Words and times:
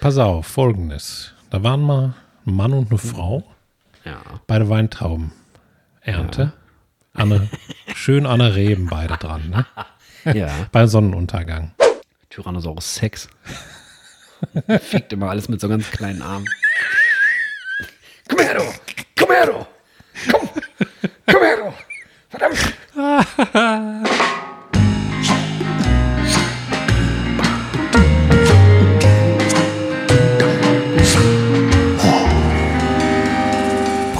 Pass 0.00 0.16
auf, 0.18 0.46
folgendes. 0.46 1.32
Da 1.50 1.62
waren 1.62 1.82
mal 1.82 2.14
ein 2.46 2.54
Mann 2.54 2.72
und 2.72 2.90
eine 2.90 2.98
Frau 2.98 3.44
Ja. 4.04 4.20
bei 4.46 4.58
der 4.58 4.68
Weintraubenernte. 4.68 6.52
An 7.12 7.32
eine, 7.32 7.48
schön 7.94 8.24
an 8.26 8.38
der 8.38 8.54
Reben 8.54 8.86
beide 8.88 9.16
dran, 9.16 9.50
ne? 9.50 9.66
Ja. 10.34 10.48
Bei 10.72 10.86
Sonnenuntergang. 10.86 11.72
Tyrannosaurus 12.30 12.94
Sex. 12.94 13.28
Fickt 14.80 15.12
immer 15.12 15.28
alles 15.30 15.48
mit 15.48 15.60
so 15.60 15.68
ganz 15.68 15.90
kleinen 15.90 16.22
Armen. 16.22 16.48
Komm 18.28 18.38
her, 18.38 18.54
du! 18.54 18.62
Komm 19.18 19.30
her, 19.30 19.46
du! 19.46 19.66
Komm! 20.30 20.48
Komm 21.26 21.42
her, 21.42 21.56
du! 21.56 21.72
Verdammt! 22.30 22.74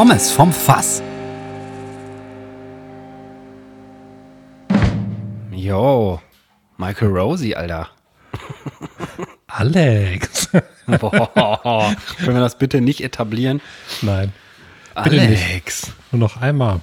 Pommes 0.01 0.33
vom 0.33 0.51
Fass. 0.51 1.03
Yo, 5.53 6.19
Michael 6.79 7.09
Rosie, 7.09 7.55
Alter. 7.55 7.91
Alex. 9.47 10.49
Boah, 10.87 11.95
können 12.17 12.35
wir 12.35 12.41
das 12.41 12.57
bitte 12.57 12.81
nicht 12.81 13.03
etablieren? 13.03 13.61
Nein. 14.01 14.33
Alex. 14.95 15.93
nur 16.13 16.21
noch 16.21 16.41
einmal. 16.41 16.81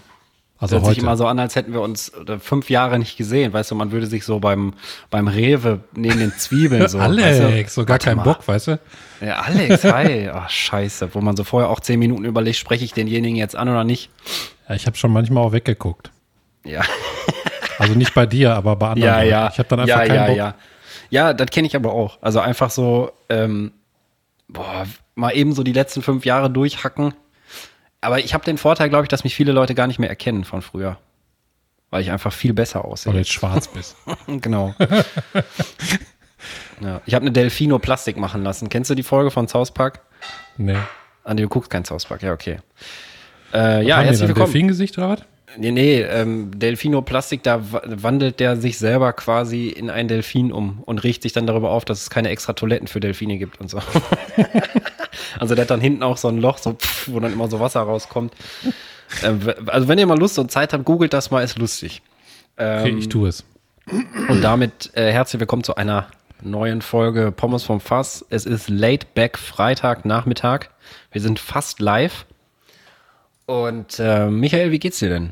Also 0.59 0.75
Hört 0.75 0.85
sich 0.85 0.91
heute. 0.95 1.01
immer 1.01 1.17
so 1.17 1.27
an, 1.27 1.37
als 1.37 1.55
hätten 1.55 1.73
wir 1.73 1.81
uns 1.81 2.09
äh, 2.09 2.39
fünf 2.39 2.69
Jahre 2.69 2.97
nicht 2.97 3.15
gesehen. 3.15 3.53
Weißt 3.53 3.69
du, 3.69 3.75
man 3.75 3.91
würde 3.91 4.07
sich 4.07 4.25
so 4.25 4.39
beim, 4.39 4.73
beim 5.11 5.27
Rewe 5.27 5.81
neben 5.93 6.19
den 6.19 6.31
Zwiebeln 6.31 6.87
so. 6.87 6.97
Alex, 6.97 7.39
weißt 7.41 7.77
du? 7.77 7.81
so 7.81 7.85
gar 7.85 7.99
keinen 7.99 8.17
mal. 8.17 8.23
Bock, 8.23 8.47
weißt 8.47 8.67
du? 8.67 8.79
Ja, 9.21 9.41
Alex, 9.41 9.83
hi. 9.83 10.29
Ach, 10.33 10.49
scheiße. 10.49 11.13
Wo 11.13 11.21
man 11.21 11.37
so 11.37 11.43
vorher 11.43 11.69
auch 11.69 11.79
zehn 11.79 11.99
Minuten 11.99 12.25
überlegt, 12.25 12.57
spreche 12.57 12.83
ich 12.83 12.93
denjenigen 12.93 13.37
jetzt 13.37 13.55
an 13.55 13.69
oder 13.69 13.83
nicht? 13.83 14.09
Ja, 14.67 14.75
ich 14.75 14.87
habe 14.87 14.97
schon 14.97 15.11
manchmal 15.11 15.43
auch 15.43 15.51
weggeguckt. 15.51 16.11
Ja. 16.63 16.81
Also 17.79 17.93
nicht 17.93 18.15
bei 18.15 18.25
dir, 18.25 18.55
aber 18.55 18.75
bei 18.75 18.87
anderen. 18.87 19.13
Ja, 19.13 19.21
ja. 19.21 19.49
Ich 19.51 19.59
habe 19.59 19.69
dann 19.69 19.81
einfach 19.81 19.99
ja, 19.99 20.07
keinen 20.07 20.15
ja, 20.15 20.25
Bock. 20.25 20.35
Ja, 20.35 20.55
ja, 21.11 21.33
das 21.33 21.51
kenne 21.51 21.67
ich 21.67 21.75
aber 21.75 21.93
auch. 21.93 22.17
Also 22.21 22.39
einfach 22.39 22.71
so, 22.71 23.11
ähm, 23.29 23.71
boah, 24.47 24.87
mal 25.15 25.35
eben 25.35 25.53
so 25.53 25.61
die 25.61 25.73
letzten 25.73 26.01
fünf 26.01 26.25
Jahre 26.25 26.49
durchhacken. 26.49 27.13
Aber 28.01 28.19
ich 28.19 28.33
habe 28.33 28.45
den 28.45 28.57
Vorteil, 28.57 28.89
glaube 28.89 29.03
ich, 29.05 29.09
dass 29.09 29.23
mich 29.23 29.35
viele 29.35 29.51
Leute 29.51 29.75
gar 29.75 29.87
nicht 29.87 29.99
mehr 29.99 30.09
erkennen 30.09 30.43
von 30.43 30.61
früher. 30.61 30.97
Weil 31.89 32.01
ich 32.01 32.11
einfach 32.11 32.33
viel 32.33 32.53
besser 32.53 32.85
aussehe. 32.85 33.07
Weil 33.07 33.13
du 33.13 33.19
jetzt 33.19 33.31
schwarz 33.31 33.67
bist. 33.67 33.95
Genau. 34.27 34.75
ja, 36.81 37.01
ich 37.05 37.13
habe 37.13 37.23
eine 37.23 37.31
Delfino 37.31 37.79
Plastik 37.79 38.17
machen 38.17 38.43
lassen. 38.43 38.69
Kennst 38.69 38.89
du 38.89 38.95
die 38.95 39.03
Folge 39.03 39.31
von 39.31 39.47
South 39.47 39.71
Park? 39.71 40.01
Nee. 40.57 40.75
Nee, 41.27 41.41
du 41.41 41.47
guckst 41.47 41.69
kein 41.69 41.85
South 41.85 42.05
Park. 42.05 42.23
Ja, 42.23 42.33
okay. 42.33 42.59
Äh, 43.53 43.85
ja, 43.85 44.01
herzlich 44.01 44.27
willkommen. 44.27 44.51
Delfingesicht 44.51 44.97
oder 44.97 45.09
was? 45.09 45.19
Nee, 45.57 45.71
nee, 45.71 46.01
ähm, 46.01 46.51
Delfino 46.59 47.01
Plastik, 47.01 47.41
da 47.43 47.71
wa- 47.71 47.81
wandelt 47.85 48.39
der 48.39 48.57
sich 48.57 48.77
selber 48.77 49.13
quasi 49.13 49.69
in 49.69 49.89
einen 49.89 50.07
Delfin 50.09 50.51
um 50.51 50.83
und 50.83 51.03
riecht 51.03 51.23
sich 51.23 51.33
dann 51.33 51.47
darüber 51.47 51.71
auf, 51.71 51.85
dass 51.85 52.01
es 52.01 52.09
keine 52.09 52.29
extra 52.29 52.53
Toiletten 52.53 52.87
für 52.87 52.99
Delfine 52.99 53.37
gibt 53.37 53.59
und 53.59 53.69
so. 53.69 53.79
also 55.39 55.55
der 55.55 55.63
hat 55.63 55.69
dann 55.71 55.81
hinten 55.81 56.03
auch 56.03 56.17
so 56.17 56.27
ein 56.27 56.37
Loch, 56.37 56.57
so 56.57 56.73
pff, 56.73 57.09
wo 57.11 57.19
dann 57.19 57.33
immer 57.33 57.49
so 57.49 57.59
Wasser 57.59 57.81
rauskommt. 57.81 58.33
Ähm, 59.23 59.41
also 59.67 59.87
wenn 59.87 59.97
ihr 59.99 60.05
mal 60.07 60.17
Lust 60.19 60.37
und 60.39 60.51
Zeit 60.51 60.73
habt, 60.73 60.85
googelt 60.85 61.13
das 61.13 61.31
mal, 61.31 61.41
ist 61.43 61.57
lustig. 61.57 62.01
Okay, 62.57 62.89
Ähm, 62.89 62.97
ich 62.97 63.09
tue 63.09 63.29
es. 63.29 63.45
und 64.29 64.41
damit 64.41 64.91
äh, 64.95 65.11
herzlich 65.11 65.39
willkommen 65.39 65.63
zu 65.63 65.75
einer 65.75 66.07
neuen 66.41 66.81
Folge 66.81 67.31
Pommes 67.31 67.63
vom 67.63 67.79
Fass. 67.79 68.25
Es 68.29 68.45
ist 68.45 68.69
Late 68.69 69.07
Back 69.15 69.37
Freitag 69.37 70.05
Nachmittag. 70.05 70.69
Wir 71.11 71.21
sind 71.21 71.39
fast 71.39 71.79
live. 71.79 72.25
Und 73.45 73.99
äh, 73.99 74.27
Michael, 74.29 74.71
wie 74.71 74.79
geht's 74.79 74.99
dir 74.99 75.09
denn? 75.09 75.31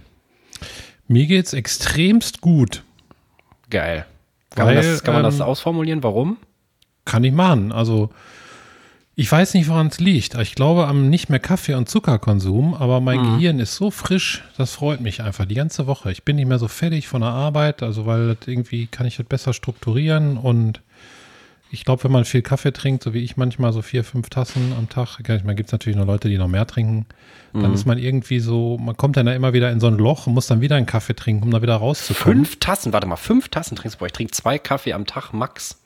Mir 1.08 1.26
geht's 1.28 1.54
extremst 1.54 2.42
gut. 2.42 2.84
Geil. 3.70 4.06
Kann, 4.56 4.68
man, 4.68 4.76
Weil, 4.78 4.84
das, 4.84 5.04
kann 5.04 5.14
man 5.14 5.24
das 5.24 5.36
ähm, 5.36 5.42
ausformulieren? 5.42 6.02
Warum? 6.02 6.38
Kann 7.04 7.24
ich 7.24 7.34
machen. 7.34 7.72
Also, 7.72 8.10
ich 9.18 9.32
weiß 9.32 9.54
nicht, 9.54 9.70
woran 9.70 9.88
es 9.88 10.00
liegt. 10.00 10.36
Ich 10.36 10.56
glaube 10.56 10.88
am 10.88 11.10
nicht 11.10 11.30
mehr 11.30 11.40
Kaffee- 11.40 11.76
und 11.76 11.88
Zuckerkonsum, 11.90 12.74
aber 12.74 13.00
mein 13.02 13.20
Mhm. 13.20 13.34
Gehirn 13.36 13.60
ist 13.60 13.76
so 13.76 13.92
frisch, 13.92 14.44
das 14.58 14.72
freut 14.74 15.00
mich 15.02 15.22
einfach 15.22 15.46
die 15.46 15.56
ganze 15.56 15.88
Woche. 15.88 16.12
Ich 16.12 16.24
bin 16.24 16.36
nicht 16.36 16.48
mehr 16.48 16.60
so 16.60 16.68
fertig 16.68 17.08
von 17.08 17.22
der 17.22 17.30
Arbeit, 17.32 17.82
also 17.82 18.06
weil 18.06 18.36
irgendwie 18.46 18.88
kann 18.88 19.08
ich 19.08 19.18
das 19.18 19.26
besser 19.26 19.54
strukturieren 19.54 20.38
und 20.38 20.82
ich 21.72 21.84
glaube, 21.84 22.04
wenn 22.06 22.12
man 22.12 22.24
viel 22.26 22.42
Kaffee 22.42 22.72
trinkt, 22.72 23.04
so 23.04 23.14
wie 23.14 23.20
ich 23.24 23.38
manchmal 23.38 23.74
so 23.74 23.82
vier, 23.82 24.04
fünf 24.04 24.30
Tassen 24.30 24.72
am 24.78 24.88
Tag, 24.88 25.20
ich 25.20 25.28
meine, 25.44 25.56
gibt 25.56 25.68
es 25.68 25.74
natürlich 25.74 25.98
noch 25.98 26.06
Leute, 26.06 26.30
die 26.30 26.38
noch 26.38 26.48
mehr 26.48 26.68
trinken, 26.68 27.06
dann 27.54 27.70
Mhm. 27.70 27.74
ist 27.74 27.86
man 27.86 27.98
irgendwie 27.98 28.40
so, 28.40 28.78
man 28.78 28.96
kommt 28.96 29.18
dann 29.18 29.26
da 29.26 29.34
immer 29.34 29.52
wieder 29.54 29.72
in 29.72 29.80
so 29.80 29.88
ein 29.88 29.98
Loch 29.98 30.28
und 30.28 30.34
muss 30.34 30.48
dann 30.48 30.62
wieder 30.62 30.76
einen 30.76 30.86
Kaffee 30.86 31.16
trinken, 31.16 31.44
um 31.44 31.52
da 31.52 31.62
wieder 31.62 31.76
rauszukommen. 31.76 32.46
Fünf 32.46 32.60
Tassen, 32.60 32.94
warte 32.94 33.08
mal, 33.08 33.16
fünf 33.16 33.50
Tassen 33.50 33.76
trinkst 33.76 33.96
du. 33.96 34.00
Boah, 34.00 34.06
ich 34.06 34.14
trinke 34.14 34.32
zwei 34.32 34.58
Kaffee 34.60 34.94
am 34.94 35.06
Tag, 35.06 35.34
max. 35.34 35.78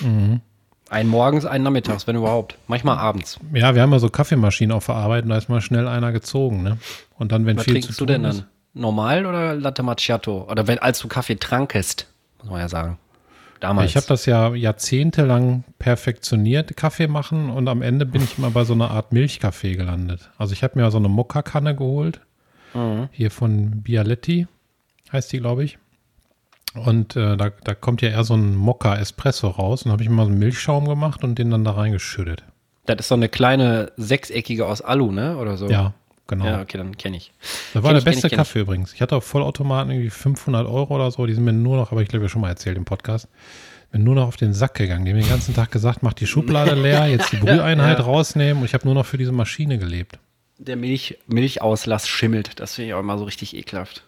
Mhm. 0.00 0.40
Einen 0.90 1.08
morgens, 1.08 1.46
einen 1.46 1.62
nachmittags, 1.64 2.06
wenn 2.06 2.16
überhaupt. 2.16 2.56
Manchmal 2.66 2.98
abends. 2.98 3.38
Ja, 3.54 3.74
wir 3.76 3.80
haben 3.82 3.92
ja 3.92 3.98
so 4.00 4.10
Kaffeemaschinen 4.10 4.72
auf 4.76 4.90
Arbeit 4.90 5.22
und 5.22 5.30
da 5.30 5.38
ist 5.38 5.48
mal 5.48 5.60
schnell 5.60 5.86
einer 5.86 6.10
gezogen, 6.12 6.62
ne? 6.62 6.78
Und 7.16 7.30
dann, 7.32 7.46
wenn 7.46 7.56
Was 7.56 7.64
viel 7.64 7.74
trinkst 7.74 7.92
zu 7.94 8.04
du 8.04 8.06
denn 8.12 8.24
ist, 8.24 8.40
dann? 8.40 8.46
Normal 8.74 9.24
oder 9.24 9.54
Latte 9.54 9.82
Macchiato? 9.84 10.48
Oder 10.50 10.66
wenn, 10.66 10.78
als 10.80 10.98
du 10.98 11.08
Kaffee 11.08 11.36
trankest, 11.36 12.08
muss 12.42 12.50
man 12.50 12.60
ja 12.60 12.68
sagen. 12.68 12.98
Damals. 13.60 13.90
Ich 13.90 13.96
habe 13.96 14.06
das 14.06 14.26
ja 14.26 14.54
jahrzehntelang 14.54 15.64
perfektioniert, 15.78 16.76
Kaffee 16.76 17.06
machen 17.08 17.50
und 17.50 17.68
am 17.68 17.82
Ende 17.82 18.06
bin 18.06 18.22
ich 18.24 18.38
mal 18.38 18.50
bei 18.50 18.64
so 18.64 18.72
einer 18.72 18.90
Art 18.90 19.12
Milchkaffee 19.12 19.76
gelandet. 19.76 20.30
Also 20.38 20.54
ich 20.54 20.62
habe 20.64 20.78
mir 20.80 20.90
so 20.90 20.98
eine 20.98 21.08
Mokka-Kanne 21.08 21.76
geholt, 21.76 22.20
Mhm. 22.74 23.08
hier 23.12 23.30
von 23.30 23.82
Bialetti, 23.82 24.46
heißt 25.12 25.32
die, 25.32 25.38
glaube 25.38 25.64
ich. 25.64 25.78
Und 26.74 27.16
äh, 27.16 27.36
da, 27.36 27.50
da 27.50 27.74
kommt 27.74 28.00
ja 28.02 28.10
eher 28.10 28.22
so 28.24 28.34
ein 28.34 28.54
Mokka-Espresso 28.54 29.48
raus 29.48 29.82
und 29.82 29.90
habe 29.92 30.02
ich 30.02 30.08
mal 30.08 30.24
so 30.24 30.30
einen 30.30 30.38
Milchschaum 30.38 30.88
gemacht 30.88 31.24
und 31.24 31.36
den 31.38 31.50
dann 31.50 31.64
da 31.64 31.72
reingeschüttet. 31.72 32.44
das 32.86 33.00
ist 33.00 33.08
so 33.08 33.14
eine 33.16 33.28
kleine 33.28 33.90
sechseckige 33.96 34.66
aus 34.66 34.80
Alu, 34.80 35.10
ne? 35.10 35.36
Oder 35.36 35.56
so. 35.56 35.68
Ja, 35.68 35.94
genau. 36.28 36.44
Ja, 36.46 36.60
okay, 36.62 36.78
dann 36.78 36.96
kenne 36.96 37.16
ich. 37.16 37.32
Das 37.74 37.82
war 37.82 37.92
Kenn 37.92 37.94
der 37.94 37.98
ich, 37.98 38.04
kenn 38.04 38.12
beste 38.12 38.26
ich, 38.26 38.30
kenn 38.30 38.36
Kaffee 38.38 38.60
übrigens. 38.60 38.92
Ich 38.94 39.02
hatte 39.02 39.16
auf 39.16 39.24
Vollautomaten 39.24 39.90
irgendwie 39.90 40.10
500 40.10 40.66
Euro 40.68 40.94
oder 40.94 41.10
so. 41.10 41.26
Die 41.26 41.34
sind 41.34 41.44
mir 41.44 41.52
nur 41.52 41.76
noch, 41.76 41.90
aber 41.90 42.02
ich 42.02 42.08
glaube, 42.08 42.26
ich 42.26 42.32
schon 42.32 42.40
mal 42.40 42.50
erzählt 42.50 42.76
im 42.76 42.84
Podcast, 42.84 43.28
bin 43.90 44.04
nur 44.04 44.14
noch 44.14 44.28
auf 44.28 44.36
den 44.36 44.52
Sack 44.54 44.74
gegangen. 44.74 45.04
Die 45.04 45.10
haben 45.10 45.16
mir 45.18 45.24
den 45.24 45.30
ganzen 45.30 45.54
Tag 45.56 45.72
gesagt, 45.72 46.04
mach 46.04 46.12
die 46.12 46.28
Schublade 46.28 46.74
leer, 46.80 47.06
jetzt 47.08 47.32
die 47.32 47.36
Brüheinheit 47.38 47.98
Ja. 47.98 48.04
rausnehmen. 48.04 48.58
Und 48.62 48.66
ich 48.66 48.74
habe 48.74 48.84
nur 48.84 48.94
noch 48.94 49.06
für 49.06 49.18
diese 49.18 49.32
Maschine 49.32 49.76
gelebt. 49.78 50.20
Der 50.58 50.76
Milch, 50.76 51.18
Milchauslass 51.26 52.06
schimmelt. 52.06 52.60
Das 52.60 52.76
finde 52.76 52.88
ich 52.88 52.94
auch 52.94 53.00
immer 53.00 53.18
so 53.18 53.24
richtig 53.24 53.56
ekelhaft. 53.56 54.04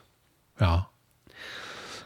Ja. 0.60 0.88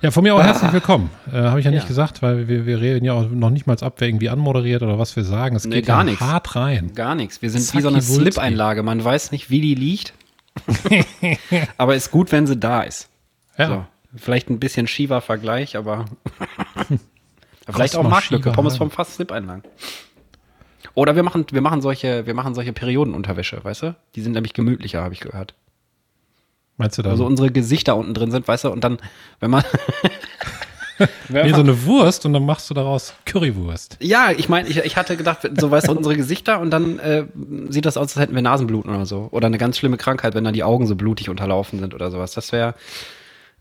Ja, 0.02 0.10
von 0.10 0.22
mir 0.22 0.34
auch 0.34 0.42
herzlich 0.42 0.72
willkommen. 0.72 1.10
Äh, 1.32 1.36
habe 1.36 1.58
ich 1.58 1.64
ja 1.64 1.70
nicht 1.70 1.82
Ja. 1.84 1.88
gesagt, 1.88 2.22
weil 2.22 2.48
wir, 2.48 2.66
wir 2.66 2.80
reden 2.80 3.04
ja 3.04 3.14
auch 3.14 3.28
noch 3.30 3.50
nicht 3.50 3.66
mal 3.66 3.76
ab, 3.82 3.94
wer 3.98 4.08
irgendwie 4.08 4.28
anmoderiert 4.28 4.82
oder 4.82 4.98
was 4.98 5.16
wir 5.16 5.24
sagen. 5.24 5.56
Es 5.56 5.64
Nee, 5.64 5.76
geht 5.76 5.86
gar 5.86 5.98
ja 5.98 6.04
nix. 6.04 6.20
hart 6.20 6.54
rein. 6.54 6.92
Gar 6.94 7.14
nichts. 7.14 7.40
Wir 7.42 7.50
sind 7.50 7.72
wie 7.74 7.80
so 7.80 7.88
eine 7.88 8.00
Zacki. 8.00 8.20
Slip-Einlage. 8.20 8.82
Man 8.82 9.02
weiß 9.02 9.32
nicht, 9.32 9.48
wie 9.50 9.60
die 9.60 9.74
liegt. 9.74 10.12
aber 11.78 11.96
ist 11.96 12.10
gut, 12.10 12.30
wenn 12.32 12.46
sie 12.46 12.56
da 12.56 12.82
ist. 12.82 13.08
Ja. 13.58 13.68
So. 13.68 13.86
Vielleicht 14.16 14.48
ein 14.50 14.60
bisschen 14.60 14.86
schiefer 14.86 15.20
Vergleich, 15.20 15.76
aber 15.78 16.04
vielleicht 17.68 17.96
auch 17.96 18.20
schiefer 18.20 18.52
Pommes 18.52 18.76
vom 18.76 18.90
Fass 18.90 19.14
Slip-Einlagen. 19.14 19.62
Oder 20.94 21.16
wir 21.16 21.22
machen, 21.22 21.44
wir 21.50 21.60
machen 21.60 21.82
solche, 21.82 22.26
wir 22.26 22.32
machen 22.34 22.54
solche 22.54 22.72
Periodenunterwäsche, 22.72 23.62
weißt 23.62 23.82
du? 23.82 23.96
Die 24.14 24.20
sind 24.22 24.32
nämlich 24.32 24.54
gemütlicher, 24.54 25.02
habe 25.02 25.12
ich 25.14 25.20
gehört. 25.20 25.54
Meinst 26.76 26.98
du 26.98 27.02
da? 27.02 27.10
Also 27.10 27.24
unsere 27.24 27.50
Gesichter 27.50 27.96
unten 27.96 28.14
drin 28.14 28.30
sind, 28.30 28.46
weißt 28.46 28.64
du, 28.64 28.70
und 28.70 28.84
dann, 28.84 28.98
wenn 29.40 29.50
man. 29.50 29.64
wenn 31.28 31.46
nee, 31.46 31.52
so 31.52 31.60
eine 31.60 31.84
Wurst 31.84 32.24
und 32.26 32.32
dann 32.32 32.44
machst 32.44 32.70
du 32.70 32.74
daraus 32.74 33.14
Currywurst. 33.26 33.98
ja, 34.00 34.30
ich 34.30 34.48
meine, 34.48 34.68
ich, 34.68 34.78
ich 34.78 34.96
hatte 34.96 35.16
gedacht, 35.16 35.48
so 35.58 35.70
weißt 35.70 35.88
du, 35.88 35.92
unsere 35.92 36.16
Gesichter 36.16 36.60
und 36.60 36.70
dann 36.70 36.98
äh, 36.98 37.24
sieht 37.68 37.84
das 37.84 37.96
aus, 37.96 38.16
als 38.16 38.16
hätten 38.16 38.34
wir 38.34 38.42
Nasenbluten 38.42 38.94
oder 38.94 39.06
so. 39.06 39.28
Oder 39.30 39.46
eine 39.46 39.58
ganz 39.58 39.78
schlimme 39.78 39.96
Krankheit, 39.96 40.34
wenn 40.34 40.44
dann 40.44 40.54
die 40.54 40.64
Augen 40.64 40.86
so 40.86 40.96
blutig 40.96 41.28
unterlaufen 41.28 41.80
sind 41.80 41.94
oder 41.94 42.10
sowas. 42.10 42.32
Das 42.32 42.52
wäre 42.52 42.74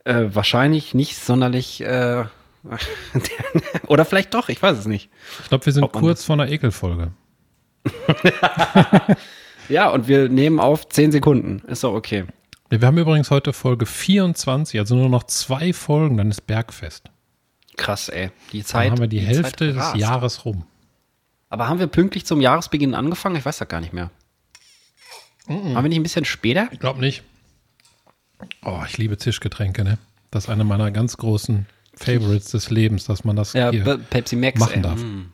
äh, 0.04 0.26
wahrscheinlich 0.32 0.94
nicht 0.94 1.18
sonderlich. 1.18 1.82
Äh, 1.82 2.26
oder 3.88 4.06
vielleicht 4.06 4.34
doch, 4.34 4.50
ich 4.50 4.62
weiß 4.62 4.78
es 4.78 4.88
nicht. 4.88 5.10
Ich 5.44 5.50
glaube, 5.50 5.66
wir 5.66 5.74
sind 5.74 5.92
kurz 5.92 6.24
vor 6.24 6.34
einer 6.34 6.50
Ekelfolge. 6.50 7.12
Ja, 9.70 9.90
und 9.90 10.08
wir 10.08 10.30
nehmen 10.30 10.60
auf 10.60 10.88
10 10.88 11.12
Sekunden. 11.12 11.62
Ist 11.68 11.84
doch 11.84 11.94
okay. 11.94 12.26
Wir 12.70 12.82
haben 12.82 12.98
übrigens 12.98 13.30
heute 13.32 13.54
Folge 13.54 13.86
24, 13.86 14.80
also 14.80 14.96
nur 14.96 15.10
noch 15.10 15.24
zwei 15.26 15.72
Folgen, 15.72 16.18
dann 16.18 16.32
ist 16.32 16.48
Bergfest. 16.48 17.10
Krass, 17.78 18.10
ey. 18.10 18.32
Die 18.52 18.60
Dann 18.60 18.66
Zeit. 18.66 18.92
haben 18.92 19.00
wir 19.00 19.08
die, 19.08 19.20
Zeit 19.20 19.28
Hälfte 19.28 19.74
des. 19.74 19.94
Jahres 19.96 20.46
rum. 20.46 20.66
Aber 21.50 21.68
haben 21.68 21.80
wir 21.80 21.88
pünktlich 21.88 22.26
zum 22.26 22.42
Jahresbeginn 22.42 22.96
angefangen? 22.96 23.36
Ich 23.36 23.46
weiß 23.46 23.58
das 23.60 23.68
gar 23.68 23.82
nicht 23.82 23.94
mehr. 23.94 24.10
Haben 25.48 25.76
wir 25.76 25.82
nicht 25.84 26.00
ein 26.00 26.04
bisschen 26.04 26.26
später? 26.26 26.68
Ich 26.72 26.80
glaube 26.80 27.00
nicht. 27.00 27.22
Oh, 28.64 28.82
ich 28.88 28.98
liebe 28.98 29.16
Tischgetränke, 29.16 29.84
ne? 29.84 29.98
Das 30.32 30.46
ist 30.46 30.50
eine 30.50 30.64
meiner 30.64 30.90
ganz 30.92 31.18
großen 31.18 31.68
Favorites 31.96 32.52
des 32.52 32.72
Lebens, 32.72 33.06
dass 33.06 33.24
man 33.24 33.36
das 33.36 33.54
Ja, 33.54 33.70
hier 33.70 33.84
Pe- 33.84 33.98
Pepsi 34.00 34.36
Max. 34.36 34.60
machen 34.60 34.78
ey. 34.78 34.82
darf. 34.82 35.00
Mm. 35.02 35.32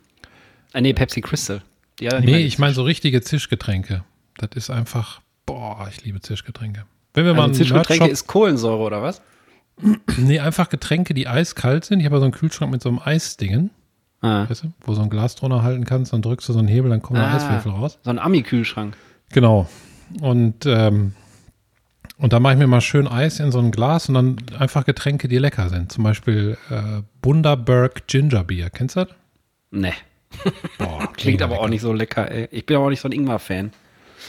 Ah, 0.74 0.82
nee, 0.82 0.94
Pepsi 0.94 1.22
Crystal. 1.22 1.62
Die 2.00 2.08
Nee, 2.08 2.40
ich 2.40 2.60
meine 2.60 2.74
so 2.74 2.84
richtige 2.84 3.22
Zischgetränke. 3.22 4.04
Das 4.38 4.50
ist 4.56 4.70
einfach, 4.70 5.22
boah, 5.46 5.88
ich 5.90 6.04
liebe 6.04 6.20
Zischgetränke. 6.20 6.86
Wenn 7.14 7.26
wir 7.26 7.32
also 7.32 7.42
mal 7.42 7.46
einen 7.46 7.54
Zischgetränke 7.54 8.08
ist 8.08 8.28
Kohlensäure 8.28 8.80
oder 8.82 9.02
was? 9.02 9.22
Nee, 10.18 10.40
einfach 10.40 10.70
Getränke, 10.70 11.14
die 11.14 11.28
eiskalt 11.28 11.86
sind. 11.86 12.00
Ich 12.00 12.06
habe 12.06 12.16
ja 12.16 12.20
so 12.20 12.26
einen 12.26 12.34
Kühlschrank 12.34 12.72
mit 12.72 12.82
so 12.84 12.90
einem 12.90 13.00
Eisdingen, 13.04 13.72
Ah. 14.22 14.48
weißt 14.48 14.64
du, 14.66 14.72
wo 14.86 14.94
so 14.94 15.02
ein 15.02 15.10
Glas 15.10 15.36
drunter 15.36 15.64
halten 15.64 15.86
kannst, 15.86 16.14
dann 16.14 16.22
drückst 16.22 16.48
du 16.50 16.54
so 16.54 16.60
einen 16.60 16.68
Hebel, 16.68 16.92
dann 16.92 17.02
kommen 17.02 17.20
da 17.20 17.28
Ah. 17.32 17.36
Eiswürfel 17.36 17.72
raus. 17.72 17.98
So 18.04 18.12
ein 18.12 18.20
Ami-Kühlschrank. 18.20 18.96
Genau. 19.32 19.68
Und, 20.22 20.66
ähm, 20.68 21.14
und 22.18 22.32
da 22.34 22.40
mache 22.40 22.54
ich 22.54 22.60
mir 22.60 22.68
mal 22.68 22.82
schön 22.82 23.08
Eis 23.08 23.40
in 23.40 23.52
so 23.52 23.58
ein 23.60 23.72
Glas 23.72 24.08
und 24.10 24.14
dann 24.16 24.36
einfach 24.60 24.86
Getränke, 24.86 25.28
die 25.28 25.40
lecker 25.40 25.70
sind. 25.70 25.92
Zum 25.92 26.04
Beispiel 26.04 26.58
äh, 26.70 27.02
Bundaberg 27.24 28.06
Ginger 28.08 28.44
Beer. 28.44 28.70
Kennst 28.70 28.96
du 28.98 29.06
das? 29.06 29.16
Nee. 29.72 29.94
Boah, 30.78 31.10
Klingt 31.18 31.42
aber 31.42 31.54
lecker. 31.54 31.64
auch 31.64 31.70
nicht 31.70 31.82
so 31.82 31.92
lecker, 31.94 32.30
ey. 32.30 32.48
Ich 32.52 32.66
bin 32.68 32.78
aber 32.78 32.86
auch 32.86 32.90
nicht 32.90 33.02
so 33.02 33.08
ein 33.08 33.14
Ingwer-Fan. 33.14 33.72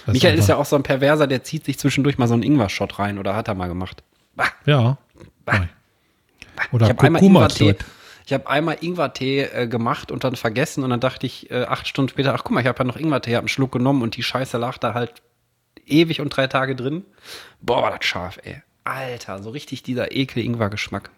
Das 0.06 0.14
Michael 0.14 0.34
ist 0.34 0.40
einfach- 0.42 0.48
ja 0.48 0.56
auch 0.56 0.64
so 0.66 0.76
ein 0.76 0.82
Perverser, 0.82 1.26
der 1.26 1.42
zieht 1.44 1.64
sich 1.64 1.78
zwischendurch 1.78 2.18
mal 2.18 2.26
so 2.28 2.34
einen 2.34 2.42
Ingwer-Shot 2.42 2.98
rein 2.98 3.18
oder 3.18 3.34
hat 3.36 3.48
er 3.48 3.54
mal 3.54 3.68
gemacht. 3.68 4.02
Bah, 4.34 4.46
Ja. 4.66 4.98
bah. 5.44 5.52
Nein. 5.52 5.68
Oder 6.72 6.86
ich. 6.90 7.22
Ingwertee, 7.22 7.76
ich 8.26 8.32
habe 8.32 8.46
einmal 8.48 8.76
Ingwertee 8.80 9.42
äh, 9.42 9.66
gemacht 9.66 10.12
und 10.12 10.22
dann 10.24 10.36
vergessen 10.36 10.84
und 10.84 10.90
dann 10.90 11.00
dachte 11.00 11.26
ich 11.26 11.50
äh, 11.50 11.64
acht 11.64 11.88
Stunden 11.88 12.08
später, 12.10 12.34
ach 12.34 12.44
guck 12.44 12.52
mal, 12.52 12.60
ich 12.60 12.66
habe 12.66 12.78
ja 12.78 12.84
noch 12.84 12.96
Ingwertee, 12.96 13.32
habe 13.34 13.40
einen 13.42 13.48
Schluck 13.48 13.72
genommen 13.72 14.02
und 14.02 14.16
die 14.16 14.22
Scheiße 14.22 14.58
lag 14.58 14.78
da 14.78 14.94
halt 14.94 15.22
ewig 15.86 16.20
und 16.20 16.30
drei 16.36 16.46
Tage 16.46 16.76
drin. 16.76 17.04
Boah, 17.60 17.82
war 17.82 17.90
das 17.90 18.04
scharf, 18.04 18.38
ey. 18.44 18.62
Alter, 18.84 19.42
so 19.42 19.50
richtig 19.50 19.82
dieser 19.82 20.12
ekel 20.14 20.44
Ingwer-Geschmack. 20.44 21.10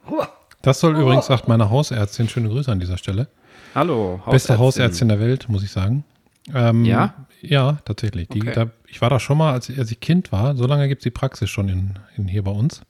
Das 0.63 0.81
soll 0.81 0.97
übrigens, 0.97 1.27
sagt 1.27 1.47
meine 1.49 1.69
Hausärztin, 1.71 2.29
schöne 2.29 2.49
Grüße 2.49 2.71
an 2.73 2.81
dieser 2.81 2.97
Stelle. 2.99 3.29
Hallo, 3.75 4.23
Beste 4.31 4.59
Hausärztin 4.59 5.09
der 5.09 5.21
Welt, 5.21 5.49
muss 5.49 5.63
ich 5.63 5.71
sagen. 5.73 6.05
Ähm, 6.53 6.85
Ja? 6.85 7.15
Ja, 7.41 7.79
tatsächlich. 7.85 8.29
Die, 8.29 8.41
Okay. 8.43 8.53
da, 8.55 8.67
ich 8.89 9.01
war 9.01 9.11
da 9.11 9.21
schon 9.21 9.39
mal, 9.39 9.53
als, 9.53 9.71
als 9.77 9.91
ich 9.91 10.01
Kind 10.01 10.33
war. 10.33 10.57
So 10.57 10.67
lange 10.67 10.89
gibt 10.89 11.01
es 11.01 11.05
die 11.05 11.11
Praxis 11.11 11.51
schon 11.51 11.69
in, 11.69 11.99
in 12.17 12.27
hier 12.29 12.43
bei 12.43 12.51
uns. 12.51 12.81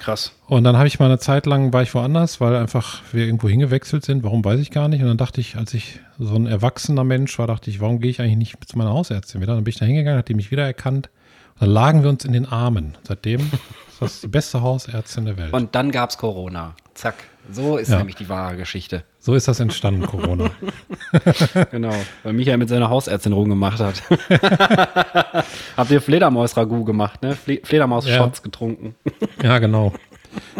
Krass. 0.00 0.32
Und 0.48 0.64
dann 0.64 0.76
habe 0.76 0.88
ich 0.88 0.98
mal 0.98 1.06
eine 1.06 1.18
Zeit 1.20 1.46
lang, 1.46 1.72
war 1.72 1.82
ich 1.82 1.94
woanders, 1.94 2.40
weil 2.40 2.56
einfach 2.56 3.02
wir 3.12 3.24
irgendwo 3.24 3.48
hingewechselt 3.48 4.04
sind. 4.04 4.24
Warum, 4.24 4.44
weiß 4.44 4.58
ich 4.60 4.70
gar 4.72 4.88
nicht. 4.88 5.00
Und 5.02 5.06
dann 5.08 5.16
dachte 5.16 5.40
ich, 5.40 5.56
als 5.56 5.74
ich 5.74 6.00
so 6.18 6.34
ein 6.34 6.46
erwachsener 6.46 7.04
Mensch 7.04 7.38
war, 7.38 7.46
dachte 7.46 7.70
ich, 7.70 7.80
warum 7.80 8.00
gehe 8.00 8.10
ich 8.10 8.20
eigentlich 8.20 8.36
nicht 8.36 8.68
zu 8.68 8.76
meiner 8.78 8.90
Hausärztin 8.90 9.40
wieder? 9.40 9.54
Dann 9.54 9.62
bin 9.64 9.70
ich 9.70 9.78
da 9.78 9.84
hingegangen, 9.86 10.18
hat 10.18 10.28
die 10.28 10.34
mich 10.34 10.50
wiedererkannt. 10.50 11.08
Und 11.54 11.60
dann 11.60 11.70
lagen 11.70 12.02
wir 12.02 12.10
uns 12.10 12.24
in 12.24 12.32
den 12.32 12.46
Armen. 12.46 12.96
Seitdem 13.06 13.40
ist 13.40 14.00
das 14.00 14.20
die 14.22 14.28
beste 14.28 14.60
Hausärztin 14.62 15.24
der 15.26 15.36
Welt. 15.36 15.52
Und 15.52 15.74
dann 15.76 15.92
gab's 15.92 16.18
Corona. 16.18 16.74
Zack. 16.94 17.14
So 17.52 17.76
ist 17.76 17.90
Ja. 17.90 17.98
nämlich 17.98 18.16
die 18.16 18.28
wahre 18.28 18.56
Geschichte. 18.56 19.04
So 19.24 19.34
ist 19.34 19.46
das 19.46 19.60
entstanden, 19.60 20.04
Corona. 20.06 20.50
Genau, 21.70 21.94
weil 22.22 22.32
Michael 22.32 22.58
mit 22.58 22.68
seiner 22.68 22.90
Hausärztin 22.90 23.32
rumgemacht 23.32 23.78
hat. 23.78 24.02
Habt 25.76 25.90
ihr 25.90 26.00
Fledermaus-Ragout 26.00 26.84
gemacht, 26.84 27.22
ne? 27.22 27.36
Fle 27.36 27.60
Fledermaus-Shots 27.62 28.42
getrunken. 28.42 28.96
Ja, 29.42 29.58
genau. 29.58 29.92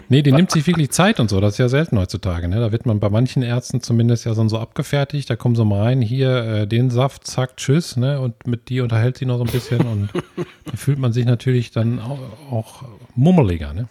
Nee, 0.09 0.23
die 0.23 0.33
nimmt 0.33 0.51
sich 0.51 0.67
wirklich 0.67 0.91
Zeit 0.91 1.19
und 1.19 1.29
so. 1.29 1.41
Das 1.41 1.55
ist 1.55 1.59
ja 1.59 1.69
selten 1.69 1.99
heutzutage. 1.99 2.47
Ne? 2.49 2.61
Da 2.61 2.71
wird 2.71 2.87
man 2.87 3.01
bei 3.01 3.09
manchen 3.11 3.43
Ärzten 3.43 3.81
zumindest 3.81 4.25
ja 4.27 4.35
so, 4.35 4.47
so 4.49 4.59
abgefertigt. 4.59 5.29
Da 5.29 5.37
kommen 5.37 5.57
sie 5.57 5.65
mal 5.65 5.83
rein, 5.83 6.01
hier 6.01 6.45
äh, 6.45 6.67
den 6.67 6.91
Saft, 6.91 7.27
zack, 7.27 7.57
tschüss. 7.57 7.97
Ne? 7.97 8.21
Und 8.21 8.47
mit 8.47 8.69
die 8.69 8.81
unterhält 8.81 9.19
sie 9.19 9.27
noch 9.27 9.39
so 9.39 9.45
ein 9.45 9.51
bisschen. 9.51 9.81
Und 9.81 10.11
da 10.67 10.77
fühlt 10.77 10.99
man 10.99 11.13
sich 11.13 11.25
natürlich 11.25 11.71
dann 11.73 11.99
auch, 11.99 12.21
auch 12.51 12.85
mummeliger. 13.15 13.73
Ne? 13.73 13.89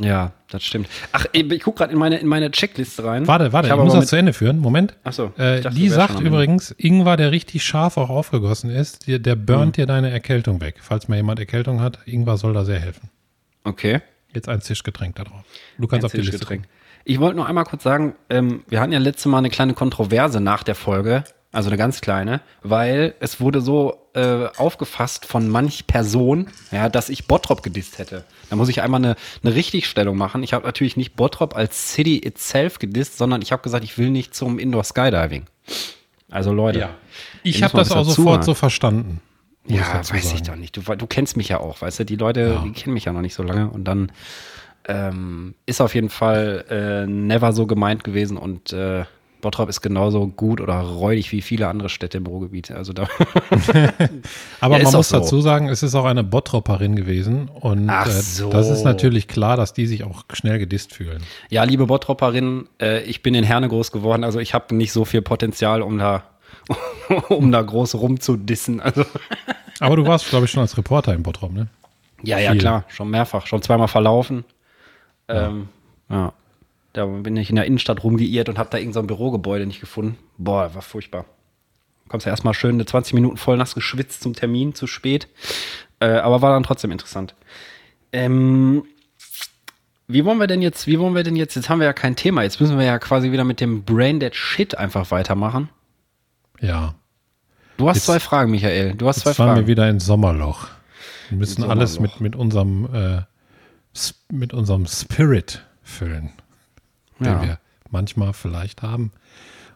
Ja, 0.00 0.32
das 0.48 0.62
stimmt. 0.62 0.88
Ach, 1.12 1.26
ich 1.32 1.50
ich 1.50 1.62
guck 1.62 1.76
gerade 1.76 1.92
in 1.92 1.98
meine, 1.98 2.18
in 2.18 2.28
meine 2.28 2.50
Checkliste 2.52 3.02
rein. 3.04 3.26
Warte, 3.26 3.52
warte, 3.52 3.68
ich 3.68 3.74
ich, 3.74 3.80
muss 3.80 3.94
das 3.94 4.06
zu 4.06 4.16
Ende 4.16 4.32
führen. 4.32 4.58
Moment. 4.60 4.96
Ach 5.02 5.12
so, 5.12 5.32
ich 5.36 5.42
Äh, 5.42 5.70
die 5.70 5.88
sagt 5.88 6.20
übrigens, 6.20 6.70
Ingwer, 6.78 7.16
der 7.16 7.32
richtig 7.32 7.64
scharf 7.64 7.96
auch 7.96 8.08
aufgegossen 8.08 8.70
ist, 8.70 9.08
der, 9.08 9.18
der 9.18 9.34
burnt 9.34 9.66
Mhm. 9.76 9.80
dir 9.82 9.86
deine 9.86 10.10
Erkältung 10.10 10.60
weg. 10.60 10.76
Falls 10.80 11.08
mal 11.08 11.16
jemand 11.16 11.40
Erkältung 11.40 11.80
hat, 11.80 11.98
Ingwer 12.06 12.36
soll 12.36 12.54
da 12.54 12.64
sehr 12.64 12.78
helfen. 12.78 13.10
Okay. 13.64 14.00
Jetzt 14.32 14.48
ein 14.48 14.60
Zischgetränk 14.60 15.16
da 15.16 15.24
drauf. 15.24 15.42
Du 15.78 15.86
kannst 15.88 16.04
auf 16.06 16.12
die 16.12 16.20
Liste 16.20 16.44
gucken. 16.46 16.66
Ich 17.04 17.18
wollte 17.18 17.36
noch 17.36 17.48
einmal 17.48 17.64
kurz 17.64 17.82
sagen, 17.82 18.14
ähm, 18.30 18.62
wir 18.68 18.80
hatten 18.80 18.92
ja 18.92 18.98
letztes 18.98 19.26
Mal 19.26 19.38
eine 19.38 19.50
kleine 19.50 19.74
Kontroverse 19.74 20.40
nach 20.40 20.62
der 20.62 20.74
Folge, 20.74 21.24
also 21.50 21.70
eine 21.70 21.76
ganz 21.78 22.00
kleine, 22.02 22.40
weil 22.62 23.14
es 23.20 23.40
wurde 23.40 23.60
so 23.62 24.07
äh, 24.18 24.48
aufgefasst 24.56 25.24
von 25.26 25.48
manch 25.48 25.86
Person, 25.86 26.48
ja, 26.72 26.88
dass 26.88 27.08
ich 27.08 27.26
Bottrop 27.26 27.62
gedisst 27.62 27.98
hätte. 27.98 28.24
Da 28.50 28.56
muss 28.56 28.68
ich 28.68 28.82
einmal 28.82 29.04
eine, 29.04 29.16
eine 29.44 29.54
Richtigstellung 29.54 30.16
machen. 30.16 30.42
Ich 30.42 30.52
habe 30.52 30.66
natürlich 30.66 30.96
nicht 30.96 31.14
Bottrop 31.14 31.54
als 31.56 31.92
City 31.92 32.18
itself 32.18 32.78
gedisst, 32.78 33.16
sondern 33.18 33.42
ich 33.42 33.52
habe 33.52 33.62
gesagt, 33.62 33.84
ich 33.84 33.96
will 33.98 34.10
nicht 34.10 34.34
zum 34.34 34.58
Indoor 34.58 34.84
Skydiving. 34.84 35.44
Also 36.30 36.52
Leute. 36.52 36.80
Ja. 36.80 36.90
Ich 37.42 37.62
habe 37.62 37.76
das 37.76 37.92
auch 37.92 38.04
sofort 38.04 38.44
so 38.44 38.54
verstanden. 38.54 39.20
Ja, 39.66 39.98
weiß 39.98 40.14
ich 40.14 40.24
sagen. 40.30 40.44
doch 40.46 40.56
nicht. 40.56 40.76
Du, 40.76 40.80
du 40.82 41.06
kennst 41.06 41.36
mich 41.36 41.48
ja 41.48 41.60
auch, 41.60 41.82
weißt 41.82 42.00
du? 42.00 42.04
Die 42.04 42.16
Leute, 42.16 42.40
Ja. 42.40 42.62
die 42.62 42.72
kennen 42.72 42.94
mich 42.94 43.04
ja 43.04 43.12
noch 43.12 43.20
nicht 43.20 43.34
so 43.34 43.42
lange. 43.42 43.68
Und 43.68 43.84
dann 43.84 44.10
ähm, 44.86 45.54
ist 45.66 45.80
auf 45.80 45.94
jeden 45.94 46.08
Fall 46.08 46.64
äh, 46.70 47.06
never 47.06 47.52
so 47.52 47.66
gemeint 47.66 48.02
gewesen. 48.04 48.36
Und 48.38 48.72
äh, 48.72 49.04
Bottrop 49.40 49.68
ist 49.68 49.80
genauso 49.80 50.26
gut 50.26 50.60
oder 50.60 50.80
räudig 50.80 51.30
wie 51.32 51.42
viele 51.42 51.68
andere 51.68 51.88
Städte 51.88 52.18
im 52.18 52.26
Ruhrgebiet. 52.26 52.70
Also 52.70 52.92
da. 52.92 53.02
Aber 54.60 54.78
Ja, 54.78 54.84
man 54.84 54.92
muss 54.92 55.08
so. 55.08 55.18
dazu 55.18 55.40
sagen, 55.40 55.68
es 55.68 55.82
ist 55.82 55.94
auch 55.94 56.04
eine 56.04 56.24
Bottropperin 56.24 56.96
gewesen. 56.96 57.48
Und 57.48 57.88
äh, 57.88 58.08
so. 58.08 58.50
das 58.50 58.68
ist 58.68 58.84
natürlich 58.84 59.28
klar, 59.28 59.56
dass 59.56 59.72
die 59.72 59.86
sich 59.86 60.04
auch 60.04 60.24
schnell 60.32 60.58
gedisst 60.58 60.94
fühlen. 60.94 61.22
ja, 61.50 61.62
liebe 61.64 61.86
Bottroperinnen, 61.86 62.68
äh, 62.80 63.02
ich 63.04 63.22
bin 63.22 63.34
in 63.34 63.44
Herne 63.44 63.68
groß 63.68 63.92
geworden. 63.92 64.24
Also 64.24 64.40
ich 64.40 64.54
habe 64.54 64.74
nicht 64.74 64.92
so 64.92 65.04
viel 65.04 65.22
Potenzial, 65.22 65.82
um 65.82 65.98
da, 65.98 66.24
um 67.28 67.52
da 67.52 67.62
groß 67.62 67.94
rumzudissen. 67.96 68.80
Also 68.80 69.04
Aber 69.80 69.96
du 69.96 70.06
warst, 70.06 70.28
glaube 70.28 70.46
ich, 70.46 70.50
schon 70.50 70.62
als 70.62 70.76
Reporter 70.76 71.14
in 71.14 71.22
Bottrop, 71.22 71.52
ne? 71.52 71.68
Ja, 72.24 72.38
ja, 72.38 72.50
Viel. 72.50 72.60
klar, 72.60 72.84
schon 72.88 73.10
mehrfach, 73.10 73.46
schon 73.46 73.62
zweimal 73.62 73.86
verlaufen. 73.86 74.44
Ähm, 75.28 75.68
ja. 76.10 76.32
Da 76.98 77.06
bin 77.06 77.36
ich 77.36 77.48
in 77.48 77.54
der 77.54 77.64
Innenstadt 77.64 78.02
rumgeirrt 78.02 78.48
und 78.48 78.58
habe 78.58 78.70
da 78.70 78.78
irgendein 78.78 78.94
so 78.94 79.00
ein 79.00 79.06
Bürogebäude 79.06 79.66
nicht 79.66 79.78
gefunden. 79.78 80.18
Boah, 80.36 80.74
war 80.74 80.82
furchtbar. 80.82 81.26
Kommst 82.08 82.26
ja 82.26 82.30
erstmal 82.30 82.54
schön 82.54 82.74
eine 82.74 82.86
20 82.86 83.14
Minuten 83.14 83.36
voll 83.36 83.56
nass 83.56 83.76
geschwitzt 83.76 84.20
zum 84.20 84.34
Termin, 84.34 84.74
zu 84.74 84.88
spät. 84.88 85.28
Äh, 86.00 86.08
aber 86.08 86.42
war 86.42 86.52
dann 86.52 86.64
trotzdem 86.64 86.90
interessant. 86.90 87.36
Ähm, 88.12 88.82
wie 90.08 90.24
wollen 90.24 90.38
wir 90.38 90.48
denn 90.48 90.60
jetzt, 90.60 90.88
wie 90.88 90.98
wollen 90.98 91.14
wir 91.14 91.22
denn 91.22 91.36
jetzt, 91.36 91.54
jetzt 91.54 91.68
haben 91.68 91.78
wir 91.78 91.84
ja 91.86 91.92
kein 91.92 92.16
Thema, 92.16 92.42
jetzt 92.42 92.60
müssen 92.60 92.76
wir 92.78 92.84
ja 92.84 92.98
quasi 92.98 93.30
wieder 93.30 93.44
mit 93.44 93.60
dem 93.60 93.84
Brain 93.84 94.18
Dead 94.18 94.34
Shit 94.34 94.76
einfach 94.76 95.12
weitermachen. 95.12 95.68
Ja. 96.60 96.96
Du 97.76 97.88
hast 97.88 97.98
Jetzt- 97.98 98.06
zwei 98.06 98.18
Fragen, 98.18 98.50
Michael. 98.50 98.94
Du 98.94 99.06
hast 99.06 99.20
zwei 99.20 99.30
Jetzt 99.30 99.36
fahren 99.36 99.50
Fragen. 99.50 99.60
wir 99.60 99.66
wieder 99.68 99.88
ins 99.88 100.04
Sommerloch. 100.04 100.66
Wir 101.28 101.38
müssen 101.38 101.62
alles 101.62 102.00
mit, 102.00 102.20
mit, 102.20 102.34
unserem, 102.34 102.88
äh, 102.92 103.22
mit 104.32 104.52
unserem 104.52 104.86
Spirit 104.86 105.64
füllen, 105.84 106.30
den 107.24 107.32
Ja. 107.34 107.42
wir 107.42 107.58
manchmal 107.90 108.32
vielleicht 108.32 108.82
haben. 108.82 109.12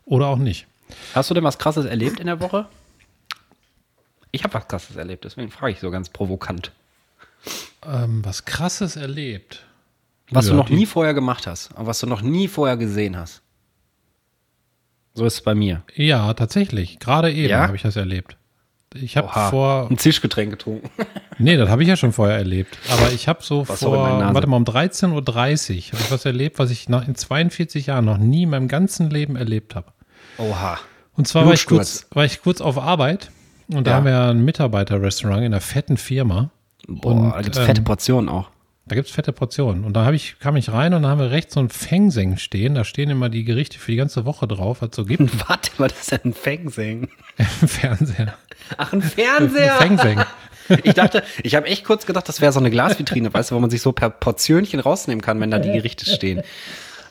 Oder 0.05 0.27
auch 0.27 0.39
nicht. 0.39 0.67
Hast 1.15 1.31
du 1.31 1.35
denn 1.35 1.45
was 1.45 1.59
Krasses 1.59 1.85
erlebt 1.87 2.21
in 2.21 2.27
der 2.27 2.41
Woche? 2.41 2.67
Ich 4.31 4.45
habe 4.45 4.55
was 4.55 4.67
Krasses 4.69 4.97
erlebt, 4.97 5.25
deswegen 5.25 5.51
frage 5.51 5.73
ich 5.73 5.81
so 5.81 5.91
ganz 5.91 6.09
provokant. 6.09 6.73
Ähm, 7.85 8.25
was 8.25 8.45
Krasses 8.45 8.97
erlebt. 8.97 9.65
Was 10.31 10.47
Ja, 10.47 10.53
du 10.53 10.57
noch 10.57 10.71
nie 10.71 10.87
vorher 10.87 11.13
gemacht 11.15 11.47
hast 11.47 11.73
und 11.73 11.87
was 11.87 12.01
du 12.01 12.07
noch 12.07 12.23
nie 12.23 12.49
vorher 12.49 12.77
gesehen 12.77 13.17
hast. 13.17 13.43
So 15.15 15.27
ist 15.27 15.35
es 15.35 15.41
bei 15.43 15.55
mir. 15.55 15.83
Ja, 15.95 16.33
tatsächlich. 16.33 16.99
Gerade 16.99 17.31
eben 17.33 17.51
Ja? 17.51 17.67
habe 17.67 17.77
ich 17.77 17.83
das 17.83 17.97
erlebt. 17.97 18.37
Ich 18.95 19.17
habe 19.17 19.29
vor. 19.51 19.89
ein 19.91 19.99
Zischgetränk 19.99 20.51
getrunken. 20.51 20.91
Nee, 21.39 21.57
das 21.57 21.69
habe 21.71 21.83
ich 21.83 21.89
ja 21.89 21.97
schon 21.97 22.13
vorher 22.13 22.37
erlebt. 22.37 22.79
Aber 22.91 23.11
ich 23.11 23.27
habe 23.27 23.43
so 23.43 23.67
Was 23.69 23.81
vor, 23.83 23.97
warte 24.33 24.47
mal, 24.47 24.57
um 24.59 24.65
13.30 24.65 25.11
Uhr 25.11 25.23
habe 25.23 26.03
ich 26.05 26.11
was 26.11 26.25
erlebt, 26.25 26.59
was 26.61 26.71
ich 26.71 26.89
nach, 26.89 27.09
in 27.09 27.17
42 27.17 27.87
Jahren 27.87 28.05
noch 28.05 28.19
nie 28.19 28.45
in 28.45 28.51
meinem 28.51 28.69
ganzen 28.69 29.11
Leben 29.11 29.35
erlebt 29.35 29.75
habe. 29.75 29.89
Oha. 30.39 30.79
Und 31.17 31.27
zwar 31.27 31.45
war 31.47 31.53
ich, 31.55 31.67
kurz, 31.67 32.07
war 32.13 32.25
ich 32.25 32.43
kurz 32.43 32.61
auf 32.61 32.79
Arbeit 32.79 33.31
und 33.73 33.87
da 33.87 33.93
Ja. 33.93 33.97
haben 33.97 34.05
wir 34.07 34.21
ein 34.21 34.45
Mitarbeiterrestaurant 34.45 35.41
in 35.41 35.47
einer 35.47 35.61
fetten 35.61 35.97
Firma. 35.97 36.51
Boah, 36.87 37.13
Und, 37.13 37.31
da 37.33 37.43
gibt's 37.43 37.59
ähm, 37.59 37.65
fette 37.65 37.83
Portionen 37.83 38.29
auch. 38.29 38.51
Da 38.87 38.97
gibt's 38.97 39.12
fette 39.12 39.33
Portionen. 39.33 39.85
Und 39.85 39.95
da 39.95 40.05
hab 40.05 40.12
ich, 40.12 40.39
kam 40.41 40.57
ich 40.57 40.73
rein 40.73 40.93
und 40.93 41.05
da 41.05 41.11
haben 41.11 41.21
wir 41.21 41.31
rechts 41.31 41.55
so 41.55 41.61
ein 41.61 41.69
Fengseng 41.69 42.37
stehen. 42.37 42.75
Da 42.75 42.85
stehen 42.85 43.11
immer 43.11 43.29
die 43.29 43.45
Gerichte 43.45 43.79
für 43.79 43.93
die 43.93 43.97
ganze 43.97 44.25
Woche 44.25 44.49
drauf, 44.49 44.83
was 44.83 44.91
es 44.91 44.97
so 44.97 45.05
gibt 45.05 45.23
Warte, 45.49 45.71
was 45.79 45.93
ist 45.93 46.11
denn 46.12 46.21
ein 46.25 46.35
Fengseng? 46.35 47.09
im 47.39 47.69
Fernseher. 47.69 48.35
Ach, 48.77 48.93
ein 48.93 49.03
Fernseher. 49.03 49.75
Fengseng. 49.77 50.23
Ich 50.85 50.95
dachte, 50.95 51.25
ich 51.43 51.57
habe 51.57 51.67
echt 51.67 51.85
kurz 51.85 52.07
gedacht, 52.07 52.29
das 52.29 52.41
wäre 52.41 52.53
so 52.53 52.61
eine 52.61 52.71
Glasvitrine, 52.71 53.35
weißt 53.35 53.51
du, 53.51 53.57
wo 53.57 53.61
man 53.61 53.69
sich 53.69 53.83
so 53.83 53.91
per 53.91 54.09
Portionchen 54.09 54.79
rausnehmen 54.79 55.21
kann, 55.21 55.41
wenn 55.41 55.51
da 55.51 55.59
die 55.59 55.73
Gerichte 55.73 56.07
stehen. 56.07 56.41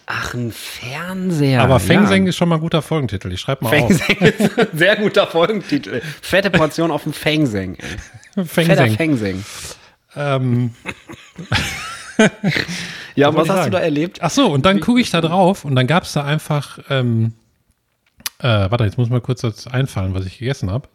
Ach, 0.05 0.33
ein 0.33 0.51
Fernseher. 0.51 1.61
Aber 1.61 1.79
Fengseng 1.79 2.23
ja. 2.23 2.29
ist 2.29 2.37
schon 2.37 2.49
mal 2.49 2.55
ein 2.55 2.61
guter 2.61 2.81
Folgentitel. 2.81 3.31
Ich 3.31 3.41
schreibe 3.41 3.65
mal 3.65 3.69
Fengseng 3.69 4.17
ist 4.17 4.57
ein 4.57 4.67
sehr 4.73 4.95
guter 4.95 5.27
Folgentitel. 5.27 6.01
Fette 6.21 6.49
Portion 6.49 6.91
auf 6.91 7.03
dem 7.03 7.13
Fengseng. 7.13 7.77
auf. 8.35 8.45
Fetter 8.47 8.87
Fengseng. 8.87 8.97
Fengseng. 8.97 9.43
Ähm, 10.15 10.71
Ja, 13.15 13.29
und 13.29 13.35
was 13.35 13.45
ich 13.45 13.49
hast 13.49 13.57
du 13.57 13.61
sagen? 13.63 13.71
da 13.71 13.79
erlebt? 13.79 14.19
ach 14.21 14.29
so, 14.29 14.47
und 14.51 14.65
dann 14.65 14.79
gucke 14.79 15.01
ich 15.01 15.09
da 15.09 15.19
drauf 15.21 15.65
und 15.65 15.75
dann 15.75 15.85
gab's 15.87 16.13
da 16.13 16.23
einfach, 16.23 16.79
ähm, 16.89 17.33
äh, 18.39 18.47
warte, 18.47 18.85
jetzt 18.85 18.97
muss 18.97 19.09
mal 19.09 19.19
kurz 19.21 19.41
das 19.41 19.67
einfallen, 19.67 20.13
was 20.13 20.25
ich 20.25 20.37
gegessen 20.39 20.69
habe. 20.71 20.87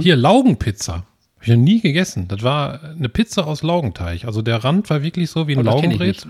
Hier, 0.00 0.16
Laugenpizza. 0.16 0.94
Habe 0.94 1.04
ich 1.42 1.48
noch 1.48 1.56
nie 1.56 1.80
gegessen. 1.80 2.26
Das 2.28 2.42
war 2.42 2.82
eine 2.84 3.08
Pizza 3.10 3.46
aus 3.46 3.62
Laugenteig. 3.62 4.24
Also 4.24 4.40
der 4.42 4.62
Rand 4.64 4.88
war 4.90 5.02
wirklich 5.02 5.28
so 5.30 5.46
wie 5.48 5.56
ein 5.56 5.66
Oh, 5.66 5.80
das 5.80 6.00
ich. 6.00 6.22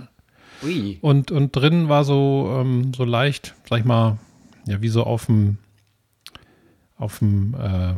Ui. 0.65 0.99
Und, 1.03 1.31
und 1.31 1.55
drin 1.55 1.89
war 1.89 2.05
so, 2.05 2.57
ähm, 2.61 2.93
so 2.97 3.05
leicht, 3.05 3.55
sag 3.69 3.81
ich 3.81 3.85
mal, 3.85 4.19
ja, 4.67 4.81
wie 4.83 4.89
so 4.89 5.05
auf 5.05 5.27
dem, 5.27 5.59
auf 6.97 7.19
dem, 7.19 7.55
äh, 7.55 7.95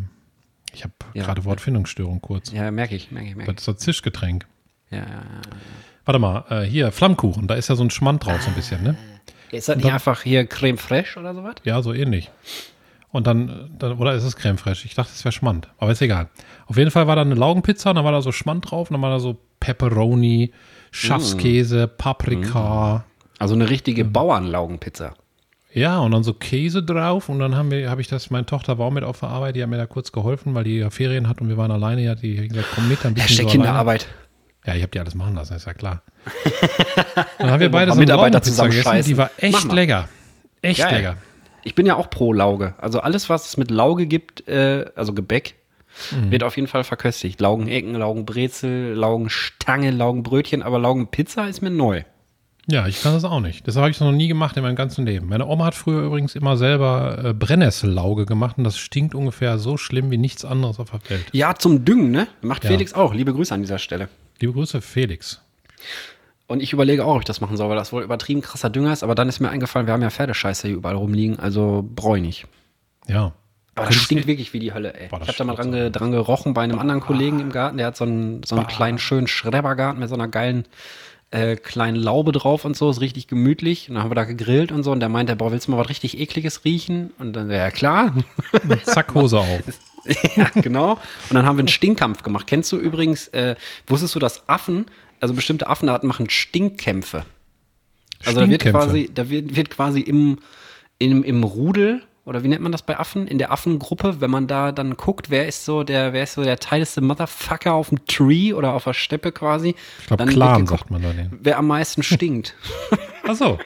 ich 0.75 0.83
habe 0.85 0.93
Ja. 1.15 1.25
gerade 1.25 1.45
Wortfindungsstörung 1.45 2.21
kurz. 2.21 2.51
Ja, 2.53 2.71
merke 2.71 2.97
ich, 2.97 3.11
merke 3.11 3.29
ich, 3.29 3.37
merke 3.37 3.53
Das 3.55 3.63
ist 3.63 3.67
so 3.67 3.73
Zischgetränk. 3.75 4.47
Ja, 4.95 5.03
ja, 5.03 5.07
ja. 5.07 5.41
Warte 6.05 6.19
mal, 6.19 6.45
äh, 6.51 6.63
hier, 6.63 6.93
Flammkuchen, 6.93 7.47
da 7.47 7.55
ist 7.55 7.69
ja 7.69 7.77
so 7.77 7.83
ein 7.83 7.91
Schmand 7.91 8.25
drauf 8.25 8.43
so 8.43 8.49
ein 8.49 8.55
bisschen, 8.55 8.83
ne? 8.83 8.97
Ist 9.51 9.69
das 9.69 9.77
nicht 9.77 9.91
einfach 9.91 10.23
hier 10.23 10.47
Creme 10.47 10.79
Fraiche 10.79 11.19
oder 11.19 11.35
sowas? 11.35 11.55
Ja, 11.65 11.81
so 11.81 11.93
ähnlich. 11.93 12.31
Und 13.11 13.29
dann, 13.29 13.49
äh, 13.49 13.53
dann 13.79 13.93
oder 13.99 14.15
ist 14.15 14.25
es 14.25 14.35
Creme 14.37 14.59
fraiche? 14.59 14.87
Ich 14.87 14.95
dachte, 14.95 15.13
es 15.15 15.25
wäre 15.25 15.33
Schmand, 15.33 15.69
aber 15.79 15.93
ist 15.93 16.03
egal. 16.03 16.29
Auf 16.67 16.77
jeden 16.77 16.91
Fall 16.91 17.07
war 17.07 17.15
da 17.15 17.23
eine 17.23 17.37
Laugenpizza, 17.37 17.95
dann 17.95 18.05
war 18.05 18.11
da 18.11 18.21
so 18.21 18.33
Schmand 18.33 18.71
drauf, 18.71 18.89
dann 18.89 19.01
war 19.01 19.11
da 19.11 19.21
so 19.21 19.39
Pepperoni, 19.61 20.53
Schafskäse, 20.91 21.87
Paprika. 21.87 23.05
Also 23.39 23.55
eine 23.55 23.71
richtige 23.71 24.05
Bauernlaugenpizza. 24.05 25.15
Ja, 25.73 25.99
und 25.99 26.13
dann 26.13 26.23
so 26.23 26.35
Käse 26.35 26.83
drauf 26.83 27.29
und 27.29 27.41
dann 27.41 27.57
haben 27.57 27.71
wir, 27.71 27.91
habe 27.91 28.01
ich 28.01 28.09
das, 28.09 28.31
meine 28.31 28.47
Tochter 28.47 28.79
war 28.79 28.87
auch 28.87 28.93
mit 28.93 29.03
auf 29.05 29.21
der 29.21 29.29
Arbeit, 29.29 29.57
die 29.57 29.63
hat 29.63 29.69
mir 29.69 29.77
da 29.77 29.87
kurz 29.87 30.13
geholfen, 30.13 30.55
weil 30.55 30.65
die 30.65 30.79
ja 30.79 30.91
Ferien 30.91 31.29
hat 31.29 31.41
und 31.41 31.49
wir 31.49 31.57
waren 31.57 31.71
alleine, 31.71 32.03
die 32.03 32.09
hat 32.09 32.23
die 32.23 32.41
hat 32.41 32.49
gesagt, 32.49 32.69
komm 32.75 32.89
mit, 32.89 33.05
ein 33.05 33.15
bisschen 33.15 33.47
Hashtag 33.47 33.51
so 33.51 33.69
alleine. 33.69 34.01
Ja, 34.67 34.75
ich 34.75 34.83
habe 34.83 34.91
die 34.91 34.99
alles 35.01 35.15
machen 35.15 35.35
lassen, 35.35 35.55
ist 35.55 35.67
ja 35.67 35.75
klar. 35.75 36.03
dann 37.39 37.51
haben 37.51 37.61
wir 37.61 37.71
beide 37.71 37.93
so 37.93 37.99
Mitarbeiter 37.99 38.43
zusammen 38.43 38.71
gegessen, 38.71 39.03
die 39.05 39.17
war 39.17 39.31
echt 39.37 39.71
lecker. 39.73 40.09
Echt 40.63 40.81
Geil. 40.81 40.95
lecker. 40.97 41.17
Ich 41.63 41.75
bin 41.75 41.87
ja 41.87 41.97
auch 41.97 42.11
pro 42.11 42.33
Lauge. 42.33 42.75
Also 42.79 43.01
alles, 43.01 43.29
was 43.29 43.47
es 43.49 43.57
mit 43.57 43.71
Lauge 43.71 44.07
gibt, 44.07 44.47
äh, 44.49 44.87
also 44.97 45.13
Gebäck, 45.13 45.55
Mhm. 46.11 46.33
wird 46.33 46.43
auf 46.43 46.57
jeden 46.57 46.67
Fall 46.67 46.83
verköstigt. 46.83 47.41
Laugenecken, 47.41 47.95
Laugenbrezel, 47.95 48.95
Laugenstange, 48.95 49.93
Laugenbrötchen, 49.93 50.61
aber 50.63 50.81
Laugenpizza 50.81 51.47
ist 51.47 51.63
mir 51.63 51.71
neu. 51.71 52.03
Ja, 52.67 52.87
ich 52.89 53.01
kann 53.03 53.13
das 53.13 53.23
auch 53.25 53.39
nicht. 53.41 53.69
Das 53.69 53.77
habe 53.77 53.91
ich 53.91 54.01
noch 54.01 54.11
nie 54.11 54.27
gemacht 54.27 54.57
in 54.57 54.63
meinem 54.65 54.75
ganzen 54.75 55.07
Leben. 55.07 55.29
Meine 55.29 55.47
Oma 55.47 55.67
hat 55.67 55.75
früher 55.77 56.03
übrigens 56.03 56.35
immer 56.35 56.57
selber 56.57 57.19
äh, 57.23 57.33
Brennnessellauge 57.33 58.27
gemacht 58.27 58.59
und 58.59 58.65
das 58.65 58.77
stinkt 58.79 59.15
ungefähr 59.15 59.59
so 59.59 59.77
schlimm 59.77 60.11
wie 60.11 60.17
nichts 60.17 60.45
anderes 60.45 60.81
auf 60.81 60.91
der 60.91 61.11
Welt. 61.11 61.27
Ja, 61.33 61.55
zum 61.55 61.85
Düngen, 61.85 62.11
ne? 62.11 62.27
Macht 62.43 62.65
Ja. 62.65 62.71
Felix 62.71 62.95
auch. 62.95 63.15
Liebe 63.15 63.33
Grüße 63.33 63.55
an 63.55 63.61
dieser 63.61 63.79
Stelle. 63.79 64.09
Liebe 64.45 64.53
Grüße, 64.53 64.83
Felix. 64.83 65.41
Und 66.49 66.63
ich 66.63 66.75
überlege 66.75 67.07
auch, 67.07 67.15
ob 67.15 67.21
ich 67.21 67.25
das 67.25 67.41
machen 67.41 67.57
soll, 67.57 67.71
weil 67.71 67.77
das 67.77 67.95
wohl 67.95 68.03
übertrieben 68.03 68.43
krasser 68.43 68.69
Dünger 68.69 68.93
ist. 68.93 69.03
Aber 69.03 69.15
dann 69.15 69.27
ist 69.27 69.41
mir 69.41 69.49
eingefallen, 69.49 69.87
wir 69.87 69.95
haben 69.95 70.03
ja 70.03 70.11
Pferdescheiße 70.11 70.69
hier 70.69 70.77
überall 70.77 70.97
rumliegen, 70.97 71.39
also 71.39 71.83
brauche 71.97 72.19
ich 72.19 72.23
nicht. 72.23 72.47
Ja. 73.07 73.33
Aber 73.75 73.87
das 73.87 73.97
stinkt 73.97 74.27
wirklich 74.27 74.53
wie 74.53 74.59
die 74.59 74.75
Hölle, 74.75 74.93
ey. 74.93 75.07
Ich 75.07 75.13
habe 75.13 75.33
da 75.39 75.45
mal 75.45 75.55
dran, 75.55 75.73
ge 75.73 75.89
dran 75.89 76.13
gerochen 76.13 76.53
bei 76.53 76.61
einem 76.61 76.79
anderen 76.79 77.01
Kollegen 77.01 77.41
im 77.41 77.53
Garten. 77.53 77.79
Der 77.79 77.87
hat 77.87 77.97
so 77.97 78.05
einen, 78.05 78.43
so 78.43 78.55
einen 78.55 78.67
kleinen, 78.67 78.99
schönen 78.99 79.29
Schrebergarten 79.29 79.99
mit 79.99 80.11
so 80.11 80.15
einer 80.15 80.29
geilen 80.29 80.67
äh, 81.31 81.57
kleinen 81.57 81.97
Laube 81.97 82.33
drauf 82.33 82.67
und 82.67 82.77
so. 82.77 82.91
Ist 82.91 83.01
richtig 83.01 83.29
gemütlich. 83.29 83.89
Und 83.89 83.95
dann 83.95 84.05
haben 84.05 84.11
wir 84.11 84.15
da 84.15 84.25
gegrillt 84.25 84.73
und 84.73 84.83
so. 84.83 84.93
Und 84.93 85.01
der 85.01 85.09
meinte, 85.09 85.37
boah, 85.37 85.53
willst 85.53 85.69
du 85.69 85.71
mal 85.71 85.79
was 85.79 85.89
richtig 85.89 86.21
ekliges 86.21 86.67
riechen? 86.67 87.13
Und 87.19 87.33
dann, 87.33 87.51
ja 87.51 87.71
klar. 87.71 88.15
Zack, 88.85 89.15
Hose 89.15 89.39
auf. 89.39 89.63
ja, 90.37 90.51
genau. 90.55 90.93
Und 90.93 91.35
dann 91.35 91.47
haben 91.47 91.57
wir 91.57 91.63
einen 91.63 91.69
Stinkkampf 91.69 92.23
gemacht. 92.23 92.47
Kennst 92.47 92.71
du 92.73 92.77
übrigens, 92.77 93.29
äh, 93.29 93.57
wusstest 93.87 94.15
du, 94.15 94.19
dass 94.19 94.49
Affen, 94.49 94.87
also 95.21 95.35
bestimmte 95.35 95.69
Affenarten 95.69 96.09
machen 96.09 96.29
Stinkkämpfe? 96.31 97.25
Also 98.25 98.41
da 98.41 98.49
wird 98.49 98.65
quasi, 98.65 99.11
da 99.13 99.29
wird, 99.29 99.57
wird 99.57 99.71
quasi 99.71 100.01
im, 100.01 100.39
im, 100.99 101.23
im 101.25 101.45
Rudel, 101.45 102.03
oder 102.25 102.43
wie 102.43 102.49
nennt 102.49 102.63
man 102.63 102.73
das 102.73 102.83
bei 102.83 102.99
Affen? 102.99 103.27
In 103.27 103.37
der 103.37 103.53
Affengruppe, 103.53 104.21
wenn 104.21 104.31
man 104.31 104.47
da 104.47 104.73
dann 104.73 104.97
guckt, 104.97 105.29
wer 105.29 105.47
ist 105.47 105.67
so 105.67 105.83
der, 105.83 106.15
wer 106.15 106.23
ist 106.23 106.35
so 106.35 106.43
der 106.43 106.59
teilste 106.59 107.03
Motherfucker 107.03 107.75
auf 107.75 107.91
dem 107.91 108.07
Tree 108.07 108.55
oder 108.55 108.73
auf 108.73 108.85
der 108.85 108.95
Steppe 108.95 109.31
quasi? 109.31 109.75
Ich 110.01 110.07
glaube, 110.07 110.25
Clan 110.27 110.67
sagt 110.67 110.91
man 110.91 111.03
da 111.03 111.13
den. 111.13 111.39
Wer 111.43 111.59
am 111.59 111.67
meisten 111.67 112.03
stinkt. 112.03 112.55
Ach 113.29 113.35
so. 113.35 113.59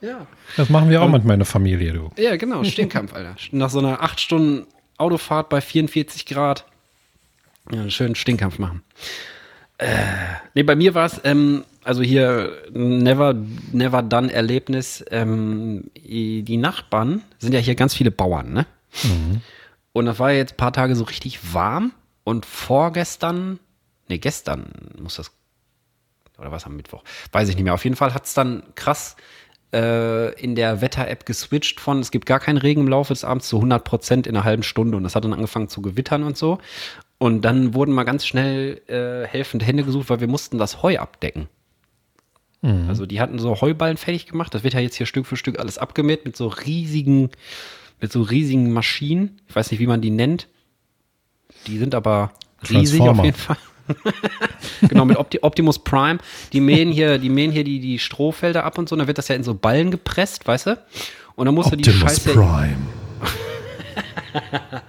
ja. 0.00 0.26
Das 0.56 0.68
machen 0.70 0.90
wir 0.90 1.02
auch 1.02 1.08
mit 1.08 1.24
meiner 1.24 1.44
Familie, 1.44 1.92
du. 1.92 2.10
Ja, 2.16 2.36
genau, 2.36 2.62
Stinkkampf, 2.62 3.14
Alter. 3.14 3.34
Nach 3.50 3.70
so 3.70 3.80
einer 3.80 4.00
acht 4.00 4.20
Stunden 4.20 4.66
Autofahrt 4.98 5.48
bei 5.48 5.60
44 5.60 6.26
Grad. 6.26 6.64
Ja, 7.72 7.80
einen 7.80 7.90
schönen 7.90 8.14
Stinkkampf 8.14 8.58
machen. 8.58 8.82
Äh, 9.78 9.86
nee, 10.54 10.64
bei 10.64 10.74
mir 10.74 10.94
war 10.94 11.06
es, 11.06 11.20
ähm, 11.24 11.64
also 11.84 12.02
hier 12.02 12.52
never, 12.72 13.34
never 13.72 14.02
done 14.02 14.32
Erlebnis. 14.32 15.04
Ähm, 15.10 15.90
die 15.94 16.56
Nachbarn 16.56 17.22
sind 17.38 17.52
ja 17.52 17.60
hier 17.60 17.76
ganz 17.76 17.94
viele 17.94 18.10
Bauern, 18.10 18.52
ne? 18.52 18.66
Und 19.92 20.06
das 20.06 20.18
war 20.18 20.32
jetzt 20.32 20.54
ein 20.54 20.56
paar 20.56 20.72
Tage 20.72 20.96
so 20.96 21.04
richtig 21.04 21.54
warm. 21.54 21.92
Und 22.24 22.44
vorgestern, 22.44 23.58
nee, 24.08 24.18
gestern 24.18 24.66
muss 25.00 25.16
das, 25.16 25.30
oder 26.38 26.52
was 26.52 26.66
am 26.66 26.76
Mittwoch, 26.76 27.04
weiß 27.32 27.48
ich 27.48 27.54
nicht 27.54 27.64
mehr. 27.64 27.74
Auf 27.74 27.84
jeden 27.84 27.96
Fall 27.96 28.12
hat 28.14 28.26
es 28.26 28.34
dann 28.34 28.62
krass 28.74 29.16
in 29.70 30.54
der 30.54 30.80
Wetter-App 30.80 31.26
geswitcht 31.26 31.78
von, 31.80 32.00
es 32.00 32.10
gibt 32.10 32.24
gar 32.24 32.40
keinen 32.40 32.56
Regen 32.56 32.82
im 32.82 32.88
Laufe 32.88 33.12
des 33.12 33.24
Abends 33.24 33.48
zu 33.48 33.56
100 33.56 33.84
Prozent 33.84 34.26
in 34.26 34.34
einer 34.34 34.44
halben 34.44 34.62
Stunde. 34.62 34.96
Und 34.96 35.02
das 35.02 35.14
hat 35.14 35.24
dann 35.24 35.34
angefangen 35.34 35.68
zu 35.68 35.82
gewittern 35.82 36.22
und 36.22 36.38
so. 36.38 36.58
Und 37.18 37.42
dann 37.42 37.74
wurden 37.74 37.92
mal 37.92 38.04
ganz 38.04 38.26
schnell 38.26 38.80
äh, 38.86 39.26
helfende 39.26 39.66
Hände 39.66 39.84
gesucht, 39.84 40.08
weil 40.08 40.20
wir 40.20 40.28
mussten 40.28 40.56
das 40.56 40.82
Heu 40.82 40.98
abdecken. 40.98 41.48
Also 42.88 43.06
die 43.06 43.20
hatten 43.20 43.38
so 43.38 43.60
Heuballen 43.60 43.96
fertig 43.96 44.26
gemacht. 44.26 44.54
Das 44.54 44.64
wird 44.64 44.74
ja 44.74 44.80
jetzt 44.80 44.96
hier 44.96 45.06
Stück 45.06 45.26
für 45.26 45.36
Stück 45.36 45.58
alles 45.58 45.78
abgemäht 45.78 46.24
mit 46.24 46.36
so 46.36 46.48
riesigen, 46.48 47.30
mit 48.00 48.10
so 48.10 48.22
riesigen 48.22 48.72
Maschinen. 48.72 49.40
Ich 49.48 49.54
weiß 49.54 49.70
nicht, 49.70 49.80
wie 49.80 49.86
man 49.86 50.00
die 50.00 50.10
nennt. 50.10 50.48
Die 51.66 51.78
sind 51.78 51.94
aber 51.94 52.32
riesig 52.68 53.00
auf 53.00 53.24
jeden 53.24 53.36
Fall. 53.36 53.56
Genau, 54.88 55.04
mit 55.04 55.16
Opti 55.16 55.38
Optimus 55.42 55.78
Prime. 55.78 56.18
Die 56.52 56.60
mähen 56.60 56.90
hier, 56.90 57.18
die 57.18 57.28
mähen 57.28 57.52
hier 57.52 57.64
die, 57.64 57.80
die 57.80 57.98
Strohfelder 57.98 58.64
ab 58.64 58.78
und 58.78 58.88
so. 58.88 58.94
Und 58.94 59.00
dann 59.00 59.08
wird 59.08 59.18
das 59.18 59.28
ja 59.28 59.34
in 59.34 59.44
so 59.44 59.54
Ballen 59.54 59.90
gepresst, 59.90 60.46
weißt 60.46 60.66
du? 60.66 60.78
Und 61.34 61.46
dann 61.46 61.54
musst 61.54 61.72
du 61.72 61.76
die 61.76 61.90
Scheiße. 61.90 62.32
Prime. 62.32 62.76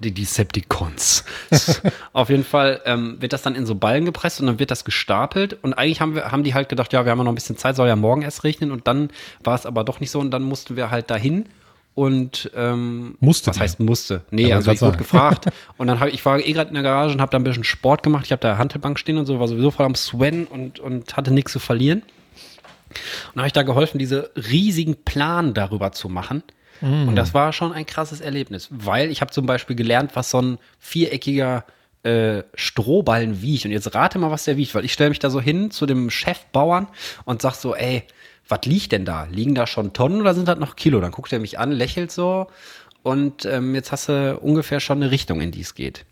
Die 0.00 0.12
Decepticons. 0.12 1.24
Auf 2.12 2.28
jeden 2.28 2.42
Fall 2.42 2.80
ähm, 2.86 3.18
wird 3.20 3.32
das 3.32 3.42
dann 3.42 3.54
in 3.54 3.66
so 3.66 3.76
Ballen 3.76 4.04
gepresst 4.04 4.40
und 4.40 4.48
dann 4.48 4.58
wird 4.58 4.72
das 4.72 4.84
gestapelt. 4.84 5.56
Und 5.62 5.74
eigentlich 5.74 6.00
haben, 6.00 6.16
wir, 6.16 6.32
haben 6.32 6.42
die 6.42 6.54
halt 6.54 6.68
gedacht, 6.68 6.92
ja, 6.92 7.04
wir 7.04 7.12
haben 7.12 7.18
ja 7.18 7.24
noch 7.24 7.30
ein 7.30 7.36
bisschen 7.36 7.56
Zeit, 7.56 7.76
soll 7.76 7.86
ja 7.86 7.94
morgen 7.94 8.22
erst 8.22 8.42
regnen. 8.42 8.72
Und 8.72 8.88
dann 8.88 9.10
war 9.44 9.54
es 9.54 9.64
aber 9.64 9.84
doch 9.84 10.00
nicht 10.00 10.10
so. 10.10 10.18
Und 10.18 10.32
dann 10.32 10.42
mussten 10.42 10.74
wir 10.74 10.90
halt 10.90 11.08
dahin. 11.08 11.46
Und 11.94 12.50
ähm, 12.56 13.16
Musste 13.20 13.50
was 13.50 13.56
ihr? 13.56 13.60
heißt 13.60 13.80
musste? 13.80 14.22
Nee, 14.30 14.48
Ja, 14.48 14.56
also 14.56 14.72
ich 14.72 14.80
wurde 14.80 14.96
gefragt. 14.96 15.46
und 15.76 15.88
dann 15.88 16.00
habe 16.00 16.10
ich 16.10 16.24
war 16.24 16.38
eh 16.38 16.52
gerade 16.52 16.68
in 16.68 16.74
der 16.74 16.82
Garage 16.82 17.14
und 17.14 17.20
habe 17.20 17.30
da 17.30 17.38
ein 17.38 17.44
bisschen 17.44 17.64
Sport 17.64 18.02
gemacht. 18.02 18.24
Ich 18.24 18.32
habe 18.32 18.40
da 18.40 18.56
Handelbank 18.56 18.98
stehen 18.98 19.18
und 19.18 19.26
so, 19.26 19.38
war 19.38 19.48
sowieso 19.48 19.70
voll 19.70 19.84
am 19.84 19.94
Swennen 19.94 20.46
und, 20.46 20.80
und 20.80 21.16
hatte 21.16 21.32
nichts 21.32 21.52
zu 21.52 21.58
verlieren. 21.58 22.02
Und 23.34 23.40
habe 23.40 23.46
ich 23.46 23.52
da 23.52 23.62
geholfen, 23.62 23.98
diese 23.98 24.30
riesigen 24.36 24.96
Plan 25.04 25.54
darüber 25.54 25.92
zu 25.92 26.08
machen. 26.08 26.42
Und 26.82 27.14
das 27.14 27.32
war 27.32 27.52
schon 27.52 27.72
ein 27.72 27.86
krasses 27.86 28.20
Erlebnis, 28.20 28.66
weil 28.70 29.12
ich 29.12 29.20
habe 29.20 29.30
zum 29.30 29.46
Beispiel 29.46 29.76
gelernt, 29.76 30.16
was 30.16 30.30
so 30.30 30.42
ein 30.42 30.58
viereckiger 30.80 31.64
äh, 32.02 32.42
Strohballen 32.54 33.40
wiegt. 33.40 33.64
Und 33.64 33.70
jetzt 33.70 33.94
rate 33.94 34.18
mal, 34.18 34.32
was 34.32 34.42
der 34.44 34.56
wiegt, 34.56 34.74
weil 34.74 34.84
ich 34.84 34.92
stelle 34.92 35.10
mich 35.10 35.20
da 35.20 35.30
so 35.30 35.40
hin 35.40 35.70
zu 35.70 35.86
dem 35.86 36.10
Chefbauern 36.10 36.88
und 37.24 37.40
sag 37.40 37.54
so, 37.54 37.76
ey, 37.76 38.02
was 38.48 38.60
liegt 38.64 38.92
denn 38.92 39.04
da? 39.04 39.24
Liegen 39.24 39.54
da 39.54 39.66
schon 39.66 39.92
Tonnen 39.92 40.20
oder 40.20 40.34
sind 40.34 40.48
das 40.48 40.58
noch 40.58 40.76
Kilo? 40.76 41.00
Dann 41.00 41.12
guckt 41.12 41.32
er 41.32 41.38
mich 41.38 41.58
an, 41.58 41.72
lächelt 41.72 42.12
so 42.12 42.48
und 43.02 43.44
ähm, 43.46 43.74
jetzt 43.74 43.92
hast 43.92 44.08
du 44.08 44.38
ungefähr 44.38 44.80
schon 44.80 45.02
eine 45.02 45.10
Richtung, 45.10 45.40
in 45.40 45.50
die 45.50 45.60
es 45.60 45.74
geht. 45.74 46.04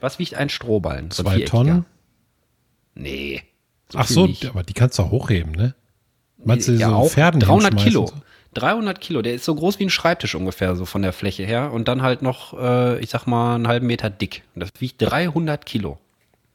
Was 0.00 0.18
wiegt 0.18 0.34
ein 0.34 0.48
Strohballen? 0.48 1.10
So 1.10 1.22
Zwei 1.22 1.36
viereckiger? 1.36 1.50
Tonnen? 1.50 1.86
Nee. 2.94 3.42
Ach 3.94 4.06
viel 4.06 4.14
so, 4.14 4.26
nicht. 4.26 4.46
aber 4.46 4.62
die 4.62 4.72
kannst 4.72 4.98
du 4.98 5.02
auch 5.02 5.10
hochheben, 5.10 5.52
ne? 5.52 5.74
Meinst 6.42 6.68
du, 6.68 6.72
ja, 6.72 6.88
so 6.88 6.94
auch 6.94 7.10
Pferden 7.10 7.40
300 7.40 7.72
hinschmeißen 7.72 7.90
Kilo. 7.90 8.06
So? 8.06 8.14
300 8.54 9.00
Kilo, 9.00 9.22
der 9.22 9.34
ist 9.34 9.44
so 9.44 9.54
groß 9.54 9.78
wie 9.78 9.84
ein 9.84 9.90
Schreibtisch 9.90 10.34
ungefähr, 10.34 10.74
so 10.74 10.84
von 10.84 11.02
der 11.02 11.12
Fläche 11.12 11.44
her. 11.44 11.72
Und 11.72 11.86
dann 11.86 12.02
halt 12.02 12.22
noch, 12.22 12.58
äh, 12.58 12.98
ich 13.00 13.10
sag 13.10 13.26
mal, 13.26 13.54
einen 13.54 13.68
halben 13.68 13.86
Meter 13.86 14.10
dick. 14.10 14.42
Und 14.54 14.60
das 14.60 14.70
wiegt 14.80 15.02
300 15.02 15.64
Kilo. 15.66 15.98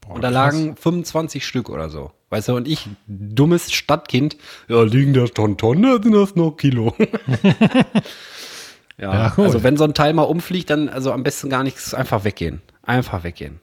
und 0.08 0.22
da 0.22 0.30
krass. 0.30 0.54
lagen 0.54 0.76
25 0.76 1.46
Stück 1.46 1.70
oder 1.70 1.88
so. 1.88 2.12
Weißt 2.30 2.48
du, 2.48 2.56
und 2.56 2.66
ich, 2.66 2.88
dummes 3.06 3.72
Stadtkind, 3.72 4.36
ja, 4.68 4.82
liegen 4.82 5.14
da 5.14 5.26
schon 5.34 5.56
Tonnen, 5.56 6.02
sind 6.02 6.12
das 6.12 6.34
noch 6.34 6.52
Kilo. 6.52 6.94
ja, 8.98 9.14
Ja, 9.14 9.34
also 9.36 9.62
wenn 9.62 9.76
so 9.76 9.84
ein 9.84 9.94
Teil 9.94 10.12
mal 10.12 10.22
umfliegt, 10.22 10.70
dann 10.70 10.88
also 10.88 11.12
am 11.12 11.22
besten 11.22 11.50
gar 11.50 11.62
nichts, 11.62 11.94
einfach 11.94 12.24
weggehen. 12.24 12.62
Einfach 12.82 13.22
weggehen. 13.22 13.60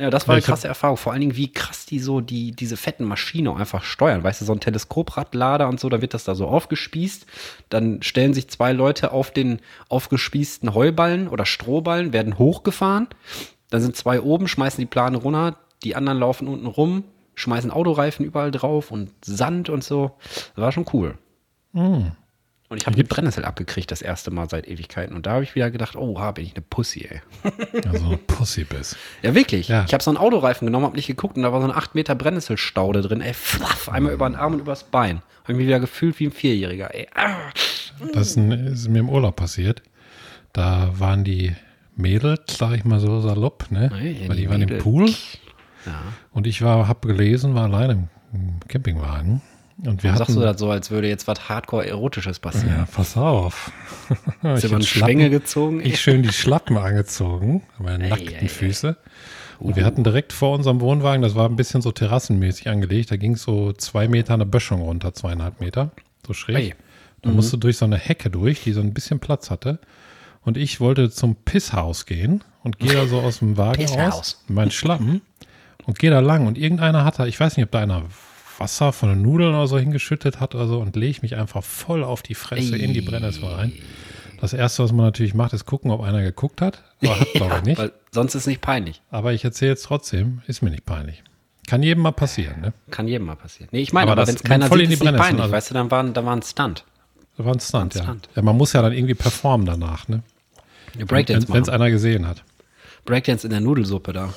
Ja, 0.00 0.10
das 0.10 0.28
war 0.28 0.36
eine 0.36 0.42
krasse 0.42 0.68
Erfahrung. 0.68 0.96
Vor 0.96 1.12
allen 1.12 1.22
Dingen, 1.22 1.36
wie 1.36 1.52
krass 1.52 1.84
die 1.84 1.98
so 1.98 2.20
die, 2.20 2.52
diese 2.52 2.76
fetten 2.76 3.04
Maschinen 3.04 3.48
auch 3.48 3.58
einfach 3.58 3.82
steuern. 3.82 4.22
Weißt 4.22 4.40
du, 4.40 4.44
so 4.44 4.52
ein 4.52 4.60
Teleskopradlader 4.60 5.68
und 5.68 5.80
so, 5.80 5.88
da 5.88 6.00
wird 6.00 6.14
das 6.14 6.22
da 6.22 6.36
so 6.36 6.46
aufgespießt. 6.46 7.26
Dann 7.68 8.00
stellen 8.02 8.32
sich 8.32 8.48
zwei 8.48 8.72
Leute 8.72 9.10
auf 9.10 9.32
den 9.32 9.58
aufgespießten 9.88 10.72
Heuballen 10.72 11.26
oder 11.26 11.46
Strohballen, 11.46 12.12
werden 12.12 12.38
hochgefahren. 12.38 13.08
Dann 13.70 13.82
sind 13.82 13.96
zwei 13.96 14.20
oben, 14.20 14.46
schmeißen 14.46 14.80
die 14.80 14.86
Plane 14.86 15.16
runter. 15.16 15.56
Die 15.82 15.96
anderen 15.96 16.18
laufen 16.18 16.46
unten 16.46 16.66
rum, 16.66 17.02
schmeißen 17.38 17.70
Autoreifen 17.70 18.24
überall 18.24 18.50
drauf 18.50 18.90
und 18.90 19.10
Sand 19.24 19.70
und 19.70 19.84
so. 19.84 20.12
Das 20.54 20.62
war 20.62 20.72
schon 20.72 20.86
cool. 20.92 21.16
Und 22.70 22.82
ich 22.82 22.86
habe 22.86 22.96
die 22.96 23.02
Brennnessel 23.02 23.44
abgekriegt 23.44 23.90
das 23.90 24.02
erste 24.02 24.30
Mal 24.30 24.48
seit 24.50 24.68
Ewigkeiten. 24.68 25.16
Und 25.16 25.24
da 25.26 25.32
habe 25.32 25.44
ich 25.44 25.54
wieder 25.54 25.70
gedacht, 25.70 25.96
oh, 25.96 26.14
bin 26.32 26.44
ich 26.44 26.54
eine 26.54 26.64
Pussy, 26.68 27.08
ey. 27.08 27.22
Also 27.88 28.10
ein 28.10 28.18
Pussy 28.26 28.64
bist. 28.64 28.96
Ja, 29.22 29.34
wirklich. 29.34 29.68
Ja. 29.68 29.84
Ich 29.86 29.94
habe 29.94 30.02
so 30.02 30.10
einen 30.10 30.18
Autoreifen 30.18 30.66
genommen, 30.66 30.84
habe 30.84 30.96
nicht 30.96 31.06
geguckt 31.06 31.36
und 31.36 31.44
da 31.44 31.52
war 31.52 31.60
so 31.60 31.66
eine 31.66 31.76
8 31.76 31.94
Meter 31.94 32.14
Brennnesselstaude 32.14 33.00
drin. 33.00 33.22
Ey, 33.22 33.32
flaff, 33.32 33.88
einmal 33.88 34.12
über 34.12 34.28
den 34.28 34.36
Arm 34.36 34.54
und 34.54 34.60
übers 34.60 34.84
Bein. 34.84 35.22
Habe 35.44 35.54
mich 35.54 35.66
wieder 35.66 35.80
gefühlt 35.80 36.18
wie 36.20 36.26
ein 36.26 36.32
Vierjähriger, 36.32 36.94
ey. 36.94 37.08
Das 38.12 38.28
ist, 38.28 38.36
ein, 38.36 38.50
ist 38.50 38.88
mir 38.88 38.98
im 38.98 39.08
Urlaub 39.08 39.36
passiert. 39.36 39.82
Da 40.52 40.90
waren 40.94 41.24
die 41.24 41.54
Mädels, 41.96 42.58
sag 42.58 42.74
ich 42.74 42.84
mal 42.84 43.00
so 43.00 43.20
salopp, 43.20 43.70
ne? 43.70 43.90
Hey, 43.94 44.28
Weil 44.28 44.36
die 44.36 44.42
die 44.42 44.50
waren 44.50 44.62
im. 44.62 44.78
Pool 44.78 45.08
Ja. 45.88 46.02
und 46.32 46.46
ich 46.46 46.62
war, 46.62 46.88
hab 46.88 47.02
gelesen, 47.02 47.54
war 47.54 47.64
allein 47.64 48.08
im, 48.32 48.60
Campingwagen. 48.68 49.40
Und 49.78 50.02
wir 50.02 50.10
Warum 50.10 50.14
hatten, 50.14 50.18
sagst 50.18 50.36
du 50.36 50.40
das 50.40 50.58
so, 50.58 50.70
als 50.70 50.90
würde 50.90 51.08
jetzt 51.08 51.28
was 51.28 51.48
Hardcore-Erotisches 51.48 52.40
passieren? 52.40 52.78
ja, 52.78 52.88
pass 52.92 53.16
auf. 53.16 53.70
Hast 54.42 54.64
ich 54.64 54.68
du 54.68 54.68
mal 54.68 54.72
hab 54.72 54.72
eine 54.72 54.84
Schwänge 54.84 55.30
gezogen? 55.30 55.80
ich 55.80 56.00
schön 56.00 56.22
die 56.22 56.32
Schlappen 56.32 56.76
angezogen, 56.76 57.62
meine 57.78 58.04
Ei, 58.04 58.08
nackten 58.08 58.34
ei. 58.42 58.48
Füße. 58.48 58.96
Und 59.60 59.76
wir 59.76 59.84
hatten 59.84 60.04
direkt 60.04 60.32
vor 60.32 60.54
unserem 60.54 60.80
Wohnwagen, 60.80 61.22
das 61.22 61.34
war 61.34 61.48
ein 61.48 61.56
bisschen 61.56 61.82
so 61.82 61.90
terrassenmäßig 61.90 62.68
angelegt, 62.68 63.10
da 63.10 63.16
ging 63.16 63.36
so 63.36 63.72
zwei 63.72 64.06
Meter 64.08 64.34
eine 64.34 64.46
Böschung 64.46 64.82
runter, 64.82 65.14
zweieinhalb 65.14 65.60
Meter, 65.60 65.90
so 66.26 66.32
schräg. 66.32 66.76
Da 67.22 67.30
musst 67.30 67.52
du 67.52 67.56
durch 67.56 67.76
so 67.76 67.84
eine 67.84 67.98
Hecke 67.98 68.30
durch, 68.30 68.62
die 68.62 68.72
so 68.72 68.80
ein 68.80 68.94
bisschen 68.94 69.18
Platz 69.18 69.50
hatte. 69.50 69.80
Und 70.44 70.56
ich 70.56 70.80
wollte 70.80 71.10
zum 71.10 71.34
Pisshaus 71.34 72.06
gehen 72.06 72.44
und 72.62 72.78
gehe 72.78 72.92
da 72.92 73.06
so 73.08 73.20
aus 73.20 73.40
dem 73.40 73.56
Wagen 73.56 73.84
Pisshaus. 73.84 74.44
meinen 74.48 74.70
Schlappen 74.70 75.22
und 75.88 75.98
gehe 75.98 76.10
da 76.10 76.20
lang. 76.20 76.46
Und 76.46 76.58
irgendeiner 76.58 77.02
hat 77.04 77.18
da, 77.18 77.24
ich 77.26 77.40
weiß 77.40 77.56
nicht, 77.56 77.64
ob 77.64 77.70
da 77.72 77.80
einer 77.80 78.02
Wasser 78.58 78.92
von 78.92 79.08
den 79.08 79.22
Nudeln 79.22 79.54
oder 79.54 79.66
so 79.66 79.78
hingeschüttet 79.78 80.38
hat 80.38 80.54
oder 80.54 80.66
so 80.68 80.78
und 80.80 80.94
lege 80.96 81.20
mich 81.22 81.34
einfach 81.36 81.64
voll 81.64 82.04
auf 82.04 82.22
die 82.22 82.34
Fresse 82.34 82.76
in 82.76 82.92
die 82.92 83.00
Brennnessel 83.00 83.44
rein. 83.46 83.72
Das 84.40 84.52
erste, 84.52 84.84
was 84.84 84.92
man 84.92 85.06
natürlich 85.06 85.32
macht, 85.34 85.52
ist 85.54 85.64
gucken, 85.64 85.90
ob 85.90 86.02
einer 86.02 86.22
geguckt 86.22 86.60
hat. 86.60 86.84
Aber 87.02 87.18
hat, 87.18 87.32
glaube 87.32 87.54
ich, 87.56 87.62
nicht. 87.64 87.78
Weil 87.78 87.92
sonst 88.12 88.34
ist 88.34 88.42
es 88.42 88.46
nicht 88.46 88.60
peinlich. 88.60 89.00
Aber 89.10 89.32
ich 89.32 89.44
erzähle 89.44 89.70
jetzt 89.72 89.84
trotzdem, 89.86 90.42
ist 90.46 90.62
mir 90.62 90.70
nicht 90.70 90.84
peinlich. 90.84 91.22
Kann 91.66 91.82
jedem 91.82 92.02
mal 92.02 92.12
passieren, 92.12 92.60
ne? 92.60 92.72
Kann 92.90 93.08
jedem 93.08 93.26
mal 93.26 93.36
passieren. 93.36 93.68
Nee, 93.72 93.80
ich 93.80 93.92
meine, 93.92 94.10
Aber 94.12 94.20
aber, 94.22 94.28
wenn 94.28 94.36
es 94.36 94.42
keiner 94.42 94.66
voll 94.66 94.78
sieht, 94.78 94.84
in 94.84 94.88
die 94.90 94.94
ist 94.94 95.00
nicht 95.00 95.08
Brennnessel, 95.10 95.24
peinlich. 95.26 95.42
also- 95.42 95.52
Weißt 95.54 95.70
du, 95.70 95.74
dann 95.74 95.90
war, 95.90 96.04
da 96.04 96.24
war 96.24 96.36
ein 96.36 96.42
Stunt. 96.42 96.84
Das 97.36 97.46
war 97.46 97.54
ein 97.54 97.60
Stunt, 97.60 97.94
ja. 97.94 98.02
Stunt. 98.02 98.28
ja. 98.36 98.42
Man 98.42 98.56
muss 98.56 98.72
ja 98.74 98.82
dann 98.82 98.92
irgendwie 98.92 99.14
performen 99.14 99.66
danach, 99.66 100.06
ne? 100.08 100.22
Breakdance 101.06 101.48
Wenn 101.52 101.62
es 101.62 101.68
einer 101.68 101.90
gesehen 101.90 102.26
hat. 102.26 102.42
Breakdance 103.04 103.46
in 103.46 103.50
der 103.50 103.60
Nudelsuppe 103.60 104.12
da. 104.12 104.34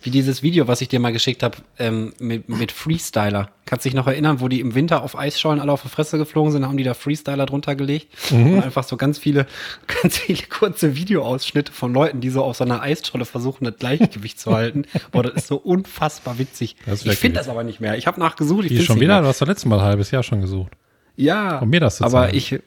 Wie 0.00 0.10
dieses 0.10 0.44
Video, 0.44 0.68
was 0.68 0.80
ich 0.80 0.86
dir 0.86 1.00
mal 1.00 1.12
geschickt 1.12 1.42
habe, 1.42 1.58
ähm, 1.78 2.12
mit, 2.20 2.48
mit 2.48 2.70
Freestyler. 2.70 3.50
Kannst 3.66 3.84
dich 3.84 3.94
noch 3.94 4.06
erinnern, 4.06 4.40
wo 4.40 4.46
die 4.46 4.60
im 4.60 4.76
Winter 4.76 5.02
auf 5.02 5.18
Eisschollen 5.18 5.58
alle 5.60 5.72
auf 5.72 5.82
die 5.82 5.88
Fresse 5.88 6.18
geflogen 6.18 6.52
sind, 6.52 6.64
haben 6.64 6.76
die 6.76 6.84
da 6.84 6.94
Freestyler 6.94 7.46
drunter 7.46 7.74
gelegt 7.74 8.06
und 8.30 8.62
einfach 8.62 8.84
so 8.84 8.96
ganz 8.96 9.18
viele, 9.18 9.46
ganz 10.02 10.18
viele 10.18 10.42
kurze 10.48 10.94
Videoausschnitte 10.94 11.72
von 11.72 11.92
Leuten, 11.92 12.20
die 12.20 12.30
so 12.30 12.44
auf 12.44 12.56
so 12.56 12.62
einer 12.64 12.80
Eisscholle 12.80 13.24
versuchen, 13.24 13.64
das 13.64 13.74
Gleichgewicht 13.76 14.38
zu 14.38 14.54
halten. 14.54 14.84
Boah, 15.10 15.24
das 15.24 15.32
ist 15.34 15.46
so 15.48 15.56
unfassbar 15.56 16.38
witzig. 16.38 16.76
Ich 16.86 17.18
finde 17.18 17.38
das 17.38 17.48
aber 17.48 17.64
nicht 17.64 17.80
mehr. 17.80 17.98
Ich 17.98 18.06
habe 18.06 18.20
nachgesucht. 18.20 18.66
Ich 18.66 18.70
Die 18.78 18.82
schon 18.84 19.00
wieder? 19.00 19.14
mehr. 19.14 19.22
Du 19.22 19.26
hast 19.28 19.40
das 19.40 19.48
letzte 19.48 19.68
Mal 19.68 19.80
ein 19.80 19.84
halbes 19.84 20.12
Jahr 20.12 20.22
schon 20.22 20.40
gesucht. 20.40 20.72
Ja, 21.16 21.58
Um 21.58 21.70
mir 21.70 21.80
das 21.80 21.96
zu 21.96 22.04
aber 22.04 22.26
zeigen. 22.26 22.36
ich, 22.36 22.60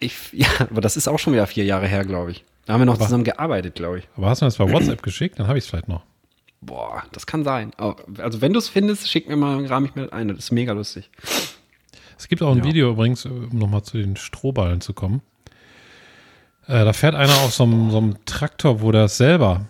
ich, 0.00 0.14
ja, 0.32 0.48
aber 0.70 0.80
das 0.80 0.96
ist 0.96 1.06
auch 1.06 1.18
schon 1.18 1.34
wieder 1.34 1.46
vier 1.46 1.64
Jahre 1.64 1.86
her, 1.86 2.06
glaube 2.06 2.30
ich. 2.30 2.44
Da 2.64 2.72
haben 2.72 2.80
wir 2.80 2.86
noch 2.86 2.96
zusammen 2.98 3.24
gearbeitet, 3.24 3.74
glaube 3.74 3.98
ich. 3.98 4.08
Aber 4.16 4.28
hast 4.30 4.40
du 4.40 4.46
das 4.46 4.56
bei 4.56 4.64
WhatsApp 4.72 5.02
geschickt? 5.02 5.38
Dann 5.38 5.48
habe 5.48 5.58
ich 5.58 5.64
es 5.64 5.70
vielleicht 5.70 5.88
noch. 5.88 6.02
Boah, 6.64 7.02
das 7.12 7.26
kann 7.26 7.42
sein. 7.44 7.72
Also 8.18 8.40
wenn 8.40 8.52
du 8.52 8.58
es 8.60 8.68
findest, 8.68 9.08
schick 9.10 9.28
mir 9.28 9.36
mal, 9.36 9.66
rahm 9.66 9.84
ich 9.84 9.94
mir 9.96 10.02
das 10.04 10.12
ein. 10.12 10.28
Das 10.28 10.38
ist 10.38 10.52
mega 10.52 10.72
lustig. 10.72 11.10
Es 12.16 12.28
gibt 12.28 12.40
auch 12.42 12.52
ein 12.52 12.58
Ja. 12.58 12.64
Video 12.64 12.90
übrigens, 12.92 13.26
um 13.26 13.48
nochmal 13.58 13.82
zu 13.82 13.98
den 13.98 14.16
Strohballen 14.16 14.80
zu 14.80 14.92
kommen. 14.94 15.22
Äh, 16.68 16.84
da 16.84 16.92
fährt 16.92 17.16
einer 17.16 17.32
auf 17.32 17.52
so 17.52 17.64
einem, 17.64 17.90
so 17.90 17.98
einem 17.98 18.24
Traktor, 18.24 18.80
wo 18.80 18.92
der 18.92 19.04
es 19.06 19.16
selber, 19.16 19.66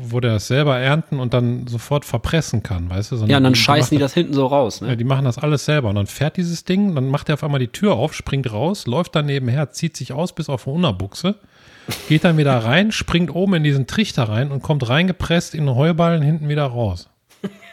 wo 0.00 0.20
der 0.20 0.36
es 0.36 0.46
selber 0.46 0.78
ernten 0.78 1.20
und 1.20 1.34
dann 1.34 1.66
sofort 1.66 2.06
verpressen 2.06 2.62
kann, 2.62 2.88
weißt 2.88 3.12
du? 3.12 3.16
So 3.18 3.26
Ja, 3.26 3.36
und 3.36 3.44
dann 3.44 3.52
die 3.52 3.58
scheißen 3.58 3.90
die 3.90 3.96
machen- 3.96 4.00
das 4.00 4.14
hinten 4.14 4.32
so 4.32 4.46
raus, 4.46 4.80
Ja, 4.80 4.86
ne? 4.88 4.96
die 4.96 5.04
machen 5.04 5.26
das 5.26 5.36
alles 5.36 5.66
selber. 5.66 5.90
Und 5.90 5.96
dann 5.96 6.06
fährt 6.06 6.38
dieses 6.38 6.64
Ding, 6.64 6.94
dann 6.94 7.08
macht 7.10 7.28
er 7.28 7.34
auf 7.34 7.44
einmal 7.44 7.60
die 7.60 7.68
Tür 7.68 7.92
auf, 7.92 8.14
springt 8.14 8.50
raus, 8.50 8.86
läuft 8.86 9.14
dann 9.14 9.26
nebenher, 9.26 9.70
zieht 9.70 9.98
sich 9.98 10.14
aus 10.14 10.34
bis 10.34 10.48
auf 10.48 10.66
eine 10.66 10.76
Unterbuchse, 10.76 11.34
geht 12.08 12.24
dann 12.24 12.36
wieder 12.36 12.56
rein, 12.58 12.92
springt 12.92 13.34
oben 13.34 13.54
in 13.54 13.62
diesen 13.64 13.86
Trichter 13.86 14.24
rein 14.28 14.50
und 14.50 14.62
kommt 14.62 14.88
reingepresst 14.88 15.54
in 15.54 15.66
den 15.66 15.74
Heuballen 15.74 16.22
hinten 16.22 16.48
wieder 16.48 16.64
raus. 16.64 17.08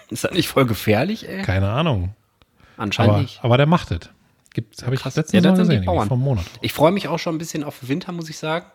Ist 0.09 0.23
das 0.25 0.31
nicht 0.31 0.47
voll 0.49 0.65
gefährlich, 0.65 1.27
ey? 1.29 1.41
Keine 1.43 1.69
Ahnung. 1.69 2.13
Anscheinend 2.77 3.13
Aber, 3.13 3.21
nicht. 3.21 3.43
aber 3.43 3.57
der 3.57 3.65
macht 3.65 3.91
es. 3.91 4.09
Habe 4.83 4.95
ich 4.95 5.05
letztens 5.05 5.31
Ja, 5.31 5.41
mal 5.41 5.49
das 5.57 5.59
gesehen, 5.67 5.83
vor 5.85 6.01
einem 6.01 6.19
Monat. 6.19 6.45
Ich 6.61 6.73
freue 6.73 6.91
mich 6.91 7.07
auch 7.07 7.19
schon 7.19 7.35
ein 7.35 7.37
bisschen 7.37 7.63
auf 7.63 7.79
den 7.79 7.87
Winter, 7.89 8.11
muss 8.11 8.29
ich 8.29 8.37
sagen. 8.37 8.65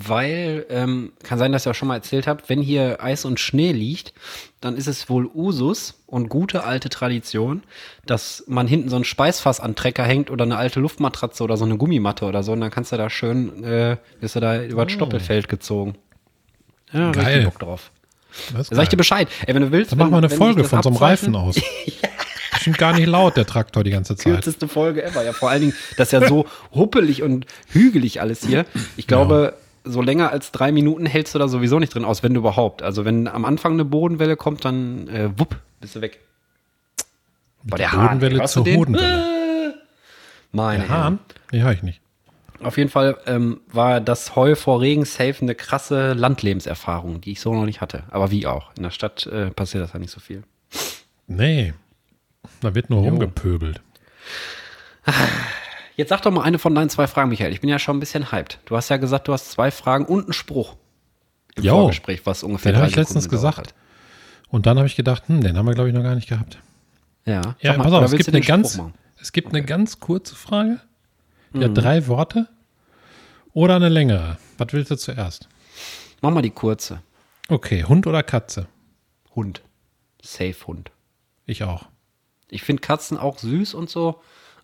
Weil, 0.00 0.64
ähm, 0.70 1.12
kann 1.24 1.40
sein, 1.40 1.50
dass 1.50 1.66
ich 1.66 1.70
auch 1.70 1.74
schon 1.74 1.88
mal 1.88 1.96
erzählt 1.96 2.28
habe, 2.28 2.44
wenn 2.46 2.62
hier 2.62 3.02
Eis 3.02 3.24
und 3.24 3.40
Schnee 3.40 3.72
liegt, 3.72 4.12
dann 4.60 4.76
ist 4.76 4.86
es 4.86 5.10
wohl 5.10 5.26
Usus 5.26 5.94
und 6.06 6.28
gute 6.28 6.62
alte 6.62 6.88
Tradition, 6.88 7.64
dass 8.06 8.44
man 8.46 8.68
hinten 8.68 8.90
so 8.90 8.96
ein 8.96 9.02
Speisfass 9.02 9.58
an 9.58 9.74
Trecker 9.74 10.04
hängt 10.04 10.30
oder 10.30 10.44
eine 10.44 10.56
alte 10.56 10.78
Luftmatratze 10.78 11.42
oder 11.42 11.56
so 11.56 11.64
eine 11.64 11.76
Gummimatte 11.78 12.26
oder 12.26 12.44
so 12.44 12.52
und 12.52 12.60
dann 12.60 12.70
kannst 12.70 12.92
du 12.92 12.96
da 12.96 13.10
schön, 13.10 13.64
äh, 13.64 13.96
bist 14.20 14.36
du 14.36 14.40
da 14.40 14.62
über 14.62 14.84
das 14.84 14.92
Stoppelfeld 14.92 15.48
gezogen. 15.48 15.96
Ja, 16.92 17.10
Geil. 17.10 17.44
Bock 17.44 17.58
drauf. 17.58 17.90
Das 18.56 18.68
sag 18.68 18.84
ich 18.84 18.88
dir. 18.90 18.96
Bescheid. 18.96 19.28
Ey, 19.46 19.54
wenn 19.54 19.62
du 19.62 19.72
willst, 19.72 19.90
Dann 19.90 19.98
wenn, 19.98 20.10
machen 20.10 20.22
wir 20.22 20.28
eine 20.28 20.36
Folge 20.36 20.62
das 20.62 20.70
von 20.70 20.82
so 20.82 20.90
einem 20.90 20.98
Reifen 20.98 21.34
aus. 21.34 21.56
Bestimmt 22.52 22.78
gar 22.78 22.92
nicht 22.92 23.06
laut, 23.06 23.36
der 23.36 23.46
Traktor 23.46 23.82
die 23.82 23.90
ganze 23.90 24.16
Zeit. 24.16 24.32
kürzeste 24.34 24.68
Folge 24.68 25.02
ever. 25.02 25.24
Ja, 25.24 25.32
vor 25.32 25.50
allen 25.50 25.60
Dingen, 25.60 25.74
das 25.96 26.08
ist 26.08 26.12
ja 26.12 26.28
so 26.28 26.46
huppelig 26.74 27.22
und 27.22 27.46
hügelig 27.68 28.20
alles 28.20 28.44
hier. 28.46 28.64
Ich 28.96 29.06
glaube, 29.06 29.54
so 29.84 30.02
länger 30.02 30.30
als 30.30 30.52
drei 30.52 30.72
Minuten 30.72 31.06
hältst 31.06 31.34
du 31.34 31.38
da 31.38 31.48
sowieso 31.48 31.78
nicht 31.78 31.94
drin 31.94 32.04
aus, 32.04 32.22
wenn 32.22 32.34
du 32.34 32.40
überhaupt. 32.40 32.82
Also 32.82 33.04
wenn 33.04 33.28
am 33.28 33.44
Anfang 33.44 33.72
eine 33.74 33.84
Bodenwelle 33.84 34.36
kommt, 34.36 34.64
dann 34.64 35.08
äh, 35.08 35.30
wupp, 35.38 35.56
bist 35.80 35.96
du 35.96 36.00
weg. 36.00 36.20
Boah, 37.64 37.76
der 37.76 37.92
Hahn, 37.92 38.18
Bodenwelle 38.18 38.38
du 38.38 38.46
zur 38.46 38.64
den? 38.64 38.78
Hodenwelle. 38.78 39.74
Meine 40.52 40.84
Der 40.84 40.88
Hahn? 40.88 41.18
Nee, 41.52 41.62
höre 41.62 41.72
ich 41.72 41.82
nicht. 41.82 42.00
Auf 42.62 42.76
jeden 42.76 42.90
Fall 42.90 43.18
ähm, 43.26 43.60
war 43.70 44.00
das 44.00 44.34
Heu 44.34 44.56
vor 44.56 44.80
Regen 44.80 45.04
safe 45.04 45.36
eine 45.42 45.54
krasse 45.54 46.12
Landlebenserfahrung, 46.14 47.20
die 47.20 47.32
ich 47.32 47.40
so 47.40 47.54
noch 47.54 47.64
nicht 47.64 47.80
hatte. 47.80 48.04
Aber 48.10 48.30
wie 48.30 48.46
auch. 48.46 48.70
In 48.76 48.82
der 48.82 48.90
Stadt 48.90 49.26
äh, 49.26 49.50
passiert 49.50 49.84
das 49.84 49.92
ja 49.92 50.00
nicht 50.00 50.10
so 50.10 50.18
viel. 50.18 50.42
Nee. 51.28 51.74
Da 52.60 52.74
wird 52.74 52.90
nur 52.90 53.02
rumgepöbelt. 53.02 53.80
Jetzt 55.98 56.10
sag 56.10 56.22
doch 56.22 56.30
mal 56.30 56.42
eine 56.44 56.60
von 56.60 56.76
deinen 56.76 56.90
zwei 56.90 57.08
Fragen, 57.08 57.28
Michael. 57.28 57.52
Ich 57.52 57.60
bin 57.60 57.68
ja 57.68 57.80
schon 57.80 57.96
ein 57.96 58.00
bisschen 58.00 58.30
hyped. 58.30 58.60
Du 58.66 58.76
hast 58.76 58.88
ja 58.88 58.98
gesagt, 58.98 59.26
du 59.26 59.32
hast 59.32 59.50
zwei 59.50 59.72
Fragen 59.72 60.04
und 60.06 60.24
einen 60.26 60.32
Spruch 60.32 60.76
im 61.56 61.64
Jo. 61.64 61.72
Vorgespräch, 61.74 62.24
was 62.24 62.44
ungefähr 62.44 62.70
Den 62.70 62.78
habe 62.78 62.88
ich 62.88 62.94
letztens 62.94 63.28
gesagt. 63.28 63.74
Und 64.48 64.66
dann 64.66 64.76
habe 64.78 64.86
ich 64.86 64.94
gedacht, 64.94 65.24
hm, 65.26 65.40
den 65.42 65.56
haben 65.58 65.66
wir, 65.66 65.74
glaube 65.74 65.88
ich, 65.88 65.94
noch 65.94 66.04
gar 66.04 66.14
nicht 66.14 66.28
gehabt. 66.28 66.56
hat. 66.56 66.62
Ja, 67.26 67.56
Ja, 67.60 67.76
mal, 67.76 67.82
pass 67.82 67.92
auf, 67.92 68.04
es 68.04 68.12
gibt, 68.12 68.28
eine 68.28 68.40
ganz, 68.40 68.80
es 69.20 69.32
gibt 69.32 69.48
eine 69.48 69.64
ganz 69.64 69.98
kurze 69.98 70.36
Frage. 70.36 70.80
Die 71.52 71.58
Mhm. 71.58 71.64
hat 71.64 71.70
drei 71.76 72.06
Worte. 72.06 72.46
Oder 73.52 73.74
eine 73.76 73.88
längere. 73.88 74.38
Was 74.56 74.72
willst 74.72 74.92
du 74.92 74.96
zuerst? 74.96 75.48
Mach 76.22 76.30
mal 76.30 76.42
die 76.42 76.50
kurze. 76.50 77.02
Okay, 77.48 77.82
Hund 77.84 78.06
oder 78.06 78.22
Katze? 78.22 78.68
Hund. 79.34 79.62
Safe 80.22 80.54
Hund. 80.66 80.90
Ich 81.44 81.64
auch. 81.64 81.86
Ich 82.50 82.62
finde 82.62 82.82
Katzen 82.82 83.18
auch 83.18 83.38
süß 83.38 83.74
und 83.74 83.90
so, 83.90 84.22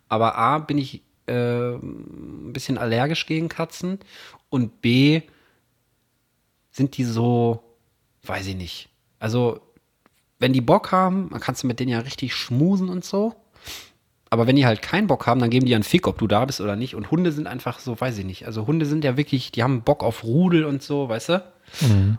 aber 0.08 0.38
A, 0.38 0.58
bin 0.58 0.78
ich 0.78 1.02
äh, 1.26 1.74
ein 1.74 2.52
bisschen 2.52 2.78
allergisch 2.78 3.26
gegen 3.26 3.48
Katzen 3.48 3.98
und 4.50 4.80
B, 4.80 5.22
sind 6.70 6.96
die 6.96 7.04
so, 7.04 7.62
weiß 8.24 8.46
ich 8.48 8.56
nicht. 8.56 8.88
Also, 9.18 9.60
wenn 10.38 10.52
die 10.52 10.60
Bock 10.60 10.92
haben, 10.92 11.30
dann 11.30 11.40
kannst 11.40 11.62
du 11.62 11.66
mit 11.66 11.78
denen 11.80 11.92
ja 11.92 12.00
richtig 12.00 12.34
schmusen 12.34 12.88
und 12.88 13.04
so. 13.04 13.34
Aber 14.34 14.48
wenn 14.48 14.56
die 14.56 14.66
halt 14.66 14.82
keinen 14.82 15.06
Bock 15.06 15.28
haben, 15.28 15.38
dann 15.38 15.48
geben 15.48 15.64
die 15.64 15.76
einen 15.76 15.84
Fick, 15.84 16.08
ob 16.08 16.18
du 16.18 16.26
da 16.26 16.44
bist 16.44 16.60
oder 16.60 16.74
nicht. 16.74 16.96
Und 16.96 17.12
Hunde 17.12 17.30
sind 17.30 17.46
einfach 17.46 17.78
so, 17.78 18.00
weiß 18.00 18.18
ich 18.18 18.24
nicht. 18.24 18.46
Also 18.46 18.66
Hunde 18.66 18.84
sind 18.84 19.04
ja 19.04 19.16
wirklich, 19.16 19.52
die 19.52 19.62
haben 19.62 19.82
Bock 19.82 20.02
auf 20.02 20.24
Rudel 20.24 20.64
und 20.64 20.82
so, 20.82 21.08
weißt 21.08 21.28
du? 21.28 21.44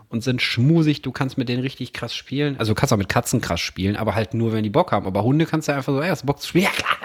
Und 0.08 0.24
sind 0.24 0.40
schmusig, 0.40 1.02
du 1.02 1.12
kannst 1.12 1.36
mit 1.36 1.50
denen 1.50 1.60
richtig 1.60 1.92
krass 1.92 2.14
spielen. 2.14 2.56
Also 2.58 2.72
du 2.72 2.74
kannst 2.74 2.94
auch 2.94 2.96
mit 2.96 3.10
Katzen 3.10 3.42
krass 3.42 3.60
spielen, 3.60 3.96
aber 3.96 4.14
halt 4.14 4.32
nur, 4.32 4.54
wenn 4.54 4.62
die 4.62 4.70
Bock 4.70 4.92
haben. 4.92 5.04
Aber 5.06 5.24
Hunde 5.24 5.44
kannst 5.44 5.68
du 5.68 5.74
einfach 5.74 5.92
so, 5.92 6.00
ey, 6.00 6.08
hast 6.08 6.24
Bock 6.24 6.40
zu 6.40 6.48
spielen? 6.48 6.64
Ja, 6.64 6.70
klar, 6.70 6.96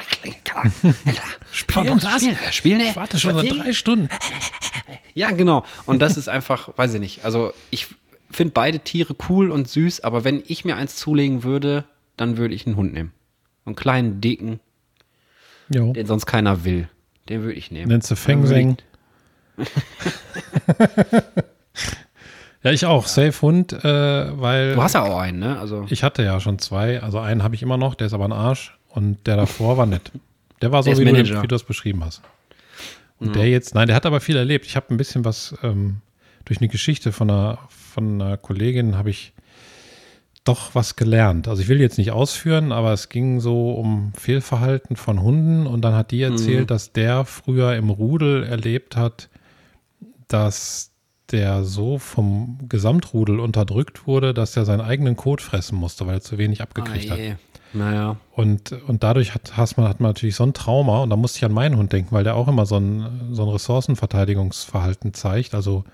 klar, 0.44 0.72
klar. 0.72 0.94
Klar. 1.04 1.26
Spielen, 1.52 2.00
zu 2.00 2.08
spielen, 2.10 2.38
spielen, 2.52 2.80
ey. 2.80 2.90
Ich 2.92 2.96
warte 2.96 3.20
schon 3.20 3.36
seit 3.36 3.52
drei 3.52 3.74
Stunden. 3.74 4.08
Ja, 5.14 5.32
genau. 5.32 5.66
Und 5.86 6.02
das 6.02 6.16
ist 6.16 6.30
einfach, 6.30 6.70
weiß 6.78 6.94
ich 6.94 7.02
nicht. 7.02 7.26
Also 7.26 7.52
ich 7.70 7.88
finde 8.30 8.54
beide 8.54 8.80
Tiere 8.80 9.14
cool 9.28 9.52
und 9.52 9.68
süß, 9.68 10.06
aber 10.06 10.24
wenn 10.24 10.42
ich 10.48 10.64
mir 10.64 10.78
eins 10.78 10.96
zulegen 10.96 11.44
würde, 11.44 11.84
dann 12.16 12.38
würde 12.38 12.54
ich 12.54 12.66
einen 12.66 12.78
Hund 12.78 12.94
nehmen. 12.94 13.12
Einen 13.66 13.76
kleinen, 13.76 14.22
dicken, 14.22 14.62
Jo. 15.74 15.94
den 15.94 16.06
sonst 16.06 16.26
keiner 16.26 16.64
will. 16.64 16.88
Den 17.30 17.44
würde 17.44 17.54
ich 17.54 17.72
nehmen. 17.72 17.90
Nennst 17.90 18.12
du 18.12 18.16
würde 18.16 18.16
Fengseng? 18.16 18.78
ja, 22.64 22.72
ich 22.72 22.86
auch. 22.86 23.08
Safe 23.08 23.34
Hund, 23.42 23.74
äh, 23.74 24.40
weil 24.40 24.76
Du 24.76 24.82
hast 24.82 24.94
ja 24.94 25.04
auch 25.04 25.20
einen, 25.20 25.40
ne? 25.40 25.60
Also 25.60 25.86
ich 25.90 26.04
hatte 26.04 26.24
ja 26.24 26.40
schon 26.40 26.60
zwei. 26.60 27.02
Also 27.02 27.20
einen 27.20 27.44
habe 27.44 27.56
ich 27.56 27.64
immer 27.64 27.78
noch, 27.78 27.96
der 27.96 28.08
ist 28.08 28.14
aber 28.14 28.26
ein 28.26 28.32
Arsch. 28.32 28.78
Und 28.90 29.26
der 29.26 29.38
davor 29.38 29.78
war 29.78 29.86
nett. 29.86 30.12
Der 30.62 30.72
war 30.72 30.84
so, 30.84 30.92
Der 30.92 31.00
wie 31.00 31.06
du, 31.06 31.14
wie 31.14 31.24
du 31.24 31.48
das 31.48 31.64
beschrieben 31.64 32.04
hast. 32.04 32.22
Und 33.20 33.36
der 33.36 33.48
jetzt, 33.48 33.76
nein, 33.76 33.88
der 33.88 33.96
hat 33.96 34.08
aber 34.08 34.20
viel 34.20 34.36
erlebt. 34.36 34.66
Ich 34.66 34.76
habe 34.76 34.88
ein 34.90 34.98
bisschen 34.98 35.24
was 35.24 35.54
ähm, 35.62 35.98
durch 36.46 36.60
eine 36.60 36.70
Geschichte 36.70 37.12
von 37.12 37.30
einer, 37.30 37.60
von 37.70 38.20
einer 38.20 38.36
Kollegin 38.36 38.98
habe 38.98 39.12
ich 39.12 39.32
doch 40.44 40.74
was 40.74 40.96
gelernt. 40.96 41.48
Also 41.48 41.62
ich 41.62 41.68
will 41.68 41.80
jetzt 41.80 41.98
nicht 41.98 42.12
ausführen, 42.12 42.72
aber 42.72 42.94
es 42.94 43.10
ging 43.10 43.40
so 43.40 43.72
um 43.74 44.12
Fehlverhalten 44.18 44.96
von 44.96 45.22
Hunden 45.22 45.68
und 45.68 45.82
dann 45.82 45.94
hat 45.94 46.12
die 46.12 46.22
erzählt, 46.22 46.72
dass 46.72 46.92
der 46.94 47.26
früher 47.26 47.76
im 47.76 47.90
Rudel 47.90 48.44
erlebt 48.44 48.96
hat, 48.96 49.30
dass 50.28 50.92
der 51.32 51.64
so 51.64 51.98
vom 52.00 52.58
Gesamtrudel 52.68 53.40
unterdrückt 53.40 54.08
wurde, 54.08 54.34
dass 54.34 54.58
er 54.58 54.66
seinen 54.66 54.82
eigenen 54.82 55.16
Kot 55.16 55.42
fressen 55.42 55.78
musste, 55.78 56.08
weil 56.08 56.16
er 56.16 56.22
zu 56.22 56.38
wenig 56.38 56.62
abgekriegt 56.62 57.10
Ah, 57.10 57.14
hat. 57.14 57.20
je. 57.20 57.36
Naja. 57.74 58.18
Und, 58.34 58.74
und 58.88 59.04
dadurch 59.04 59.34
hat, 59.34 59.56
hat, 59.56 59.78
man, 59.78 59.88
hat 59.88 60.02
man 60.02 60.10
natürlich 60.10 60.36
so 60.36 60.44
ein 60.44 60.54
Trauma 60.54 61.04
und 61.04 61.10
da 61.10 61.16
musste 61.16 61.38
ich 61.38 61.46
an 61.46 61.54
meinen 61.54 61.78
Hund 61.78 61.94
denken, 61.94 62.14
weil 62.14 62.26
der 62.26 62.36
auch 62.36 62.50
immer 62.50 62.66
so 62.66 62.76
ein, 62.78 63.30
so 63.32 63.44
ein 63.44 63.50
Ressourcenverteidigungsverhalten 63.50 65.14
zeigt. 65.14 65.56
Also 65.56 65.86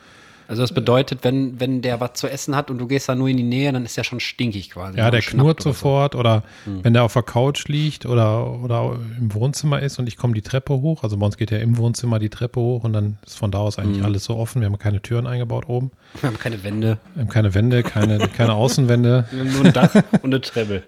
Also 0.48 0.62
das 0.62 0.72
bedeutet, 0.72 1.20
wenn, 1.24 1.60
wenn 1.60 1.82
der 1.82 2.00
was 2.00 2.14
zu 2.14 2.28
essen 2.28 2.56
hat 2.56 2.72
und 2.72 2.78
du 2.78 2.88
gehst 2.88 3.10
da 3.10 3.16
nur 3.16 3.28
in 3.28 3.38
die 3.38 3.44
Nähe, 3.44 3.72
dann 3.72 3.84
ist 3.84 3.98
der 3.98 4.04
schon 4.04 4.20
stinkig 4.20 4.72
quasi. 4.72 4.98
ja, 4.98 5.06
ne? 5.06 5.12
der 5.12 5.22
knurrt 5.22 5.62
oder 5.62 5.64
so. 5.64 5.70
sofort 5.72 6.16
oder 6.16 6.44
wenn 6.66 6.94
der 6.94 7.04
auf 7.04 7.14
der 7.14 7.24
Couch 7.24 7.68
liegt 7.68 8.06
oder, 8.06 8.62
oder 8.62 8.98
im 9.20 9.34
Wohnzimmer 9.34 9.82
ist 9.82 10.00
und 10.00 10.08
ich 10.08 10.16
komme 10.16 10.34
die 10.34 10.42
Treppe 10.42 10.74
hoch, 10.74 11.04
also 11.04 11.18
bei 11.18 11.26
uns 11.26 11.38
geht 11.38 11.52
ja 11.52 11.58
im 11.58 11.78
Wohnzimmer 11.78 12.20
die 12.20 12.30
Treppe 12.30 12.60
hoch 12.60 12.84
und 12.84 12.94
dann 12.94 13.18
ist 13.26 13.38
von 13.38 13.52
da 13.52 13.60
aus 13.60 13.78
eigentlich 13.78 14.04
alles 14.04 14.24
so 14.24 14.38
offen. 14.38 14.62
Wir 14.62 14.68
haben 14.68 14.78
keine 14.78 15.02
Türen 15.02 15.28
eingebaut 15.28 15.68
oben, 15.68 15.92
Wir 16.22 16.28
haben 16.28 16.40
keine 16.40 16.64
Wände. 16.64 16.98
wir 17.14 17.24
haben 17.24 17.30
keine 17.30 17.54
Wände, 17.54 17.84
keine, 17.84 18.20
keine 18.38 18.54
Außenwände. 18.54 19.26
Wir 19.32 19.40
haben 19.40 19.54
nur 19.54 19.66
ein 19.66 19.74
Dach 19.74 19.96
und 20.22 20.34
eine 20.34 20.42
Treppe. 20.42 20.84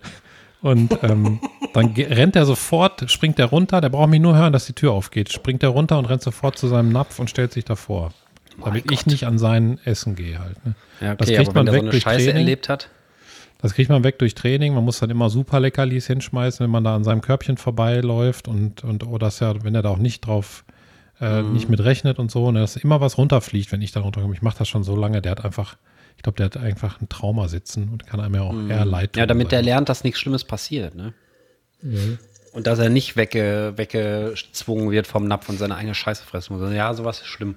Und 0.62 0.98
ähm, 1.04 1.40
dann 1.74 1.94
rennt 1.94 2.36
er 2.36 2.46
sofort, 2.46 3.10
springt 3.10 3.40
er 3.40 3.46
runter, 3.46 3.80
der 3.82 3.90
braucht 3.90 4.10
mich 4.10 4.20
nur 4.20 4.36
hören, 4.36 4.52
dass 4.52 4.66
die 4.66 4.74
Tür 4.74 4.92
aufgeht. 4.92 5.32
Springt 5.32 5.64
er 5.64 5.70
runter 5.70 5.98
und 5.98 6.06
rennt 6.06 6.22
sofort 6.22 6.58
zu 6.58 6.68
seinem 6.68 6.92
Napf 6.92 7.20
und 7.20 7.30
stellt 7.30 7.54
sich 7.54 7.64
davor. 7.64 8.12
Damit 8.64 8.92
ich 8.92 9.06
nicht 9.06 9.26
an 9.26 9.38
sein 9.38 9.80
Essen 9.86 10.16
gehe 10.16 10.40
halt. 10.40 10.64
Ne? 10.66 10.76
Ja, 11.02 11.16
Das 11.16 11.28
okay, 11.28 11.38
kriegt 11.38 11.50
aber 11.50 11.56
wenn 11.60 11.66
man 11.66 11.66
der 11.66 11.74
weg 11.74 11.80
so 11.80 11.84
eine 11.84 11.92
durch 11.92 12.04
Scheiße 12.04 12.26
Training. 12.26 12.36
erlebt 12.44 12.70
hat. 12.70 12.90
Das 13.62 13.74
kriegt 13.74 13.90
man 13.90 14.04
weg 14.06 14.20
durch 14.20 14.36
Training. 14.36 14.74
Man 14.74 14.86
muss 14.86 15.00
dann 15.00 15.10
immer 15.10 15.30
super 15.30 15.60
Leckerlis 15.60 16.08
hinschmeißen, 16.08 16.64
wenn 16.64 16.72
man 16.72 16.84
da 16.84 16.96
an 16.96 17.04
seinem 17.04 17.22
Körbchen 17.22 17.58
vorbeiläuft 17.58 18.48
und, 18.48 18.84
und 18.84 19.06
oder 19.06 19.28
dass 19.28 19.42
er, 19.42 19.64
wenn 19.64 19.76
er 19.76 19.82
da 19.82 19.90
auch 19.90 19.98
nicht 19.98 20.22
drauf, 20.26 20.64
äh, 21.20 21.42
Mhm. 21.42 21.52
nicht 21.54 21.68
mit 21.68 21.82
rechnet 21.84 22.20
und 22.20 22.32
so, 22.32 22.46
und 22.46 22.56
dass 22.56 22.78
immer 22.78 23.02
was 23.02 23.18
runterfliegt, 23.18 23.72
wenn 23.74 23.82
ich 23.82 23.92
da 23.92 24.00
runterkomme. 24.00 24.34
Ich 24.34 24.42
mache 24.42 24.58
das 24.60 24.70
schon 24.70 24.84
so 24.86 24.96
lange, 24.96 25.22
der 25.22 25.32
hat 25.32 25.44
einfach, 25.44 25.76
ich 26.16 26.24
glaube, 26.24 26.38
der 26.38 26.46
hat 26.46 26.56
einfach 26.58 27.02
ein 27.02 27.10
Trauma 27.10 27.50
sitzen 27.50 27.90
und 27.90 28.08
kann 28.08 28.22
einem 28.22 28.36
ja 28.36 28.42
auch 28.44 28.56
eher 28.70 28.86
leid 28.86 29.12
tun. 29.14 29.20
Mhm. 29.20 29.24
Ja, 29.24 29.26
damit 29.26 29.52
der 29.52 29.58
sag 29.60 29.64
ich. 29.64 29.66
lernt, 29.66 29.90
dass 29.90 30.04
nichts 30.06 30.20
Schlimmes 30.22 30.46
passiert, 30.46 30.96
ne? 30.96 31.14
Und 32.52 32.68
dass 32.68 32.80
er 32.80 32.90
nicht 32.90 33.16
wegge, 33.16 33.74
weggezwungen 33.76 34.92
wird 34.92 35.06
vom 35.06 35.28
Napf 35.28 35.50
und 35.50 35.60
seine 35.60 35.76
eigene 35.76 35.94
Scheiße 35.94 36.24
fressen 36.24 36.58
muss. 36.58 36.74
Ja, 36.74 36.94
sowas 36.94 37.20
ist 37.20 37.28
schlimm. 37.28 37.56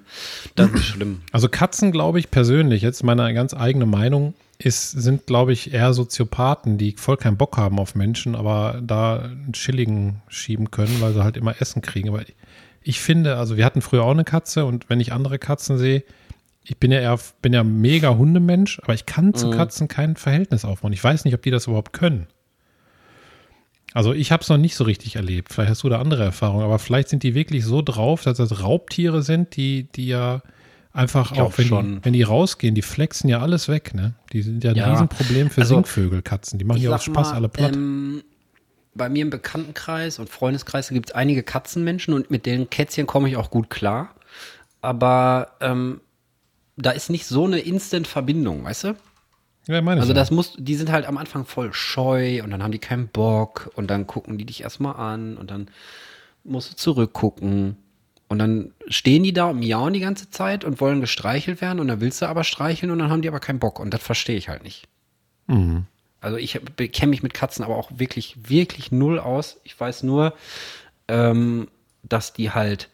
Das 0.54 0.70
ist 0.70 0.84
schlimm. 0.84 1.22
Also 1.32 1.48
Katzen, 1.48 1.92
glaube 1.92 2.18
ich, 2.18 2.30
persönlich, 2.30 2.82
jetzt 2.82 3.02
meine 3.02 3.32
ganz 3.32 3.54
eigene 3.54 3.86
Meinung, 3.86 4.34
ist, 4.58 4.90
sind, 4.90 5.26
glaube 5.26 5.52
ich, 5.52 5.72
eher 5.72 5.92
Soziopathen, 5.92 6.78
die 6.78 6.94
voll 6.96 7.16
keinen 7.16 7.36
Bock 7.36 7.56
haben 7.56 7.78
auf 7.78 7.94
Menschen, 7.94 8.34
aber 8.34 8.80
da 8.82 9.20
einen 9.20 9.52
Chilligen 9.52 10.22
schieben 10.28 10.70
können, 10.70 11.00
weil 11.00 11.14
sie 11.14 11.24
halt 11.24 11.36
immer 11.36 11.60
Essen 11.60 11.82
kriegen. 11.82 12.10
Aber 12.10 12.22
ich 12.82 13.00
finde, 13.00 13.36
also 13.36 13.56
wir 13.56 13.64
hatten 13.64 13.82
früher 13.82 14.04
auch 14.04 14.10
eine 14.10 14.24
Katze 14.24 14.64
und 14.64 14.88
wenn 14.88 15.00
ich 15.00 15.12
andere 15.12 15.38
Katzen 15.38 15.78
sehe, 15.78 16.04
ich 16.64 16.78
bin 16.78 16.92
ja 16.92 17.00
eher, 17.00 17.18
bin 17.40 17.52
ja 17.52 17.64
mega 17.64 18.16
Hundemensch, 18.16 18.78
aber 18.84 18.94
ich 18.94 19.06
kann 19.06 19.34
zu 19.34 19.50
Katzen 19.50 19.88
kein 19.88 20.14
Verhältnis 20.14 20.64
aufbauen. 20.64 20.92
Ich 20.92 21.02
weiß 21.02 21.24
nicht, 21.24 21.34
ob 21.34 21.42
die 21.42 21.50
das 21.50 21.66
überhaupt 21.66 21.92
können. 21.92 22.28
Also 23.94 24.12
ich 24.12 24.32
habe 24.32 24.42
es 24.42 24.48
noch 24.48 24.56
nicht 24.58 24.74
so 24.74 24.84
richtig 24.84 25.16
erlebt. 25.16 25.52
Vielleicht 25.52 25.70
hast 25.70 25.82
du 25.82 25.88
da 25.88 26.00
andere 26.00 26.24
Erfahrungen, 26.24 26.64
aber 26.64 26.78
vielleicht 26.78 27.08
sind 27.08 27.22
die 27.22 27.34
wirklich 27.34 27.64
so 27.64 27.82
drauf, 27.82 28.22
dass 28.22 28.38
das 28.38 28.62
Raubtiere 28.62 29.22
sind, 29.22 29.56
die, 29.56 29.84
die 29.94 30.06
ja 30.06 30.42
einfach 30.92 31.32
glaub 31.32 31.48
auch, 31.52 31.58
wenn 31.58 31.68
die, 31.68 32.04
wenn 32.04 32.12
die 32.12 32.22
rausgehen, 32.22 32.74
die 32.74 32.82
flexen 32.82 33.28
ja 33.28 33.40
alles 33.40 33.68
weg, 33.68 33.94
ne? 33.94 34.14
Die 34.32 34.42
sind 34.42 34.64
ja 34.64 34.70
ein 34.70 34.76
Ja. 34.76 34.90
Riesenproblem 34.92 35.50
für 35.50 35.62
Also, 35.62 35.76
Singvögel, 35.76 36.22
Katzen. 36.22 36.58
Die 36.58 36.64
machen 36.64 36.80
ja 36.80 36.94
auch 36.94 37.00
Spaß 37.00 37.28
mal, 37.30 37.34
alle 37.34 37.48
platt. 37.48 37.74
Ähm, 37.74 38.22
bei 38.94 39.08
mir 39.08 39.22
im 39.22 39.30
Bekanntenkreis 39.30 40.18
und 40.18 40.28
Freundeskreis 40.28 40.88
gibt 40.90 41.10
es 41.10 41.14
einige 41.14 41.42
Katzenmenschen 41.42 42.12
und 42.14 42.30
mit 42.30 42.44
den 42.46 42.68
Kätzchen 42.68 43.06
komme 43.06 43.28
ich 43.28 43.36
auch 43.36 43.50
gut 43.50 43.70
klar. 43.70 44.14
Aber 44.82 45.52
ähm, 45.60 46.00
da 46.76 46.90
ist 46.90 47.08
nicht 47.08 47.26
so 47.26 47.46
eine 47.46 47.60
Instant-Verbindung, 47.60 48.64
weißt 48.64 48.84
du? 48.84 48.96
Ja, 49.66 49.80
meine 49.80 50.00
ich 50.00 50.02
Also 50.02 50.12
ja. 50.12 50.18
das 50.18 50.30
muss, 50.30 50.54
die 50.58 50.74
sind 50.74 50.90
halt 50.90 51.06
am 51.06 51.18
Anfang 51.18 51.44
voll 51.44 51.72
scheu 51.72 52.42
und 52.42 52.50
dann 52.50 52.62
haben 52.62 52.72
die 52.72 52.78
keinen 52.78 53.08
Bock 53.08 53.70
und 53.74 53.90
dann 53.90 54.06
gucken 54.06 54.38
die 54.38 54.44
dich 54.44 54.62
erstmal 54.62 54.96
an 54.96 55.36
und 55.36 55.50
dann 55.50 55.68
musst 56.44 56.72
du 56.72 56.76
zurückgucken. 56.76 57.76
Und 58.28 58.38
dann 58.38 58.72
stehen 58.88 59.22
die 59.22 59.34
da 59.34 59.50
und 59.50 59.58
miauen 59.58 59.92
die 59.92 60.00
ganze 60.00 60.30
Zeit 60.30 60.64
und 60.64 60.80
wollen 60.80 61.02
gestreichelt 61.02 61.60
werden 61.60 61.80
und 61.80 61.88
dann 61.88 62.00
willst 62.00 62.22
du 62.22 62.26
aber 62.26 62.44
streicheln 62.44 62.90
und 62.90 62.98
dann 62.98 63.10
haben 63.10 63.20
die 63.20 63.28
aber 63.28 63.40
keinen 63.40 63.58
Bock 63.58 63.78
und 63.78 63.92
das 63.92 64.02
verstehe 64.02 64.36
ich 64.36 64.48
halt 64.48 64.62
nicht. 64.62 64.88
Mhm. 65.48 65.84
Also 66.22 66.38
ich 66.38 66.58
kenne 66.92 67.10
mich 67.10 67.22
mit 67.22 67.34
Katzen 67.34 67.64
aber 67.64 67.76
auch 67.76 67.90
wirklich, 67.96 68.48
wirklich 68.48 68.90
null 68.92 69.18
aus. 69.18 69.60
Ich 69.64 69.78
weiß 69.78 70.04
nur, 70.04 70.34
ähm, 71.08 71.68
dass 72.04 72.32
die 72.32 72.52
halt, 72.52 72.88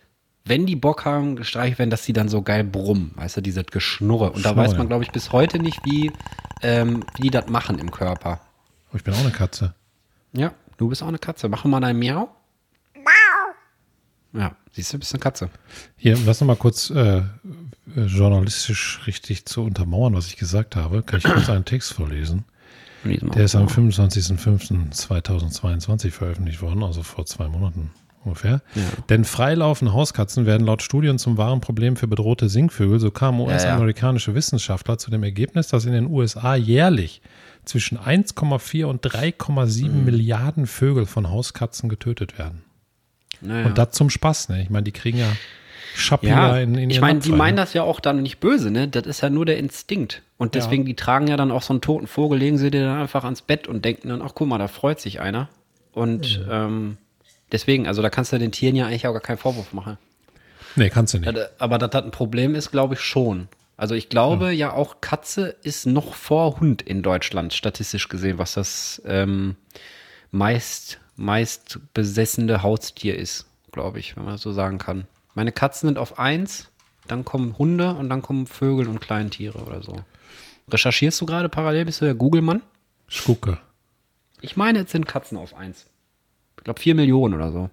wenn 0.45 0.67
die 0.67 0.77
Bock 0.77 1.05
haben, 1.05 1.37
gestreichelt 1.37 1.79
werden, 1.79 1.91
dass 1.91 2.07
die 2.07 2.15
dann 2.15 2.29
so 2.29 2.43
geil 2.43 2.65
brummen. 2.65 3.13
Weißt 3.17 3.37
du, 3.37 3.41
dieses 3.43 3.67
Geschnurre. 3.67 4.33
Und 4.33 4.45
da 4.45 4.51
Schnurre. 4.53 4.67
weiß 4.67 4.79
man, 4.79 4.89
glaube 4.89 5.05
ich, 5.05 5.13
bis 5.13 5.31
heute 5.31 5.59
nicht, 5.59 5.79
wie, 5.85 6.11
ähm, 6.63 7.05
wie 7.17 7.23
die 7.23 7.31
das 7.31 7.49
machen 7.49 7.79
im 7.79 7.91
Körper. 7.91 8.41
Oh, 8.93 8.97
ich 8.97 9.05
bin 9.05 9.15
auch 9.15 9.21
eine 9.21 9.31
Katze. 9.31 9.75
Ja, 10.33 10.53
du 10.77 10.89
bist 10.89 11.03
auch 11.03 11.09
eine 11.09 11.19
Katze. 11.19 11.49
Machen 11.49 11.71
wir 11.71 11.81
mal 11.81 11.87
ein 11.87 11.99
Miau. 11.99 12.29
Ja, 14.35 14.55
siehst 14.73 14.93
du, 14.93 14.99
bist 14.99 15.15
eine 15.15 15.21
Katze. 15.21 15.49
Hier, 15.97 16.15
um 16.17 16.27
das 16.27 16.41
nochmal 16.41 16.57
kurz 16.57 16.91
äh, 16.91 17.23
journalistisch 17.95 19.01
richtig 19.07 19.47
zu 19.47 19.63
untermauern, 19.63 20.15
was 20.15 20.27
ich 20.27 20.37
gesagt 20.37 20.77
habe, 20.77 21.03
kann 21.03 21.19
ich 21.19 21.25
kurz 21.25 21.49
einen 21.49 21.65
Text 21.65 21.95
vorlesen. 21.95 22.45
Der 23.05 23.45
ist 23.45 23.55
am 23.55 23.69
25.05.2022 23.69 26.11
veröffentlicht 26.11 26.61
worden, 26.61 26.83
also 26.83 27.03
vor 27.03 27.25
zwei 27.27 27.49
Monaten 27.49 27.91
ungefähr. 28.25 28.63
Denn 29.09 29.25
freilaufende 29.25 29.93
Hauskatzen 29.93 30.47
werden 30.47 30.67
laut 30.67 30.83
Studien 30.83 31.19
zum 31.19 31.37
wahren 31.39 31.61
Problem 31.61 31.97
für 31.97 32.07
bedrohte 32.09 32.49
Singvögel. 32.49 32.99
So 33.01 33.11
kamen 33.11 33.41
US-amerikanische 33.41 34.35
Wissenschaftler 34.35 34.99
zu 34.99 35.11
dem 35.11 35.23
Ergebnis, 35.23 35.69
dass 35.69 35.85
in 35.85 35.93
den 35.93 36.07
USA 36.07 36.55
jährlich 36.55 37.23
zwischen 37.65 37.99
1,4 37.99 38.85
und 38.87 39.05
3,7 39.05 39.89
Mhm. 39.91 40.05
Milliarden 40.05 40.67
Vögel 40.67 41.07
von 41.07 41.31
Hauskatzen 41.31 41.89
getötet 41.89 42.39
werden. 42.39 42.63
Naja. 43.41 43.67
Und 43.67 43.79
das 43.79 43.91
zum 43.93 44.11
Spaß, 44.11 44.49
ne? 44.49 44.63
Ich 44.63 44.71
meine, 44.71 44.85
die 44.85 44.93
kriegen 44.93 45.19
ja 45.19 45.29
Schappi 45.95 46.29
Ja, 46.29 46.59
in, 46.59 46.75
in 46.77 46.91
ich 46.91 47.01
meine, 47.01 47.21
die 47.21 47.31
meinen 47.33 47.55
ne? 47.57 47.61
das 47.61 47.73
ja 47.75 47.83
auch 47.83 48.01
dann 48.01 48.23
nicht 48.23 48.41
böse, 48.41 48.71
ne? 48.71 48.89
Das 48.89 49.07
ist 49.07 49.21
ja 49.21 49.31
nur 49.31 49.47
der 49.47 49.59
Instinkt. 49.59 50.23
Und 50.39 50.55
Ja. 50.55 50.61
deswegen, 50.61 50.85
die 50.85 50.95
tragen 50.95 51.27
ja 51.29 51.37
dann 51.37 51.51
auch 51.51 51.63
so 51.63 51.73
einen 51.73 51.81
toten 51.81 52.07
Vogel, 52.07 52.39
legen 52.39 52.59
sie 52.59 52.71
dir 52.71 52.85
dann 52.85 53.01
einfach 53.01 53.25
ans 53.25 53.43
Bett 53.43 53.67
und 53.69 53.85
denken 53.85 54.09
dann, 54.09 54.23
ach 54.23 54.33
guck 54.35 54.49
mal, 54.49 54.59
da 54.59 54.69
freut 54.69 55.01
sich 55.01 55.21
einer. 55.21 55.49
Und 55.93 56.45
ähm, 56.51 56.97
deswegen, 57.53 57.87
also 57.87 58.03
da 58.03 58.11
kannst 58.11 58.33
du 58.33 58.39
den 58.39 58.53
Tieren 58.53 58.77
ja 58.77 58.87
eigentlich 58.87 59.07
auch 59.07 59.13
gar 59.13 59.21
keinen 59.23 59.39
Vorwurf 59.39 59.73
machen. 59.73 59.99
Nee, 60.77 60.91
kannst 60.91 61.15
du 61.15 61.19
nicht. 61.19 61.27
Ja, 61.27 61.33
da- 61.33 61.49
Aber 61.59 61.79
dass 61.79 61.91
das 61.91 62.05
ein 62.05 62.11
Problem 62.11 62.55
ist, 62.55 62.71
glaube 62.71 62.95
ich 62.95 63.01
schon. 63.01 63.49
Also 63.77 63.95
ich 63.95 64.09
glaube 64.09 64.53
ja 64.53 64.73
auch, 64.73 65.01
Katze 65.01 65.55
ist 65.63 65.87
noch 65.87 66.15
vor 66.15 66.59
Hund 66.61 66.83
in 66.83 67.03
Deutschland, 67.03 67.53
statistisch 67.55 68.09
gesehen, 68.09 68.39
was 68.39 68.55
das 68.55 69.01
ähm, 69.07 69.55
meist, 70.31 70.99
meist 71.17 71.79
besessene 71.95 72.63
Haustier 72.63 73.17
ist, 73.17 73.47
glaube 73.73 73.99
ich, 74.01 74.17
wenn 74.17 74.25
man 74.25 74.35
das 74.35 74.43
so 74.43 74.53
sagen 74.53 74.79
kann. 74.79 75.07
Meine 75.35 75.53
Katzen 75.53 75.89
sind 75.89 75.99
auf 75.99 76.19
eins, 76.19 76.69
dann 77.07 77.25
kommen 77.25 77.57
Hunde 77.59 77.95
und 77.95 78.09
dann 78.11 78.23
kommen 78.23 78.47
Vögel 78.47 78.89
und 78.89 79.01
Kleintiere 79.01 79.59
oder 79.59 79.83
so. 79.83 79.97
Recherchierst 80.71 81.21
du 81.21 81.27
gerade 81.27 81.49
parallel? 81.49 81.85
Bist 81.87 82.01
du 82.01 82.05
der 82.05 82.15
Google-Mann? 82.15 82.63
Ich 83.09 83.25
gucke. 83.25 83.59
Ich 84.41 84.57
meine, 84.57 84.81
jetzt 84.81 84.93
sind 84.93 85.07
Katzen 85.07 85.39
auf 85.39 85.55
eins. 85.55 85.87
Ich 86.59 86.65
glaube, 86.65 86.81
vier 86.81 86.95
Millionen 86.95 87.35
oder 87.35 87.51
so. 87.53 87.71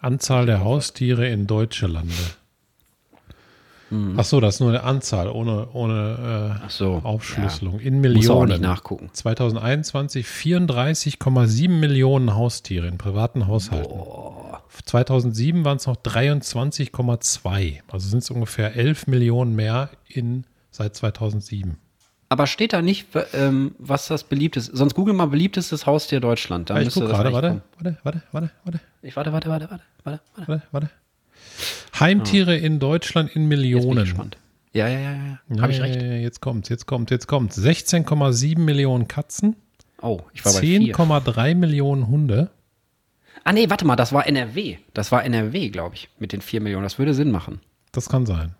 Anzahl 0.00 0.46
der 0.46 0.62
Haustiere 0.62 1.28
in 1.28 1.46
deutsche 1.46 1.86
Lande. 1.86 2.12
Ach 4.18 4.24
so, 4.24 4.38
das 4.38 4.56
ist 4.56 4.60
nur 4.60 4.68
eine 4.68 4.82
Anzahl, 4.82 5.28
ohne, 5.28 5.68
ohne 5.72 6.60
äh, 6.62 6.68
so, 6.68 7.00
Aufschlüsselung. 7.02 7.80
In 7.80 8.02
Muss 8.02 8.28
auch 8.28 8.40
Millionen. 8.40 8.48
nicht 8.50 8.60
nachgucken. 8.60 9.08
2021 9.10 10.26
34,7 10.26 11.68
Millionen 11.70 12.34
Haustiere 12.34 12.86
in 12.86 12.98
privaten 12.98 13.46
Haushalten. 13.46 13.98
2007 14.84 15.64
waren 15.64 15.78
es 15.78 15.86
noch 15.86 15.96
23,2. 15.96 17.78
Also 17.88 18.08
sind 18.08 18.18
es 18.18 18.30
ungefähr 18.30 18.76
11 18.76 19.06
Millionen 19.06 19.56
mehr 19.56 19.88
in, 20.06 20.44
seit 20.70 20.94
2007. 20.94 21.78
Aber 22.30 22.46
steht 22.46 22.74
da 22.74 22.82
nicht, 22.82 23.06
ähm, 23.32 23.74
was 23.78 24.08
das 24.08 24.24
beliebteste 24.24 24.76
Sonst 24.76 24.94
google 24.94 25.14
mal 25.14 25.26
beliebtestes 25.26 25.86
Haustier 25.86 26.20
Deutschland. 26.20 26.68
Da 26.68 26.74
Ja, 26.74 26.82
ich 26.82 26.88
das 26.92 26.94
gerade, 26.96 27.32
warte, 27.32 27.62
warte, 27.78 27.96
warte, 28.02 28.22
warte, 28.32 28.50
warte, 28.64 28.80
Ich 29.02 29.16
warte, 29.16 29.32
warte, 29.32 29.48
warte, 29.48 29.68
warte, 29.70 29.80
warte, 30.04 30.20
warte. 30.46 30.62
warte. 30.70 30.90
Heimtiere 31.98 32.56
in 32.56 32.78
Deutschland 32.78 33.34
in 33.34 33.42
Jetzt 33.42 33.48
bin 33.50 33.58
ich 33.60 33.72
Millionen. 33.72 33.98
gespannt. 34.04 34.36
Ja, 34.74 34.86
ja, 34.88 34.98
ja, 35.00 35.12
ja. 35.12 35.62
Habe 35.62 35.72
ich 35.72 35.78
Ja, 35.78 35.84
recht? 35.84 35.96
ja, 35.96 36.02
ja, 36.06 36.14
Jetzt 36.18 36.40
kommt, 36.40 36.68
jetzt 36.68 36.86
kommt, 36.86 37.10
jetzt 37.10 37.26
kommt. 37.26 37.52
16,7 37.54 38.58
Millionen 38.58 39.08
Katzen, 39.08 39.56
Oh, 40.00 40.20
ich 40.32 40.44
war 40.44 40.52
bei 40.52 40.60
vier. 40.60 40.94
10,3 40.94 41.54
Millionen 41.56 42.06
Hunde. 42.06 42.50
Ah 43.42 43.52
nee, 43.52 43.68
warte 43.68 43.84
mal, 43.84 43.96
das 43.96 44.12
war 44.12 44.26
NRW. 44.28 44.76
Das 44.94 45.10
war 45.10 45.24
NRW, 45.24 45.70
glaube 45.70 45.96
ich, 45.96 46.08
mit 46.20 46.32
den 46.32 46.40
4 46.40 46.60
Millionen. 46.60 46.84
Das 46.84 46.98
würde 47.00 47.14
Sinn 47.14 47.32
machen. 47.32 47.60
Das 47.90 48.08
kann 48.08 48.24
sein. 48.26 48.54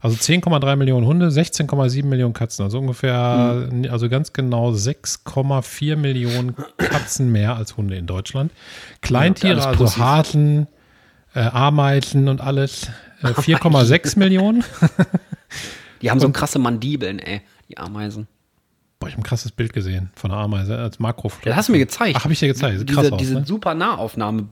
Also 0.00 0.16
10,3 0.16 0.76
Millionen 0.76 1.06
Hunde, 1.06 1.28
16,7 1.28 2.06
Millionen 2.06 2.32
Katzen. 2.32 2.64
Also 2.64 2.78
ungefähr, 2.78 3.68
also 3.90 4.08
ganz 4.08 4.32
genau 4.32 4.70
6,4 4.70 5.96
Millionen 5.96 6.54
Katzen 6.78 7.30
mehr 7.30 7.56
als 7.56 7.76
Hunde 7.76 7.96
in 7.96 8.06
Deutschland. 8.06 8.50
Kleintiere, 9.02 9.62
alles 9.62 9.80
also. 9.80 9.98
Hasen, 9.98 10.68
äh, 11.34 11.40
Ameisen 11.40 12.28
und 12.28 12.40
alles, 12.40 12.88
äh, 13.22 13.26
4,6 13.28 14.18
Millionen. 14.18 14.64
Die 16.00 16.10
haben 16.10 16.18
so 16.18 16.30
krasse 16.30 16.58
Mandibeln, 16.58 17.18
ey, 17.18 17.42
die 17.68 17.76
Ameisen. 17.76 18.26
Boah, 18.98 19.08
ich 19.08 19.14
habe 19.14 19.22
ein 19.22 19.24
krasses 19.24 19.52
Bild 19.52 19.72
gesehen 19.72 20.10
von 20.14 20.30
einer 20.30 20.40
Ameise 20.40 20.76
als 20.78 20.98
Makrofoto. 20.98 21.48
Das 21.48 21.56
hast 21.56 21.68
du 21.68 21.72
mir 21.72 21.78
gezeigt. 21.78 22.16
Ach, 22.18 22.24
hab 22.24 22.30
ich 22.30 22.38
dir 22.38 22.48
gezeigt. 22.48 22.78
Sieht 22.78 22.88
Diese, 22.88 23.00
krass 23.00 23.12
aus, 23.12 23.18
diese 23.18 23.34
ne? 23.34 23.46
super 23.46 23.74
Nahaufnahme, 23.74 24.48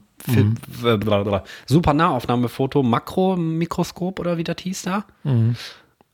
blablabla. 0.81 1.43
super 1.65 1.93
Nahaufnahmefoto, 1.93 2.83
Makro-Mikroskop 2.83 4.19
oder 4.19 4.37
wie 4.37 4.43
das 4.43 4.57
hieß 4.61 4.83
da. 4.83 5.05
Mhm. 5.23 5.55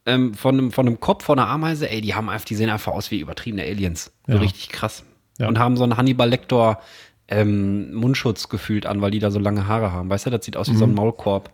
Ähm, 0.07 0.33
von, 0.35 0.55
einem, 0.57 0.71
von 0.71 0.85
einem 0.87 0.99
Kopf 0.99 1.25
von 1.25 1.39
einer 1.39 1.47
Ameise, 1.49 1.89
ey, 1.89 1.99
die 2.01 2.13
haben 2.13 2.29
einfach, 2.29 2.45
die 2.45 2.55
sehen 2.55 2.69
einfach 2.69 2.91
aus 2.93 3.09
wie 3.11 3.19
übertriebene 3.19 3.63
Aliens. 3.63 4.11
So 4.27 4.33
Ja. 4.33 4.39
richtig 4.39 4.69
krass. 4.69 5.03
Ja. 5.39 5.47
Und 5.47 5.57
haben 5.59 5.77
so 5.77 5.83
einen 5.83 5.97
Hannibal-Lector 5.97 6.79
ähm, 7.27 7.91
Mundschutz 7.95 8.49
gefühlt 8.49 8.85
an, 8.85 9.01
weil 9.01 9.09
die 9.09 9.17
da 9.19 9.31
so 9.31 9.39
lange 9.39 9.67
Haare 9.67 9.91
haben. 9.91 10.09
Weißt 10.09 10.27
du, 10.27 10.29
das 10.29 10.45
sieht 10.45 10.57
aus 10.57 10.69
wie 10.69 10.75
so 10.75 10.83
ein 10.85 10.91
Mhm. 10.91 10.95
Maulkorb. 10.97 11.49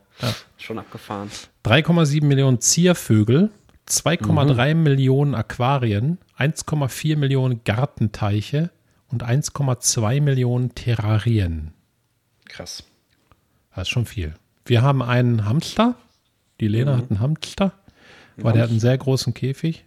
Schon 0.57 0.77
abgefahren. 0.79 1.31
3,7 1.63 2.25
Millionen 2.25 2.59
Ziervögel, 2.59 3.49
2,3 3.87 4.75
Mhm. 4.75 4.83
Millionen 4.83 5.33
Aquarien, 5.33 6.17
1,4 6.37 7.15
Millionen 7.17 7.61
Gartenteiche 7.63 8.69
und 9.07 9.23
1,2 9.23 10.19
Millionen 10.21 10.75
Terrarien. 10.75 11.73
Krass. 12.51 12.83
Das 13.73 13.83
ist 13.83 13.89
schon 13.89 14.05
viel. 14.05 14.33
Wir 14.65 14.81
haben 14.81 15.01
einen 15.01 15.45
Hamster. 15.45 15.95
Die 16.59 16.67
Lena 16.67 16.97
hat 16.97 17.09
einen 17.09 17.19
Hamster, 17.19 17.73
weil 18.37 18.53
der 18.53 18.63
hat 18.63 18.69
einen 18.69 18.79
sehr 18.79 18.97
großen 18.97 19.33
Käfig. 19.33 19.85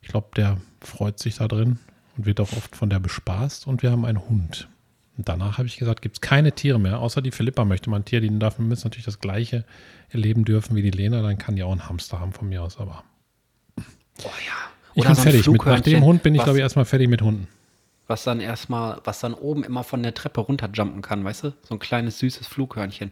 Ich 0.00 0.08
glaube, 0.08 0.28
der 0.36 0.58
freut 0.80 1.20
sich 1.20 1.36
da 1.36 1.46
drin 1.46 1.78
und 2.16 2.26
wird 2.26 2.40
auch 2.40 2.52
oft 2.52 2.74
von 2.74 2.90
der 2.90 2.98
bespaßt. 2.98 3.66
Und 3.66 3.82
wir 3.82 3.92
haben 3.92 4.04
einen 4.04 4.28
Hund. 4.28 4.68
Und 5.16 5.28
danach 5.28 5.58
habe 5.58 5.68
ich 5.68 5.76
gesagt, 5.76 6.02
gibt 6.02 6.16
es 6.16 6.20
keine 6.20 6.52
Tiere 6.52 6.80
mehr, 6.80 6.98
außer 6.98 7.22
die 7.22 7.30
Philippa 7.30 7.64
möchte 7.64 7.90
mal 7.90 7.98
ein 7.98 8.04
Tier. 8.04 8.20
Die 8.20 8.38
darf 8.38 8.58
müssen 8.58 8.88
natürlich 8.88 9.04
das 9.04 9.20
gleiche 9.20 9.64
erleben 10.08 10.44
dürfen 10.44 10.74
wie 10.74 10.82
die 10.82 10.90
Lena. 10.90 11.22
Dann 11.22 11.38
kann 11.38 11.54
die 11.54 11.62
auch 11.62 11.72
einen 11.72 11.88
Hamster 11.88 12.18
haben 12.18 12.32
von 12.32 12.48
mir 12.48 12.62
aus. 12.62 12.78
Aber 12.78 13.04
Oh 14.24 14.30
ja. 14.46 14.70
ich 14.94 15.00
Oder 15.00 15.08
bin 15.10 15.16
so 15.16 15.22
fertig. 15.22 15.46
Mit, 15.48 15.64
nach 15.66 15.80
dem 15.80 16.04
Hund 16.04 16.22
bin 16.22 16.34
ich, 16.34 16.42
glaube 16.42 16.58
ich, 16.58 16.62
erstmal 16.62 16.84
fertig 16.84 17.08
mit 17.08 17.22
Hunden. 17.22 17.48
Was 18.06 18.24
dann 18.24 18.40
erstmal, 18.40 19.00
was 19.04 19.20
dann 19.20 19.34
oben 19.34 19.64
immer 19.64 19.82
von 19.84 20.02
der 20.02 20.14
Treppe 20.14 20.40
runterjumpen 20.40 21.02
kann, 21.02 21.24
weißt 21.24 21.44
du? 21.44 21.52
So 21.62 21.74
ein 21.74 21.78
kleines, 21.78 22.18
süßes 22.20 22.46
Flughörnchen. 22.46 23.10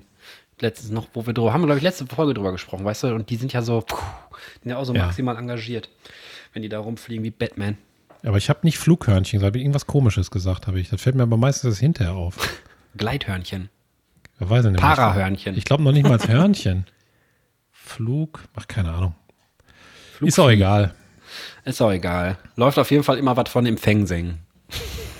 Letztens 0.61 0.93
noch, 0.93 1.09
wo 1.15 1.27
wir 1.27 1.35
drüber, 1.35 1.53
haben 1.53 1.63
wir, 1.63 1.67
glaube 1.67 1.79
ich, 1.79 1.83
letzte 1.85 2.07
Folge 2.07 2.33
drüber 2.35 2.53
gesprochen, 2.53 2.85
weißt 2.85 3.03
du? 3.05 3.15
Und 3.15 3.29
die 3.29 3.37
sind 3.37 3.53
ja 3.53 3.63
so, 3.63 3.81
die 3.81 4.61
sind 4.63 4.71
ja 4.71 4.77
auch 4.77 4.85
so 4.85 4.95
Ja. 4.95 5.07
maximal 5.07 5.37
engagiert, 5.37 5.89
wenn 6.53 6.63
die 6.63 6.69
da 6.69 6.79
rumfliegen 6.79 7.25
wie 7.25 7.31
Batman. 7.31 7.77
Aber 8.23 8.37
ich 8.39 8.49
habe 8.49 8.61
nicht 8.63 8.79
Flughörnchen 8.79 9.41
gesagt, 9.41 9.57
irgendwas 9.57 9.87
Komisches 9.87 10.31
gesagt 10.31 10.67
habe 10.69 10.79
ich. 10.81 10.89
Das 10.91 11.03
fällt 11.03 11.17
mir 11.17 11.25
aber 11.25 11.37
meistens 11.37 11.79
hinterher 11.81 12.15
auf. 12.15 12.37
Gleithörnchen. 12.97 13.69
Ich 14.41 14.49
weiß 14.49 14.65
nicht. 14.67 14.81
Parahörnchen. 14.81 15.57
Ich 15.57 15.65
glaube 15.65 15.83
noch 15.83 15.93
nicht 15.93 16.05
mal 16.05 16.13
als 16.13 16.29
Hörnchen. 16.29 16.87
Flug, 17.73 18.41
ach 18.55 18.67
keine 18.69 18.93
Ahnung. 18.93 19.15
Ist 20.21 20.39
auch 20.39 20.49
egal. 20.51 20.95
Ist 21.65 21.83
auch 21.83 21.91
egal. 21.91 22.39
Läuft 22.57 22.79
auf 22.79 22.91
jeden 22.91 23.03
Fall 23.03 23.19
immer 23.19 23.37
was 23.37 23.49
von 23.51 23.67
im 23.67 23.77
Fengsing. 23.77 24.39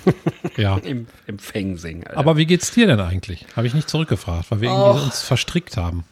Ja. 0.57 0.77
Im, 0.77 1.07
im 1.27 1.37
Fengsing, 1.39 2.05
Alter. 2.05 2.17
Aber 2.17 2.37
wie 2.37 2.45
geht's 2.45 2.71
dir 2.71 2.87
denn 2.87 2.99
eigentlich? 2.99 3.45
Habe 3.55 3.67
ich 3.67 3.73
nicht 3.73 3.89
zurückgefragt, 3.89 4.49
weil 4.51 4.61
wir 4.61 4.69
irgendwie 4.69 5.03
uns 5.03 5.21
verstrickt 5.21 5.75
haben. 5.77 6.05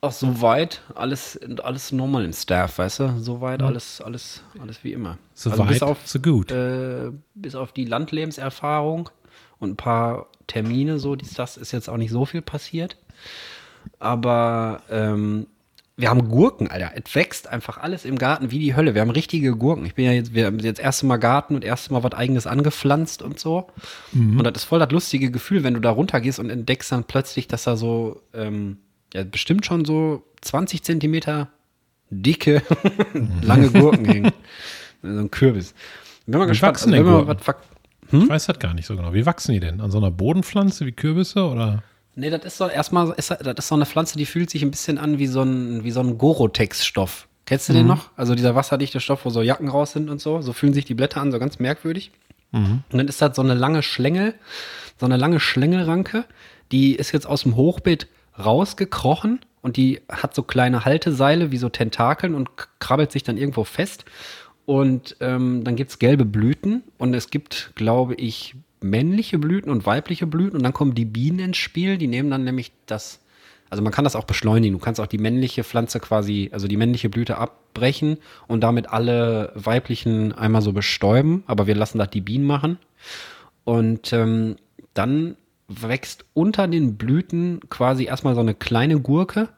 Auch 0.00 0.12
soweit, 0.12 0.80
alles, 0.94 1.38
alles 1.62 1.92
normal 1.92 2.24
im 2.24 2.32
Staff, 2.32 2.78
weißt 2.78 3.00
du? 3.00 3.14
Soweit, 3.20 3.62
alles, 3.62 4.00
alles, 4.00 4.42
alles 4.60 4.82
wie 4.82 4.92
immer. 4.92 5.18
So 5.34 5.50
Also 5.50 5.62
weit, 5.62 5.68
bis 5.68 5.82
auf, 5.82 5.98
so 6.04 6.18
gut. 6.20 6.50
äh, 6.50 7.10
bis 7.34 7.54
auf 7.54 7.72
die 7.72 7.84
Landlebenserfahrung 7.84 9.10
und 9.60 9.70
ein 9.70 9.76
paar 9.76 10.26
Termine, 10.48 10.98
so 10.98 11.14
dies, 11.14 11.34
das 11.34 11.56
ist 11.56 11.70
jetzt 11.72 11.88
auch 11.88 11.98
nicht 11.98 12.10
so 12.10 12.24
viel 12.24 12.42
passiert. 12.42 12.96
Aber 13.98 14.82
ähm, 14.90 15.46
wir 15.96 16.08
haben 16.10 16.28
Gurken, 16.28 16.68
Alter. 16.68 16.92
Es 16.94 17.14
wächst 17.14 17.48
einfach 17.48 17.78
alles 17.78 18.04
im 18.04 18.16
Garten 18.18 18.50
wie 18.50 18.58
die 18.58 18.74
Hölle. 18.74 18.94
Wir 18.94 19.02
haben 19.02 19.10
richtige 19.10 19.54
Gurken. 19.56 19.84
Ich 19.84 19.94
bin 19.94 20.04
ja 20.06 20.12
jetzt, 20.12 20.32
wir 20.34 20.46
haben 20.46 20.58
jetzt 20.58 20.80
erste 20.80 21.06
Mal 21.06 21.18
Garten 21.18 21.54
und 21.54 21.64
erste 21.64 21.92
Mal 21.92 22.02
was 22.02 22.12
eigenes 22.12 22.46
angepflanzt 22.46 23.20
und 23.22 23.38
so. 23.38 23.68
Und 24.12 24.42
das 24.44 24.54
ist 24.62 24.64
voll 24.64 24.78
das 24.78 24.90
lustige 24.90 25.30
Gefühl, 25.30 25.62
wenn 25.64 25.74
du 25.74 25.80
da 25.80 25.90
runtergehst 25.90 26.38
und 26.38 26.48
entdeckst 26.50 26.90
dann 26.92 27.04
plötzlich, 27.04 27.46
dass 27.46 27.64
da 27.64 27.76
so, 27.76 28.22
ähm, 28.34 28.78
ja, 29.12 29.22
bestimmt 29.24 29.66
schon 29.66 29.84
so 29.84 30.24
20 30.40 30.82
Zentimeter 30.82 31.48
dicke, 32.10 32.62
lange 33.42 33.70
Gurken 33.70 34.04
hängen. 34.06 34.32
So 35.04 35.08
ein 35.08 35.30
Kürbis. 35.32 35.74
Bin 36.26 36.38
mal 36.38 36.44
Wie 36.46 36.50
gespannt. 36.50 36.74
wachsen 36.76 36.92
wenn 36.92 37.02
Gurken? 37.02 37.26
was 37.26 37.42
ver- 37.42 37.56
Ich 38.12 38.28
weiß 38.28 38.46
das 38.46 38.58
gar 38.60 38.72
nicht 38.72 38.86
so 38.86 38.94
genau. 38.96 39.12
Wie 39.12 39.26
wachsen 39.26 39.52
die 39.52 39.58
denn? 39.58 39.80
An 39.80 39.90
so 39.90 39.98
einer 39.98 40.12
Bodenpflanze 40.12 40.86
wie 40.86 40.92
Kürbisse 40.92 41.44
oder? 41.44 41.82
Nee, 42.14 42.30
das 42.30 42.44
ist 42.44 42.58
so 42.58 42.68
erstmal, 42.68 43.10
ist, 43.16 43.30
das 43.30 43.54
ist 43.58 43.68
so 43.68 43.74
eine 43.74 43.86
Pflanze, 43.86 44.18
die 44.18 44.26
fühlt 44.26 44.50
sich 44.50 44.62
ein 44.62 44.70
bisschen 44.70 44.98
an 44.98 45.18
wie 45.18 45.26
so 45.26 45.42
ein, 45.42 45.82
wie 45.84 45.90
so 45.90 46.00
ein 46.00 46.18
Gorotex-Stoff. 46.18 47.28
Kennst 47.46 47.68
du 47.68 47.72
den 47.72 47.86
noch? 47.86 48.10
Also 48.16 48.34
dieser 48.34 48.54
wasserdichte 48.54 49.00
Stoff, 49.00 49.24
wo 49.24 49.30
so 49.30 49.42
Jacken 49.42 49.68
raus 49.68 49.92
sind 49.92 50.10
und 50.10 50.20
so. 50.20 50.42
So 50.42 50.52
fühlen 50.52 50.74
sich 50.74 50.84
die 50.84 50.94
Blätter 50.94 51.20
an, 51.20 51.32
so 51.32 51.38
ganz 51.38 51.58
merkwürdig. 51.58 52.12
Und 52.92 52.98
dann 52.98 53.08
ist 53.08 53.20
das 53.22 53.34
so 53.34 53.42
eine 53.42 53.54
lange 53.54 53.82
Schlängel, 53.82 54.34
so 55.00 55.06
eine 55.06 55.16
lange 55.16 55.40
Schlängelranke, 55.40 56.26
die 56.70 56.94
ist 56.94 57.12
jetzt 57.12 57.26
aus 57.26 57.42
dem 57.42 57.56
Hochbeet 57.56 58.08
rausgekrochen 58.38 59.40
und 59.62 59.76
die 59.76 60.02
hat 60.10 60.34
so 60.34 60.42
kleine 60.42 60.84
Halteseile 60.84 61.50
wie 61.50 61.56
so 61.56 61.68
Tentakeln 61.68 62.34
und 62.34 62.50
krabbelt 62.78 63.10
sich 63.10 63.22
dann 63.22 63.36
irgendwo 63.36 63.64
fest. 63.64 64.04
Und 64.64 65.16
ähm, 65.20 65.64
dann 65.64 65.76
gibt's 65.76 65.98
gelbe 65.98 66.24
Blüten 66.24 66.84
und 66.98 67.14
es 67.14 67.30
gibt, 67.30 67.72
glaube 67.74 68.14
ich, 68.14 68.54
männliche 68.82 69.38
Blüten 69.38 69.70
und 69.70 69.86
weibliche 69.86 70.26
Blüten 70.26 70.56
und 70.56 70.62
dann 70.62 70.72
kommen 70.72 70.94
die 70.94 71.04
Bienen 71.04 71.38
ins 71.38 71.56
Spiel, 71.56 71.98
die 71.98 72.06
nehmen 72.08 72.30
dann 72.30 72.44
nämlich 72.44 72.72
das, 72.86 73.20
also 73.70 73.82
man 73.82 73.92
kann 73.92 74.04
das 74.04 74.16
auch 74.16 74.24
beschleunigen, 74.24 74.76
du 74.78 74.84
kannst 74.84 75.00
auch 75.00 75.06
die 75.06 75.18
männliche 75.18 75.64
Pflanze 75.64 76.00
quasi, 76.00 76.50
also 76.52 76.68
die 76.68 76.76
männliche 76.76 77.08
Blüte 77.08 77.38
abbrechen 77.38 78.18
und 78.48 78.60
damit 78.62 78.88
alle 78.90 79.52
weiblichen 79.54 80.32
einmal 80.32 80.62
so 80.62 80.72
bestäuben, 80.72 81.42
aber 81.46 81.66
wir 81.66 81.74
lassen 81.74 81.98
das 81.98 82.10
die 82.10 82.20
Bienen 82.20 82.44
machen. 82.44 82.78
Und 83.64 84.12
ähm, 84.12 84.56
dann 84.94 85.36
wächst 85.68 86.24
unter 86.34 86.66
den 86.68 86.96
Blüten 86.96 87.60
quasi 87.70 88.04
erstmal 88.04 88.34
so 88.34 88.40
eine 88.40 88.54
kleine 88.54 88.98
Gurke, 89.00 89.48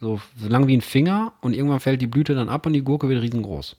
so, 0.00 0.20
so 0.36 0.48
lang 0.48 0.66
wie 0.66 0.76
ein 0.76 0.80
Finger 0.80 1.34
und 1.42 1.52
irgendwann 1.54 1.80
fällt 1.80 2.00
die 2.00 2.06
Blüte 2.06 2.34
dann 2.34 2.48
ab 2.48 2.64
und 2.66 2.72
die 2.72 2.82
Gurke 2.82 3.08
wird 3.08 3.22
riesengroß. 3.22 3.76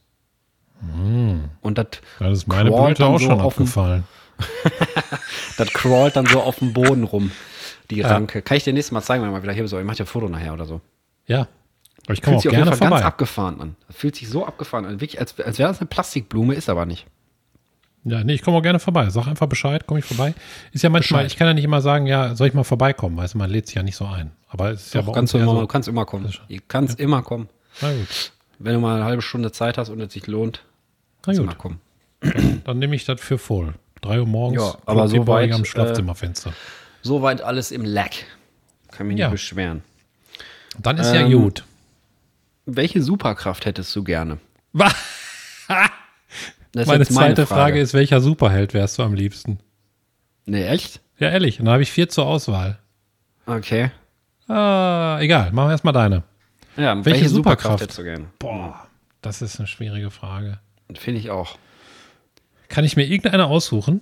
Und 1.62 1.78
das 1.78 1.88
das 2.20 2.38
ist 2.40 2.48
meine 2.48 2.72
Blüte 2.72 3.06
auch 3.06 3.20
so 3.20 3.26
schon 3.26 3.40
auf 3.42 3.56
dem- 3.56 3.64
abgefallen. 3.64 4.04
Das 5.58 5.72
crawlt 5.74 6.16
dann 6.16 6.26
so 6.26 6.42
auf 6.42 6.60
dem 6.60 6.74
Boden 6.74 7.04
rum, 7.04 7.32
die 7.92 8.02
Ranke. 8.02 8.42
Kann 8.42 8.58
ich 8.58 8.64
dir 8.64 8.74
nächstes 8.74 8.92
Mal 8.92 9.02
zeigen, 9.02 9.22
wenn 9.22 9.30
wir 9.30 9.38
mal 9.38 9.44
wieder 9.44 9.54
hier 9.54 9.68
so. 9.68 9.78
Ich 9.78 9.86
mache 9.86 9.98
dir 9.98 10.04
ein 10.04 10.08
Foto 10.08 10.28
nachher 10.28 10.54
oder 10.54 10.66
so. 10.66 10.82
Ja. 11.28 11.48
Aber 12.06 12.14
ich 12.14 12.22
komme 12.22 12.38
auch 12.38 12.42
sich 12.42 12.50
auf 12.50 12.54
jeden 12.54 12.64
gerne 12.66 12.78
Fall 12.78 12.90
ganz 12.90 13.00
vorbei. 13.00 13.06
abgefahren 13.06 13.62
an. 13.62 13.76
Das 13.88 13.96
fühlt 13.96 14.16
sich 14.16 14.28
so 14.30 14.46
abgefahren 14.46 14.86
an. 14.86 15.02
Wirklich, 15.02 15.20
als, 15.20 15.40
als 15.40 15.60
wäre 15.60 15.70
das 15.70 15.80
eine 15.80 15.88
Plastikblume, 15.88 16.56
ist 16.56 16.70
aber 16.70 16.86
nicht. 16.86 17.06
Ja, 18.04 18.24
nee, 18.24 18.34
ich 18.34 18.42
komme 18.42 18.58
auch 18.58 18.64
gerne 18.64 18.80
vorbei. 18.80 19.10
Sag 19.10 19.28
einfach 19.28 19.48
Bescheid, 19.48 19.86
komme 19.86 20.00
ich 20.00 20.06
vorbei. 20.06 20.34
Ist 20.72 20.84
ja 20.84 20.90
manchmal, 20.90 21.24
Bescheid. 21.24 21.32
ich 21.32 21.38
kann 21.38 21.48
ja 21.48 21.54
nicht 21.54 21.64
immer 21.64 21.82
sagen, 21.82 22.08
ja, 22.08 22.34
soll 22.36 22.48
ich 22.48 22.54
mal 22.56 22.64
vorbeikommen? 22.64 23.18
Weißt 23.18 23.36
du, 23.36 23.38
man 23.38 23.50
lädt 23.52 23.68
sich 23.68 23.76
ja 23.76 23.84
nicht 23.84 23.96
so 23.96 24.06
ein. 24.06 24.32
Aber 24.48 24.72
es 24.72 24.88
ist 24.88 24.96
ja 24.96 25.02
bei 25.02 25.08
Doch, 25.08 25.14
kannst 25.14 25.34
du, 25.34 25.38
immer, 25.38 25.54
so, 25.54 25.62
du 25.62 25.68
kannst 25.68 25.88
immer 25.88 26.06
kommen. 26.06 26.32
Du 26.50 26.58
kannst 26.68 27.00
immer 27.00 27.22
kommen. 27.22 27.50
Na 27.82 27.92
gut, 27.92 28.32
Wenn 28.58 28.74
du 28.74 28.80
mal 28.80 28.96
eine 28.96 29.06
halbe 29.06 29.22
Stunde 29.22 29.52
Zeit 29.52 29.78
hast 29.78 29.90
und 29.90 30.02
es 30.02 30.12
sich 30.14 30.26
lohnt, 30.26 30.64
kannst 31.22 31.40
du 31.40 31.44
mal 31.44 31.54
kommen. 31.54 31.80
Dann 32.64 32.80
nehme 32.80 32.96
ich 32.96 33.06
das 33.06 33.22
für 33.22 33.38
voll. 33.38 33.76
Drei 34.02 34.20
Uhr 34.20 34.28
morgens, 34.28 34.62
Ja, 34.62 34.78
aber 34.86 35.08
so 35.08 35.28
weit, 35.28 35.52
am 35.52 35.62
äh, 35.62 35.66
Schlafzimmerfenster. 35.66 36.54
Soweit 37.04 37.42
alles 37.42 37.72
im 37.72 37.86
Lack. 37.86 38.12
Kann 38.92 39.08
mich 39.08 39.18
Ja. 39.18 39.28
nicht 39.28 39.34
beschweren. 39.34 39.84
Dann 40.80 40.98
ist 40.98 41.14
ja 41.14 41.22
ähm, 41.22 41.32
gut. 41.32 41.64
Welche 42.66 43.02
Superkraft 43.02 43.66
hättest 43.66 43.96
du 43.96 44.04
gerne? 44.04 44.40
Meine 46.74 47.00
jetzt 47.00 47.14
zweite 47.14 47.46
Frage. 47.46 47.80
ist, 47.80 47.94
welcher 47.94 48.22
Superheld 48.22 48.74
wärst 48.74 48.98
du 48.98 49.04
am 49.04 49.14
liebsten? 49.14 49.60
Nee, 50.46 50.66
echt? 50.66 51.02
Ja, 51.20 51.30
ehrlich. 51.30 51.60
Und 51.60 51.66
dann 51.66 51.74
habe 51.74 51.84
ich 51.84 51.92
vier 51.92 52.10
zur 52.10 52.26
Auswahl. 52.26 52.80
Okay. 53.46 53.92
Ah, 54.48 55.18
egal, 55.20 55.52
machen 55.52 55.68
wir 55.68 55.72
erstmal 55.72 55.94
deine. 55.94 56.24
Ja, 56.78 56.94
welche, 57.06 57.28
Superkraft 57.30 57.80
Superkraft? 57.80 57.82
hättest 57.82 58.00
du 58.00 58.04
gerne? 58.04 58.26
Boah, 58.40 58.88
das 59.22 59.42
ist 59.42 59.60
eine 59.60 59.68
schwierige 59.68 60.10
Frage. 60.10 60.60
Finde 60.96 61.20
ich 61.20 61.30
auch. 61.30 61.58
Kann 62.72 62.86
ich 62.86 62.96
mir 62.96 63.04
irgendeine 63.04 63.48
aussuchen? 63.48 64.00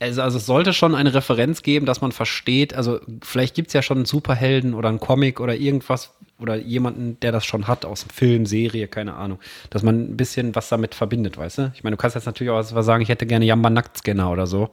Also, 0.00 0.20
also 0.22 0.38
es 0.38 0.46
sollte 0.46 0.72
schon 0.72 0.96
eine 0.96 1.14
Referenz 1.14 1.62
geben, 1.62 1.86
dass 1.86 2.00
man 2.00 2.10
versteht, 2.10 2.74
also 2.74 3.00
vielleicht 3.22 3.54
gibt 3.54 3.68
es 3.68 3.74
ja 3.74 3.82
schon 3.82 3.98
einen 3.98 4.04
Superhelden 4.04 4.74
oder 4.74 4.88
einen 4.88 4.98
Comic 4.98 5.38
oder 5.40 5.54
irgendwas 5.54 6.14
oder 6.40 6.56
jemanden, 6.56 7.20
der 7.20 7.30
das 7.30 7.44
schon 7.44 7.68
hat 7.68 7.84
aus 7.84 8.00
dem 8.00 8.10
Film, 8.10 8.46
Serie, 8.46 8.88
keine 8.88 9.14
Ahnung, 9.14 9.38
dass 9.68 9.84
man 9.84 10.00
ein 10.00 10.16
bisschen 10.16 10.56
was 10.56 10.68
damit 10.70 10.94
verbindet, 10.96 11.36
weißt 11.36 11.58
du? 11.58 11.72
Ich 11.74 11.84
meine, 11.84 11.96
du 11.96 12.00
kannst 12.00 12.16
jetzt 12.16 12.26
natürlich 12.26 12.50
auch 12.50 12.74
was 12.74 12.86
sagen, 12.86 13.02
ich 13.02 13.10
hätte 13.10 13.26
gerne 13.26 13.44
Jamba 13.44 13.70
Nacktscanner 13.70 14.30
oder 14.30 14.46
so, 14.48 14.70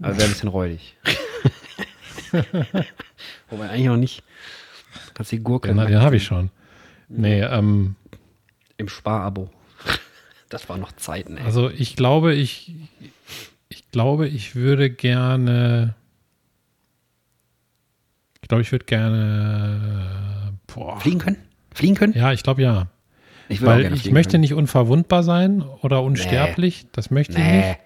aber 0.00 0.16
wäre 0.16 0.24
ein 0.24 0.32
bisschen 0.32 0.48
räudig. 0.48 0.96
Wobei 3.50 3.68
eigentlich 3.68 3.86
noch 3.86 3.96
nicht. 3.98 4.24
Kannst 5.14 5.30
die 5.30 5.38
Gurke 5.38 5.68
Den, 5.68 5.76
den 5.76 6.00
habe 6.00 6.16
ich 6.16 6.24
schon. 6.24 6.50
Nee, 7.08 7.42
ähm, 7.42 7.94
im 8.78 8.88
Sparabo. 8.88 9.50
Das 10.52 10.68
waren 10.68 10.80
noch 10.80 10.92
Zeiten, 10.92 11.36
ey. 11.38 11.44
also 11.44 11.70
ich 11.70 11.96
glaube, 11.96 12.34
ich, 12.34 12.74
ich 13.70 13.90
glaube, 13.90 14.28
ich 14.28 14.54
würde 14.54 14.90
gerne, 14.90 15.94
ich 18.42 18.48
glaube, 18.48 18.62
ich 18.62 18.70
würde 18.72 18.84
gerne, 18.84 20.52
boah, 20.66 21.00
Fliegen 21.00 21.18
können? 21.20 21.36
Fliegen 21.74 21.94
können? 21.94 22.12
ja, 22.14 22.32
ich 22.32 22.42
glaube 22.42 22.62
ja. 22.62 22.88
Ich 23.48 23.62
Weil 23.64 23.92
ich 23.94 24.10
möchte 24.10 24.32
können. 24.32 24.42
nicht 24.42 24.54
unverwundbar 24.54 25.22
sein 25.22 25.62
oder 25.82 26.02
unsterblich. 26.02 26.86
Das 26.92 27.10
möchte 27.10 27.32
ich 27.32 27.38
Nee. 27.38 27.56
nicht. 27.58 27.78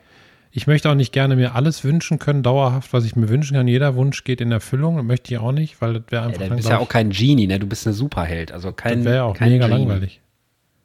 Ich 0.52 0.66
möchte 0.66 0.88
auch 0.90 0.94
nicht 0.94 1.12
gerne 1.12 1.36
mir 1.36 1.54
alles 1.54 1.84
wünschen 1.84 2.18
können, 2.18 2.42
dauerhaft, 2.42 2.92
was 2.92 3.04
ich 3.04 3.14
mir 3.14 3.28
wünschen 3.28 3.56
kann. 3.56 3.68
Jeder 3.68 3.94
Wunsch 3.94 4.24
geht 4.24 4.40
in 4.40 4.50
Erfüllung. 4.52 4.96
Das 4.96 5.04
möchte 5.04 5.34
ich 5.34 5.38
auch 5.38 5.52
nicht, 5.52 5.80
weil 5.82 5.94
das 5.94 6.04
wäre 6.08 6.24
einfach 6.24 6.38
dann, 6.40 6.50
du 6.50 6.56
bist 6.56 6.68
ja 6.68 6.78
auch 6.78 6.88
kein 6.88 7.10
Genie, 7.10 7.46
ne? 7.46 7.58
Du 7.58 7.66
bist 7.66 7.86
eine 7.86 7.94
Superheld. 7.94 8.52
Also 8.52 8.70
ich, 8.70 8.76
kein. 8.76 8.98
das 8.98 9.04
wäre 9.04 9.16
ja 9.16 9.22
auch 9.24 9.38
mega 9.38 9.66
Genie. 9.68 9.78
langweilig. 9.80 10.20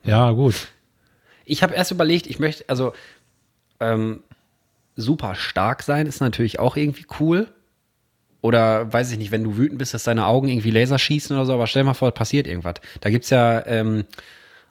Ja, 0.03 0.31
gut. 0.31 0.67
Ich 1.45 1.63
habe 1.63 1.73
erst 1.73 1.91
überlegt, 1.91 2.27
ich 2.27 2.39
möchte, 2.39 2.63
also 2.67 2.93
ähm, 3.79 4.21
super 4.95 5.35
stark 5.35 5.83
sein 5.83 6.07
ist 6.07 6.19
natürlich 6.21 6.59
auch 6.59 6.77
irgendwie 6.77 7.05
cool. 7.19 7.47
Oder 8.41 8.91
weiß 8.91 9.11
ich 9.11 9.17
nicht, 9.19 9.31
wenn 9.31 9.43
du 9.43 9.57
wütend 9.57 9.77
bist, 9.77 9.93
dass 9.93 10.03
deine 10.03 10.25
Augen 10.25 10.47
irgendwie 10.47 10.71
Laser 10.71 10.97
schießen 10.97 11.35
oder 11.35 11.45
so, 11.45 11.53
aber 11.53 11.67
stell 11.67 11.83
dir 11.83 11.87
mal 11.87 11.93
vor, 11.93 12.11
passiert 12.11 12.47
irgendwas. 12.47 12.75
Da 12.99 13.09
gibt's 13.11 13.29
ja, 13.29 13.63
ähm, 13.67 14.05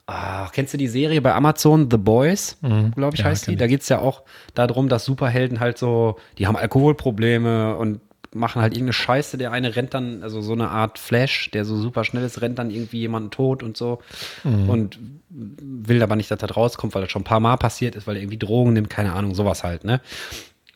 ah, 0.06 0.48
kennst 0.52 0.74
du 0.74 0.78
die 0.78 0.88
Serie 0.88 1.20
bei 1.22 1.32
Amazon, 1.32 1.88
The 1.88 1.96
Boys, 1.96 2.56
glaube 2.60 3.14
ich, 3.14 3.20
Ja, 3.20 3.26
heißt 3.26 3.46
die? 3.46 3.52
ich. 3.52 3.58
Da 3.58 3.68
geht's 3.68 3.88
ja 3.88 4.00
auch 4.00 4.24
darum, 4.54 4.88
dass 4.88 5.04
Superhelden 5.04 5.60
halt 5.60 5.78
so, 5.78 6.16
die 6.38 6.48
haben 6.48 6.56
Alkoholprobleme 6.56 7.76
und 7.76 8.00
machen 8.32 8.62
halt 8.62 8.72
irgendeine 8.74 8.92
Scheiße. 8.92 9.38
Der 9.38 9.52
eine 9.52 9.76
rennt 9.76 9.94
dann, 9.94 10.22
also 10.22 10.40
so 10.40 10.52
eine 10.52 10.70
Art 10.70 10.98
Flash, 10.98 11.50
der 11.50 11.64
so 11.64 11.76
super 11.76 12.04
schnell 12.04 12.24
ist, 12.24 12.40
rennt 12.40 12.58
dann 12.58 12.70
irgendwie 12.70 13.00
jemanden 13.00 13.30
tot 13.30 13.62
und 13.62 13.76
so. 13.76 14.00
Und 14.44 14.98
will 15.28 16.02
aber 16.02 16.16
nicht, 16.16 16.30
dass 16.30 16.38
das 16.38 16.56
rauskommt, 16.56 16.94
weil 16.94 17.02
das 17.02 17.10
schon 17.10 17.22
ein 17.22 17.24
paar 17.24 17.40
Mal 17.40 17.56
passiert 17.56 17.94
ist, 17.94 18.06
weil 18.06 18.16
er 18.16 18.22
irgendwie 18.22 18.38
Drogen 18.38 18.72
nimmt, 18.72 18.90
keine 18.90 19.12
Ahnung, 19.12 19.34
sowas 19.34 19.64
halt, 19.64 19.84
ne? 19.84 20.00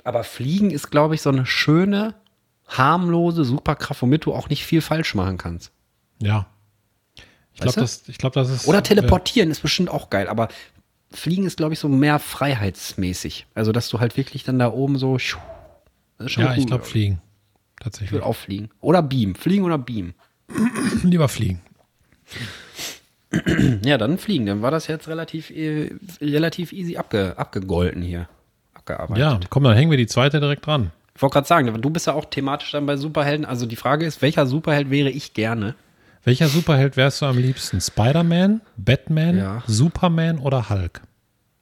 Aber 0.05 0.23
Fliegen 0.23 0.71
ist, 0.71 0.91
glaube 0.91 1.15
ich, 1.15 1.23
so 1.23 1.31
eine 1.31 1.47
schöne, 1.47 2.15
harmlose 2.69 3.45
Superkraft, 3.45 4.03
womit 4.03 4.27
du 4.27 4.35
auch 4.35 4.49
nicht 4.49 4.65
viel 4.65 4.81
falsch 4.81 5.15
machen 5.15 5.39
kannst. 5.39 5.73
Ja. 6.21 6.47
Ich 7.55 7.61
glaube, 7.61 7.81
das, 7.81 8.09
ich 8.09 8.19
glaub, 8.19 8.33
das 8.33 8.51
ist. 8.51 8.67
Oder 8.67 8.83
teleportieren 8.83 9.51
ist 9.51 9.61
bestimmt 9.61 9.89
auch 9.89 10.11
geil, 10.11 10.29
aber 10.29 10.49
Fliegen 11.11 11.47
ist, 11.47 11.57
glaube 11.57 11.73
ich, 11.73 11.79
so 11.79 11.89
mehr 11.89 12.19
freiheitsmäßig. 12.19 13.47
Also, 13.55 13.73
dass 13.73 13.89
du 13.89 14.01
halt 14.01 14.17
wirklich 14.17 14.43
dann 14.45 14.59
da 14.59 14.73
oben 14.73 14.99
so. 14.99 15.17
Äh, 15.17 15.21
ja, 16.27 16.55
ich 16.57 16.67
glaube, 16.67 16.85
ich. 16.93 17.17
Fliegen. 17.75 17.81
Ich 17.81 17.85
Tatsächlich. 17.85 18.13
würde 18.13 18.27
auch 18.27 18.37
fliegen. 18.37 18.71
Oder 18.81 19.03
Beam. 19.03 19.35
Fliegen 19.35 19.65
oder 19.65 19.79
Beam. 19.79 20.15
Lieber 21.03 21.29
fliegen. 21.29 21.61
Ja, 23.85 23.99
dann 23.99 24.17
fliegen. 24.19 24.47
Dann 24.47 24.63
war 24.63 24.71
das 24.71 24.87
jetzt 24.87 25.09
relativ, 25.09 25.51
äh, 25.51 25.91
relativ 26.21 26.73
easy 26.73 26.97
abge, 26.97 27.35
abgegolten 27.37 28.01
hier. 28.01 28.29
Abgearbeitet. 28.75 29.19
Ja, 29.21 29.41
komm, 29.51 29.65
dann 29.65 29.75
hängen 29.75 29.91
wir 29.91 29.99
die 29.99 30.07
zweite 30.07 30.39
direkt 30.39 30.67
dran. 30.67 30.93
Ich 31.17 31.23
wollte 31.23 31.33
gerade 31.35 31.47
sagen, 31.49 31.83
du 31.83 31.91
bist 31.91 32.07
ja 32.07 32.13
auch 32.13 32.27
thematisch 32.27 32.71
dann 32.71 32.87
bei 32.87 32.97
Superhelden. 32.97 33.45
Also 33.45 33.67
die 33.67 33.75
Frage 33.77 34.07
ist, 34.07 34.23
welcher 34.23 34.47
Superheld 34.47 34.89
wäre 34.91 35.11
ich 35.11 35.35
gerne? 35.35 35.75
Welcher 36.23 36.47
Superheld 36.47 36.97
wärst 36.97 37.23
du 37.23 37.27
am 37.27 37.37
liebsten? 37.39 37.81
Spider-Man, 37.81 38.61
Batman, 38.77 39.37
Ja. 39.39 39.63
Superman 39.67 40.39
oder 40.39 40.71
Hulk? 40.71 41.03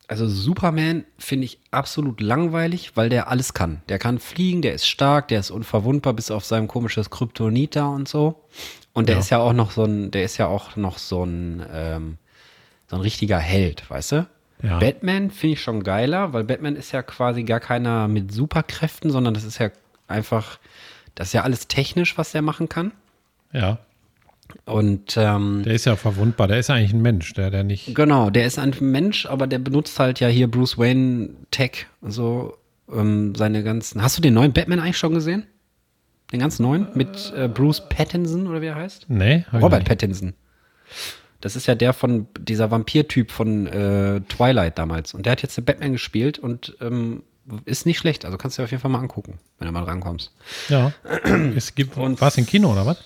Also 0.08 0.28
Superman 0.28 1.04
finde 1.18 1.46
ich 1.46 1.58
absolut 1.70 2.20
langweilig, 2.20 2.92
weil 2.96 3.08
der 3.08 3.28
alles 3.28 3.54
kann. 3.54 3.82
Der 3.88 3.98
kann 3.98 4.18
fliegen, 4.18 4.60
der 4.60 4.74
ist 4.74 4.86
stark, 4.86 5.28
der 5.28 5.40
ist 5.40 5.50
unverwundbar 5.50 6.12
bis 6.12 6.30
auf 6.30 6.44
sein 6.44 6.68
komisches 6.68 7.08
Kryptonit 7.10 7.76
da 7.76 7.86
und 7.86 8.08
so. 8.08 8.44
Und 8.92 9.08
der 9.08 9.16
Ja. 9.16 9.20
ist 9.20 9.30
ja 9.30 9.38
auch 9.38 9.54
noch 9.54 9.70
so 9.70 9.84
ein, 9.84 10.10
der 10.10 10.24
ist 10.24 10.36
ja 10.36 10.48
auch 10.48 10.76
noch 10.76 10.98
so 10.98 11.24
ein, 11.24 11.64
ähm, 11.72 12.18
so 12.88 12.96
ein 12.96 13.02
richtiger 13.02 13.38
Held, 13.38 13.88
weißt 13.88 14.12
du? 14.12 14.26
Ja. 14.62 14.78
Batman 14.78 15.30
finde 15.30 15.54
ich 15.54 15.62
schon 15.62 15.82
geiler, 15.82 16.32
weil 16.32 16.44
Batman 16.44 16.76
ist 16.76 16.92
ja 16.92 17.02
quasi 17.02 17.42
gar 17.44 17.58
keiner 17.60 18.06
mit 18.06 18.32
Superkräften, 18.32 19.10
sondern 19.10 19.32
das 19.34 19.44
ist 19.44 19.58
ja 19.58 19.70
einfach, 20.08 20.58
das 21.14 21.28
ist 21.28 21.32
ja 21.32 21.42
alles 21.42 21.68
technisch, 21.68 22.18
was 22.18 22.32
der 22.32 22.42
machen 22.42 22.68
kann. 22.68 22.92
Ja, 23.52 23.78
Und 24.64 25.16
ähm, 25.16 25.62
der 25.64 25.74
ist 25.74 25.86
ja 25.86 25.96
verwundbar. 25.96 26.48
Der 26.48 26.58
ist 26.58 26.68
ja 26.68 26.76
eigentlich 26.76 26.92
ein 26.92 27.02
Mensch, 27.02 27.32
der, 27.34 27.50
der 27.50 27.64
nicht. 27.64 27.94
Genau, 27.94 28.30
der 28.30 28.46
ist 28.46 28.58
ein 28.58 28.74
Mensch, 28.80 29.26
aber 29.26 29.46
der 29.46 29.58
benutzt 29.58 29.98
halt 29.98 30.20
ja 30.20 30.28
hier 30.28 30.50
Bruce 30.50 30.78
Wayne 30.78 31.30
Tech, 31.50 31.86
so 32.02 32.56
ähm, 32.92 33.34
seine 33.34 33.62
ganzen. 33.62 34.02
Hast 34.02 34.18
du 34.18 34.22
den 34.22 34.34
neuen 34.34 34.52
Batman 34.52 34.80
eigentlich 34.80 34.98
schon 34.98 35.14
gesehen? 35.14 35.46
Den 36.32 36.40
ganz 36.40 36.58
neuen? 36.58 36.88
Mit 36.94 37.32
äh, 37.36 37.48
Bruce 37.48 37.88
Pattinson 37.88 38.46
oder 38.46 38.62
wie 38.62 38.66
er 38.66 38.76
heißt? 38.76 39.06
Nee, 39.08 39.44
Robert. 39.52 39.84
Pattinson. 39.84 40.34
Das 41.40 41.56
ist 41.56 41.66
ja 41.66 41.74
der 41.74 41.92
von 41.92 42.28
dieser 42.38 42.70
Vampir-Typ 42.70 43.30
von 43.30 43.66
äh, 43.66 44.20
Twilight 44.28 44.78
damals. 44.78 45.12
Und 45.12 45.26
der 45.26 45.32
hat 45.32 45.42
jetzt 45.42 45.56
den 45.56 45.64
Batman 45.64 45.92
gespielt 45.92 46.38
und 46.38 46.76
ähm, 46.80 47.24
ist 47.64 47.84
nicht 47.84 47.98
schlecht. 47.98 48.24
Also 48.24 48.38
kannst 48.38 48.56
du 48.56 48.62
dir 48.62 48.64
auf 48.64 48.70
jeden 48.70 48.80
Fall 48.80 48.90
mal 48.90 49.00
angucken, 49.00 49.38
wenn 49.58 49.66
du 49.66 49.72
mal 49.72 49.82
rankommst. 49.82 50.32
Ja. 50.68 50.92
Es 51.56 51.74
gibt. 51.74 51.96
Was 51.96 52.38
im 52.38 52.46
Kino 52.46 52.72
oder 52.72 52.86
was? 52.86 53.04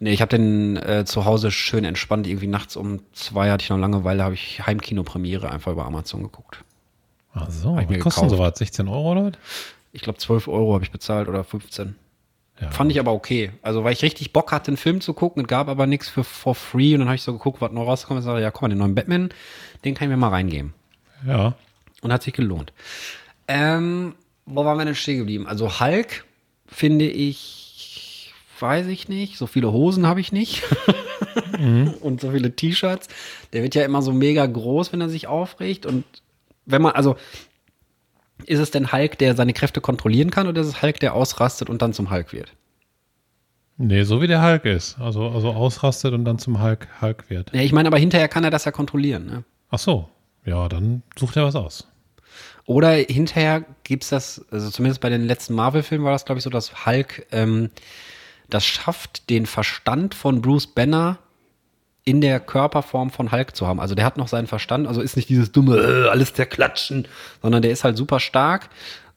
Nee, 0.00 0.12
ich 0.12 0.20
habe 0.20 0.36
den 0.36 0.76
äh, 0.76 1.04
zu 1.04 1.24
Hause 1.24 1.50
schön 1.50 1.84
entspannt. 1.84 2.26
Irgendwie 2.26 2.46
nachts 2.46 2.76
um 2.76 3.00
zwei 3.12 3.50
hatte 3.50 3.62
ich 3.62 3.70
noch 3.70 3.78
Langeweile, 3.78 4.24
habe 4.24 4.34
ich 4.34 4.66
Heimkino-Premiere 4.66 5.50
einfach 5.50 5.72
über 5.72 5.86
Amazon 5.86 6.22
geguckt. 6.22 6.64
Ach 7.34 7.50
so, 7.50 7.76
was 7.76 7.88
mir 7.88 7.98
kostet 7.98 8.24
gekauft. 8.24 8.30
sowas? 8.30 8.58
16 8.58 8.88
Euro 8.88 9.12
oder 9.12 9.24
was? 9.26 9.32
Ich 9.92 10.02
glaube, 10.02 10.18
12 10.18 10.48
Euro 10.48 10.74
habe 10.74 10.84
ich 10.84 10.90
bezahlt 10.90 11.28
oder 11.28 11.44
15. 11.44 11.96
Ja. 12.60 12.70
Fand 12.70 12.90
ich 12.92 13.00
aber 13.00 13.12
okay. 13.12 13.52
Also, 13.62 13.82
weil 13.82 13.92
ich 13.92 14.02
richtig 14.02 14.32
Bock 14.32 14.52
hatte, 14.52 14.68
einen 14.68 14.76
Film 14.76 15.00
zu 15.00 15.12
gucken. 15.12 15.42
Es 15.42 15.48
gab 15.48 15.68
aber 15.68 15.86
nichts 15.86 16.08
für 16.08 16.22
for 16.22 16.54
free. 16.54 16.94
Und 16.94 17.00
dann 17.00 17.08
habe 17.08 17.16
ich 17.16 17.22
so 17.22 17.32
geguckt, 17.32 17.60
was 17.60 17.72
noch 17.72 17.86
rauskommt. 17.86 18.18
Und 18.18 18.24
sage, 18.24 18.40
ja, 18.40 18.50
guck 18.50 18.62
mal, 18.62 18.68
den 18.68 18.78
neuen 18.78 18.94
Batman, 18.94 19.30
den 19.84 19.94
kann 19.94 20.06
ich 20.06 20.10
mir 20.10 20.16
mal 20.16 20.28
reingeben. 20.28 20.72
Ja. 21.26 21.54
Und 22.02 22.12
hat 22.12 22.22
sich 22.22 22.34
gelohnt. 22.34 22.72
Ähm, 23.48 24.14
wo 24.46 24.64
waren 24.64 24.78
wir 24.78 24.84
denn 24.84 24.94
stehen 24.94 25.18
geblieben? 25.18 25.46
Also, 25.46 25.80
Hulk 25.80 26.24
finde 26.66 27.06
ich, 27.06 27.63
weiß 28.60 28.86
ich 28.86 29.08
nicht. 29.08 29.38
So 29.38 29.46
viele 29.46 29.72
Hosen 29.72 30.06
habe 30.06 30.20
ich 30.20 30.32
nicht. 30.32 30.62
Und 32.00 32.20
so 32.20 32.30
viele 32.30 32.54
T-Shirts. 32.54 33.08
Der 33.52 33.62
wird 33.62 33.74
ja 33.74 33.84
immer 33.84 34.02
so 34.02 34.12
mega 34.12 34.44
groß, 34.44 34.92
wenn 34.92 35.00
er 35.00 35.08
sich 35.08 35.26
aufregt. 35.26 35.86
Und 35.86 36.04
wenn 36.66 36.82
man, 36.82 36.92
also, 36.92 37.16
ist 38.46 38.58
es 38.58 38.70
denn 38.70 38.92
Hulk, 38.92 39.18
der 39.18 39.36
seine 39.36 39.52
Kräfte 39.52 39.80
kontrollieren 39.80 40.30
kann, 40.30 40.46
oder 40.46 40.60
ist 40.60 40.68
es 40.68 40.82
Hulk, 40.82 41.00
der 41.00 41.14
ausrastet 41.14 41.70
und 41.70 41.82
dann 41.82 41.92
zum 41.92 42.10
Hulk 42.10 42.32
wird? 42.32 42.52
Nee, 43.76 44.04
so 44.04 44.20
wie 44.20 44.26
der 44.26 44.42
Hulk 44.42 44.64
ist. 44.66 44.98
Also, 45.00 45.28
also 45.28 45.50
ausrastet 45.50 46.14
und 46.14 46.24
dann 46.24 46.38
zum 46.38 46.62
Hulk, 46.62 46.88
Hulk 47.00 47.28
wird. 47.28 47.52
Ja, 47.52 47.62
ich 47.62 47.72
meine, 47.72 47.88
aber 47.88 47.98
hinterher 47.98 48.28
kann 48.28 48.44
er 48.44 48.50
das 48.50 48.64
ja 48.64 48.72
kontrollieren. 48.72 49.26
Ne? 49.26 49.44
Ach 49.70 49.78
so. 49.78 50.08
Ja, 50.44 50.68
dann 50.68 51.02
sucht 51.16 51.36
er 51.36 51.44
was 51.44 51.56
aus. 51.56 51.88
Oder 52.66 52.92
hinterher 52.92 53.64
gibt's 53.82 54.08
das, 54.08 54.44
also 54.50 54.70
zumindest 54.70 55.00
bei 55.00 55.10
den 55.10 55.24
letzten 55.24 55.54
Marvel-Filmen 55.54 56.04
war 56.04 56.12
das, 56.12 56.24
glaube 56.24 56.38
ich, 56.38 56.44
so, 56.44 56.50
dass 56.50 56.86
Hulk 56.86 57.26
ähm, 57.32 57.70
das 58.48 58.64
schafft, 58.64 59.30
den 59.30 59.46
Verstand 59.46 60.14
von 60.14 60.42
Bruce 60.42 60.66
Banner 60.66 61.18
in 62.04 62.20
der 62.20 62.38
Körperform 62.40 63.10
von 63.10 63.32
Hulk 63.32 63.56
zu 63.56 63.66
haben. 63.66 63.80
Also 63.80 63.94
der 63.94 64.04
hat 64.04 64.18
noch 64.18 64.28
seinen 64.28 64.46
Verstand, 64.46 64.86
also 64.86 65.00
ist 65.00 65.16
nicht 65.16 65.28
dieses 65.28 65.52
dumme, 65.52 65.76
äh, 65.78 66.08
alles 66.08 66.34
der 66.34 66.46
Klatschen, 66.46 67.08
sondern 67.40 67.62
der 67.62 67.70
ist 67.70 67.82
halt 67.84 67.96
super 67.96 68.20
stark, 68.20 68.68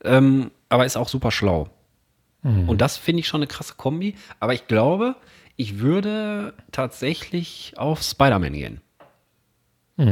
ähm, 0.04 0.52
aber 0.70 0.86
ist 0.86 0.96
auch 0.96 1.10
super 1.10 1.32
schlau. 1.32 1.70
Und 2.68 2.82
das 2.82 2.96
finde 2.98 3.20
ich 3.20 3.28
schon 3.28 3.40
eine 3.40 3.48
krasse 3.48 3.74
Kombi. 3.76 4.16
Aber 4.40 4.54
ich 4.54 4.68
glaube, 4.68 5.16
ich 5.58 5.80
würde 5.80 6.54
tatsächlich 6.72 7.74
auf 7.76 8.02
Spider-Man 8.02 8.54
gehen. 8.54 8.82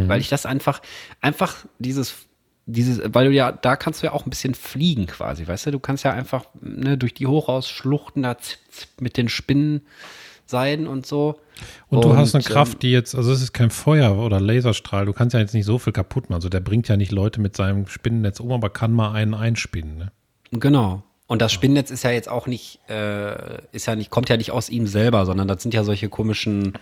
Weil 0.10 0.20
ich 0.20 0.30
das 0.30 0.46
einfach, 0.46 0.82
einfach 1.22 1.56
dieses, 1.78 2.26
dieses, 2.66 3.02
weil 3.06 3.28
du 3.28 3.32
ja, 3.32 3.52
da 3.52 3.76
kannst 3.76 4.02
du 4.02 4.08
ja 4.08 4.14
auch 4.14 4.26
ein 4.26 4.30
bisschen 4.30 4.56
fliegen 4.56 5.06
quasi, 5.06 5.48
weißt 5.48 5.68
du? 5.68 5.72
Du 5.72 5.80
kannst 5.80 6.04
ja 6.04 6.12
einfach 6.12 6.46
ne, 6.60 6.98
durch 6.98 7.14
die 7.14 7.28
Hochhausschluchten 7.28 8.24
da 8.24 8.36
mit 9.00 9.18
den 9.18 9.30
Spinnenseiden 9.30 10.88
und 10.88 11.06
so. 11.06 11.40
Und, 11.90 12.04
du 12.04 12.16
hast 12.16 12.34
eine 12.34 12.44
ähm, 12.44 12.52
Kraft, 12.52 12.82
die 12.82 12.92
jetzt, 12.92 13.16
also 13.16 13.32
es 13.32 13.42
ist 13.42 13.54
kein 13.54 13.70
Feuer 13.70 14.18
oder 14.18 14.40
Laserstrahl, 14.40 15.06
du 15.06 15.14
kannst 15.14 15.34
ja 15.34 15.40
jetzt 15.40 15.54
nicht 15.54 15.66
so 15.66 15.78
viel 15.78 15.94
kaputt 15.94 16.30
machen. 16.30 16.36
Also 16.36 16.50
der 16.50 16.60
bringt 16.60 16.88
ja 16.88 16.98
nicht 16.98 17.12
Leute 17.12 17.40
mit 17.40 17.56
seinem 17.56 17.88
Spinnennetz 17.88 18.40
um, 18.40 18.52
aber 18.52 18.70
kann 18.70 18.92
mal 18.92 19.14
einen 19.14 19.36
einspinnen. 19.36 19.98
Ne? 19.98 20.12
Genau. 20.52 21.04
Und 21.28 21.42
das 21.42 21.52
Spinnnetz 21.52 21.90
ist 21.90 22.04
ja 22.04 22.12
jetzt 22.12 22.30
auch 22.30 22.46
nicht, 22.46 22.80
äh, 22.88 23.62
ist 23.72 23.88
ja 23.88 23.96
nicht, 23.96 24.12
kommt 24.12 24.30
ja 24.30 24.38
nicht 24.38 24.52
aus 24.52 24.70
ihm 24.70 24.86
selber, 24.86 25.26
sondern 25.26 25.48
das 25.48 25.64
sind 25.64 25.74
ja 25.74 25.84
solche 25.84 26.08
komischen, 26.08 26.74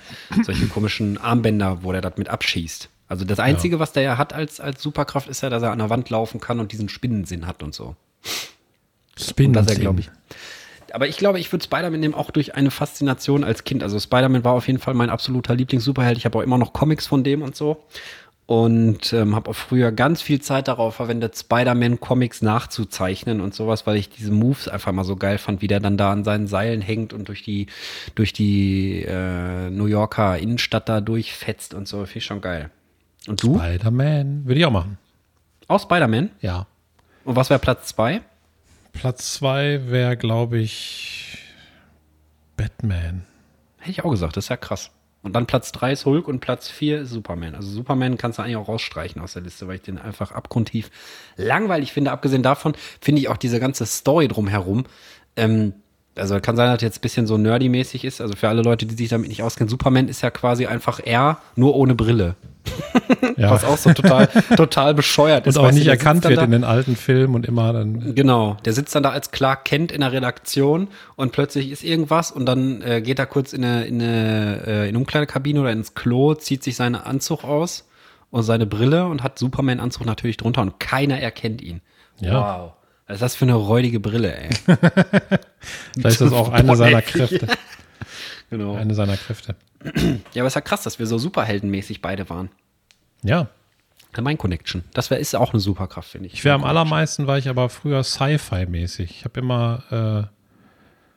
solche 0.43 0.67
komischen 0.67 1.17
Armbänder, 1.17 1.84
wo 1.84 1.91
der 1.93 2.01
das 2.01 2.17
mit 2.17 2.27
abschießt. 2.27 2.89
Also 3.14 3.26
das 3.26 3.38
Einzige, 3.39 3.78
was 3.78 3.91
der 3.91 4.01
ja 4.01 4.18
hat 4.18 4.34
als, 4.34 4.59
als 4.59 4.82
Superkraft, 4.82 5.30
ist 5.30 5.43
ja, 5.43 5.51
dass 5.51 5.61
er 5.61 5.72
an 5.72 5.78
der 5.78 5.91
Wand 5.91 6.09
laufen 6.09 6.39
kann 6.39 6.59
und 6.59 6.72
diesen 6.72 6.89
Spinnensinn 6.89 7.45
hat 7.45 7.61
und 7.61 7.76
so. 7.76 7.95
Spinnen. 9.16 9.53
Das 9.53 9.68
er, 9.68 9.76
glaube 9.76 9.99
ich. 9.99 10.09
Aber 10.93 11.07
ich 11.07 11.18
glaube, 11.18 11.39
ich 11.39 11.51
würde 11.51 11.64
Spider-Man 11.64 11.99
nehmen 11.99 12.16
auch 12.16 12.32
durch 12.32 12.55
eine 12.55 12.72
Faszination 12.72 13.43
als 13.43 13.66
Kind. 13.66 13.84
Also 13.84 13.99
Spider-Man 13.99 14.43
war 14.43 14.53
auf 14.53 14.66
jeden 14.66 14.80
Fall 14.80 14.95
mein 14.95 15.11
absoluter 15.11 15.53
Lieblings-Superheld. 15.53 16.18
Ich 16.18 16.26
habe 16.26 16.39
auch 16.39 16.41
immer 16.41 16.57
noch 16.57 16.74
Comics 16.74 17.05
von 17.05 17.24
dem 17.24 17.43
und 17.43 17.55
so. 17.55 17.84
und 18.45 19.14
ähm, 19.14 19.36
habe 19.36 19.51
auch 19.51 19.55
früher 19.55 19.91
ganz 19.91 20.22
viel 20.22 20.41
Zeit 20.41 20.68
darauf 20.68 20.95
verwendet, 20.95 21.38
Spider-Man-Comics 21.38 22.41
nachzuzeichnen 22.41 23.41
und 23.41 23.53
sowas, 23.55 23.88
weil 23.88 23.95
ich 23.95 24.09
diese 24.09 24.32
Moves 24.32 24.68
einfach 24.68 24.91
mal 24.91 25.05
so 25.05 25.16
geil 25.16 25.38
fand, 25.38 25.61
wie 25.61 25.68
der 25.68 25.80
dann 25.80 25.97
da 25.97 26.11
an 26.11 26.24
seinen 26.24 26.47
Seilen 26.47 26.82
hängt 26.82 27.14
und 27.14 27.28
durch 27.30 27.43
die, 27.43 27.68
durch 28.16 28.34
die 28.34 29.03
äh, 29.07 29.70
New 29.70 29.86
Yorker 29.86 30.38
Innenstadt 30.38 30.89
da 30.89 30.99
durchfetzt 30.99 31.74
und 31.74 31.88
so. 31.88 31.99
Finde 32.05 32.18
ich 32.18 32.26
schon 32.26 32.41
geil. 32.41 32.70
Und 33.28 33.43
du? 33.43 33.57
Spider-Man. 33.57 34.45
Würde 34.45 34.59
ich 34.59 34.65
auch 34.65 34.71
machen. 34.71 34.97
Auch 35.67 35.80
Spider-Man? 35.80 36.32
Ja. 36.41 36.67
Und 37.26 37.36
was 37.36 37.49
wäre 37.49 37.59
Platz 37.59 37.88
zwei? 37.88 38.21
Platz 38.91 39.34
zwei 39.34 39.89
wäre, 39.89 40.17
glaube 40.17 40.59
ich, 40.59 41.38
Batman. 42.57 43.26
Hätte 43.80 43.91
ich 43.91 44.03
auch 44.03 44.11
gesagt, 44.11 44.38
das 44.38 44.45
ist 44.45 44.49
ja 44.49 44.57
krass. 44.57 44.91
Und 45.24 45.34
dann 45.34 45.45
Platz 45.45 45.71
3 45.71 45.93
ist 45.93 46.05
Hulk 46.05 46.28
und 46.28 46.41
Platz 46.41 46.67
4 46.67 47.01
ist 47.01 47.11
Superman. 47.11 47.55
Also 47.55 47.69
Superman 47.69 48.17
kannst 48.17 48.38
du 48.38 48.43
eigentlich 48.43 48.57
auch 48.57 48.67
rausstreichen 48.67 49.21
aus 49.21 49.34
der 49.34 49.41
Liste, 49.41 49.67
weil 49.67 49.78
ich 49.78 49.82
den 49.82 49.97
einfach 49.97 50.34
abgrundtief 50.34 50.91
langweilig 51.38 51.93
finde. 51.93 52.11
Abgesehen 52.11 52.43
davon 52.43 52.74
finde 52.99 53.21
ich 53.21 53.30
auch 53.30 53.38
diese 53.38 53.61
ganze 53.61 53.86
Story 53.86 54.28
drumherum. 54.28 54.84
Ähm, 55.38 55.74
also 56.16 56.39
kann 56.39 56.55
sein, 56.55 56.72
dass 56.72 56.82
jetzt 56.82 56.99
ein 56.99 57.01
bisschen 57.01 57.28
so 57.28 57.38
nerdy-mäßig 57.38 58.05
ist. 58.05 58.22
Also 58.22 58.36
für 58.36 58.47
alle 58.47 58.61
Leute, 58.61 58.86
die 58.86 58.95
sich 58.95 59.09
damit 59.09 59.30
nicht 59.30 59.41
auskennen, 59.41 59.70
Superman 59.70 60.07
ist 60.07 60.22
ja 60.22 60.30
quasi 60.30 60.68
einfach 60.68 60.99
er, 61.03 61.39
nur 61.55 61.76
ohne 61.76 61.95
Brille. 61.95 62.36
Ja. 63.36 63.49
Was 63.49 63.66
auch 63.66 63.78
so 63.78 63.91
total, 63.93 64.28
total 64.55 64.93
bescheuert 64.93 65.47
ist. 65.47 65.57
Und 65.57 65.66
auch 65.66 65.72
nicht 65.72 65.88
erkannt 65.88 66.24
wird 66.24 66.41
in 66.41 66.51
den 66.51 66.64
alten 66.64 66.95
Filmen 66.95 67.34
und 67.34 67.47
immer 67.47 67.74
dann. 67.74 68.14
Genau, 68.14 68.57
der 68.64 68.74
sitzt 68.74 68.93
dann 68.93 69.01
da 69.01 69.09
als 69.09 69.32
Clark 69.32 69.66
Kent 69.66 69.91
in 69.91 70.01
der 70.01 70.11
Redaktion 70.11 70.88
und 71.16 71.32
plötzlich 71.32 71.72
ist 71.72 71.84
irgendwas 71.84 72.32
und 72.32 72.45
dann 72.45 72.82
äh, 72.84 73.01
geht 73.01 73.18
er 73.18 73.26
kurz 73.26 73.53
in 73.53 73.66
eine, 73.66 73.86
in 73.86 74.01
eine, 74.01 74.61
äh, 74.68 74.72
in 74.84 74.89
eine 74.89 74.97
Umkleidekabine 74.99 75.61
oder 75.61 75.72
ins 75.72 75.95
Klo, 75.95 76.36
zieht 76.36 76.64
sich 76.64 76.76
seinen 76.76 76.95
Anzug 76.95 77.43
aus 77.43 77.88
und 78.30 78.43
seine 78.43 78.68
Brille 78.68 79.07
und 79.07 79.24
hat 79.24 79.39
Superman-Anzug 79.39 80.05
natürlich 80.05 80.38
drunter 80.38 80.61
und 80.61 80.80
keiner 80.80 81.20
erkennt 81.20 81.61
ihn. 81.61 81.82
Ja. 82.20 82.61
Wow. 82.61 82.74
Was 83.14 83.18
ist 83.18 83.22
das 83.22 83.36
für 83.36 83.45
eine 83.45 83.53
räudige 83.53 83.99
Brille, 83.99 84.36
ey? 84.36 84.49
Vielleicht 85.93 86.05
ist 86.05 86.22
das 86.22 86.34
auch 86.34 86.49
eine 86.51 86.76
seiner. 86.76 87.01
Kräfte. 87.01 87.47
Genau. 88.49 88.76
Eine 88.76 88.93
seiner 88.93 89.18
Kräfte. 89.18 89.55
Ja, 90.34 90.43
aber 90.43 90.47
ist 90.47 90.53
ja 90.53 90.61
krass, 90.61 90.84
dass 90.84 90.99
wir 90.99 91.07
so 91.07 91.18
superheldenmäßig 91.18 92.01
beide 92.03 92.30
waren. 92.30 92.49
Ja. 93.24 93.47
Mein 94.22 94.38
Connection. 94.38 94.84
Das 94.93 95.09
wär, 95.09 95.18
ist 95.18 95.36
auch 95.36 95.53
eine 95.53 95.59
Superkraft, 95.59 96.09
finde 96.09 96.28
ich. 96.28 96.34
Ich 96.36 96.45
wäre 96.45 96.53
am 96.53 96.64
allermeisten, 96.64 97.26
war 97.26 97.39
ich 97.39 97.49
aber 97.49 97.70
früher 97.70 98.03
Sci-Fi-mäßig. 98.03 99.09
Ich 99.09 99.26
habe 99.26 99.39
immer, 99.39 100.30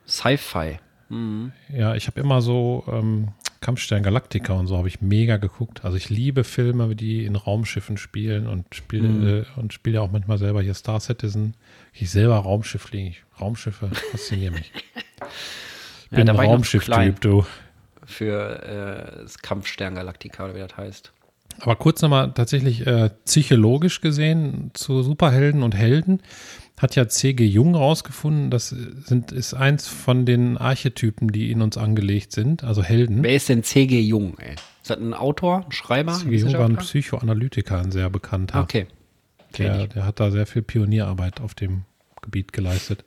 Sci-Fi. 0.06 0.78
äh, 1.10 1.78
ja, 1.78 1.94
ich 1.94 2.06
habe 2.06 2.20
immer 2.20 2.40
so 2.40 2.84
ähm, 2.90 3.28
Kampfstern 3.60 4.02
Galactica 4.02 4.54
und 4.54 4.66
so 4.66 4.76
habe 4.78 4.88
ich 4.88 5.00
mega 5.00 5.36
geguckt. 5.36 5.84
Also 5.84 5.96
ich 5.96 6.08
liebe 6.08 6.44
Filme, 6.44 6.94
die 6.96 7.24
in 7.24 7.36
Raumschiffen 7.36 7.96
spielen 7.96 8.46
und 8.46 8.74
spiele 8.74 9.08
Mhm. 9.08 9.26
äh, 9.26 9.44
und 9.60 9.72
spiele 9.72 10.00
auch 10.00 10.10
manchmal 10.10 10.38
selber 10.38 10.62
hier 10.62 10.74
Star 10.74 11.00
Citizen. 11.00 11.54
Ich 11.98 12.10
selber 12.10 12.36
Raumschiff 12.36 12.82
fliege. 12.82 13.10
Ich- 13.10 13.22
Raumschiffe 13.40 13.88
faszinieren 14.12 14.54
mich. 14.54 14.72
Ich 16.06 16.12
Ja, 16.12 16.18
bin 16.18 16.26
da 16.26 16.34
ein. 16.34 16.48
Raumschiff-Typ, 16.48 17.20
du. 17.20 17.44
Für 18.04 18.62
äh, 19.18 19.22
das 19.22 19.38
Kampfstern 19.38 19.96
Galactica 19.96 20.44
oder 20.44 20.54
wie 20.54 20.60
das 20.60 20.76
heißt. 20.76 21.12
Aber 21.60 21.74
kurz 21.74 22.00
nochmal 22.00 22.32
tatsächlich 22.32 22.86
äh, 22.86 23.10
psychologisch 23.24 24.00
gesehen 24.00 24.70
zu 24.74 25.02
Superhelden 25.02 25.64
und 25.64 25.74
Helden 25.74 26.22
hat 26.78 26.94
ja 26.94 27.08
C.G. 27.08 27.44
Jung 27.44 27.74
rausgefunden, 27.74 28.50
das 28.50 28.68
sind, 28.68 29.32
ist 29.32 29.54
eins 29.54 29.88
von 29.88 30.26
den 30.26 30.58
Archetypen, 30.58 31.32
die 31.32 31.50
in 31.50 31.60
uns 31.62 31.76
angelegt 31.76 32.30
sind, 32.32 32.62
also 32.62 32.84
Helden. 32.84 33.24
Wer 33.24 33.34
ist 33.34 33.48
denn 33.48 33.64
C.G. 33.64 33.98
Jung, 34.00 34.38
ey? 34.38 34.52
Ist 34.82 34.90
das 34.90 34.98
ein 34.98 35.14
Autor, 35.14 35.64
ein 35.66 35.72
Schreiber? 35.72 36.12
C.G. 36.12 36.36
Jung 36.36 36.52
war 36.52 36.66
ein? 36.68 36.76
Psychoanalytiker, 36.76 37.80
ein 37.80 37.90
sehr 37.90 38.10
bekannter. 38.10 38.60
Okay. 38.62 38.86
Der, 39.64 39.86
der 39.86 40.04
hat 40.04 40.20
da 40.20 40.30
sehr 40.30 40.46
viel 40.46 40.62
Pionierarbeit 40.62 41.40
auf 41.40 41.54
dem 41.54 41.84
Gebiet 42.22 42.52
geleistet. 42.52 43.04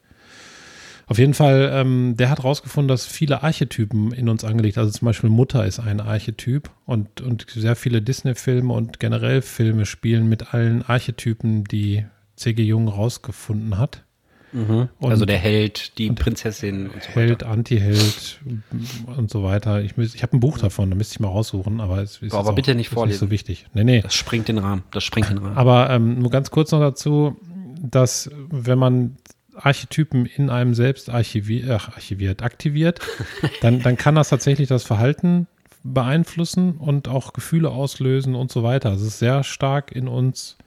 Auf 1.09 1.17
jeden 1.17 1.33
Fall, 1.33 1.71
ähm, 1.73 2.15
der 2.17 2.29
hat 2.29 2.43
rausgefunden, 2.43 2.87
dass 2.87 3.07
viele 3.07 3.41
Archetypen 3.41 4.11
in 4.11 4.29
uns 4.29 4.43
angelegt, 4.43 4.77
also 4.77 4.91
zum 4.91 5.07
Beispiel 5.07 5.31
Mutter 5.31 5.65
ist 5.65 5.79
ein 5.79 6.01
Archetyp 6.01 6.69
und, 6.85 7.21
und 7.21 7.47
sehr 7.49 7.75
viele 7.75 8.03
Disney-Filme 8.03 8.71
und 8.71 8.99
generell 8.99 9.41
Filme 9.41 9.87
spielen 9.87 10.29
mit 10.29 10.53
allen 10.53 10.83
Archetypen, 10.83 11.63
die 11.63 12.05
C.G. 12.35 12.61
Jung 12.61 12.87
rausgefunden 12.87 13.79
hat. 13.79 14.05
Und 14.51 14.89
also 15.11 15.25
der 15.25 15.37
Held, 15.37 15.97
die 15.97 16.09
Prinzessin 16.11 16.87
und 16.89 17.03
so 17.03 17.09
Held, 17.09 17.31
weiter. 17.41 17.49
Anti-Held 17.51 18.39
und 19.17 19.29
so 19.29 19.43
weiter. 19.43 19.81
Ich, 19.81 19.97
ich 19.97 20.23
habe 20.23 20.35
ein 20.37 20.39
Buch 20.39 20.57
davon, 20.57 20.89
da 20.89 20.95
müsste 20.95 21.13
ich 21.15 21.19
mal 21.19 21.27
raussuchen, 21.27 21.79
aber 21.81 22.01
es 22.01 22.17
ist 22.21 22.31
Boah, 22.31 22.39
aber 22.39 22.49
jetzt 22.49 22.55
bitte 22.55 22.71
auch- 22.71 22.75
nicht 22.75 22.89
vorlesen. 22.89 23.13
nicht 23.13 23.19
so 23.19 23.31
wichtig. 23.31 23.67
Nee, 23.73 23.83
nee. 23.83 24.01
Das 24.01 24.13
springt 24.15 24.47
den 24.47 24.57
Rahmen. 24.57 24.83
Das 24.91 25.03
springt 25.03 25.29
den 25.29 25.37
Rahmen. 25.37 25.57
Aber 25.57 25.89
ähm, 25.89 26.19
nur 26.19 26.31
ganz 26.31 26.51
kurz 26.51 26.71
noch 26.71 26.79
dazu, 26.79 27.37
dass 27.81 28.29
wenn 28.49 28.79
man 28.79 29.17
Archetypen 29.55 30.25
in 30.25 30.49
einem 30.49 30.73
selbst 30.73 31.09
archiviert, 31.09 31.69
ach, 31.69 31.89
archiviert 31.93 32.41
aktiviert, 32.41 32.99
dann, 33.61 33.81
dann 33.81 33.97
kann 33.97 34.15
das 34.15 34.29
tatsächlich 34.29 34.67
das 34.69 34.83
Verhalten 34.83 35.47
beeinflussen 35.83 36.73
und 36.77 37.07
auch 37.07 37.33
Gefühle 37.33 37.69
auslösen 37.69 38.35
und 38.35 38.51
so 38.51 38.63
weiter. 38.63 38.89
Also 38.89 39.05
es 39.05 39.13
ist 39.13 39.19
sehr 39.19 39.43
stark 39.43 39.91
in 39.91 40.07
uns 40.07 40.57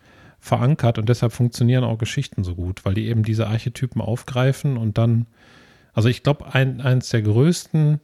verankert 0.43 0.99
und 0.99 1.09
deshalb 1.09 1.32
funktionieren 1.32 1.84
auch 1.84 1.99
Geschichten 1.99 2.43
so 2.43 2.57
gut, 2.57 2.84
weil 2.84 2.95
die 2.95 3.07
eben 3.07 3.22
diese 3.22 3.47
Archetypen 3.47 4.03
aufgreifen 4.03 4.76
und 4.76 4.99
dann, 4.99 5.26
also 5.95 6.09
ich 6.09 6.24
glaube, 6.24 6.53
ein, 6.53 6.80
eins 6.80 7.11
der 7.11 7.22
größten 7.22 8.01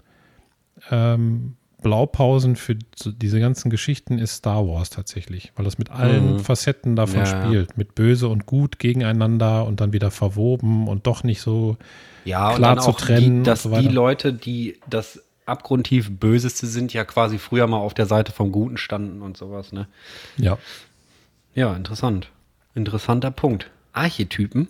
ähm, 0.91 1.57
Blaupausen 1.83 2.57
für 2.57 2.77
diese 2.77 3.41
ganzen 3.41 3.71
Geschichten 3.71 4.19
ist 4.19 4.37
Star 4.37 4.67
Wars 4.69 4.91
tatsächlich, 4.91 5.53
weil 5.57 5.65
das 5.65 5.79
mit 5.79 5.91
allen 5.91 6.35
Mhm. 6.35 6.39
Facetten 6.39 6.97
davon 6.97 7.25
Ja, 7.25 7.27
ja. 7.27 7.51
spielt, 7.51 7.77
mit 7.77 7.95
böse 7.97 8.29
und 8.29 8.47
gut 8.47 8.79
gegeneinander 8.79 9.65
und 9.67 9.81
dann 9.81 9.93
wieder 9.93 10.11
verwoben 10.13 10.89
und 10.89 11.07
doch 11.09 11.25
nicht 11.25 11.41
so 11.41 11.77
ja, 12.25 12.55
klar 12.55 12.79
zu 12.79 12.93
trennen 12.93 13.39
die, 13.39 13.43
dass 13.45 13.65
und 13.65 13.71
so 13.73 13.77
weiter. 13.77 13.83
die 13.83 13.95
Leute, 13.95 14.33
die 14.33 14.79
das 14.87 15.25
abgrundtief 15.47 16.11
Böseste 16.19 16.67
sind, 16.67 16.93
ja 16.93 17.05
quasi 17.05 17.39
früher 17.39 17.67
mal 17.67 17.79
auf 17.79 17.95
der 17.95 18.07
Seite 18.07 18.33
vom 18.33 18.53
Guten 18.53 18.77
standen 18.77 19.23
und 19.23 19.37
sowas, 19.37 19.73
ne? 19.73 19.89
ja, 20.37 20.59
Ja, 21.55 21.75
interessant. 21.75 22.31
Interessanter 22.75 23.31
Punkt. 23.31 23.71
Archetypen? 23.93 24.69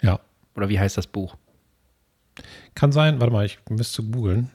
ja. 0.00 0.20
Oder 0.54 0.68
wie 0.68 0.80
heißt 0.80 0.96
das 0.96 1.06
Buch? 1.06 1.36
Kann 2.74 2.90
sein, 2.90 3.20
warte 3.20 3.32
mal, 3.32 3.46
ich 3.46 3.58
müsste 3.68 4.02
googeln. 4.02 4.50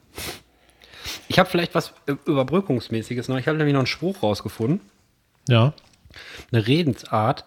Ich 1.28 1.38
habe 1.38 1.48
vielleicht 1.48 1.74
was 1.74 1.94
Überbrückungsmäßiges 2.06 3.28
noch. 3.28 3.38
Ich 3.38 3.48
habe 3.48 3.56
nämlich 3.56 3.72
noch 3.72 3.80
einen 3.80 3.86
Spruch 3.86 4.22
rausgefunden. 4.22 4.80
Ja, 5.48 5.72
eine 6.52 6.66
Redensart, 6.66 7.44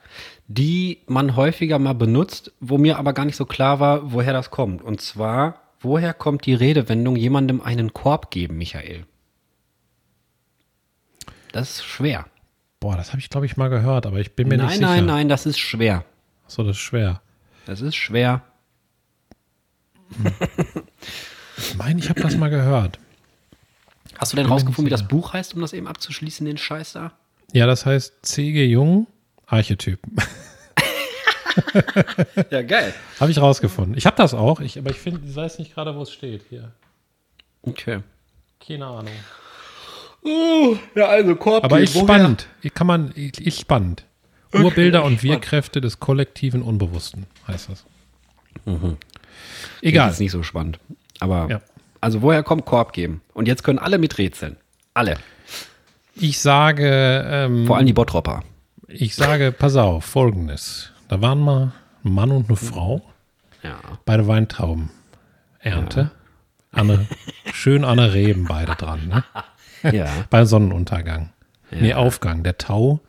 die 0.48 1.00
man 1.08 1.36
häufiger 1.36 1.80
mal 1.80 1.94
benutzt, 1.94 2.52
wo 2.60 2.78
mir 2.78 2.98
aber 2.98 3.14
gar 3.14 3.26
nicht 3.26 3.36
so 3.36 3.46
klar 3.46 3.80
war, 3.80 4.12
woher 4.12 4.34
das 4.34 4.52
kommt. 4.52 4.82
Und 4.82 5.02
zwar, 5.02 5.62
woher 5.80 6.14
kommt 6.14 6.46
die 6.46 6.54
Redewendung 6.54 7.16
jemandem 7.16 7.62
einen 7.62 7.94
Korb 7.94 8.32
geben, 8.32 8.58
Michael? 8.58 9.06
Das 11.52 11.72
ist 11.72 11.86
schwer. 11.86 12.26
Boah, 12.88 12.96
das 12.96 13.10
habe 13.10 13.20
ich 13.20 13.30
glaube 13.30 13.46
ich 13.46 13.58
mal 13.58 13.68
gehört, 13.68 14.06
aber 14.06 14.20
ich 14.20 14.32
bin 14.34 14.48
mir 14.48 14.56
nein, 14.56 14.68
nicht 14.68 14.76
sicher. 14.76 14.88
nein, 14.88 15.06
nein, 15.06 15.28
das 15.28 15.46
ist 15.46 15.60
schwer. 15.60 16.06
So, 16.48 16.64
das 16.64 16.78
ist 16.78 16.82
schwer. 16.82 17.22
Das 17.66 17.82
ist 17.82 17.98
schwer. 17.98 18.44
Ich 21.58 21.76
meine, 21.76 22.00
ich 22.00 22.08
habe 22.10 22.22
das 22.22 22.38
mal 22.38 22.50
gehört. 22.50 22.98
Hast 24.18 24.32
du 24.32 24.38
denn 24.38 24.46
rausgefunden, 24.46 24.86
wie 24.86 24.90
das 24.90 25.06
Buch 25.06 25.34
heißt, 25.34 25.54
um 25.54 25.60
das 25.60 25.74
eben 25.74 25.86
abzuschließen, 25.86 26.46
den 26.46 26.58
Scheiß 26.58 26.94
da? 26.94 27.12
Ja, 27.52 27.66
das 27.68 27.86
heißt 27.86 28.14
C.G. 28.22 28.66
Jung, 28.68 29.08
Archetypen. 29.48 30.16
Ja, 32.52 32.62
geil. 32.62 32.94
habe 33.20 33.32
ich 33.32 33.42
rausgefunden. 33.42 33.98
Ich 33.98 34.06
habe 34.06 34.16
das 34.16 34.36
auch, 34.36 34.60
ich, 34.60 34.78
aber 34.78 34.92
ich 34.92 34.98
finde, 35.00 35.28
ich 35.28 35.36
weiß 35.36 35.58
nicht 35.58 35.74
gerade, 35.74 35.96
wo 35.96 36.04
es 36.04 36.12
steht 36.14 36.44
hier. 36.50 36.72
Okay. 37.64 38.02
Keine 38.66 38.86
Ahnung. 38.86 39.14
Ja, 40.96 41.08
also 41.08 41.36
Korb 41.36 41.64
Aber 41.64 41.80
ist 41.80 41.98
spannend. 41.98 42.48
Kann 42.74 42.88
man, 42.88 43.12
ist 43.12 43.60
spannend. 43.62 44.04
Urbilder 44.54 45.04
und 45.04 45.24
Wirkkräfte 45.24 45.82
des 45.82 46.00
kollektiven 46.00 46.62
Unbewussten 46.62 47.26
heißt 47.48 47.70
das. 47.70 47.86
Egal. 48.66 48.98
Egal. 49.82 50.12
ist 50.12 50.20
nicht 50.20 50.32
so 50.32 50.44
spannend. 50.44 50.80
Aber, 51.20 51.48
Ja. 51.50 51.62
also 52.02 52.22
woher 52.22 52.44
kommt 52.44 52.66
Korb 52.66 52.94
geben? 52.94 53.22
Und 53.34 53.48
jetzt 53.48 53.64
können 53.64 53.80
alle 53.80 53.98
miträtseln. 53.98 54.58
Alle. 54.94 55.18
Ich 56.16 56.40
sage, 56.40 57.24
ähm, 57.28 57.68
Vor 57.68 57.78
allem 57.78 57.86
die 57.86 57.94
Bottropper. 57.94 58.44
ich 58.88 59.16
sage, 59.16 59.52
pass 59.52 59.76
auf, 59.76 60.06
folgendes. 60.06 60.92
Da 61.10 61.22
waren 61.22 61.40
mal 61.40 61.72
ein 62.04 62.12
Mann 62.14 62.32
und 62.32 62.48
eine 62.50 62.58
Frau 62.58 63.02
Ja. 63.64 63.80
bei 64.06 64.18
der 64.18 64.28
Weintraubenernte. 64.28 66.12
An 66.72 66.92
eine, 66.92 67.08
schön 67.54 67.84
an 67.86 67.98
der 67.98 68.14
Reben 68.14 68.46
beide 68.46 68.76
dran, 68.76 69.08
ne? 69.08 69.24
Ja. 69.92 70.08
Bei 70.30 70.46
Sonnenuntergang. 70.46 71.30
Nee, 71.72 71.94
Aufgang. 71.94 72.44
Der 72.44 72.58
Tau 72.58 73.02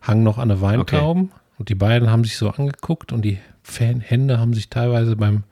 hang 0.00 0.22
noch 0.22 0.38
an 0.38 0.48
der 0.48 0.60
Weintrauben 0.60 1.32
und 1.58 1.68
die 1.68 1.74
beiden 1.74 2.10
haben 2.10 2.24
sich 2.24 2.36
so 2.36 2.48
angeguckt 2.50 3.12
und 3.12 3.22
die 3.22 3.38
Fan 3.62 4.00
Hände 4.00 4.38
haben 4.38 4.54
sich 4.54 4.70
teilweise 4.70 5.16
beim 5.16 5.42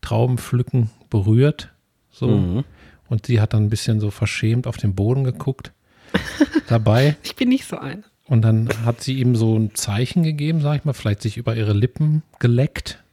Traubenpflücken 0.00 0.90
berührt. 1.10 1.70
So. 2.10 2.28
Mhm. 2.28 2.64
Und 3.08 3.26
sie 3.26 3.40
hat 3.40 3.52
dann 3.52 3.64
ein 3.64 3.70
bisschen 3.70 4.00
so 4.00 4.10
verschämt 4.10 4.66
auf 4.66 4.76
den 4.76 4.94
Boden 4.94 5.24
geguckt. 5.24 5.72
Dabei. 6.68 7.16
Ich 7.22 7.36
bin 7.36 7.48
nicht 7.48 7.66
so 7.66 7.76
ein. 7.76 8.04
Und 8.26 8.42
dann 8.42 8.68
hat 8.84 9.02
sie 9.02 9.18
ihm 9.18 9.36
so 9.36 9.58
ein 9.58 9.74
Zeichen 9.74 10.22
gegeben, 10.22 10.60
sag 10.62 10.76
ich 10.76 10.84
mal, 10.84 10.94
vielleicht 10.94 11.20
sich 11.20 11.36
über 11.36 11.54
ihre 11.56 11.74
Lippen 11.74 12.22
geleckt 12.38 13.03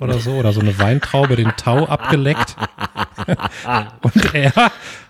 oder 0.00 0.18
so, 0.18 0.32
oder 0.32 0.52
so 0.52 0.60
eine 0.60 0.78
Weintraube 0.78 1.36
den 1.36 1.52
Tau 1.56 1.86
abgeleckt. 1.86 2.56
und 4.02 4.34
er 4.34 4.52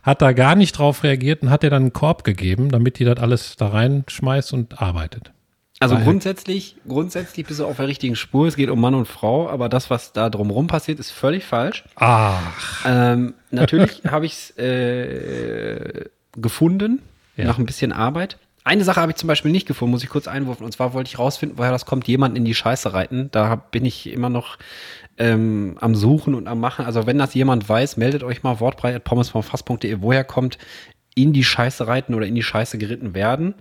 hat 0.02 0.22
da 0.22 0.32
gar 0.32 0.54
nicht 0.54 0.78
drauf 0.78 1.02
reagiert 1.04 1.42
und 1.42 1.50
hat 1.50 1.62
ihr 1.64 1.70
dann 1.70 1.82
einen 1.82 1.92
Korb 1.92 2.24
gegeben, 2.24 2.70
damit 2.70 2.98
die 2.98 3.04
das 3.04 3.18
alles 3.18 3.56
da 3.56 3.68
reinschmeißt 3.68 4.52
und 4.52 4.80
arbeitet. 4.80 5.32
Also 5.80 5.94
Weil- 5.94 6.04
grundsätzlich, 6.04 6.76
grundsätzlich 6.88 7.46
bist 7.46 7.60
du 7.60 7.66
auf 7.66 7.76
der 7.76 7.86
richtigen 7.86 8.16
Spur. 8.16 8.48
Es 8.48 8.56
geht 8.56 8.68
um 8.70 8.80
Mann 8.80 8.94
und 8.94 9.06
Frau, 9.06 9.48
aber 9.48 9.68
das, 9.68 9.90
was 9.90 10.12
da 10.12 10.28
drumherum 10.28 10.66
passiert, 10.66 10.98
ist 10.98 11.10
völlig 11.12 11.44
falsch. 11.44 11.84
Ach, 11.94 12.40
Ähm, 12.84 13.34
natürlich 13.52 14.02
habe 14.10 14.26
ich 14.26 14.32
es 14.32 14.50
äh, 14.58 16.06
gefunden, 16.36 17.00
Ja. 17.36 17.44
nach 17.44 17.58
ein 17.58 17.66
bisschen 17.66 17.92
Arbeit. 17.92 18.38
Eine 18.68 18.84
Sache 18.84 19.00
habe 19.00 19.12
ich 19.12 19.16
zum 19.16 19.28
Beispiel 19.28 19.50
nicht 19.50 19.66
gefunden, 19.66 19.92
muss 19.92 20.02
ich 20.02 20.10
kurz 20.10 20.28
einwurfen. 20.28 20.66
Und 20.66 20.72
zwar 20.72 20.92
wollte 20.92 21.08
ich 21.08 21.18
rausfinden, 21.18 21.56
woher 21.56 21.70
das 21.70 21.86
kommt, 21.86 22.06
jemand 22.06 22.36
in 22.36 22.44
die 22.44 22.54
Scheiße 22.54 22.92
reiten. 22.92 23.30
Da 23.30 23.56
bin 23.56 23.86
ich 23.86 24.12
immer 24.12 24.28
noch 24.28 24.58
ähm, 25.16 25.78
am 25.80 25.94
Suchen 25.94 26.34
und 26.34 26.46
am 26.46 26.60
Machen. 26.60 26.84
Also 26.84 27.06
wenn 27.06 27.16
das 27.16 27.32
jemand 27.32 27.66
weiß, 27.66 27.96
meldet 27.96 28.22
euch 28.22 28.42
mal 28.42 28.60
wortbreit.pommesvomfass.de, 28.60 30.02
woher 30.02 30.22
kommt 30.22 30.58
in 31.14 31.32
die 31.32 31.44
Scheiße 31.44 31.86
reiten 31.86 32.14
oder 32.14 32.26
in 32.26 32.34
die 32.34 32.42
Scheiße 32.42 32.76
geritten 32.76 33.14
werden. 33.14 33.54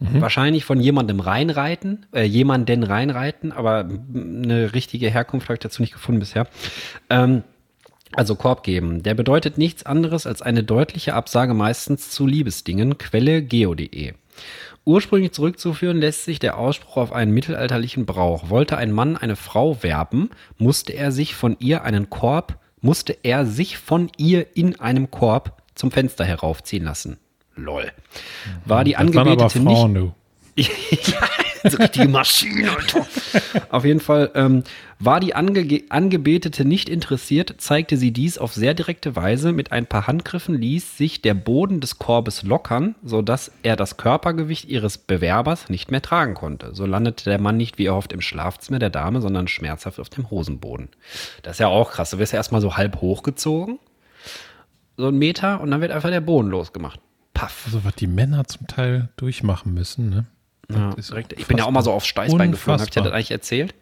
Wahrscheinlich 0.00 0.64
von 0.64 0.80
jemandem 0.80 1.20
reinreiten, 1.20 2.06
äh, 2.14 2.24
jemanden 2.24 2.84
reinreiten, 2.84 3.52
aber 3.52 3.86
eine 4.14 4.72
richtige 4.72 5.10
Herkunft 5.10 5.48
habe 5.48 5.54
ich 5.54 5.60
dazu 5.60 5.82
nicht 5.82 5.92
gefunden 5.92 6.20
bisher. 6.20 6.46
Ähm, 7.10 7.42
also 8.12 8.34
Korb 8.34 8.62
geben. 8.62 9.02
Der 9.02 9.12
bedeutet 9.12 9.58
nichts 9.58 9.84
anderes 9.84 10.26
als 10.26 10.40
eine 10.40 10.64
deutliche 10.64 11.12
Absage 11.12 11.52
meistens 11.52 12.10
zu 12.10 12.26
Liebesdingen. 12.26 12.96
Quelle 12.96 13.42
geo.de. 13.42 14.14
Ursprünglich 14.84 15.32
zurückzuführen 15.32 15.98
lässt 15.98 16.24
sich 16.24 16.38
der 16.38 16.58
Ausspruch 16.58 16.98
auf 16.98 17.12
einen 17.12 17.32
mittelalterlichen 17.32 18.04
Brauch. 18.04 18.50
Wollte 18.50 18.76
ein 18.76 18.92
Mann 18.92 19.16
eine 19.16 19.36
Frau 19.36 19.82
werben, 19.82 20.30
musste 20.58 20.92
er 20.92 21.10
sich 21.10 21.34
von 21.34 21.56
ihr 21.58 21.84
einen 21.84 22.10
Korb, 22.10 22.58
musste 22.80 23.16
er 23.22 23.46
sich 23.46 23.78
von 23.78 24.10
ihr 24.18 24.56
in 24.56 24.78
einem 24.80 25.10
Korb 25.10 25.62
zum 25.74 25.90
Fenster 25.90 26.24
heraufziehen 26.24 26.84
lassen. 26.84 27.18
Lol. 27.56 27.90
War 28.64 28.84
die 28.84 28.92
das 28.92 29.00
waren 29.00 29.16
aber 29.16 29.30
Angebetete 29.30 29.60
nicht 29.60 29.78
Frauen, 29.78 29.94
du. 29.94 30.14
ja, 30.56 30.68
so 31.64 31.76
richtige 31.78 32.08
Maschine, 32.08 32.70
Alter. 32.70 33.06
Auf 33.70 33.84
jeden 33.84 34.00
Fall 34.00 34.30
ähm, 34.34 34.64
war 34.98 35.20
die 35.20 35.34
Ange 35.34 35.82
Angebetete 35.88 36.64
nicht 36.64 36.88
interessiert, 36.88 37.54
zeigte 37.58 37.96
sie 37.96 38.12
dies 38.12 38.38
auf 38.38 38.52
sehr 38.52 38.74
direkte 38.74 39.16
Weise. 39.16 39.52
Mit 39.52 39.72
ein 39.72 39.86
paar 39.86 40.06
Handgriffen 40.06 40.54
ließ 40.54 40.96
sich 40.96 41.22
der 41.22 41.34
Boden 41.34 41.80
des 41.80 41.98
Korbes 41.98 42.42
lockern, 42.42 42.94
sodass 43.02 43.50
er 43.62 43.76
das 43.76 43.96
Körpergewicht 43.96 44.66
ihres 44.66 44.98
Bewerbers 44.98 45.68
nicht 45.68 45.90
mehr 45.90 46.02
tragen 46.02 46.34
konnte. 46.34 46.74
So 46.74 46.86
landete 46.86 47.24
der 47.24 47.40
Mann 47.40 47.56
nicht 47.56 47.78
wie 47.78 47.86
erhofft 47.86 48.12
im 48.12 48.20
Schlafzimmer 48.20 48.78
der 48.78 48.90
Dame, 48.90 49.20
sondern 49.20 49.48
schmerzhaft 49.48 50.00
auf 50.00 50.08
dem 50.08 50.30
Hosenboden. 50.30 50.88
Das 51.42 51.56
ist 51.56 51.60
ja 51.60 51.68
auch 51.68 51.92
krass. 51.92 52.10
Du 52.10 52.18
wirst 52.18 52.32
ja 52.32 52.38
erstmal 52.38 52.60
so 52.60 52.76
halb 52.76 53.00
hochgezogen, 53.00 53.78
so 54.96 55.08
einen 55.08 55.18
Meter, 55.18 55.60
und 55.60 55.70
dann 55.70 55.80
wird 55.80 55.92
einfach 55.92 56.10
der 56.10 56.20
Boden 56.20 56.48
losgemacht. 56.48 57.00
Paff. 57.34 57.64
Also, 57.66 57.84
was 57.84 57.96
die 57.96 58.06
Männer 58.06 58.44
zum 58.46 58.68
Teil 58.68 59.08
durchmachen 59.16 59.74
müssen, 59.74 60.08
ne? 60.08 60.26
Ja. 60.72 60.94
Ich 61.36 61.46
bin 61.46 61.58
ja 61.58 61.64
auch 61.64 61.70
mal 61.70 61.82
so 61.82 61.92
aufs 61.92 62.06
Steißbein 62.06 62.52
geflogen, 62.52 62.80
habe 62.80 62.88
ich 62.88 62.94
dir 62.94 63.02
das 63.02 63.12
eigentlich 63.12 63.30
erzählt? 63.30 63.74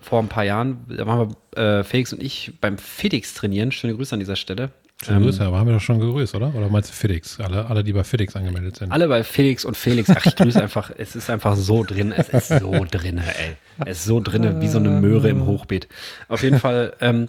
Vor 0.00 0.20
ein 0.20 0.28
paar 0.28 0.44
Jahren, 0.44 0.84
da 0.88 1.06
waren 1.06 1.34
wir, 1.54 1.78
äh, 1.80 1.84
Felix 1.84 2.12
und 2.12 2.22
ich 2.22 2.52
beim 2.60 2.76
FedEx 2.76 3.34
trainieren. 3.34 3.72
Schöne 3.72 3.94
Grüße 3.94 4.14
an 4.14 4.20
dieser 4.20 4.36
Stelle. 4.36 4.70
Schöne 5.02 5.20
Grüße, 5.20 5.44
aber 5.44 5.58
haben 5.58 5.66
wir 5.66 5.74
doch 5.74 5.80
schon 5.80 5.98
gegrüßt, 5.98 6.34
oder? 6.34 6.54
Oder 6.54 6.68
meinst 6.68 6.90
du 6.90 6.94
FedEx? 6.94 7.40
Alle, 7.40 7.66
alle, 7.66 7.82
die 7.82 7.92
bei 7.92 8.04
FedEx 8.04 8.36
angemeldet 8.36 8.76
sind. 8.76 8.92
Alle 8.92 9.08
bei 9.08 9.24
Felix 9.24 9.64
und 9.64 9.76
Felix. 9.76 10.10
Ach, 10.10 10.24
ich 10.24 10.36
grüße 10.36 10.62
einfach. 10.62 10.90
Es 10.96 11.16
ist 11.16 11.30
einfach 11.30 11.56
so 11.56 11.82
drin. 11.84 12.12
Es 12.12 12.28
ist 12.28 12.60
so 12.60 12.86
drin, 12.90 13.18
ey. 13.18 13.56
Es 13.84 13.98
ist 13.98 14.04
so 14.04 14.20
drin, 14.20 14.60
wie 14.60 14.68
so 14.68 14.78
eine 14.78 14.90
Möhre 14.90 15.28
im 15.28 15.46
Hochbeet. 15.46 15.88
Auf 16.28 16.42
jeden 16.42 16.58
Fall 16.58 16.94
ähm, 17.00 17.28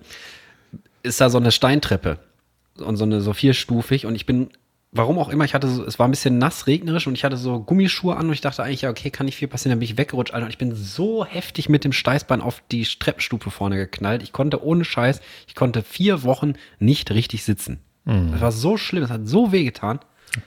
ist 1.03 1.19
da 1.19 1.29
so 1.29 1.37
eine 1.37 1.51
Steintreppe 1.51 2.19
und 2.77 2.97
so 2.97 3.03
eine 3.03 3.21
so 3.21 3.33
vierstufig 3.33 4.05
und 4.05 4.15
ich 4.15 4.25
bin 4.25 4.49
warum 4.95 5.19
auch 5.19 5.29
immer, 5.29 5.45
ich 5.45 5.53
hatte 5.53 5.67
so, 5.67 5.85
es 5.85 5.99
war 5.99 6.07
ein 6.07 6.11
bisschen 6.11 6.37
nass, 6.37 6.67
regnerisch 6.67 7.05
und 7.05 7.13
ich 7.13 7.23
hatte 7.23 7.37
so 7.37 7.59
Gummischuhe 7.59 8.15
an 8.15 8.27
und 8.27 8.33
ich 8.33 8.41
dachte 8.41 8.63
eigentlich, 8.63 8.81
ja, 8.81 8.89
okay, 8.89 9.11
kann 9.11 9.25
nicht 9.25 9.35
viel 9.35 9.47
passieren, 9.47 9.71
dann 9.71 9.79
bin 9.79 9.89
ich 9.89 9.97
weggerutscht, 9.97 10.33
Alter, 10.33 10.45
und 10.45 10.51
ich 10.51 10.57
bin 10.57 10.73
so 10.75 11.25
heftig 11.25 11.69
mit 11.69 11.83
dem 11.83 11.91
Steißbein 11.91 12.41
auf 12.41 12.63
die 12.71 12.83
Treppenstufe 12.83 13.51
vorne 13.51 13.75
geknallt. 13.75 14.23
Ich 14.23 14.31
konnte 14.31 14.63
ohne 14.63 14.85
Scheiß, 14.85 15.21
ich 15.47 15.55
konnte 15.55 15.83
vier 15.83 16.23
Wochen 16.23 16.53
nicht 16.79 17.11
richtig 17.11 17.43
sitzen. 17.43 17.79
Das 18.05 18.41
war 18.41 18.51
so 18.51 18.77
schlimm, 18.77 19.01
das 19.01 19.09
hat 19.09 19.27
so 19.27 19.51
wehgetan. 19.51 19.99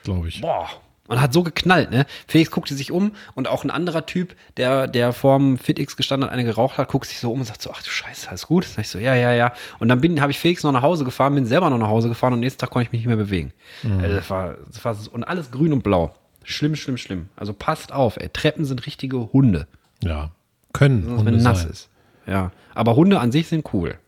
Glaube 0.04 0.28
ich. 0.28 0.40
Boah. 0.40 0.68
Und 1.08 1.20
hat 1.20 1.32
so 1.32 1.42
geknallt, 1.42 1.90
ne? 1.90 2.06
Felix 2.26 2.50
guckte 2.50 2.74
sich 2.74 2.92
um 2.92 3.12
und 3.34 3.48
auch 3.48 3.64
ein 3.64 3.70
anderer 3.70 4.06
Typ, 4.06 4.36
der, 4.56 4.86
der 4.86 5.12
vorm 5.12 5.58
FitX 5.58 5.96
gestanden 5.96 6.28
hat, 6.28 6.34
eine 6.34 6.44
geraucht 6.44 6.78
hat, 6.78 6.88
guckt 6.88 7.06
sich 7.06 7.18
so 7.18 7.32
um 7.32 7.40
und 7.40 7.46
sagt 7.46 7.62
so, 7.62 7.70
ach 7.72 7.82
du 7.82 7.90
Scheiße, 7.90 8.28
alles 8.28 8.46
gut? 8.46 8.64
Sag 8.64 8.82
ich 8.82 8.88
so, 8.88 8.98
ja, 8.98 9.14
ja, 9.14 9.32
ja. 9.32 9.52
Und 9.78 9.88
dann 9.88 10.00
bin, 10.00 10.20
habe 10.20 10.30
ich 10.30 10.38
Felix 10.38 10.62
noch 10.62 10.72
nach 10.72 10.82
Hause 10.82 11.04
gefahren, 11.04 11.34
bin 11.34 11.46
selber 11.46 11.70
noch 11.70 11.78
nach 11.78 11.88
Hause 11.88 12.08
gefahren 12.08 12.34
und 12.34 12.40
nächsten 12.40 12.60
Tag 12.60 12.70
konnte 12.70 12.86
ich 12.86 12.92
mich 12.92 13.00
nicht 13.00 13.08
mehr 13.08 13.16
bewegen. 13.16 13.52
Also 14.00 14.14
das 14.14 14.30
war, 14.30 14.56
das 14.70 14.84
war, 14.84 14.96
und 15.12 15.24
alles 15.24 15.50
grün 15.50 15.72
und 15.72 15.82
blau. 15.82 16.14
Schlimm, 16.44 16.76
schlimm, 16.76 16.96
schlimm. 16.96 17.28
Also 17.36 17.52
passt 17.52 17.92
auf, 17.92 18.16
ey. 18.16 18.28
Treppen 18.30 18.64
sind 18.64 18.86
richtige 18.86 19.32
Hunde. 19.32 19.66
Ja. 20.02 20.30
Können 20.72 21.02
Besonders 21.02 21.18
Hunde 21.18 21.32
wenn 21.32 21.42
nass 21.42 21.62
sein. 21.62 21.70
ist. 21.70 21.88
Ja. 22.26 22.52
Aber 22.74 22.96
Hunde 22.96 23.20
an 23.20 23.32
sich 23.32 23.48
sind 23.48 23.72
cool. 23.74 23.98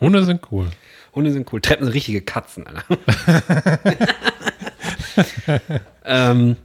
Hunde 0.00 0.24
sind 0.24 0.40
cool. 0.50 0.68
Hunde 1.14 1.32
sind 1.32 1.52
cool. 1.52 1.60
Treppen 1.60 1.84
sind 1.84 1.94
richtige 1.94 2.22
Katzen, 2.22 2.66
Alter. 2.66 2.84
ähm, 6.04 6.56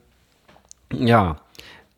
ja. 0.94 1.40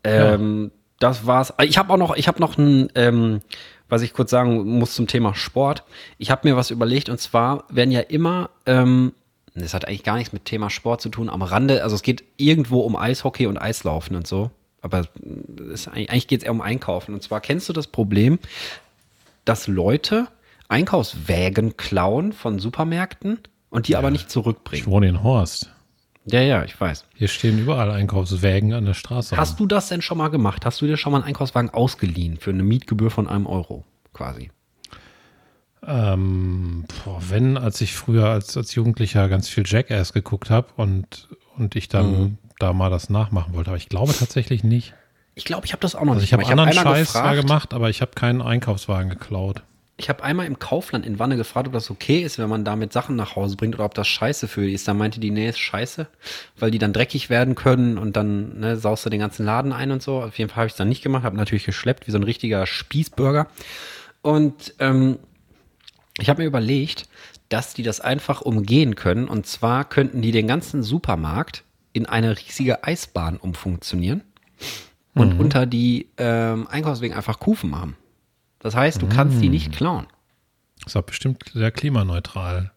Ähm, 0.04 0.72
Das 1.00 1.26
war's. 1.28 1.54
Ich 1.62 1.78
habe 1.78 1.94
auch 1.94 1.98
noch, 1.98 2.16
ich 2.16 2.28
habe 2.28 2.40
noch 2.40 2.58
ein, 2.58 2.90
ähm, 2.96 3.42
was 3.90 4.02
ich 4.02 4.14
kurz 4.14 4.32
sagen 4.32 4.66
muss 4.80 4.96
zum 4.96 5.08
Thema 5.08 5.36
Sport. 5.36 5.84
Ich 6.18 6.32
habe 6.32 6.48
mir 6.48 6.56
was 6.58 6.72
überlegt 6.72 7.10
und 7.10 7.20
zwar 7.20 7.64
werden 7.70 7.92
ja 7.92 8.02
immer, 8.02 8.50
ähm, 8.66 9.14
das 9.56 9.74
hat 9.74 9.88
eigentlich 9.88 10.04
gar 10.04 10.18
nichts 10.18 10.34
mit 10.34 10.46
Thema 10.46 10.70
Sport 10.70 11.02
zu 11.02 11.10
tun, 11.10 11.30
am 11.30 11.42
Rande, 11.42 11.84
also 11.84 11.96
es 11.96 12.02
geht 12.04 12.24
irgendwo 12.38 12.82
um 12.82 12.96
Eishockey 12.96 13.48
und 13.48 13.58
Eislaufen 13.58 14.16
und 14.16 14.28
so. 14.28 14.52
Aber 14.82 15.08
es 15.74 15.88
eigentlich, 15.88 16.28
geht 16.28 16.42
es 16.42 16.46
eher 16.46 16.52
um 16.52 16.62
Einkaufen. 16.62 17.14
Und 17.14 17.24
zwar 17.24 17.42
kennst 17.42 17.68
du 17.68 17.74
das 17.74 17.88
Problem, 17.88 18.40
dass 19.46 19.68
Leute 19.68 20.28
Einkaufswägen 20.70 21.78
klauen 21.78 22.32
von 22.34 22.60
Supermärkten 22.60 23.40
und 23.70 23.88
die 23.88 23.96
aber 23.96 24.12
nicht 24.12 24.24
Ich 24.24 24.28
zurückbringen. 24.30 24.86
wohne 24.86 25.08
in 25.08 25.24
Horst. 25.24 25.72
Ja, 26.30 26.42
ja, 26.42 26.64
ich 26.66 26.80
weiß. 26.80 27.06
Hier 27.16 27.28
stehen 27.30 27.58
überall 27.58 27.90
Einkaufswägen 27.90 28.74
an 28.74 28.84
der 28.86 28.94
Straße. 28.94 29.38
Hast 29.38 29.60
du 29.60 29.66
das 29.66 29.88
denn 29.88 30.02
schon 30.02 30.18
mal 30.18 30.28
gemacht? 30.28 30.66
Hast 30.66 30.82
du 30.82 30.86
dir 30.88 30.98
schon 30.98 31.14
mal 31.14 31.20
einen 31.20 31.28
Einkaufswagen 31.28 31.70
ausgeliehen 31.70 32.38
für 32.38 32.50
eine 32.50 32.64
Mietgebühr 32.64 33.10
von 33.12 33.28
einem 33.30 33.46
Euro 33.48 33.86
quasi? 34.14 34.52
Ähm, 35.86 36.86
boah, 37.06 37.22
wenn, 37.30 37.58
als 37.58 37.80
ich 37.82 37.94
früher 37.94 38.28
als, 38.30 38.58
als 38.58 38.76
Jugendlicher 38.76 39.30
ganz 39.30 39.48
viel 39.48 39.64
Jackass 39.66 40.12
geguckt 40.12 40.50
habe 40.50 40.68
und, 40.76 41.30
und 41.56 41.76
ich 41.76 41.88
dann 41.88 42.12
Mhm. 42.12 42.38
da 42.60 42.74
mal 42.74 42.90
das 42.90 43.10
nachmachen 43.10 43.54
wollte. 43.54 43.70
Aber 43.70 43.78
ich 43.78 43.88
glaube 43.88 44.14
tatsächlich 44.14 44.64
nicht. 44.64 44.94
Ich 45.36 45.46
glaube, 45.46 45.66
ich 45.66 45.72
habe 45.72 45.82
das 45.82 45.96
auch 45.96 46.02
noch 46.02 46.14
Also 46.14 46.22
nicht 46.22 46.30
ich 46.30 46.34
habe 46.34 46.46
anderen 46.46 46.70
einmal 46.78 46.96
Scheiß 46.96 47.12
zwar 47.14 47.36
gemacht, 47.36 47.74
aber 47.74 47.90
ich 47.90 48.02
habe 48.02 48.12
keinen 48.16 48.42
Einkaufswagen 48.42 49.10
geklaut. 49.10 49.62
Ich 50.00 50.10
habe 50.10 50.24
einmal 50.24 50.46
im 50.46 50.60
Kaufland 50.60 51.08
in 51.08 51.18
Wanne 51.18 51.38
gefragt, 51.38 51.68
ob 51.68 51.74
das 51.74 51.90
okay 51.90 52.22
ist, 52.22 52.38
wenn 52.38 52.50
man 52.50 52.64
damit 52.64 52.94
Sachen 52.94 53.16
nach 53.16 53.36
Hause 53.36 53.56
bringt 53.56 53.74
oder 53.74 53.86
ob 53.86 53.96
das 53.96 54.08
scheiße 54.08 54.48
für 54.48 54.62
die 54.62 54.74
ist. 54.74 54.88
Da 54.88 54.94
meinte 54.94 55.20
die, 55.20 55.32
nee, 55.32 55.50
ist 55.50 55.58
scheiße, 55.58 56.08
weil 56.60 56.70
die 56.70 56.78
dann 56.78 56.94
dreckig 56.94 57.32
werden 57.32 57.56
können 57.56 57.98
und 57.98 58.16
dann 58.16 58.60
ne, 58.60 58.78
saust 58.78 59.06
du 59.06 59.10
den 59.10 59.20
ganzen 59.20 59.44
Laden 59.44 59.74
ein 59.74 59.92
und 59.92 60.04
so. 60.04 60.22
Auf 60.22 60.38
jeden 60.38 60.50
Fall 60.50 60.58
habe 60.58 60.68
ich 60.68 60.74
es 60.74 60.78
dann 60.78 60.88
nicht 60.88 61.02
gemacht, 61.02 61.24
habe 61.24 61.36
natürlich 61.36 61.66
geschleppt, 61.66 62.06
wie 62.06 62.12
so 62.12 62.20
ein 62.20 62.24
richtiger 62.24 62.68
Spießbürger. 62.68 63.48
Und 64.22 64.76
ähm, 64.78 65.18
ich 66.20 66.30
habe 66.30 66.44
mir 66.44 66.48
überlegt, 66.48 67.08
dass 67.50 67.74
die 67.74 67.84
das 67.84 68.00
einfach 68.00 68.42
umgehen 68.42 68.94
können. 68.94 69.28
Und 69.28 69.48
zwar 69.48 69.84
könnten 69.84 70.22
die 70.22 70.32
den 70.32 70.48
ganzen 70.48 70.84
Supermarkt 70.84 71.64
in 71.94 72.06
eine 72.06 72.38
riesige 72.38 72.84
Eisbahn 72.84 73.38
umfunktionieren 73.38 74.22
und 75.16 75.40
unter 75.40 75.66
die 75.66 76.10
ähm, 76.18 76.68
Einkaufswegen 76.68 77.16
einfach 77.16 77.40
Kufen 77.40 77.72
machen. 77.72 77.96
Das 78.68 78.76
heißt, 78.76 79.02
du 79.02 79.08
kannst 79.08 79.42
die 79.42 79.48
nicht 79.48 79.72
klauen. 79.72 80.08
Ist 80.86 80.98
auch 80.98 81.02
bestimmt 81.04 81.42
sehr 81.54 81.72
klimaneutral. 81.72 82.72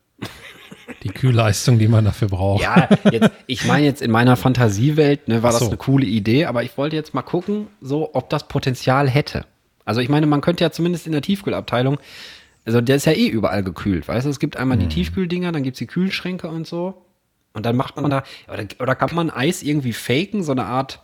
Die 1.02 1.08
Kühlleistung, 1.08 1.80
die 1.80 1.88
man 1.88 2.04
dafür 2.04 2.28
braucht. 2.28 2.62
Ja, 2.62 2.88
jetzt, 3.10 3.28
ich 3.48 3.64
meine 3.64 3.86
jetzt 3.86 4.00
in 4.00 4.12
meiner 4.12 4.36
Fantasiewelt 4.36 5.26
ne, 5.26 5.42
war 5.42 5.50
Ach 5.50 5.54
das 5.54 5.62
so. 5.62 5.66
eine 5.66 5.78
coole 5.78 6.06
Idee, 6.06 6.44
aber 6.46 6.62
ich 6.62 6.78
wollte 6.78 6.94
jetzt 6.94 7.12
mal 7.12 7.22
gucken, 7.22 7.66
so 7.80 8.10
ob 8.14 8.30
das 8.30 8.46
Potenzial 8.46 9.10
hätte. 9.10 9.46
Also 9.84 10.00
ich 10.00 10.08
meine, 10.08 10.26
man 10.28 10.42
könnte 10.42 10.62
ja 10.62 10.70
zumindest 10.70 11.06
in 11.06 11.12
der 11.12 11.22
Tiefkühlabteilung, 11.22 11.98
also 12.64 12.80
der 12.80 12.94
ist 12.94 13.06
ja 13.06 13.12
eh 13.12 13.26
überall 13.26 13.64
gekühlt, 13.64 14.06
weißt 14.06 14.26
du? 14.26 14.30
Es 14.30 14.38
gibt 14.38 14.56
einmal 14.56 14.78
die 14.78 14.84
Hm. 14.84 14.90
Tiefkühldinger, 14.90 15.50
dann 15.50 15.64
gibt's 15.64 15.80
die 15.80 15.88
Kühlschränke 15.88 16.46
und 16.46 16.68
so. 16.68 17.04
Und 17.52 17.66
dann 17.66 17.74
macht 17.74 17.96
man 17.96 18.12
da, 18.12 18.22
oder, 18.46 18.64
oder 18.78 18.94
kann 18.94 19.12
man 19.12 19.28
Eis 19.30 19.64
irgendwie 19.64 19.92
faken, 19.92 20.44
so 20.44 20.52
eine 20.52 20.66
Art 20.66 21.00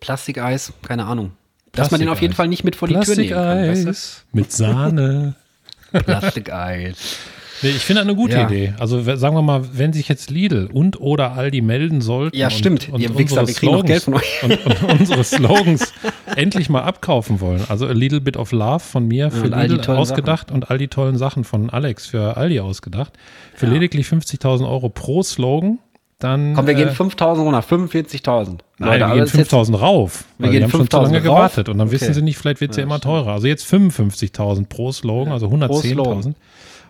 Plastikeis, 0.00 0.72
keine 0.80 1.04
Ahnung. 1.04 1.32
Dass 1.72 1.90
man 1.90 2.00
den 2.00 2.08
auf 2.08 2.20
jeden. 2.20 2.34
Fall 2.34 2.48
nicht 2.48 2.64
mit 2.64 2.76
vor 2.76 2.88
die 2.88 2.94
Tür 2.98 3.16
nehmen 3.16 3.30
kann, 3.30 3.68
weißt 3.68 3.86
du? 3.86 3.92
Mit 4.36 4.52
Sahne. 4.52 5.34
Plastikeis. 5.92 7.16
Nee, 7.60 7.70
ich 7.70 7.82
finde 7.82 8.02
eine 8.02 8.14
gute 8.14 8.34
Ja. 8.36 8.46
Idee. 8.46 8.74
Also 8.78 9.02
sagen 9.02 9.34
wir 9.34 9.42
mal, 9.42 9.62
wenn 9.72 9.92
sich 9.92 10.08
jetzt 10.08 10.30
Lidl 10.30 10.68
und 10.72 11.00
oder 11.00 11.32
Aldi 11.32 11.60
melden 11.60 12.00
sollten. 12.00 12.36
Ja, 12.36 12.46
und, 12.46 12.52
stimmt. 12.52 12.88
Und 12.88 13.00
Ihr 13.00 13.08
Wichser, 13.18 13.40
unsere 13.40 13.48
wir 13.48 13.54
kriegen 13.54 13.72
noch 13.72 13.84
Geld 13.84 14.02
von 14.04 14.14
Slogans- 14.14 14.42
Und, 14.44 14.84
und 14.84 14.90
unsere 15.00 15.24
Slogans 15.24 15.92
endlich 16.36 16.68
mal 16.68 16.82
abkaufen 16.82 17.40
wollen. 17.40 17.64
Also 17.68 17.88
a 17.88 17.92
little 17.92 18.20
bit 18.20 18.36
of 18.36 18.52
love 18.52 18.78
von 18.78 19.08
mir 19.08 19.32
für 19.32 19.46
und 19.46 19.56
die 19.56 19.66
Lidl 19.74 19.90
ausgedacht 19.90 20.52
und 20.52 20.70
all 20.70 20.78
die 20.78 20.86
tollen 20.86 21.18
Sachen 21.18 21.42
von 21.42 21.68
Alex 21.68 22.06
für 22.06 22.36
Aldi 22.36 22.60
ausgedacht. 22.60 23.14
Für 23.54 23.66
Ja. 23.66 23.72
lediglich 23.72 24.06
50.000 24.06 24.68
Euro 24.68 24.88
pro 24.88 25.24
Slogan. 25.24 25.80
Dann, 26.20 26.54
Komm, 26.54 26.66
wir 26.66 26.74
gehen 26.74 26.88
äh, 26.88 26.92
5.000 26.92 27.42
runter, 27.42 27.60
45.000. 27.60 28.58
Nein, 28.78 28.98
wir 28.98 29.04
aber 29.06 29.14
gehen 29.14 29.20
das 29.20 29.34
ist 29.34 29.38
jetzt- 29.38 29.52
5.000 29.54 29.76
rauf. 29.80 30.24
Wir 30.38 30.48
gehen 30.50 30.58
die 30.58 30.64
haben 30.64 30.70
schon 30.70 30.90
zu 30.90 30.96
5.000 30.96 31.02
lange 31.04 31.16
rauf? 31.18 31.24
gewartet. 31.36 31.68
Und 31.68 31.78
dann 31.78 31.86
Okay. 31.88 31.94
wissen 32.00 32.14
sie 32.14 32.22
nicht, 32.22 32.38
vielleicht 32.38 32.60
wird 32.60 32.72
es 32.72 32.76
ja, 32.76 32.82
Ja, 32.82 32.86
immer 32.86 32.98
teurer. 33.00 33.32
Also 33.32 33.46
jetzt 33.46 33.64
55.000 33.72 34.68
pro 34.68 34.90
Slogan, 34.90 35.32
also 35.32 35.46
Slogan. 35.48 35.70
110.000. 35.70 36.34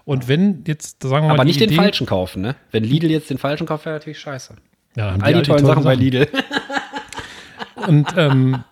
Und 0.07 0.29
wenn 0.29 0.65
jetzt, 0.67 1.03
sagen 1.03 1.25
wir 1.27 1.29
mal, 1.29 1.35
Aber 1.35 1.43
die 1.45 1.49
nicht 1.49 1.61
den 1.61 1.69
Idee- 1.69 1.77
falschen 1.77 2.07
kaufen, 2.07 2.41
ne? 2.41 2.57
Wenn 2.71 2.85
Lidl 2.85 3.11
jetzt 3.11 3.29
den 3.29 3.37
falschen 3.37 3.67
kauft, 3.67 3.85
wäre 3.85 3.97
natürlich 3.97 4.19
scheiße. 4.19 4.55
Ja, 4.97 5.05
dann 5.05 5.15
haben 5.15 5.23
All 5.23 5.35
die, 5.35 5.43
tollen 5.43 5.67
Sachen 5.67 5.85
bei 5.85 5.93
Sachen. 5.95 6.03
Lidl. 6.05 6.29
Und, 7.87 8.09
ähm, 8.17 8.65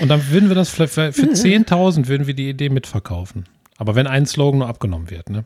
und 0.00 0.08
dann 0.08 0.30
würden 0.30 0.48
wir 0.48 0.54
das 0.54 0.68
vielleicht 0.70 0.92
für, 0.94 1.12
für 1.12 1.22
10.000 1.26 2.06
würden 2.06 2.26
wir 2.28 2.34
die 2.34 2.48
Idee 2.48 2.68
mitverkaufen. 2.68 3.44
Aber 3.76 3.94
wenn 3.96 4.06
ein 4.06 4.24
Slogan 4.26 4.60
nur 4.60 4.68
abgenommen 4.68 5.10
wird, 5.10 5.30
ne? 5.30 5.44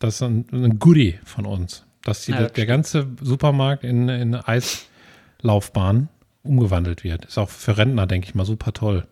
Das 0.00 0.16
ist 0.16 0.22
ein, 0.22 0.44
ein 0.52 0.78
Goodie 0.78 1.18
von 1.24 1.46
uns. 1.46 1.84
Dass 2.04 2.24
die. 2.24 2.32
Ja, 2.32 2.42
das 2.42 2.52
der 2.52 2.66
ganze 2.66 3.06
Supermarkt 3.20 3.84
in, 3.84 4.08
in 4.08 4.34
eine 4.34 4.48
Eislaufbahn 4.48 6.08
umgewandelt 6.42 7.04
wird. 7.04 7.24
Ist 7.24 7.38
auch 7.38 7.48
für 7.48 7.78
Rentner, 7.78 8.06
denke 8.06 8.28
ich 8.28 8.34
mal, 8.34 8.44
super 8.44 8.72
toll. 8.72 9.06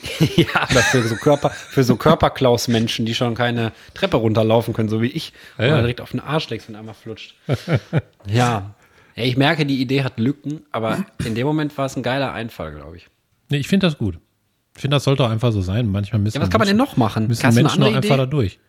ja, 0.36 0.46
aber 0.54 0.80
für 0.80 1.02
so 1.02 1.16
Körper, 1.16 1.50
für 1.50 1.82
so 1.82 1.96
Körperklaus-Menschen, 1.96 3.04
die 3.04 3.14
schon 3.14 3.34
keine 3.34 3.72
Treppe 3.94 4.16
runterlaufen 4.16 4.72
können, 4.72 4.88
so 4.88 5.02
wie 5.02 5.08
ich, 5.08 5.32
Ja, 5.58 5.66
ja, 5.66 5.80
direkt 5.80 6.00
auf 6.00 6.12
den 6.12 6.20
Arsch 6.20 6.48
legst 6.50 6.68
und 6.68 6.76
einmal 6.76 6.94
flutscht. 6.94 7.34
ja. 7.48 7.94
ja. 8.26 8.74
Ich 9.16 9.36
merke, 9.36 9.66
die 9.66 9.80
Idee 9.80 10.04
hat 10.04 10.20
Lücken, 10.20 10.60
aber 10.70 11.04
in 11.24 11.34
dem 11.34 11.46
Moment 11.46 11.76
war 11.76 11.86
es 11.86 11.96
ein 11.96 12.04
geiler 12.04 12.32
Einfall, 12.32 12.72
glaube 12.72 12.96
ich. 12.96 13.08
Nee, 13.48 13.56
ich 13.56 13.66
finde 13.66 13.88
das 13.88 13.98
gut. 13.98 14.18
Ich 14.76 14.82
finde, 14.82 14.94
das 14.94 15.04
sollte 15.04 15.24
auch 15.24 15.30
einfach 15.30 15.50
so 15.50 15.60
sein. 15.60 15.90
Manchmal 15.90 16.20
müssen 16.20 16.36
Ja, 16.36 16.42
was 16.42 16.50
kann 16.50 16.60
man 16.60 16.68
denn 16.68 16.76
noch 16.76 16.96
machen? 16.96 17.26
müssen 17.26 17.42
Hast 17.42 17.56
Menschen 17.56 17.82
auch 17.82 17.86
andere 17.86 17.96
einfach 17.96 18.16
da 18.16 18.26
durch. 18.26 18.60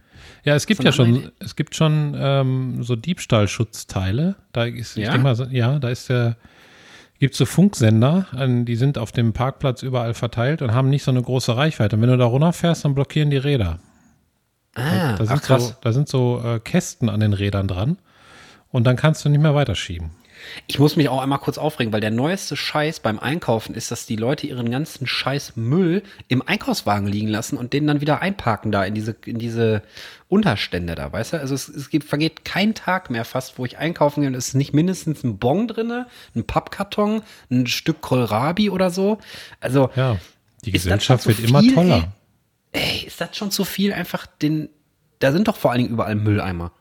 Ja, 0.44 0.56
es 0.56 0.66
gibt 0.68 0.84
ja 0.84 0.92
schon, 0.92 1.32
es 1.40 1.56
gibt 1.56 1.76
schon 1.76 2.16
ähm, 2.18 2.84
so 2.84 2.96
Diebstahlschutzteile. 2.96 4.36
Da 4.54 4.66
ist, 4.66 4.98
ich 4.98 5.06
Ja? 5.06 5.12
denke 5.12 5.24
mal, 5.24 5.48
ja, 5.54 5.80
da 5.80 5.90
ist 5.90 6.10
der, 6.10 6.38
gibt 7.20 7.36
so 7.36 7.46
Funksender, 7.46 8.28
die 8.66 8.76
sind 8.76 8.98
auf 8.98 9.12
dem 9.12 9.34
Parkplatz 9.34 9.84
überall 9.84 10.14
verteilt 10.14 10.62
und 10.62 10.74
haben 10.74 10.90
nicht 10.90 11.04
so 11.04 11.12
eine 11.12 11.22
große 11.22 11.56
Reichweite. 11.58 11.96
Und 11.98 12.02
wenn 12.02 12.10
du 12.10 12.18
da 12.18 12.26
runterfährst, 12.26 12.86
dann 12.86 12.96
blockieren 12.96 13.30
die 13.30 13.38
Räder. 13.38 13.80
Ah, 14.76 15.16
Da 15.18 15.24
ach, 15.26 15.28
sind 15.28 15.42
krass. 15.42 15.68
so, 15.70 15.74
da 15.82 15.92
sind 15.92 16.08
so 16.08 16.42
äh, 16.46 16.60
Kästen 16.60 17.10
an 17.10 17.20
den 17.20 17.34
Rädern 17.34 17.68
dran. 17.68 17.98
Und 18.72 18.86
dann 18.86 18.96
kannst 18.96 19.26
du 19.26 19.30
nicht 19.30 19.42
mehr 19.42 19.56
weiterschieben. 19.56 20.12
Ich 20.68 20.80
muss 20.80 20.96
mich 20.96 21.10
auch 21.10 21.22
einmal 21.22 21.40
kurz 21.40 21.58
aufregen, 21.58 21.92
weil 21.92 22.00
der 22.00 22.12
neueste 22.12 22.56
Scheiß 22.56 23.02
beim 23.02 23.20
Einkaufen 23.20 23.76
ist, 23.76 23.92
dass 23.92 24.06
die 24.06 24.16
Leute 24.16 24.48
ihren 24.48 24.72
ganzen 24.72 25.06
Scheiß 25.06 25.58
Müll 25.58 26.02
im 26.30 26.42
Einkaufswagen 26.48 27.08
liegen 27.08 27.28
lassen 27.28 27.58
und 27.58 27.74
den 27.74 27.88
dann 27.88 28.00
wieder 28.00 28.22
einparken 28.22 28.72
da 28.72 28.86
in 28.86 28.94
diese, 28.94 29.16
in 29.26 29.38
diese 29.38 29.82
Unterstände 30.30 30.94
da, 30.96 31.12
weißt 31.12 31.34
du? 31.34 31.40
Also 31.40 31.56
es, 31.56 31.68
es 31.68 31.90
gibt, 31.90 32.08
vergeht 32.08 32.46
kein 32.46 32.76
Tag 32.76 33.10
mehr 33.10 33.26
fast, 33.26 33.58
wo 33.58 33.66
ich 33.66 33.78
einkaufen 33.80 34.22
gehe 34.22 34.30
und 34.30 34.36
es 34.36 34.50
ist 34.50 34.54
nicht 34.54 34.74
mindestens 34.74 35.24
ein 35.24 35.38
Bon 35.40 35.68
drinne, 35.68 36.08
ein 36.36 36.46
Pappkarton, 36.46 37.24
ein 37.50 37.66
Stück 37.68 38.02
Kohlrabi 38.02 38.70
oder 38.70 38.92
so. 38.92 39.18
Also, 39.60 39.90
Ja, 39.96 40.18
die 40.64 40.72
Gesellschaft 40.72 41.26
wird 41.26 41.38
zu 41.38 41.44
immer 41.46 41.62
viel, 41.62 41.74
toller. 41.74 42.14
ey, 42.74 43.06
ist 43.08 43.20
das 43.20 43.36
schon 43.36 43.50
zu 43.50 43.66
viel? 43.66 43.92
Einfach 43.92 44.28
den, 44.28 44.70
da 45.18 45.32
sind 45.32 45.48
doch 45.48 45.56
vor 45.58 45.72
allen 45.72 45.80
Dingen 45.80 45.94
überall 45.94 46.16
Mülleimer. 46.16 46.72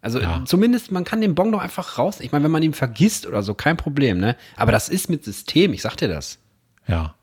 Also 0.00 0.20
Ja. 0.20 0.44
zumindest, 0.44 0.90
man 0.90 1.04
kann 1.04 1.20
den 1.20 1.34
Bon 1.36 1.50
doch 1.52 1.60
einfach 1.60 1.98
raus. 1.98 2.18
Ich 2.20 2.32
meine, 2.32 2.44
wenn 2.44 2.50
man 2.52 2.62
ihn 2.64 2.74
vergisst 2.74 3.26
oder 3.26 3.42
so, 3.44 3.54
kein 3.54 3.76
Problem, 3.76 4.18
ne? 4.18 4.36
Aber 4.56 4.72
das 4.72 4.88
ist 4.88 5.08
mit 5.08 5.24
System, 5.24 5.72
ich 5.72 5.82
sag 5.82 5.96
dir 5.96 6.08
das. 6.08 6.38
Ja. 6.88 7.14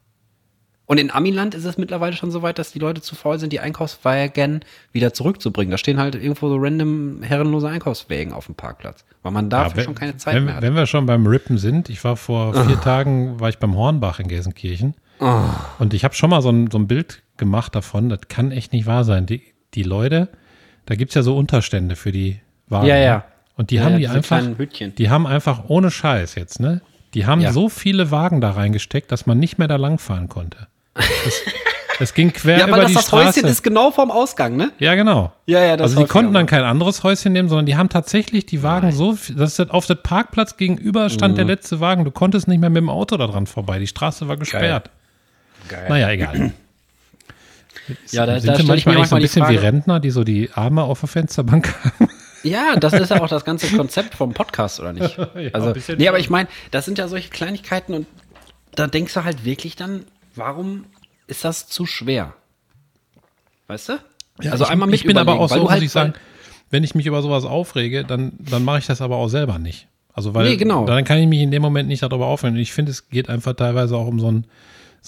Und 0.88 1.00
in 1.00 1.10
Amiland 1.10 1.56
ist 1.56 1.66
es 1.66 1.78
mittlerweile 1.78 2.16
schon 2.16 2.30
so 2.30 2.44
weit, 2.44 2.60
dass 2.60 2.72
die 2.72 2.80
Leute 2.80 3.02
zu 3.02 3.16
faul 3.16 3.40
sind, 3.40 3.52
die 3.52 3.60
Einkaufswagen 3.60 4.62
wieder 4.92 5.14
zurückzubringen. 5.14 5.72
Da 5.72 5.78
stehen 5.78 5.98
halt 6.00 6.14
irgendwo 6.16 6.48
so 6.48 6.58
random 6.58 7.24
herrenlose 7.24 7.68
Einkaufswägen 7.68 8.34
auf 8.34 8.46
dem 8.46 8.56
Parkplatz. 8.56 9.04
Weil 9.24 9.32
man 9.32 9.50
dafür 9.50 9.72
Ja, 9.72 9.78
wenn, 9.78 9.84
schon 9.86 9.96
keine 9.96 10.18
Zeit 10.18 10.36
wenn, 10.36 10.46
mehr 10.46 10.56
hat. 10.56 10.62
wenn 10.62 10.76
wir 10.76 10.86
schon 10.86 11.08
beim 11.08 11.26
Rippen 11.26 11.58
sind, 11.58 11.90
ich 11.90 12.04
war 12.04 12.16
vor 12.18 12.54
vier 12.68 12.80
Tagen, 12.80 13.40
war 13.40 13.50
ich 13.50 13.58
beim 13.58 13.76
Hornbach 13.76 14.20
in 14.20 14.28
Gelsenkirchen. 14.28 14.94
Oh. 15.20 15.40
Und 15.80 15.94
ich 15.94 16.04
habe 16.04 16.14
schon 16.14 16.30
mal 16.30 16.42
so 16.42 16.50
ein, 16.50 16.70
so 16.70 16.78
ein 16.78 16.88
Bild 16.88 17.24
gemacht 17.38 17.74
davon, 17.74 18.10
das 18.10 18.20
kann 18.30 18.52
echt 18.52 18.72
nicht 18.72 18.86
wahr 18.86 19.04
sein. 19.06 19.26
Die, 19.26 19.42
die 19.74 19.84
Leute, 19.84 20.30
da 20.86 20.96
gibt's 20.96 21.16
ja 21.16 21.24
so 21.24 21.36
Unterstände 21.36 21.96
für 21.96 22.12
die 22.12 22.40
Wagen. 22.68 22.86
Ja, 22.86 22.96
ne? 22.96 23.06
ja. 23.06 23.26
Und 23.58 23.72
die 23.72 23.76
Ja, 23.76 23.86
haben 23.86 23.94
ja, 23.94 23.98
die 24.00 24.08
einfach, 24.10 24.44
die 24.98 25.10
haben 25.10 25.26
einfach 25.26 25.64
ohne 25.68 25.90
Scheiß 25.90 26.36
jetzt, 26.36 26.60
ne? 26.60 26.82
Die 27.14 27.26
haben 27.26 27.48
so 27.54 27.70
viele 27.70 28.12
Wagen 28.12 28.42
da 28.42 28.52
reingesteckt, 28.52 29.10
dass 29.10 29.26
man 29.26 29.40
nicht 29.40 29.58
mehr 29.58 29.70
da 29.70 29.78
langfahren 29.78 30.28
konnte. 30.28 30.68
Es, 30.96 31.42
es 32.00 32.14
ging 32.14 32.32
quer 32.34 32.58
ja, 32.60 32.68
über 32.68 32.78
das 32.78 32.88
die 32.88 32.94
das 32.96 33.06
Straße. 33.08 33.28
Häuschen 33.40 33.46
ist 33.50 33.64
genau 33.64 33.92
vorm 33.92 34.12
Ausgang, 34.12 34.56
ne? 34.58 34.72
Ja, 34.80 34.96
genau. 34.96 35.32
Ja, 35.46 35.64
ja, 35.64 35.78
das 35.78 35.92
Also 35.92 36.02
die 36.04 36.08
konnten 36.08 36.34
dann 36.34 36.46
kein 36.46 36.64
anderes 36.64 37.04
Häuschen 37.04 37.34
nehmen, 37.34 37.48
sondern 37.50 37.66
die 37.66 37.76
haben 37.76 37.90
tatsächlich 37.90 38.46
die 38.46 38.64
Wagen 38.64 38.92
so, 38.92 39.14
viel- 39.14 39.36
dass 39.36 39.56
das 39.56 39.70
auf 39.70 39.86
das 39.86 39.98
Parkplatz 40.04 40.58
gegenüber 40.58 41.10
stand 41.10 41.34
Mhm. 41.34 41.38
der 41.38 41.46
letzte 41.46 41.80
Wagen. 41.80 42.04
Du 42.06 42.12
konntest 42.12 42.48
nicht 42.48 42.60
mehr 42.60 42.70
mit 42.70 42.78
dem 42.82 42.90
Auto 42.90 43.18
da 43.18 43.28
dran 43.28 43.48
vorbei. 43.48 43.80
Die 43.80 43.88
Straße 43.88 44.28
war 44.28 44.38
gesperrt. 44.38 44.90
Geil. 45.70 45.86
Naja, 45.90 46.10
egal. 46.12 46.52
Ja, 48.12 48.26
da, 48.26 48.40
Sind 48.40 48.52
da 48.54 48.58
wir 48.58 48.66
manchmal 48.66 48.96
eigentlich 48.96 49.10
so 49.10 49.16
manchmal 49.16 49.20
ein 49.20 49.22
bisschen 49.22 49.48
wie. 49.50 49.56
Rentner, 49.58 50.00
die 50.00 50.10
so 50.10 50.24
die 50.24 50.50
Arme 50.56 50.82
auf 50.84 51.02
der 51.02 51.10
Fensterbank 51.10 51.74
haben? 51.84 52.10
Ja, 52.44 52.76
das 52.76 52.94
ist 52.94 53.10
ja 53.10 53.20
auch 53.22 53.28
das 53.28 53.44
ganze 53.44 53.76
Konzept 53.76 54.14
vom 54.14 54.34
Podcast, 54.34 54.80
oder 54.80 54.94
nicht? 54.94 55.18
Ja, 55.36 55.50
also, 55.54 55.74
nee, 55.98 56.08
aber 56.08 56.20
ich 56.20 56.30
meine, 56.30 56.48
das 56.70 56.86
sind 56.86 57.00
ja 57.00 57.08
solche 57.08 57.30
Kleinigkeiten 57.32 57.94
und 57.96 58.06
da 58.76 58.86
denkst 58.86 59.14
du 59.16 59.24
halt 59.24 59.46
wirklich 59.46 59.76
dann, 59.76 60.06
warum 60.36 60.86
ist 61.28 61.44
das 61.44 61.68
zu 61.68 61.86
schwer? 61.86 62.34
Weißt 63.68 63.90
du? 63.90 64.00
also 64.52 64.66
ich, 64.66 64.70
einmal 64.70 64.88
mit 64.88 65.00
Ich 65.00 65.06
bin 65.06 65.18
aber 65.18 65.40
auch 65.40 65.50
so, 65.50 65.56
du 65.56 65.70
halt, 65.70 65.80
muss 65.80 65.86
ich 65.86 65.92
sagen, 65.92 66.14
wenn 66.70 66.84
ich 66.84 66.96
mich 66.96 67.06
über 67.06 67.22
sowas 67.22 67.46
aufrege, 67.46 68.04
dann, 68.04 68.34
dann 68.40 68.64
mache 68.64 68.80
ich 68.80 68.86
das 68.86 69.02
aber 69.02 69.16
auch 69.16 69.30
selber 69.30 69.60
nicht. 69.60 69.88
Also 70.14 70.34
weil 70.34 70.50
Nee, 70.50 70.58
genau. 70.58 70.86
dann 70.86 71.04
kann 71.04 71.18
ich 71.20 71.28
mich 71.28 71.42
in 71.42 71.52
dem 71.52 71.62
Moment 71.62 71.88
nicht 71.88 72.04
darüber 72.04 72.28
aufregen. 72.28 72.56
Und 72.56 72.62
ich 72.62 72.74
finde, 72.74 72.92
es 72.92 73.10
geht 73.10 73.30
einfach 73.30 73.54
teilweise 73.54 73.98
auch 73.98 74.08
um 74.08 74.20
so 74.20 74.28
einen, 74.28 74.46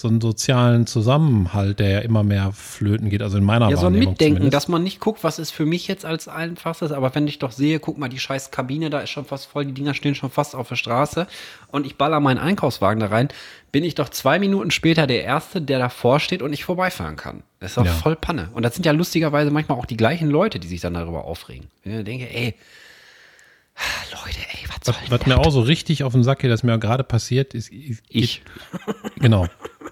so 0.00 0.06
einen 0.06 0.20
sozialen 0.20 0.86
Zusammenhalt, 0.86 1.80
der 1.80 1.88
ja 1.88 1.98
immer 1.98 2.22
mehr 2.22 2.52
flöten 2.52 3.10
geht. 3.10 3.20
Also 3.20 3.36
in 3.38 3.42
meiner 3.44 3.68
Ja, 3.68 3.76
so 3.76 3.80
ein 3.80 3.94
Wahrnehmung 3.94 4.12
Mitdenken, 4.12 4.36
zumindest. 4.36 4.54
dass 4.54 4.68
man 4.68 4.84
nicht 4.84 5.00
guckt, 5.00 5.24
was 5.24 5.40
ist 5.40 5.50
für 5.50 5.66
mich 5.66 5.88
jetzt 5.88 6.04
als 6.04 6.28
einfachstes, 6.28 6.92
aber 6.92 7.12
wenn 7.16 7.26
ich 7.26 7.40
doch 7.40 7.50
sehe, 7.50 7.80
guck 7.80 7.98
mal, 7.98 8.08
die 8.08 8.20
scheiß 8.20 8.52
Kabine, 8.52 8.90
da 8.90 9.00
ist 9.00 9.10
schon 9.10 9.24
fast 9.24 9.46
voll, 9.46 9.64
die 9.66 9.72
Dinger 9.72 9.94
stehen 9.94 10.14
schon 10.14 10.30
fast 10.30 10.54
auf 10.54 10.68
der 10.68 10.76
Straße 10.76 11.26
und 11.72 11.84
ich 11.84 11.96
baller 11.96 12.20
meinen 12.20 12.38
Einkaufswagen 12.38 13.00
da 13.00 13.06
rein, 13.08 13.28
bin 13.72 13.82
ich 13.82 13.96
doch 13.96 14.08
zwei 14.08 14.38
Minuten 14.38 14.70
später 14.70 15.08
der 15.08 15.24
Erste, 15.24 15.60
der 15.60 15.80
davor 15.80 16.20
steht 16.20 16.42
und 16.42 16.50
nicht 16.50 16.62
vorbeifahren 16.64 17.16
kann. 17.16 17.42
Das 17.58 17.72
ist 17.72 17.76
doch 17.78 17.84
Ja. 17.84 17.92
voll 17.92 18.14
Panne. 18.14 18.50
Und 18.54 18.62
das 18.62 18.74
sind 18.76 18.86
ja 18.86 18.92
lustigerweise 18.92 19.50
manchmal 19.50 19.78
auch 19.78 19.86
die 19.86 19.96
gleichen 19.96 20.30
Leute, 20.30 20.60
die 20.60 20.68
sich 20.68 20.80
dann 20.80 20.94
darüber 20.94 21.24
aufregen. 21.24 21.66
Wenn 21.82 21.98
ich 21.98 22.04
denke, 22.04 22.32
ey, 22.32 22.54
Leute, 24.12 24.38
ey, 24.52 24.68
was 24.68 24.76
soll 24.84 24.94
Was, 25.08 25.20
was 25.20 25.26
mir 25.26 25.38
auch 25.38 25.50
so 25.50 25.60
richtig 25.60 26.04
auf 26.04 26.12
den 26.12 26.24
Sack 26.24 26.40
geht, 26.40 26.50
das 26.50 26.62
mir 26.62 26.74
auch 26.74 26.80
gerade 26.80 27.04
passiert, 27.04 27.54
ist. 27.54 27.70
Ich. 27.72 27.98
ich? 28.08 28.42
Genau. 29.20 29.46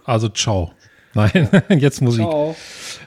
Also, 0.05 0.29
ciao. 0.29 0.73
Nein, 1.15 1.49
jetzt 1.79 2.03
Musik. 2.03 2.25
Ciao. 2.27 2.55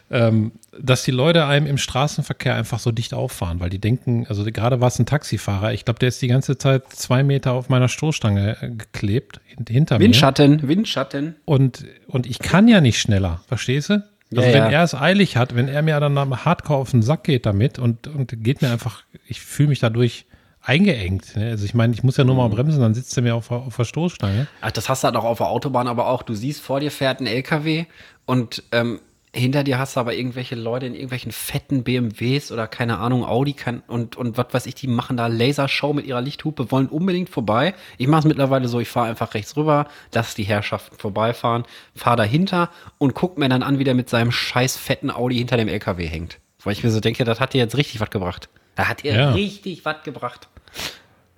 Ähm, 0.10 0.54
dass 0.82 1.04
die 1.04 1.12
Leute 1.12 1.46
einem 1.46 1.68
im 1.68 1.78
Straßenverkehr 1.78 2.56
einfach 2.56 2.80
so 2.80 2.92
dicht 2.92 3.14
auffahren, 3.14 3.60
weil 3.60 3.70
die 3.70 3.78
denken, 3.80 4.26
also 4.28 4.44
gerade 4.46 4.82
war 4.82 4.88
es 4.88 4.98
ein 4.98 5.06
Taxifahrer, 5.06 5.74
ich 5.74 5.86
glaube, 5.86 6.00
der 6.00 6.10
ist 6.10 6.20
die 6.22 6.28
ganze 6.28 6.58
Zeit 6.58 6.92
zwei 6.92 7.22
Meter 7.22 7.52
auf 7.54 7.70
meiner 7.70 7.88
Stoßstange 7.88 8.58
äh, 8.62 8.70
geklebt, 8.70 9.42
hin- 9.46 9.66
hinter 9.70 10.00
mir. 10.00 10.06
Windschatten, 10.06 10.68
Windschatten. 10.68 11.36
Und, 11.46 11.86
und 12.08 12.26
ich 12.26 12.40
kann 12.40 12.68
ja 12.68 12.82
nicht 12.82 13.00
schneller, 13.00 13.42
verstehst 13.48 13.90
du? 13.90 13.94
Also 14.32 14.42
Ja, 14.42 14.48
wenn 14.54 14.64
ja. 14.64 14.70
er 14.70 14.84
es 14.84 14.96
eilig 14.96 15.38
hat, 15.38 15.54
wenn 15.56 15.68
er 15.68 15.82
mir 15.84 16.00
dann 16.00 16.18
am 16.18 16.44
hardcore 16.46 16.80
auf 16.80 16.90
den 16.92 17.04
Sack 17.04 17.26
geht 17.26 17.46
damit 17.46 17.78
und, 17.78 18.08
und 18.08 18.44
geht 18.44 18.62
mir 18.64 18.72
einfach, 18.72 19.04
ich 19.28 19.42
fühle 19.42 19.70
mich 19.70 19.80
dadurch 19.80 20.26
eingeengt. 20.70 21.36
Ne? 21.36 21.50
Also 21.50 21.66
ich 21.66 21.74
meine, 21.74 21.94
ich 21.94 22.04
muss 22.04 22.18
ja 22.18 22.24
nur 22.24 22.36
Mhm. 22.36 22.42
mal 22.42 22.50
bremsen, 22.50 22.80
dann 22.82 22.94
sitzt 22.94 23.16
er 23.18 23.24
mir 23.24 23.36
auf, 23.36 23.48
der- 23.50 23.58
auf 23.58 23.76
der 23.76 23.84
Stoßstange. 23.86 24.48
Ach, 24.62 24.72
das 24.72 24.88
hast 24.88 25.04
du 25.04 25.08
halt 25.08 25.16
auch 25.18 25.24
auf 25.26 25.38
der 25.40 25.48
Autobahn, 25.48 25.88
aber 25.88 26.08
auch, 26.08 26.24
du 26.24 26.34
siehst, 26.36 26.62
vor 26.62 26.80
dir 26.80 26.92
fährt 26.92 27.20
ein 27.20 27.28
LKW 27.28 27.86
und 28.26 28.64
ähm, 28.72 29.00
hinter 29.32 29.64
dir 29.64 29.78
hast 29.78 29.96
du 29.96 30.00
aber 30.00 30.16
irgendwelche 30.16 30.56
Leute 30.56 30.88
in 30.88 30.94
irgendwelchen 30.96 31.32
fetten 31.32 31.84
BMWs 31.84 32.52
oder 32.52 32.66
keine 32.68 32.98
Ahnung, 32.98 33.24
Audi 33.24 33.54
kann, 33.54 33.84
und, 33.88 34.16
und 34.16 34.38
was 34.40 34.48
weiß 34.52 34.66
ich, 34.66 34.74
die 34.74 34.88
machen 34.88 35.18
da 35.18 35.28
Lasershow 35.28 35.94
mit 35.94 36.08
ihrer 36.08 36.22
Lichthupe, 36.22 36.72
wollen 36.72 36.88
unbedingt 36.88 37.30
vorbei. 37.30 37.76
Ich 38.00 38.08
mache 38.08 38.22
es 38.22 38.26
mittlerweile 38.26 38.68
so, 38.68 38.80
ich 38.80 38.88
fahre 38.90 39.08
einfach 39.10 39.36
rechts 39.36 39.56
rüber, 39.56 39.86
lass 40.16 40.34
die 40.34 40.44
Herrschaften 40.46 40.98
vorbeifahren, 40.98 41.64
fahre 41.96 42.18
dahinter 42.18 42.70
und 42.98 43.14
guck 43.14 43.38
mir 43.38 43.50
dann 43.50 43.62
an, 43.62 43.78
wie 43.78 43.84
der 43.84 43.94
mit 43.94 44.10
seinem 44.10 44.32
scheiß 44.32 44.78
fetten 44.78 45.12
Audi 45.12 45.38
hinter 45.38 45.58
dem 45.58 45.68
LKW 45.68 46.08
hängt. 46.08 46.40
Weil 46.64 46.74
ich 46.74 46.84
mir 46.84 46.90
so 46.90 47.00
denke, 47.00 47.24
das 47.24 47.40
hat 47.40 47.54
dir 47.54 47.60
jetzt 47.60 47.78
richtig 47.78 48.02
was 48.02 48.10
gebracht. 48.10 48.50
Da 48.76 48.88
hat 48.88 49.04
ihr 49.04 49.14
Ja. 49.14 49.32
richtig 49.34 49.86
was 49.86 50.02
gebracht. 50.04 50.48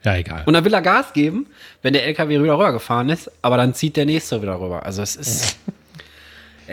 Ja, 0.04 0.16
egal. 0.16 0.44
Und 0.46 0.54
dann 0.54 0.66
will 0.66 0.74
er 0.74 0.82
Gas 0.82 1.14
geben, 1.14 1.48
wenn 1.82 1.94
der 1.94 2.06
LKW 2.06 2.42
wieder 2.42 2.54
rüber 2.54 2.74
gefahren 2.74 3.10
ist, 3.10 3.32
aber 3.42 3.58
dann 3.58 3.74
zieht 3.74 3.98
der 3.98 4.06
nächste 4.06 4.42
wieder 4.42 4.60
rüber. 4.60 4.86
Also 4.86 5.02
es 5.02 5.16
ist. 5.16 5.58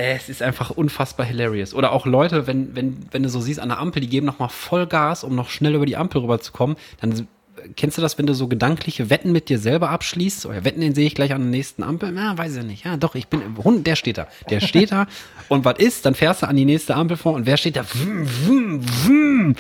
Es 0.00 0.28
ist 0.28 0.42
einfach 0.42 0.70
unfassbar 0.70 1.26
hilarious. 1.26 1.74
Oder 1.74 1.90
auch 1.90 2.06
Leute, 2.06 2.46
wenn, 2.46 2.76
wenn, 2.76 2.98
wenn 3.11 3.24
du 3.24 3.28
so 3.28 3.40
siehst 3.40 3.59
an 3.59 3.68
der 3.68 3.78
Ampel, 3.78 4.00
die 4.00 4.09
geben 4.09 4.26
noch 4.26 4.38
mal 4.38 4.48
voll 4.48 4.86
Gas, 4.86 5.24
um 5.24 5.34
noch 5.34 5.50
schnell 5.50 5.74
über 5.74 5.86
die 5.86 5.96
Ampel 5.96 6.20
rüberzukommen, 6.20 6.76
dann 7.00 7.26
kennst 7.74 7.98
du 7.98 8.02
das, 8.02 8.16
wenn 8.16 8.26
du 8.26 8.34
so 8.34 8.46
gedankliche 8.46 9.11
Wetten 9.11 9.32
mit 9.32 9.48
dir 9.48 9.59
selber 9.59 9.90
abschließt? 9.90 10.46
Oder 10.46 10.64
Wetten, 10.64 10.80
den 10.82 10.94
sehe 10.94 11.06
ich 11.06 11.16
gleich 11.16 11.32
an 11.32 11.42
der 11.42 11.50
nächsten 11.50 11.82
Ampel? 11.82 12.12
Na, 12.12 12.38
weiß 12.38 12.56
ich 12.56 12.64
nicht. 12.64 12.84
Ja, 12.84 12.96
doch, 12.96 13.16
ich 13.16 13.26
bin, 13.26 13.42
Hund, 13.64 13.88
der 13.88 13.96
steht 13.96 14.18
da. 14.18 14.28
Der 14.50 14.61
steht 14.61 14.92
da. 14.92 15.06
Und 15.48 15.64
was 15.64 15.78
ist? 15.78 16.06
Dann 16.06 16.14
fährst 16.14 16.42
du 16.42 16.48
an 16.48 16.54
die 16.54 16.64
nächste 16.64 16.94
Ampel 16.94 17.16
vor 17.16 17.32
und 17.32 17.46
wer 17.46 17.56
steht 17.56 17.76
da? 17.76 17.82
Vroom, 17.82 18.26
vroom, 18.26 18.82
vroom. 18.82 19.56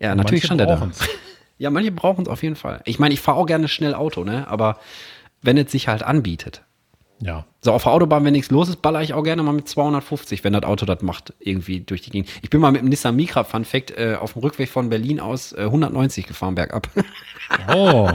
Ja, 0.00 0.16
natürlich 0.16 0.42
manche 0.42 0.46
stand 0.46 0.60
er 0.60 0.66
da. 0.66 0.90
Ja, 1.62 1.70
manche 1.70 1.92
brauchen 1.92 2.22
es 2.22 2.28
auf 2.28 2.42
jeden 2.42 2.56
Fall. 2.56 2.82
Ich 2.86 2.98
meine, 2.98 3.14
ich 3.14 3.20
fahre 3.20 3.38
auch 3.38 3.46
gerne 3.46 3.68
schnell 3.68 3.94
Auto, 3.94 4.24
ne? 4.24 4.48
Aber 4.48 4.80
wenn 5.42 5.56
es 5.56 5.70
sich 5.70 5.86
halt 5.86 6.02
anbietet. 6.02 6.64
Ja. 7.22 7.44
So, 7.60 7.72
auf 7.72 7.84
der 7.84 7.92
Autobahn, 7.92 8.24
wenn 8.24 8.32
nichts 8.32 8.50
los 8.50 8.68
ist, 8.68 8.82
baller 8.82 9.00
ich 9.02 9.14
auch 9.14 9.22
gerne 9.22 9.44
mal 9.44 9.52
mit 9.52 9.68
250, 9.68 10.42
wenn 10.42 10.52
das 10.52 10.64
Auto 10.64 10.84
das 10.84 11.02
macht, 11.02 11.32
irgendwie 11.38 11.78
durch 11.78 12.02
die 12.02 12.10
Gegend. 12.10 12.28
Ich 12.42 12.50
bin 12.50 12.60
mal 12.60 12.72
mit 12.72 12.82
dem 12.82 12.88
Nissan 12.88 13.14
Micra, 13.14 13.44
Fun 13.44 13.64
Fact, 13.64 13.92
äh, 13.92 14.16
auf 14.20 14.32
dem 14.32 14.42
Rückweg 14.42 14.68
von 14.68 14.90
Berlin 14.90 15.20
aus 15.20 15.52
äh, 15.52 15.60
190 15.60 16.26
gefahren 16.26 16.54
bergab. 16.54 16.88
Oh. 17.68 18.08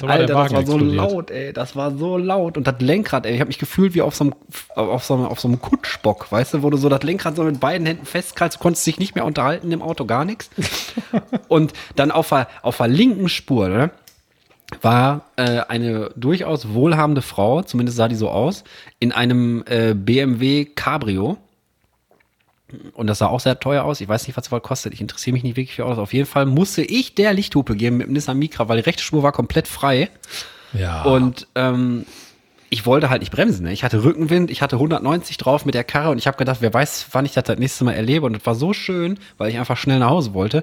So 0.00 0.06
Alter, 0.06 0.26
das 0.26 0.36
war 0.36 0.48
so 0.48 0.56
explodiert. 0.56 0.96
laut, 0.96 1.30
ey. 1.30 1.52
Das 1.52 1.76
war 1.76 1.98
so 1.98 2.16
laut. 2.16 2.56
Und 2.56 2.66
das 2.66 2.76
Lenkrad, 2.78 3.26
ey, 3.26 3.34
ich 3.34 3.40
habe 3.40 3.48
mich 3.48 3.58
gefühlt 3.58 3.94
wie 3.94 4.00
auf 4.00 4.14
so 4.14 4.24
einem, 4.24 4.34
auf 4.74 5.04
so 5.04 5.14
einem, 5.14 5.26
auf 5.26 5.38
so 5.38 5.48
einem 5.48 5.60
Kutschbock, 5.60 6.30
weißt 6.32 6.54
du, 6.54 6.62
wo 6.62 6.70
du 6.70 6.78
so 6.78 6.88
das 6.88 7.02
Lenkrad 7.02 7.36
so 7.36 7.42
mit 7.42 7.60
beiden 7.60 7.86
Händen 7.86 8.06
festkreist, 8.06 8.56
du 8.56 8.58
konntest 8.60 8.86
dich 8.86 8.98
nicht 8.98 9.16
mehr 9.16 9.26
unterhalten 9.26 9.70
im 9.70 9.82
Auto, 9.82 10.06
gar 10.06 10.24
nichts. 10.24 10.50
Und 11.48 11.74
dann 11.96 12.10
auf 12.10 12.30
der, 12.30 12.48
auf 12.62 12.78
der 12.78 12.88
linken 12.88 13.28
Spur, 13.28 13.68
ne? 13.68 13.90
War 14.82 15.26
äh, 15.36 15.60
eine 15.68 16.10
durchaus 16.16 16.72
wohlhabende 16.72 17.22
Frau, 17.22 17.62
zumindest 17.62 17.96
sah 17.96 18.08
die 18.08 18.14
so 18.14 18.30
aus, 18.30 18.64
in 18.98 19.12
einem 19.12 19.64
äh, 19.66 19.94
BMW 19.94 20.64
Cabrio. 20.64 21.38
Und 22.94 23.08
das 23.08 23.18
sah 23.18 23.26
auch 23.26 23.40
sehr 23.40 23.58
teuer 23.58 23.82
aus. 23.82 24.00
Ich 24.00 24.08
weiß 24.08 24.28
nicht, 24.28 24.36
was 24.36 24.46
es 24.46 24.52
wohl 24.52 24.60
kostet. 24.60 24.94
Ich 24.94 25.00
interessiere 25.00 25.32
mich 25.32 25.42
nicht 25.42 25.56
wirklich 25.56 25.74
für 25.74 25.84
Autos. 25.86 25.98
Auf 25.98 26.12
jeden 26.12 26.26
Fall 26.26 26.46
musste 26.46 26.82
ich 26.82 27.16
der 27.16 27.32
Lichthupe 27.32 27.74
geben 27.74 27.96
mit 27.96 28.06
dem 28.06 28.12
Nissan 28.12 28.38
Micra, 28.38 28.68
weil 28.68 28.76
die 28.76 28.84
rechte 28.84 29.02
Spur 29.02 29.24
war 29.24 29.32
komplett 29.32 29.66
frei. 29.66 30.08
Ja. 30.72 31.02
Und 31.02 31.48
ähm, 31.56 32.06
ich 32.70 32.86
wollte 32.86 33.10
halt 33.10 33.20
nicht 33.20 33.32
bremsen. 33.32 33.64
Ne? 33.64 33.72
Ich 33.72 33.82
hatte 33.82 34.04
Rückenwind, 34.04 34.50
ich 34.50 34.62
hatte 34.62 34.76
190 34.76 35.36
drauf 35.36 35.64
mit 35.64 35.74
der 35.74 35.82
Karre 35.82 36.10
und 36.10 36.18
ich 36.18 36.28
habe 36.28 36.36
gedacht, 36.36 36.58
wer 36.60 36.72
weiß, 36.72 37.08
wann 37.10 37.26
ich 37.26 37.32
das 37.32 37.44
das 37.44 37.58
nächste 37.58 37.84
Mal 37.84 37.94
erlebe. 37.94 38.24
Und 38.24 38.34
das 38.34 38.46
war 38.46 38.54
so 38.54 38.72
schön, 38.72 39.18
weil 39.36 39.50
ich 39.50 39.58
einfach 39.58 39.76
schnell 39.76 39.98
nach 39.98 40.10
Hause 40.10 40.32
wollte. 40.32 40.62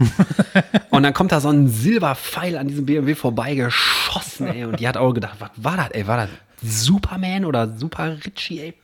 und 0.90 1.02
dann 1.02 1.12
kommt 1.14 1.32
da 1.32 1.40
so 1.40 1.48
ein 1.48 1.68
Silberpfeil 1.68 2.56
an 2.56 2.68
diesem 2.68 2.86
BMW 2.86 3.14
vorbeigeschossen, 3.14 4.46
ey. 4.48 4.64
Und 4.64 4.80
die 4.80 4.88
hat 4.88 4.96
auch 4.96 5.12
gedacht, 5.12 5.36
was 5.38 5.50
war 5.56 5.76
das, 5.76 5.90
ey? 5.90 6.06
War 6.06 6.16
das 6.16 6.28
Superman 6.62 7.44
oder 7.44 7.76
Super 7.76 8.16
Richie, 8.24 8.60
ey? 8.60 8.74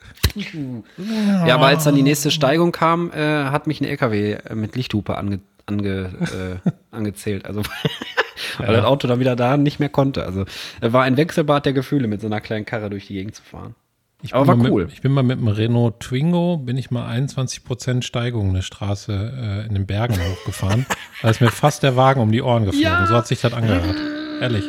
Ja, 1.47 1.55
aber 1.55 1.67
als 1.67 1.85
dann 1.85 1.95
die 1.95 2.03
nächste 2.03 2.31
Steigung 2.31 2.73
kam, 2.73 3.11
äh, 3.13 3.45
hat 3.45 3.67
mich 3.67 3.81
ein 3.81 3.85
LKW 3.85 4.39
mit 4.55 4.77
Lichthupe 4.77 5.17
ange, 5.17 5.41
ange, 5.67 6.61
äh, 6.65 6.71
angezählt. 6.91 7.47
Also 7.47 7.63
weil 8.59 8.75
das 8.75 8.85
Auto 8.85 9.09
dann 9.09 9.21
wieder 9.21 9.37
da 9.37 9.57
nicht 9.57 9.81
mehr 9.81 9.89
konnte. 9.89 10.25
Also 10.25 10.45
es 10.81 10.93
war 10.93 11.05
ein 11.05 11.17
Wechselbad 11.17 11.67
der 11.67 11.73
Gefühle, 11.73 12.09
mit 12.09 12.21
so 12.21 12.27
einer 12.27 12.41
kleinen 12.41 12.65
Karre 12.65 12.91
durch 12.91 13.07
die 13.07 13.15
Gegend 13.15 13.35
zu 13.35 13.43
fahren. 13.43 13.75
Ich 14.23 14.35
Aber 14.35 14.45
bin 14.45 14.49
war 14.49 14.57
mal 14.57 14.71
cool. 14.73 14.85
Mit, 14.85 14.93
ich 14.93 15.03
bin 15.03 15.13
mal 15.13 15.23
mit 15.23 15.39
dem 15.39 15.49
Renault 15.49 16.01
Twingo, 16.01 16.57
bin 16.57 16.77
ich 16.77 16.91
mal 16.91 17.07
21% 17.17 18.03
Steigung 18.03 18.49
eine 18.51 18.63
Straße 18.63 19.63
äh, 19.63 19.67
in 19.67 19.75
den 19.75 19.87
Bergen 19.87 20.15
hochgefahren. 20.31 20.87
Da 21.23 21.29
ist 21.31 21.41
mir 21.41 21.51
fast 21.51 21.83
der 21.83 21.97
Wagen 21.97 22.21
um 22.21 22.33
die 22.33 22.43
Ohren 22.43 22.65
geflogen. 22.65 23.07
So 23.07 23.15
hat 23.15 23.27
sich 23.27 23.41
das 23.41 23.53
angehört. 23.53 23.97
Ehrlich. 24.41 24.65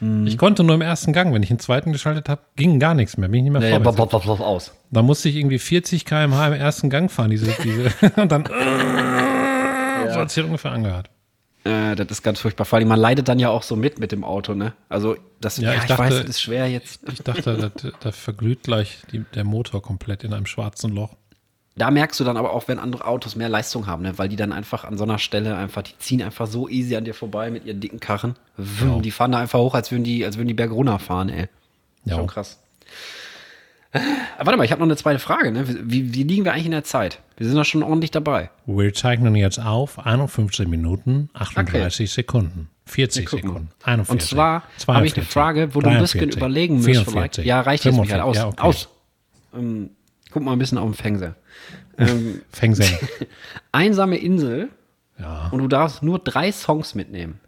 Hm. 0.00 0.26
Ich 0.26 0.36
konnte 0.36 0.64
nur 0.64 0.74
im 0.74 0.80
ersten 0.82 1.12
Gang. 1.12 1.32
Wenn 1.32 1.42
ich 1.42 1.48
den 1.48 1.60
zweiten 1.60 1.92
geschaltet 1.92 2.28
habe, 2.28 2.42
ging 2.56 2.80
gar 2.80 2.94
nichts 2.94 3.16
mehr. 3.16 3.28
Bin 3.28 3.38
ich 3.38 3.44
nicht 3.44 3.52
mehr 3.52 3.60
Nee, 3.60 3.84
vorwärts. 3.84 4.26
was 4.26 4.40
aus. 4.40 4.72
Da 4.90 5.02
musste 5.02 5.28
ich 5.28 5.36
irgendwie 5.36 5.60
40 5.60 6.04
km/h 6.04 6.48
im 6.48 6.54
ersten 6.54 6.90
Gang 6.90 7.10
fahren. 7.10 7.30
Diese, 7.30 7.52
diese, 7.62 7.90
und 8.20 8.32
dann 8.32 8.44
so 8.46 10.20
hat 10.20 10.30
sich 10.30 10.42
das 10.42 10.46
ungefähr 10.46 10.72
angehört. 10.72 11.08
Äh, 11.64 11.94
das 11.94 12.08
ist 12.10 12.22
ganz 12.22 12.40
furchtbar. 12.40 12.64
Vor 12.64 12.78
allem, 12.78 12.88
man 12.88 12.98
leidet 12.98 13.28
dann 13.28 13.38
ja 13.38 13.48
auch 13.50 13.62
so 13.62 13.76
mit 13.76 13.98
mit 14.00 14.10
dem 14.12 14.24
Auto, 14.24 14.54
ne? 14.54 14.72
Also, 14.88 15.16
das, 15.40 15.58
Ja, 15.58 15.70
ja, 15.70 15.74
ich 15.76 15.82
ich, 15.82 15.88
dachte- 15.88 16.02
weiß, 16.02 16.14
das 16.20 16.24
ist 16.28 16.42
schwer 16.42 16.68
jetzt. 16.68 17.00
Ich 17.12 17.22
dachte, 17.22 17.70
da, 17.82 17.90
da 18.00 18.12
verglüht 18.12 18.64
gleich 18.64 18.98
die, 19.12 19.24
der 19.34 19.44
Motor 19.44 19.80
komplett 19.82 20.24
in 20.24 20.32
einem 20.32 20.46
schwarzen 20.46 20.92
Loch. 20.92 21.10
Da 21.76 21.90
merkst 21.90 22.20
du 22.20 22.24
dann 22.24 22.36
aber 22.36 22.52
auch, 22.52 22.68
wenn 22.68 22.78
andere 22.78 23.06
Autos 23.06 23.34
mehr 23.36 23.48
Leistung 23.48 23.86
haben, 23.86 24.02
ne? 24.02 24.18
Weil 24.18 24.28
die 24.28 24.36
dann 24.36 24.52
einfach 24.52 24.84
an 24.84 24.98
so 24.98 25.04
einer 25.04 25.18
Stelle 25.18 25.56
einfach, 25.56 25.82
die 25.82 25.96
ziehen 25.98 26.20
einfach 26.22 26.46
so 26.46 26.68
easy 26.68 26.96
an 26.96 27.04
dir 27.04 27.14
vorbei 27.14 27.50
mit 27.50 27.64
ihren 27.64 27.80
dicken 27.80 28.00
Karren. 28.00 28.36
Wum, 28.56 29.00
Die 29.00 29.10
fahren 29.10 29.32
da 29.32 29.38
einfach 29.38 29.58
hoch, 29.60 29.74
als 29.74 29.90
würden 29.90 30.04
die, 30.04 30.24
als 30.24 30.36
würden 30.36 30.48
die 30.48 30.54
Berge 30.54 30.74
runterfahren, 30.74 31.28
ey. 31.30 31.48
Ja. 32.04 32.16
Schon 32.16 32.26
krass. 32.26 32.58
Äh, 33.92 34.00
warte 34.38 34.56
mal, 34.56 34.64
ich 34.64 34.72
habe 34.72 34.80
noch 34.80 34.86
eine 34.86 34.96
zweite 34.96 35.18
Frage. 35.18 35.52
Ne? 35.52 35.64
Wie, 35.68 36.14
wie 36.14 36.22
liegen 36.24 36.44
wir 36.44 36.52
eigentlich 36.52 36.66
in 36.66 36.72
der 36.72 36.84
Zeit? 36.84 37.20
Wir 37.36 37.46
sind 37.46 37.56
doch 37.56 37.64
schon 37.64 37.82
ordentlich 37.82 38.10
dabei. 38.10 38.50
Wir 38.66 38.92
zeichnen 38.92 39.34
jetzt 39.36 39.58
auf 39.58 39.98
51 40.04 40.68
Minuten, 40.68 41.30
38 41.34 42.10
Sekunden, 42.10 42.68
40 42.86 43.26
gucken 43.26 43.48
mal. 43.48 43.52
Sekunden, 43.54 43.72
41. 43.84 44.12
Und 44.12 44.22
zwar 44.22 44.62
habe 44.94 45.06
ich 45.06 45.16
eine 45.16 45.26
42, 45.26 45.28
Frage, 45.28 45.74
wo 45.74 45.80
du 45.80 45.88
ein 45.88 46.00
bisschen 46.00 46.20
43, 46.20 46.36
überlegen 46.36 46.74
musst. 46.76 46.86
44, 46.86 47.12
Vielleicht. 47.12 47.46
Ja, 47.46 47.60
reicht 47.60 47.84
jetzt, 47.84 47.98
Michael. 47.98 48.20
Aus. 48.20 48.36
45, 48.36 48.42
ja, 48.42 48.48
okay. 48.48 48.62
aus. 48.62 48.88
Ähm, 49.54 49.90
guck 50.30 50.42
mal 50.42 50.52
ein 50.52 50.58
bisschen 50.58 50.78
auf 50.78 50.88
den 50.90 50.94
Fernseher. 50.94 51.34
Ähm, 51.98 52.42
Fengseng. 52.50 52.96
einsame 53.72 54.16
Insel 54.16 54.70
Ja. 55.18 55.48
und 55.50 55.58
du 55.58 55.68
darfst 55.68 56.02
nur 56.02 56.18
drei 56.18 56.50
Songs 56.52 56.94
mitnehmen. 56.94 57.40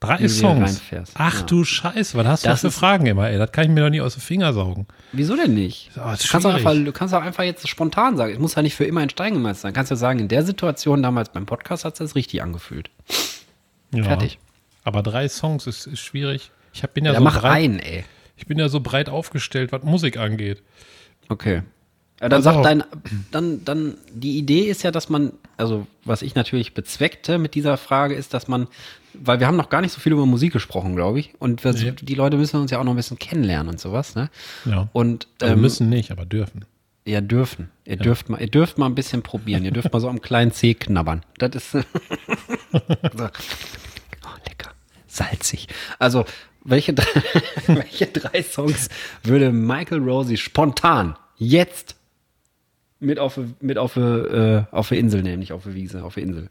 Drei 0.00 0.26
Songs. 0.28 0.80
Ach 1.14 1.40
Ja. 1.40 1.46
du 1.46 1.62
Scheiße, 1.62 2.16
was 2.16 2.26
hast 2.26 2.46
Das 2.46 2.60
du 2.62 2.68
für 2.68 2.68
ist- 2.68 2.78
Fragen 2.78 3.04
immer, 3.04 3.28
ey? 3.28 3.36
Das 3.36 3.52
kann 3.52 3.64
ich 3.64 3.70
mir 3.70 3.82
doch 3.82 3.90
nie 3.90 4.00
aus 4.00 4.14
den 4.14 4.22
Finger 4.22 4.52
saugen. 4.54 4.86
Wieso 5.12 5.36
denn 5.36 5.52
nicht? 5.52 5.88
Ist 5.88 5.96
du, 5.96 6.00
kannst 6.28 6.46
auch 6.46 6.54
einfach, 6.54 6.72
du 6.72 6.90
kannst 6.92 7.12
auch 7.14 7.20
einfach 7.22 7.44
jetzt 7.44 7.68
spontan 7.68 8.16
sagen. 8.16 8.32
Es 8.32 8.38
muss 8.38 8.54
ja 8.54 8.62
nicht 8.62 8.74
für 8.74 8.84
immer 8.84 9.02
in 9.02 9.10
Stein 9.10 9.34
gemeißelt 9.34 9.60
sein. 9.60 9.72
Du 9.72 9.76
kannst 9.76 9.90
ja 9.90 9.96
sagen, 9.96 10.18
in 10.18 10.28
der 10.28 10.42
Situation 10.42 11.02
damals 11.02 11.28
beim 11.28 11.44
Podcast 11.44 11.84
hat 11.84 11.92
es 11.94 11.98
das 11.98 12.14
richtig 12.14 12.42
angefühlt. 12.42 12.90
Ja. 13.94 14.04
Fertig. 14.04 14.38
Aber 14.84 15.02
drei 15.02 15.28
Songs 15.28 15.66
ist, 15.66 15.86
ist 15.86 16.00
schwierig. 16.00 16.50
Ich 16.72 16.82
hab, 16.82 16.94
bin 16.94 17.04
ja, 17.04 17.12
Ja, 17.12 17.18
so 17.18 17.24
mach 17.24 17.40
breit, 17.40 17.52
einen, 17.64 17.78
ey. 17.80 18.04
ich 18.36 18.46
bin 18.46 18.58
ja 18.58 18.70
so 18.70 18.80
breit 18.80 19.10
aufgestellt, 19.10 19.70
was 19.72 19.82
Musik 19.82 20.16
angeht. 20.16 20.62
Okay. 21.28 21.62
Ja, 22.20 22.28
dann 22.28 22.42
sagt 22.42 22.64
dein, 22.64 22.84
dann, 23.30 23.64
dann, 23.64 23.96
die 24.12 24.36
Idee 24.38 24.62
ist 24.64 24.82
ja, 24.82 24.90
dass 24.90 25.08
man, 25.08 25.32
also 25.56 25.86
was 26.04 26.20
ich 26.22 26.34
natürlich 26.34 26.74
bezweckte 26.74 27.38
mit 27.38 27.54
dieser 27.54 27.76
Frage 27.78 28.14
ist, 28.14 28.34
dass 28.34 28.46
man, 28.46 28.66
weil 29.14 29.40
wir 29.40 29.46
haben 29.46 29.56
noch 29.56 29.70
gar 29.70 29.80
nicht 29.80 29.92
so 29.92 30.00
viel 30.00 30.12
über 30.12 30.26
Musik 30.26 30.52
gesprochen, 30.52 30.94
glaube 30.96 31.18
ich, 31.20 31.32
und 31.38 31.64
wir, 31.64 31.72
Nee. 31.72 31.92
die 32.00 32.14
Leute 32.14 32.36
müssen 32.36 32.60
uns 32.60 32.70
ja 32.70 32.78
auch 32.78 32.84
noch 32.84 32.92
ein 32.92 32.96
bisschen 32.96 33.18
kennenlernen 33.18 33.70
und 33.70 33.80
sowas, 33.80 34.14
ne? 34.16 34.28
Ja. 34.66 34.88
Und 34.92 35.28
also 35.40 35.54
ähm, 35.54 35.60
müssen 35.62 35.88
nicht, 35.88 36.10
aber 36.10 36.26
dürfen. 36.26 36.66
ihr 37.06 37.22
dürfen, 37.22 37.70
ihr 37.86 37.96
dürft 37.96 38.28
mal, 38.28 38.38
ihr 38.40 38.48
dürft 38.50 38.76
mal 38.76 38.84
ein 38.86 38.94
bisschen 38.94 39.22
probieren, 39.22 39.64
ihr 39.64 39.70
dürft 39.72 39.90
mal 39.92 40.00
so 40.00 40.08
am 40.10 40.20
kleinen 40.20 40.52
Zeh 40.52 40.74
knabbern. 40.74 41.22
Das 41.38 41.54
ist 41.56 41.70
so. 41.72 41.78
oh, 42.72 44.38
lecker, 44.46 44.72
salzig. 45.06 45.68
Also 45.98 46.24
welche 46.64 46.92
drei, 46.92 47.06
welche 47.66 48.06
drei 48.08 48.42
Songs 48.42 48.90
würde 49.22 49.50
Michael 49.52 50.00
Rosie 50.02 50.36
spontan 50.36 51.16
jetzt 51.38 51.96
mit 53.00 53.18
auf 53.18 53.40
mit 53.60 53.78
auf 53.78 53.96
äh, 53.96 54.64
auf 54.70 54.88
der 54.88 54.98
Insel 54.98 55.22
nehmen, 55.22 55.40
nicht 55.40 55.52
auf 55.52 55.64
der 55.64 55.74
Wiese, 55.74 56.04
auf 56.04 56.14
der 56.14 56.22
Insel. 56.22 56.48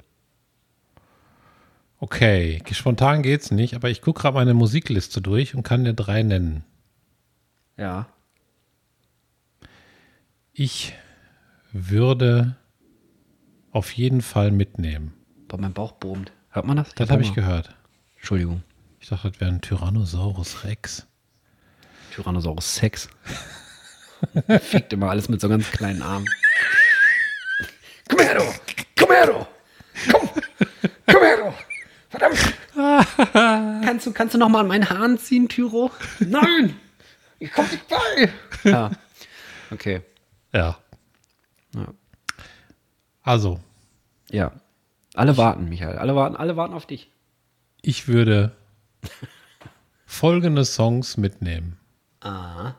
Okay, 1.99 2.61
spontan 2.71 3.23
geht's 3.23 3.51
nicht, 3.51 3.75
aber 3.75 3.89
ich 3.89 4.01
gucke 4.01 4.21
gerade 4.21 4.35
meine 4.35 4.53
Musikliste 4.53 5.21
durch 5.21 5.53
und 5.53 5.63
kann 5.63 5.83
dir 5.83 5.93
drei 5.93 6.23
nennen. 6.23 6.63
Ja. 7.77 8.07
Ich 10.53 10.93
würde 11.71 12.55
auf 13.71 13.91
jeden 13.91 14.21
Fall 14.21 14.51
mitnehmen. 14.51 15.13
Boah, 15.47 15.59
mein 15.59 15.73
Bauch 15.73 15.93
brummt. 15.99 16.31
Hört 16.49 16.65
man 16.65 16.77
das? 16.77 16.93
Das 16.95 17.09
habe 17.09 17.21
ich 17.21 17.33
gehört. 17.33 17.75
Entschuldigung. 18.17 18.63
Ich 18.99 19.09
dachte, 19.09 19.29
das 19.31 19.39
wäre 19.39 19.51
ein 19.51 19.61
Tyrannosaurus 19.61 20.63
Rex. 20.63 21.05
Tyrannosaurus 22.13 22.75
Sex. 22.75 23.09
Fickt 24.61 24.93
immer 24.93 25.09
alles 25.09 25.29
mit 25.29 25.41
so 25.41 25.49
ganz 25.49 25.69
kleinen 25.71 26.01
Armen. 26.01 26.27
Komm 28.09 28.19
her, 28.19 28.35
du! 28.35 28.43
Komm 28.97 29.11
her, 29.11 29.25
du! 29.27 29.47
Komm! 30.11 30.29
Komm 31.11 31.21
her, 31.23 31.37
du! 31.37 31.53
Verdammt! 32.09 32.53
kannst 33.85 34.05
du, 34.07 34.13
kannst 34.13 34.33
du 34.33 34.37
noch 34.37 34.49
mal 34.49 34.61
an 34.61 34.67
meinen 34.67 34.89
Haaren 34.89 35.17
ziehen, 35.19 35.47
Tyro? 35.47 35.91
Nein! 36.19 36.75
Ich 37.39 37.51
komm 37.51 37.65
nicht 37.69 37.87
bei! 37.87 38.29
Ja. 38.69 38.91
Okay. 39.71 40.01
Ja. 40.51 40.77
Ja. 41.75 41.93
Also, 43.23 43.59
Ja. 44.31 44.51
Alle 45.15 45.37
warten, 45.37 45.67
Michael. 45.69 45.97
Alle 45.97 46.15
warten, 46.15 46.35
alle 46.35 46.55
warten 46.55 46.73
auf 46.73 46.85
dich. 46.85 47.11
ich 47.81 48.07
würde 48.07 48.55
folgende 50.05 50.65
Songs 50.65 51.17
mitnehmen. 51.17 51.77
Ah. 52.21 52.73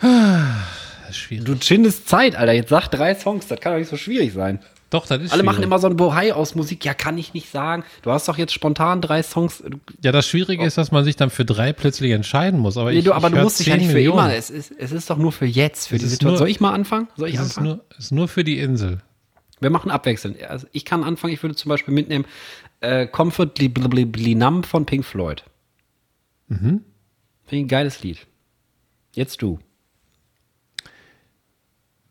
Das 0.00 1.10
ist 1.10 1.16
schwierig. 1.16 1.44
Du 1.44 1.54
chindest 1.56 2.08
Zeit, 2.08 2.36
Alter. 2.36 2.52
Jetzt 2.52 2.68
sag 2.70 2.88
drei 2.88 3.14
Songs. 3.14 3.46
Das 3.46 3.60
kann 3.60 3.72
doch 3.72 3.78
nicht 3.78 3.88
so 3.88 3.96
schwierig 3.96 4.32
sein. 4.32 4.60
Doch, 4.90 5.06
das 5.06 5.20
ist 5.20 5.32
Alle 5.32 5.42
machen 5.42 5.56
schwierig. 5.56 5.66
immer 5.66 5.78
so 5.80 5.88
ein 5.88 5.96
Bohai 5.96 6.32
aus 6.32 6.54
Musik. 6.54 6.84
Ja, 6.84 6.94
kann 6.94 7.18
ich 7.18 7.34
nicht 7.34 7.50
sagen. 7.50 7.82
Du 8.02 8.12
hast 8.12 8.28
doch 8.28 8.38
jetzt 8.38 8.52
spontan 8.52 9.00
drei 9.00 9.22
Songs. 9.22 9.62
Ja, 10.02 10.12
das 10.12 10.28
Schwierige 10.28 10.64
ist, 10.64 10.78
dass 10.78 10.92
man 10.92 11.04
sich 11.04 11.16
dann 11.16 11.30
für 11.30 11.44
drei 11.44 11.72
plötzlich 11.72 12.12
entscheiden 12.12 12.60
muss. 12.60 12.76
Aber 12.76 12.92
nee, 12.92 12.98
ich, 12.98 13.04
du, 13.04 13.12
aber 13.12 13.28
ich 13.28 13.34
du 13.34 13.40
musst 13.42 13.58
dich 13.58 13.66
ja 13.66 13.72
10 13.74 13.80
nicht 13.80 13.88
für 13.90 13.94
Millionen. 13.96 14.18
immer. 14.26 14.34
Es 14.34 14.48
ist, 14.50 14.72
es 14.78 14.92
ist 14.92 15.10
doch 15.10 15.18
nur 15.18 15.32
für 15.32 15.46
jetzt, 15.46 15.88
für 15.88 15.96
Es 15.96 16.00
die 16.02 16.06
ist 16.06 16.12
Situation. 16.12 16.32
nur- 16.34 16.38
Soll 16.38 16.48
ich 16.48 16.60
mal 16.60 16.72
anfangen? 16.72 17.08
Soll 17.16 17.28
ich 17.28 17.34
Es 17.34 17.40
ist 17.40 17.58
anfangen? 17.58 17.66
nur, 17.66 17.84
es 17.98 17.98
ist 18.06 18.12
nur 18.12 18.28
für 18.28 18.44
die 18.44 18.60
Insel. 18.60 18.98
Wir 19.60 19.70
machen 19.70 19.90
abwechselnd. 19.90 20.40
Also 20.44 20.66
ich 20.72 20.84
kann 20.84 21.02
anfangen. 21.02 21.32
Ich 21.34 21.42
würde 21.42 21.56
zum 21.56 21.70
Beispiel 21.70 21.92
mitnehmen 21.94 22.26
äh, 22.80 23.06
Comfortably 23.06 24.34
Numb 24.36 24.66
von 24.66 24.86
Pink 24.86 25.04
Floyd. 25.04 25.42
Mhm. 26.48 26.82
Finde 27.44 27.56
ich 27.56 27.60
ein 27.64 27.68
geiles 27.68 28.02
Lied. 28.04 28.18
Jetzt 29.14 29.42
du. 29.42 29.58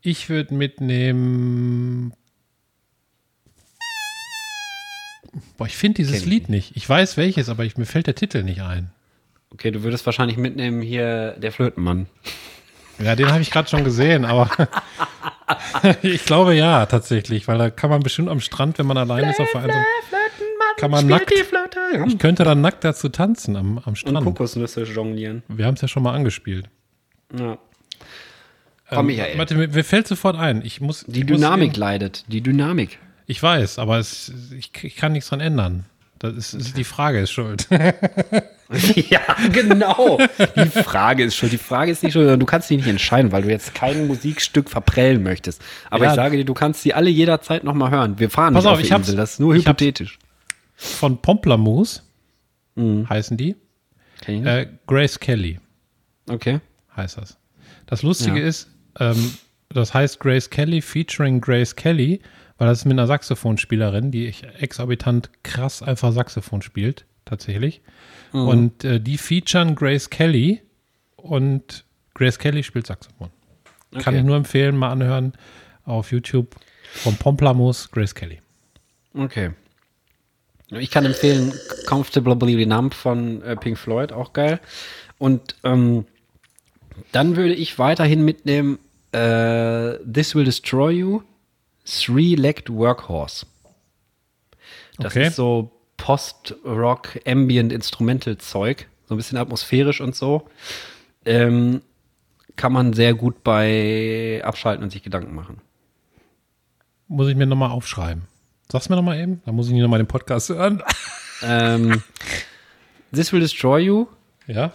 Ich 0.06 0.28
würde 0.28 0.54
mitnehmen. 0.54 2.12
Boah, 5.56 5.66
ich 5.66 5.76
finde 5.76 5.96
dieses 5.96 6.12
Kenn 6.12 6.22
ich 6.22 6.28
Lied 6.28 6.48
nicht. 6.48 6.76
Ich 6.76 6.88
weiß 6.88 7.16
welches, 7.16 7.48
aber 7.48 7.64
ich, 7.64 7.76
mir 7.76 7.86
fällt 7.86 8.06
der 8.06 8.14
Titel 8.14 8.44
nicht 8.44 8.62
ein. 8.62 8.92
Okay, 9.50 9.72
du 9.72 9.82
würdest 9.82 10.06
wahrscheinlich 10.06 10.36
mitnehmen 10.36 10.80
hier 10.80 11.32
der 11.32 11.50
Flötenmann. 11.50 12.06
Ja, 13.02 13.16
den 13.16 13.32
habe 13.32 13.42
ich 13.42 13.50
gerade 13.50 13.68
schon 13.68 13.82
gesehen, 13.82 14.24
aber 14.24 14.48
ich 16.02 16.24
glaube 16.24 16.54
ja, 16.54 16.86
tatsächlich, 16.86 17.48
weil 17.48 17.58
da 17.58 17.70
kann 17.70 17.90
man 17.90 18.00
bestimmt 18.00 18.28
am 18.28 18.38
Strand, 18.38 18.78
wenn 18.78 18.86
man 18.86 18.98
allein 18.98 19.28
ist, 19.28 19.40
auf 19.40 19.50
der 19.50 19.62
Einsam, 19.62 19.84
kann 20.76 20.92
man 20.92 21.08
nackt, 21.08 21.34
Flöte. 21.34 21.80
ich 22.06 22.18
könnte 22.20 22.44
dann 22.44 22.60
nackt 22.60 22.84
dazu 22.84 23.08
tanzen 23.08 23.56
am, 23.56 23.78
am 23.78 23.84
Und 23.86 23.98
Strand. 23.98 24.24
Kokosnüsse 24.24 24.84
jonglieren. 24.84 25.42
Wir 25.48 25.66
haben 25.66 25.74
es 25.74 25.80
ja 25.80 25.88
schon 25.88 26.04
mal 26.04 26.14
angespielt. 26.14 26.70
Ja. 27.36 27.58
Komm, 28.90 29.06
Michael. 29.06 29.36
Warte, 29.38 29.54
mir, 29.56 29.68
mir 29.68 29.84
fällt 29.84 30.06
sofort 30.06 30.36
ein. 30.36 30.62
Ich 30.64 30.80
muss 30.80 31.04
Die 31.06 31.20
ich 31.20 31.28
muss 31.28 31.38
Dynamik 31.40 31.72
eben- 31.72 31.80
leidet. 31.80 32.24
Die 32.28 32.40
Dynamik. 32.40 32.98
Ich 33.26 33.42
weiß, 33.42 33.78
aber 33.80 33.98
es, 33.98 34.32
ich, 34.56 34.70
ich 34.84 34.94
kann 34.96 35.12
nichts 35.12 35.28
dran 35.30 35.40
ändern. 35.40 35.84
Das 36.18 36.32
ist, 36.34 36.54
ist 36.54 36.76
die 36.78 36.84
Frage 36.84 37.20
ist 37.20 37.30
schuld. 37.30 37.68
ja, 39.10 39.20
genau. 39.52 40.18
Die 40.56 40.68
Frage 40.82 41.24
ist 41.24 41.34
schon. 41.36 41.50
Die 41.50 41.58
Frage 41.58 41.90
ist 41.90 42.02
nicht 42.02 42.12
schon. 42.14 42.38
Du 42.40 42.46
kannst 42.46 42.70
dich 42.70 42.78
nicht 42.78 42.86
entscheiden, 42.86 43.32
weil 43.32 43.42
du 43.42 43.50
jetzt 43.50 43.74
kein 43.74 44.06
Musikstück 44.06 44.70
verprellen 44.70 45.22
möchtest. 45.22 45.60
Aber 45.90 46.04
Ja. 46.04 46.10
ich 46.10 46.16
sage 46.16 46.36
dir, 46.38 46.44
du 46.44 46.54
kannst 46.54 46.82
sie 46.82 46.94
alle 46.94 47.10
jederzeit 47.10 47.64
nochmal 47.64 47.90
hören. 47.90 48.18
Wir 48.18 48.30
fahren 48.30 48.54
Pass 48.54 48.64
nicht 48.64 48.68
auf, 48.70 48.74
auf 48.76 48.80
die 48.80 48.86
ich 48.86 48.92
Insel. 48.92 49.16
Das 49.16 49.32
ist 49.32 49.40
nur 49.40 49.54
hypothetisch. 49.54 50.18
Von 50.74 51.18
Pomplamoose 51.20 52.02
Mhm. 52.76 53.08
heißen 53.08 53.36
die. 53.36 53.56
Äh, 54.26 54.66
Grace 54.86 55.18
Kelly 55.20 55.58
Okay. 56.28 56.60
heißt 56.96 57.18
das. 57.18 57.36
Das 57.86 58.02
Lustige 58.02 58.40
Ja. 58.40 58.46
ist, 58.46 58.68
ähm, 58.98 59.34
das 59.68 59.94
heißt 59.94 60.20
Grace 60.20 60.50
Kelly 60.50 60.80
featuring 60.80 61.40
Grace 61.40 61.74
Kelly, 61.74 62.20
weil 62.58 62.68
das 62.68 62.78
ist 62.78 62.84
mit 62.84 62.92
einer 62.94 63.06
Saxophonspielerin, 63.06 64.10
die 64.10 64.26
ich 64.26 64.44
exorbitant 64.58 65.30
krass 65.42 65.82
einfach 65.82 66.12
Saxophon 66.12 66.62
spielt, 66.62 67.04
tatsächlich. 67.24 67.82
Mhm. 68.32 68.48
Und 68.48 68.84
äh, 68.84 69.00
die 69.00 69.18
featuren 69.18 69.74
Grace 69.74 70.08
Kelly 70.10 70.62
und 71.16 71.84
Grace 72.14 72.38
Kelly 72.38 72.62
spielt 72.62 72.86
Saxophon. 72.86 73.30
Kann 73.92 74.00
Okay. 74.00 74.18
ich 74.18 74.24
nur 74.24 74.36
empfehlen, 74.36 74.76
mal 74.76 74.90
anhören 74.90 75.32
auf 75.84 76.12
YouTube 76.12 76.56
von 76.84 77.16
Pomplamoose, 77.16 77.88
Grace 77.92 78.14
Kelly. 78.14 78.40
Okay. 79.14 79.50
Ich 80.70 80.90
kann 80.90 81.04
empfehlen 81.04 81.52
Comfortably 81.86 82.66
Numb 82.66 82.92
von 82.92 83.40
äh, 83.42 83.56
Pink 83.56 83.78
Floyd, 83.78 84.12
auch 84.12 84.32
geil. 84.32 84.60
Und 85.18 85.56
ähm, 85.62 86.06
dann 87.12 87.36
würde 87.36 87.54
ich 87.54 87.78
weiterhin 87.78 88.24
mitnehmen 88.24 88.78
äh, 89.12 89.98
This 90.10 90.34
Will 90.34 90.44
Destroy 90.44 90.92
You, 90.92 91.22
Three-Legged 91.84 92.70
Workhorse. 92.72 93.46
Das 94.98 95.12
Okay. 95.12 95.28
ist 95.28 95.36
so 95.36 95.70
Post-Rock, 95.96 97.20
Ambient 97.26 97.72
Instrumental 97.72 98.36
Zeug, 98.38 98.88
so 99.08 99.14
ein 99.14 99.16
bisschen 99.16 99.38
atmosphärisch 99.38 100.00
und 100.00 100.14
so. 100.16 100.48
Ähm, 101.24 101.82
kann 102.56 102.72
man 102.72 102.92
sehr 102.92 103.14
gut 103.14 103.44
bei 103.44 104.40
abschalten 104.44 104.82
und 104.84 104.90
sich 104.90 105.02
Gedanken 105.02 105.34
machen. 105.34 105.60
Muss 107.08 107.28
ich 107.28 107.36
mir 107.36 107.46
nochmal 107.46 107.70
aufschreiben. 107.70 108.22
Sag's 108.70 108.88
mir 108.88 108.96
nochmal 108.96 109.18
eben, 109.20 109.42
dann 109.46 109.54
muss 109.54 109.66
ich 109.68 109.72
nicht 109.72 109.82
nochmal 109.82 110.00
den 110.00 110.08
Podcast 110.08 110.48
hören. 110.48 110.82
Ähm, 111.42 112.02
This 113.14 113.32
Will 113.32 113.40
Destroy 113.40 113.80
You, 113.84 114.06
Ja? 114.46 114.72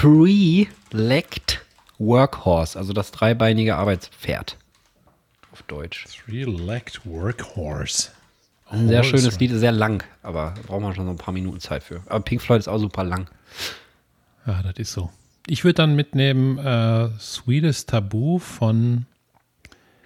Three-Legged 0.00 1.59
Workhorse, 2.00 2.76
also 2.76 2.92
das 2.92 3.12
dreibeinige 3.12 3.76
Arbeitspferd. 3.76 4.56
Auf 5.52 5.62
Deutsch. 5.62 6.06
Three-Legged 6.06 7.04
Workhorse. 7.04 8.10
Ein 8.66 8.88
sehr 8.88 9.04
schönes 9.04 9.38
Lied, 9.38 9.50
sehr 9.52 9.72
lang, 9.72 10.04
aber 10.22 10.54
da 10.56 10.62
braucht 10.66 10.80
man 10.80 10.94
schon 10.94 11.04
so 11.04 11.10
ein 11.10 11.16
paar 11.16 11.34
Minuten 11.34 11.60
Zeit 11.60 11.82
für. 11.82 12.02
Aber 12.06 12.24
Pink 12.24 12.40
Floyd 12.40 12.60
ist 12.60 12.68
auch 12.68 12.78
super 12.78 13.04
lang. 13.04 13.28
Ja, 14.46 14.62
das 14.62 14.74
ist 14.78 14.92
so. 14.92 15.10
Ich 15.46 15.64
würde 15.64 15.74
dann 15.74 15.96
mitnehmen 15.96 16.58
äh, 16.58 17.10
Sweetest 17.18 17.90
Tabu 17.90 18.38
von, 18.38 19.06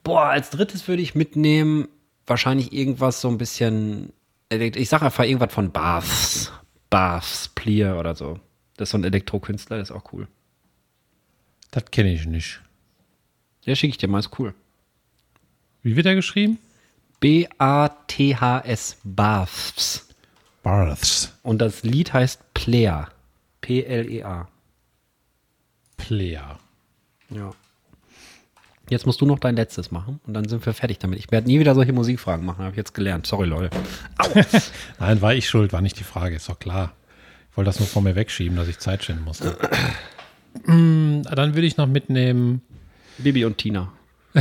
Boah, 0.02 0.24
als 0.24 0.50
drittes 0.50 0.88
würde 0.88 1.02
ich 1.02 1.14
mitnehmen, 1.14 1.88
wahrscheinlich 2.26 2.72
irgendwas 2.72 3.20
so 3.20 3.28
ein 3.28 3.38
bisschen. 3.38 4.12
Ich 4.50 4.88
sage 4.88 5.04
einfach 5.04 5.24
irgendwas 5.24 5.52
von 5.52 5.70
Baths. 5.70 6.50
Baths, 6.90 7.48
Plier 7.54 7.98
oder 7.98 8.14
so. 8.14 8.40
Das 8.76 8.88
ist 8.88 8.92
so 8.92 8.98
ein 8.98 9.04
Elektrokünstler, 9.04 9.78
das 9.78 9.90
ist 9.90 9.96
auch 9.96 10.12
cool. 10.12 10.26
Das 11.70 11.84
kenne 11.90 12.12
ich 12.12 12.26
nicht. 12.26 12.60
Der 13.66 13.74
schicke 13.74 13.90
ich 13.90 13.98
dir 13.98 14.08
mal, 14.08 14.20
ist 14.20 14.38
cool. 14.38 14.54
Wie 15.82 15.96
wird 15.96 16.06
er 16.06 16.14
geschrieben? 16.14 16.58
B-A-T-H-S, 17.20 18.96
Baths. 19.04 20.07
Barths. 20.68 21.32
Und 21.42 21.62
das 21.62 21.82
Lied 21.82 22.12
heißt 22.12 22.52
Plea. 22.52 23.04
P-L-E-A. 23.62 24.48
Player. 25.96 26.58
Ja. 27.30 27.50
Jetzt 28.90 29.06
musst 29.06 29.20
du 29.22 29.26
noch 29.26 29.38
dein 29.38 29.56
letztes 29.56 29.90
machen 29.90 30.20
und 30.26 30.34
dann 30.34 30.46
sind 30.46 30.64
wir 30.66 30.74
fertig 30.74 30.98
damit. 30.98 31.20
Ich 31.20 31.30
werde 31.30 31.46
nie 31.46 31.58
wieder 31.58 31.74
solche 31.74 31.94
Musikfragen 31.94 32.44
machen, 32.44 32.60
habe 32.64 32.72
ich 32.72 32.76
jetzt 32.76 32.92
gelernt. 32.92 33.26
Sorry, 33.26 33.46
Leute. 33.46 33.70
Nein, 34.98 35.22
war 35.22 35.34
ich 35.34 35.48
schuld, 35.48 35.72
war 35.72 35.80
nicht 35.80 35.98
die 35.98 36.04
Frage, 36.04 36.36
ist 36.36 36.50
doch 36.50 36.58
klar. 36.58 36.92
Ich 37.50 37.56
wollte 37.56 37.68
das 37.70 37.80
nur 37.80 37.88
vor 37.88 38.02
mir 38.02 38.14
wegschieben, 38.14 38.56
dass 38.56 38.68
ich 38.68 38.78
Zeit 38.78 39.02
schinden 39.04 39.24
musste. 39.24 39.56
Mm, 40.64 41.22
Dann 41.22 41.54
würde 41.54 41.66
ich 41.66 41.76
noch 41.76 41.86
mitnehmen. 41.86 42.62
Bibi 43.18 43.44
und 43.44 43.58
Tina. 43.58 43.92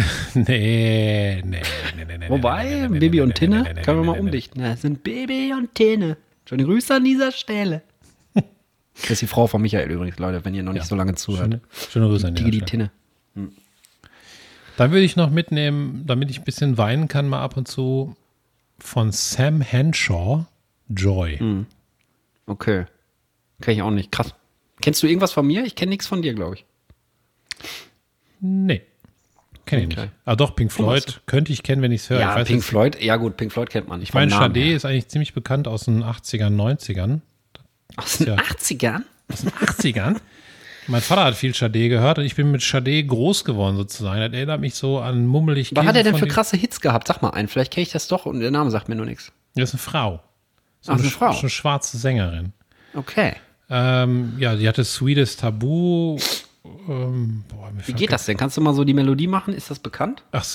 Nee, 0.33 1.41
nee, 1.45 1.61
nee, 1.95 2.05
nee, 2.05 2.17
nee. 2.17 2.29
Wobei, 2.29 2.87
nee, 2.89 3.09
nee, 3.09 3.21
und 3.21 3.35
Tinne, 3.35 3.63
nee, 3.63 3.73
nee, 3.73 3.81
können 3.81 3.99
wir 3.99 4.05
mal 4.05 4.13
nee, 4.13 4.19
nee. 4.19 4.25
umdichten. 4.25 4.61
Das 4.61 4.81
sind 4.81 5.03
Bibi 5.03 5.53
und 5.53 5.73
Tinne. 5.75 6.17
Schöne 6.47 6.63
Grüße 6.63 6.95
an 6.95 7.03
dieser 7.03 7.31
Stelle. 7.31 7.81
Das 8.33 9.11
ist 9.11 9.21
die 9.21 9.27
Frau 9.27 9.47
von 9.47 9.61
Michael 9.61 9.91
übrigens, 9.91 10.17
Leute, 10.17 10.43
wenn 10.43 10.55
ihr 10.55 10.63
noch 10.63 10.73
nicht 10.73 10.85
so 10.85 10.95
lange 10.95 11.13
zuhört. 11.15 11.51
Schöne, 11.51 11.61
schöne 11.91 12.07
Grüße 12.07 12.27
an 12.27 12.35
die 12.35 12.43
die 12.45 12.57
Stelle. 12.57 12.65
Tinne. 12.65 12.91
Dann 14.77 14.91
würde 14.91 15.03
ich 15.03 15.15
noch 15.15 15.31
mitnehmen, 15.31 16.03
damit 16.05 16.29
ich 16.29 16.39
ein 16.39 16.45
bisschen 16.45 16.77
weinen 16.77 17.07
kann, 17.07 17.27
mal 17.27 17.41
ab 17.41 17.57
und 17.57 17.67
zu 17.67 18.15
von 18.79 19.11
Sam 19.11 19.61
Henshaw, 19.61 20.45
Joy. 20.87 21.37
Hm. 21.37 21.65
Okay. 22.45 22.85
Kenn 23.61 23.73
ich 23.75 23.81
auch 23.81 23.91
nicht. 23.91 24.11
Krass. 24.11 24.35
Kennst 24.81 25.01
du 25.01 25.07
irgendwas 25.07 25.31
von 25.31 25.45
mir? 25.47 25.65
Ich 25.65 25.75
kenne 25.75 25.89
nichts 25.89 26.05
von 26.05 26.21
dir, 26.21 26.33
glaube 26.35 26.55
ich. 26.55 26.65
Nee. 28.39 28.83
Kenne 29.67 29.83
ich 29.83 29.87
Okay. 29.91 30.01
nicht. 30.01 30.13
Ah, 30.25 30.35
doch, 30.35 30.55
Pink 30.55 30.71
Floyd 30.71 31.05
hast 31.05 31.27
könnte 31.27 31.53
ich 31.53 31.61
kennen, 31.61 31.81
wenn 31.83 31.91
ich 31.91 32.01
es 32.01 32.09
höre. 32.09 32.19
Ja, 32.21 32.43
Pink 32.43 32.63
Floyd. 32.63 32.99
Ja 33.01 33.17
gut, 33.17 33.37
Pink 33.37 33.51
Floyd 33.51 33.69
kennt 33.69 33.87
man. 33.87 34.01
Ich 34.01 34.13
meine, 34.13 34.31
Sade 34.31 34.59
her. 34.59 34.75
ist 34.75 34.85
eigentlich 34.85 35.07
ziemlich 35.09 35.33
bekannt 35.33 35.67
aus 35.67 35.85
den 35.85 36.03
80ern, 36.03 36.55
90ern. 36.55 37.21
Aus 37.97 38.17
den 38.17 38.27
ja- 38.27 38.35
80ern? 38.35 39.03
Aus 39.31 39.41
den 39.41 39.51
80ern? 39.51 40.17
Mein 40.87 41.01
Vater 41.01 41.25
hat 41.25 41.35
viel 41.35 41.53
Sade 41.53 41.89
gehört 41.89 42.17
und 42.17 42.23
ich 42.25 42.35
bin 42.35 42.49
mit 42.49 42.61
Sade 42.61 43.03
groß 43.03 43.43
geworden 43.43 43.75
sozusagen. 43.75 44.21
Das 44.21 44.31
erinnert 44.31 44.61
mich 44.61 44.73
so 44.75 44.99
an 44.99 45.25
mummelig. 45.25 45.71
Was 45.75 45.85
hat 45.85 45.95
er 45.97 46.03
denn 46.03 46.15
für 46.15 46.27
krasse 46.27 46.55
Hits 46.55 46.79
gehabt? 46.79 47.07
Sag 47.09 47.21
mal 47.21 47.31
einen. 47.31 47.49
Vielleicht 47.49 47.73
kenne 47.73 47.83
ich 47.83 47.91
das 47.91 48.07
doch 48.07 48.25
und 48.25 48.39
der 48.39 48.51
Name 48.51 48.71
sagt 48.71 48.87
mir 48.87 48.95
nur 48.95 49.05
nichts. 49.05 49.31
Das 49.55 49.69
ist 49.69 49.75
eine 49.75 49.79
Frau. 49.79 50.23
So 50.79 50.93
Ach, 50.93 50.97
eine 50.99 51.07
sch- 51.07 51.11
Frau. 51.11 51.33
Schon 51.33 51.41
eine 51.41 51.49
schwarze 51.49 51.97
Sängerin. 51.97 52.53
Okay. 52.93 53.33
Ähm, 53.69 54.35
ja, 54.39 54.55
die 54.55 54.65
hatte 54.67 54.85
Sweetest 54.85 55.41
Tabu. 55.41 56.17
Ähm, 56.87 57.43
boah, 57.47 57.71
mir 57.71 57.87
Wie 57.87 57.93
geht 57.93 58.11
das 58.11 58.25
denn? 58.25 58.37
Kannst 58.37 58.57
du 58.57 58.61
mal 58.61 58.73
so 58.73 58.83
die 58.83 58.93
Melodie 58.93 59.27
machen? 59.27 59.53
Ist 59.53 59.69
das 59.69 59.79
bekannt? 59.79 60.23
Ach, 60.31 60.45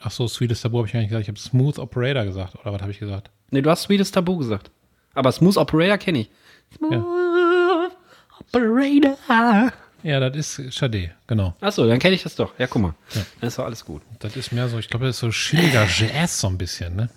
ach 0.00 0.10
so, 0.10 0.28
Sweetest 0.28 0.62
Tabu 0.62 0.78
habe 0.78 0.86
ich 0.86 0.92
gar 0.92 1.00
nicht 1.00 1.08
gesagt. 1.08 1.22
Ich 1.22 1.28
habe 1.28 1.38
Smooth 1.38 1.78
Operator 1.78 2.24
gesagt. 2.24 2.56
Oder 2.56 2.72
was 2.72 2.80
habe 2.80 2.90
ich 2.90 2.98
gesagt? 2.98 3.30
Nee, 3.50 3.62
du 3.62 3.70
hast 3.70 3.82
Sweetest 3.82 4.14
Tabu 4.14 4.36
gesagt. 4.36 4.70
Aber 5.14 5.30
Smooth 5.32 5.56
Operator 5.56 5.98
kenne 5.98 6.20
ich. 6.20 6.30
Smooth 6.76 7.92
Operator. 8.40 9.72
Ja, 10.02 10.20
das 10.20 10.58
ist 10.58 10.74
Chade, 10.74 11.12
genau. 11.26 11.54
Achso, 11.60 11.86
dann 11.86 11.98
kenne 11.98 12.14
ich 12.14 12.22
das 12.22 12.36
doch. 12.36 12.52
Ja, 12.58 12.66
guck 12.66 12.82
mal. 12.82 12.94
Dann 13.40 13.48
ist 13.48 13.58
doch 13.58 13.64
alles 13.64 13.84
gut. 13.84 14.02
Das 14.18 14.36
ist 14.36 14.52
mehr 14.52 14.68
so, 14.68 14.78
ich 14.78 14.88
glaube, 14.88 15.06
das 15.06 15.16
ist 15.16 15.20
so 15.20 15.30
chilliger 15.30 15.86
Jazz 15.86 16.40
so 16.40 16.48
ein 16.48 16.58
bisschen, 16.58 16.94
ne? 16.94 17.08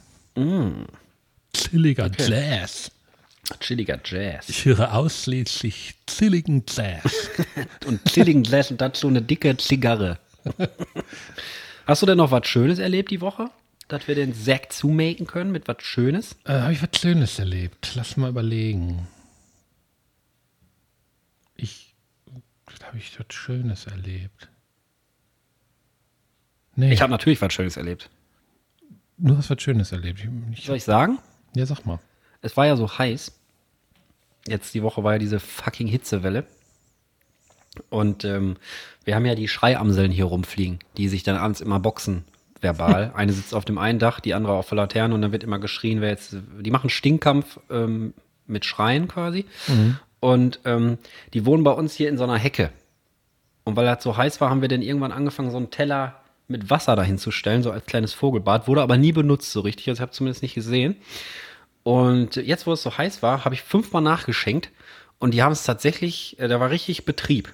Chilliger 1.53 2.09
Jazz. 2.17 2.91
Chilliger 3.59 3.99
Jazz. 4.03 4.49
Ich 4.49 4.65
höre 4.65 4.93
ausschließlich 4.93 5.95
chilligen 6.05 6.63
Jazz. 6.67 7.29
Und 7.85 8.03
chilligen 8.05 8.43
Jazz 8.43 8.71
und 8.71 8.81
dazu 8.81 9.07
eine 9.07 9.21
dicke 9.21 9.55
Zigarre. 9.57 10.19
Hast 11.85 12.01
du 12.01 12.05
denn 12.05 12.17
noch 12.17 12.31
was 12.31 12.45
Schönes 12.47 12.79
erlebt 12.79 13.09
die 13.11 13.21
Woche? 13.21 13.49
Dass 13.87 14.07
wir 14.07 14.15
den 14.15 14.33
Sack 14.33 14.73
zumaken 14.73 15.27
können 15.27 15.51
mit 15.51 15.67
was 15.69 15.77
Schönes? 15.81 16.35
äh, 16.43 16.59
Habe 16.59 16.73
ich 16.73 16.81
was 16.83 16.89
Schönes 16.99 17.39
erlebt? 17.39 17.93
Lass 17.95 18.17
mal 18.17 18.29
überlegen. 18.29 19.07
Ich, 21.55 21.95
habe 22.83 22.97
ich 22.97 23.17
was 23.17 23.25
Schönes 23.33 23.85
erlebt? 23.87 24.49
Nee, 26.75 26.93
Ich 26.93 27.01
habe 27.01 27.11
natürlich 27.11 27.41
was 27.41 27.53
Schönes 27.53 27.77
erlebt. 27.77 28.09
du 29.17 29.37
hast 29.37 29.49
was 29.49 29.61
Schönes 29.61 29.91
erlebt. 29.93 30.19
Ich, 30.51 30.59
ich, 30.59 30.65
Soll 30.65 30.75
ich 30.77 30.83
sagen? 30.83 31.17
ja, 31.55 31.65
sag 31.65 31.85
mal. 31.85 31.99
Es 32.41 32.55
war 32.55 32.67
ja 32.67 32.75
so 32.75 32.97
heiß. 32.97 33.31
Jetzt 34.47 34.73
die 34.73 34.83
Woche 34.83 35.03
war 35.03 35.13
ja 35.13 35.19
diese 35.19 35.39
fucking 35.39 35.87
Hitzewelle. 35.87 36.45
Und 37.89 38.25
ähm, 38.25 38.57
wir 39.03 39.15
haben 39.15 39.25
ja 39.25 39.35
die 39.35 39.47
Schreiamseln 39.47 40.11
hier 40.11 40.25
rumfliegen, 40.25 40.79
die 40.97 41.07
sich 41.09 41.23
dann 41.23 41.37
abends 41.37 41.61
immer 41.61 41.79
boxen, 41.79 42.23
verbal. 42.59 43.11
Eine 43.15 43.33
sitzt 43.33 43.53
auf 43.53 43.65
dem 43.65 43.77
einen 43.77 43.99
Dach, 43.99 44.19
die 44.19 44.33
andere 44.33 44.53
auf 44.53 44.69
der 44.69 44.77
Laterne 44.77 45.13
und 45.13 45.21
dann 45.21 45.31
wird 45.31 45.43
immer 45.43 45.59
geschrien, 45.59 46.01
wer 46.01 46.09
jetzt. 46.09 46.35
Die 46.59 46.71
machen 46.71 46.89
Stinkkampf 46.89 47.59
ähm, 47.69 48.13
mit 48.47 48.65
Schreien 48.65 49.07
quasi. 49.07 49.45
Und 50.19 50.59
ähm, 50.65 50.97
die 51.33 51.45
wohnen 51.45 51.63
bei 51.63 51.71
uns 51.71 51.93
hier 51.93 52.09
in 52.09 52.17
so 52.17 52.23
einer 52.23 52.37
Hecke. 52.37 52.71
Und 53.63 53.75
weil 53.75 53.85
das 53.85 54.01
so 54.01 54.17
heiß 54.17 54.41
war, 54.41 54.49
haben 54.49 54.61
wir 54.61 54.69
dann 54.69 54.81
irgendwann 54.81 55.11
angefangen, 55.11 55.51
so 55.51 55.57
einen 55.57 55.69
Teller 55.69 56.15
mit 56.47 56.69
Wasser 56.69 56.95
dahin 56.95 57.17
zu 57.17 57.31
stellen, 57.31 57.61
so 57.61 57.71
als 57.71 57.85
kleines 57.85 58.13
Vogelbad. 58.13 58.67
Wurde 58.67 58.81
aber 58.81 58.97
nie 58.97 59.11
benutzt 59.11 59.51
so 59.51 59.59
richtig. 59.59 59.89
Also 59.89 59.99
ich 59.99 60.01
habe 60.01 60.11
zumindest 60.11 60.41
nicht 60.41 60.55
gesehen. 60.55 60.95
Und 61.88 62.35
jetzt, 62.35 62.67
wo 62.67 62.73
es 62.73 62.83
so 62.83 62.97
heiß 62.97 63.23
war, 63.23 63.45
habe 63.45 63.55
ich 63.55 63.61
fünfmal 63.61 64.01
nachgeschenkt 64.01 64.71
und 65.19 65.33
die 65.33 65.41
haben 65.41 65.53
es 65.53 65.63
tatsächlich, 65.63 66.38
äh, 66.38 66.49
da 66.49 66.59
war 66.59 66.69
richtig 66.69 67.05
Betrieb. 67.05 67.53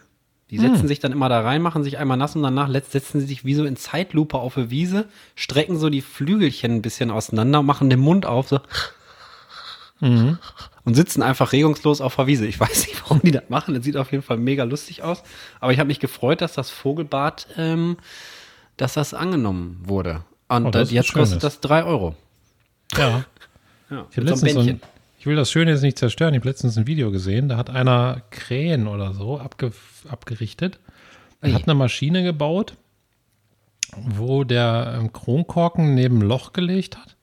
Die 0.50 0.58
setzen 0.58 0.88
sich 0.88 1.00
dann 1.00 1.12
immer 1.12 1.30
da 1.30 1.42
rein, 1.42 1.62
machen 1.62 1.84
sich 1.84 2.00
einmal 2.00 2.18
nass 2.18 2.36
und 2.36 2.42
danach 2.42 2.68
setzen 2.90 3.20
sie 3.20 3.28
sich 3.28 3.46
wie 3.46 3.54
so 3.54 3.64
in 3.64 3.76
Zeitlupe 3.76 4.40
auf 4.40 4.58
eine 4.58 4.72
Wiese, 4.72 5.06
strecken 5.36 5.78
so 5.78 5.92
die 5.92 6.02
Flügelchen 6.02 6.72
ein 6.72 6.82
bisschen 6.82 7.12
auseinander, 7.12 7.62
machen 7.62 7.92
den 7.92 8.00
Mund 8.00 8.26
auf, 8.26 8.48
so. 8.48 8.60
Und 10.84 10.96
sitzen 10.96 11.22
einfach 11.22 11.52
regungslos 11.52 12.02
auf 12.02 12.16
der 12.16 12.26
Wiese. 12.26 12.48
Ich 12.48 12.60
weiß 12.60 12.88
nicht, 12.88 13.04
warum 13.04 13.22
die 13.22 13.32
das 13.32 13.50
machen. 13.50 13.76
Das 13.76 13.84
sieht 13.84 13.98
auf 13.98 14.12
jeden 14.12 14.24
Fall 14.24 14.38
mega 14.38 14.64
lustig 14.64 15.04
aus. 15.04 15.22
Aber 15.60 15.74
ich 15.74 15.78
habe 15.78 15.88
mich 15.88 16.00
gefreut, 16.00 16.42
dass 16.42 16.54
das 16.54 16.72
Vogelbad, 16.72 17.50
ähm, 17.56 17.98
dass 18.78 18.96
das 18.96 19.14
angenommen 19.14 19.80
wurde. 19.86 20.24
Und 20.48 20.66
Oh, 20.66 20.72
das 20.72 20.90
äh, 20.90 20.96
jetzt 20.96 21.14
kostet 21.14 21.44
das 21.44 21.60
drei 21.60 21.84
Euro. 21.84 22.16
Ja. 22.98 23.26
Ja, 23.94 24.08
Ich, 24.10 24.40
so 24.54 24.60
ein, 24.60 24.82
ich 25.20 25.26
will 25.26 25.36
das 25.36 25.52
Schöne 25.52 25.72
jetzt 25.72 25.82
nicht 25.84 25.98
zerstören. 25.98 26.34
Ich 26.34 26.40
habe 26.40 26.50
letztens 26.50 26.78
ein 26.78 26.88
Video 26.88 27.12
gesehen, 27.12 27.50
da 27.50 27.58
hat 27.58 27.70
einer 27.70 28.22
Krähen 28.30 28.88
oder 28.88 29.14
so 29.14 29.40
abge, 29.40 29.72
abgerichtet. 30.10 30.80
Er 31.42 31.54
hat 31.54 31.64
eine 31.64 31.76
Maschine 31.76 32.24
gebaut, 32.24 32.76
wo 33.98 34.44
der 34.44 34.98
ähm, 34.98 35.14
Kronkorken 35.14 35.94
neben 35.94 36.20
ein 36.20 36.28
Loch 36.28 36.54
gelegt 36.54 36.98
hat. 36.98 37.16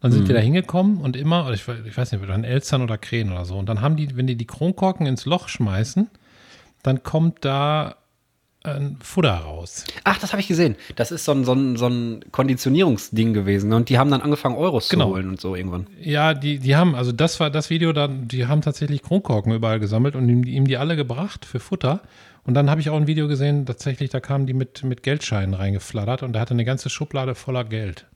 Dann 0.00 0.12
sind 0.12 0.28
die 0.28 0.32
da 0.32 0.38
hingekommen 0.38 0.98
und 1.00 1.16
immer, 1.16 1.50
ich, 1.52 1.66
ich 1.84 1.96
weiß 1.96 2.12
nicht, 2.12 2.28
dann 2.28 2.44
Elstern 2.44 2.82
oder 2.82 2.98
Krähen 2.98 3.32
oder 3.32 3.44
so. 3.44 3.58
Und 3.58 3.68
dann 3.68 3.80
haben 3.80 3.96
die, 3.96 4.16
wenn 4.16 4.28
die 4.28 4.36
die 4.36 4.46
Kronkorken 4.46 5.06
ins 5.06 5.24
Loch 5.24 5.48
schmeißen, 5.48 6.08
dann 6.82 7.02
kommt 7.02 7.44
da 7.44 7.96
ein 8.74 8.96
Futter 9.02 9.32
raus. 9.34 9.84
Ach, 10.04 10.18
das 10.18 10.32
habe 10.32 10.40
ich 10.40 10.48
gesehen. 10.48 10.76
Das 10.96 11.10
ist 11.10 11.24
so 11.24 11.32
ein, 11.32 11.44
so 11.44 11.52
ein, 11.52 11.76
so 11.76 11.86
ein 11.88 12.24
Konditionierungsding 12.32 13.34
gewesen. 13.34 13.72
Und 13.72 13.88
die 13.88 13.98
haben 13.98 14.10
dann 14.10 14.20
angefangen, 14.20 14.56
Euros 14.56 14.88
Genau. 14.88 15.06
zu 15.06 15.10
holen 15.14 15.28
und 15.30 15.40
so 15.40 15.54
irgendwann. 15.56 15.86
Ja, 16.00 16.34
die, 16.34 16.58
die 16.58 16.76
haben, 16.76 16.94
also 16.94 17.12
das 17.12 17.40
war 17.40 17.50
das 17.50 17.70
Video, 17.70 17.92
da, 17.92 18.08
die 18.08 18.46
haben 18.46 18.62
tatsächlich 18.62 19.02
Kronkorken 19.02 19.52
überall 19.52 19.80
gesammelt 19.80 20.14
und 20.16 20.28
ihm, 20.28 20.44
ihm 20.44 20.66
die 20.66 20.76
alle 20.76 20.96
gebracht 20.96 21.44
für 21.44 21.60
Futter. 21.60 22.00
Und 22.44 22.54
dann 22.54 22.70
habe 22.70 22.80
ich 22.80 22.88
auch 22.88 22.96
ein 22.96 23.06
Video 23.06 23.28
gesehen, 23.28 23.66
tatsächlich, 23.66 24.08
da 24.10 24.20
kamen 24.20 24.46
die 24.46 24.54
mit, 24.54 24.82
mit 24.82 25.02
Geldscheinen 25.02 25.54
reingeflattert 25.54 26.22
und 26.22 26.34
er 26.34 26.40
hatte 26.40 26.54
eine 26.54 26.64
ganze 26.64 26.88
Schublade 26.88 27.34
voller 27.34 27.64
Geld. 27.64 28.06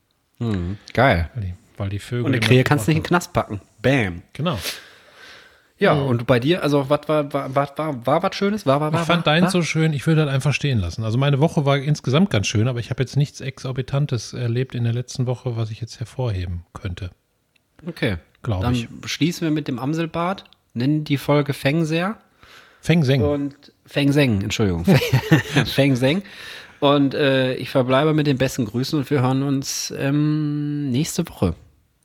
Geil. 0.93 1.29
Weil 1.35 1.43
die, 1.43 1.53
weil 1.77 1.89
die 1.89 1.99
Vögel. 1.99 2.25
Und 2.25 2.31
eine 2.31 2.39
Krähe 2.39 2.63
kannst 2.63 2.87
du 2.87 2.91
nicht 2.91 2.97
in 2.97 3.03
den 3.03 3.07
Knast 3.07 3.31
packen. 3.33 3.61
Bam. 3.81 4.23
Genau. 4.33 4.57
Ja, 5.79 5.93
und 5.93 6.27
bei 6.27 6.39
dir, 6.39 6.63
also 6.63 6.89
was 6.89 7.01
war, 7.07 7.33
war, 7.33 7.53
war, 7.55 7.77
war, 7.77 8.05
war 8.05 8.23
was 8.23 8.35
Schönes? 8.35 8.65
War, 8.65 8.79
war, 8.79 8.93
war, 8.93 9.01
Ich 9.01 9.07
fand 9.07 9.25
war, 9.25 9.33
deins 9.33 9.45
war? 9.45 9.51
so 9.51 9.61
schön, 9.63 9.91
ich 9.93 10.05
würde 10.07 10.25
das 10.25 10.33
einfach 10.33 10.53
stehen 10.53 10.79
lassen. 10.79 11.03
Also 11.03 11.17
meine 11.17 11.39
Woche 11.39 11.65
war 11.65 11.77
insgesamt 11.77 12.29
ganz 12.29 12.47
schön, 12.47 12.67
aber 12.67 12.79
ich 12.79 12.89
habe 12.89 13.01
jetzt 13.01 13.17
nichts 13.17 13.41
Exorbitantes 13.41 14.33
erlebt 14.33 14.75
in 14.75 14.83
der 14.83 14.93
letzten 14.93 15.25
Woche, 15.25 15.57
was 15.57 15.71
ich 15.71 15.81
jetzt 15.81 15.99
hervorheben 15.99 16.63
könnte. 16.73 17.09
Okay. 17.85 18.17
Glaub 18.43 18.61
dann 18.61 18.75
ich. 18.75 18.87
schließen 19.05 19.41
wir 19.47 19.51
mit 19.51 19.67
dem 19.67 19.79
Amselbad, 19.79 20.43
nennen 20.73 21.03
die 21.05 21.17
Folge 21.17 21.53
Fengser 21.53 22.17
Feng 22.81 23.03
Seng. 23.03 23.21
und 23.23 23.55
Fengseng, 23.85 24.41
Entschuldigung. 24.41 24.85
Fengseng. 25.65 26.21
Und 26.81 27.13
äh, 27.13 27.55
ich 27.55 27.69
verbleibe 27.69 28.13
mit 28.13 28.27
den 28.27 28.37
besten 28.37 28.65
Grüßen 28.65 28.99
und 28.99 29.09
wir 29.09 29.21
hören 29.21 29.41
uns 29.43 29.93
ähm, 29.97 30.91
nächste 30.91 31.27
Woche. 31.29 31.55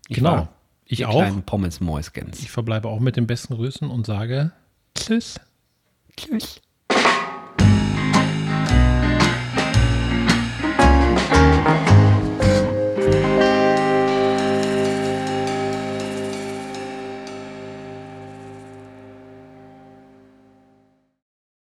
Ich 0.08 0.16
Genau. 0.18 0.30
war 0.30 0.48
Ich 0.88 1.04
auch. 1.04 1.12
kleinen 1.12 1.42
Pommes 1.42 1.80
Mäuskens. 1.80 2.40
Ich 2.40 2.50
verbleibe 2.50 2.88
auch 2.88 2.98
mit 2.98 3.16
den 3.16 3.26
besten 3.26 3.54
Grüßen 3.54 3.88
und 3.88 4.06
sage 4.06 4.52
Tschüss. 4.94 5.38
Tschüss. 6.16 6.60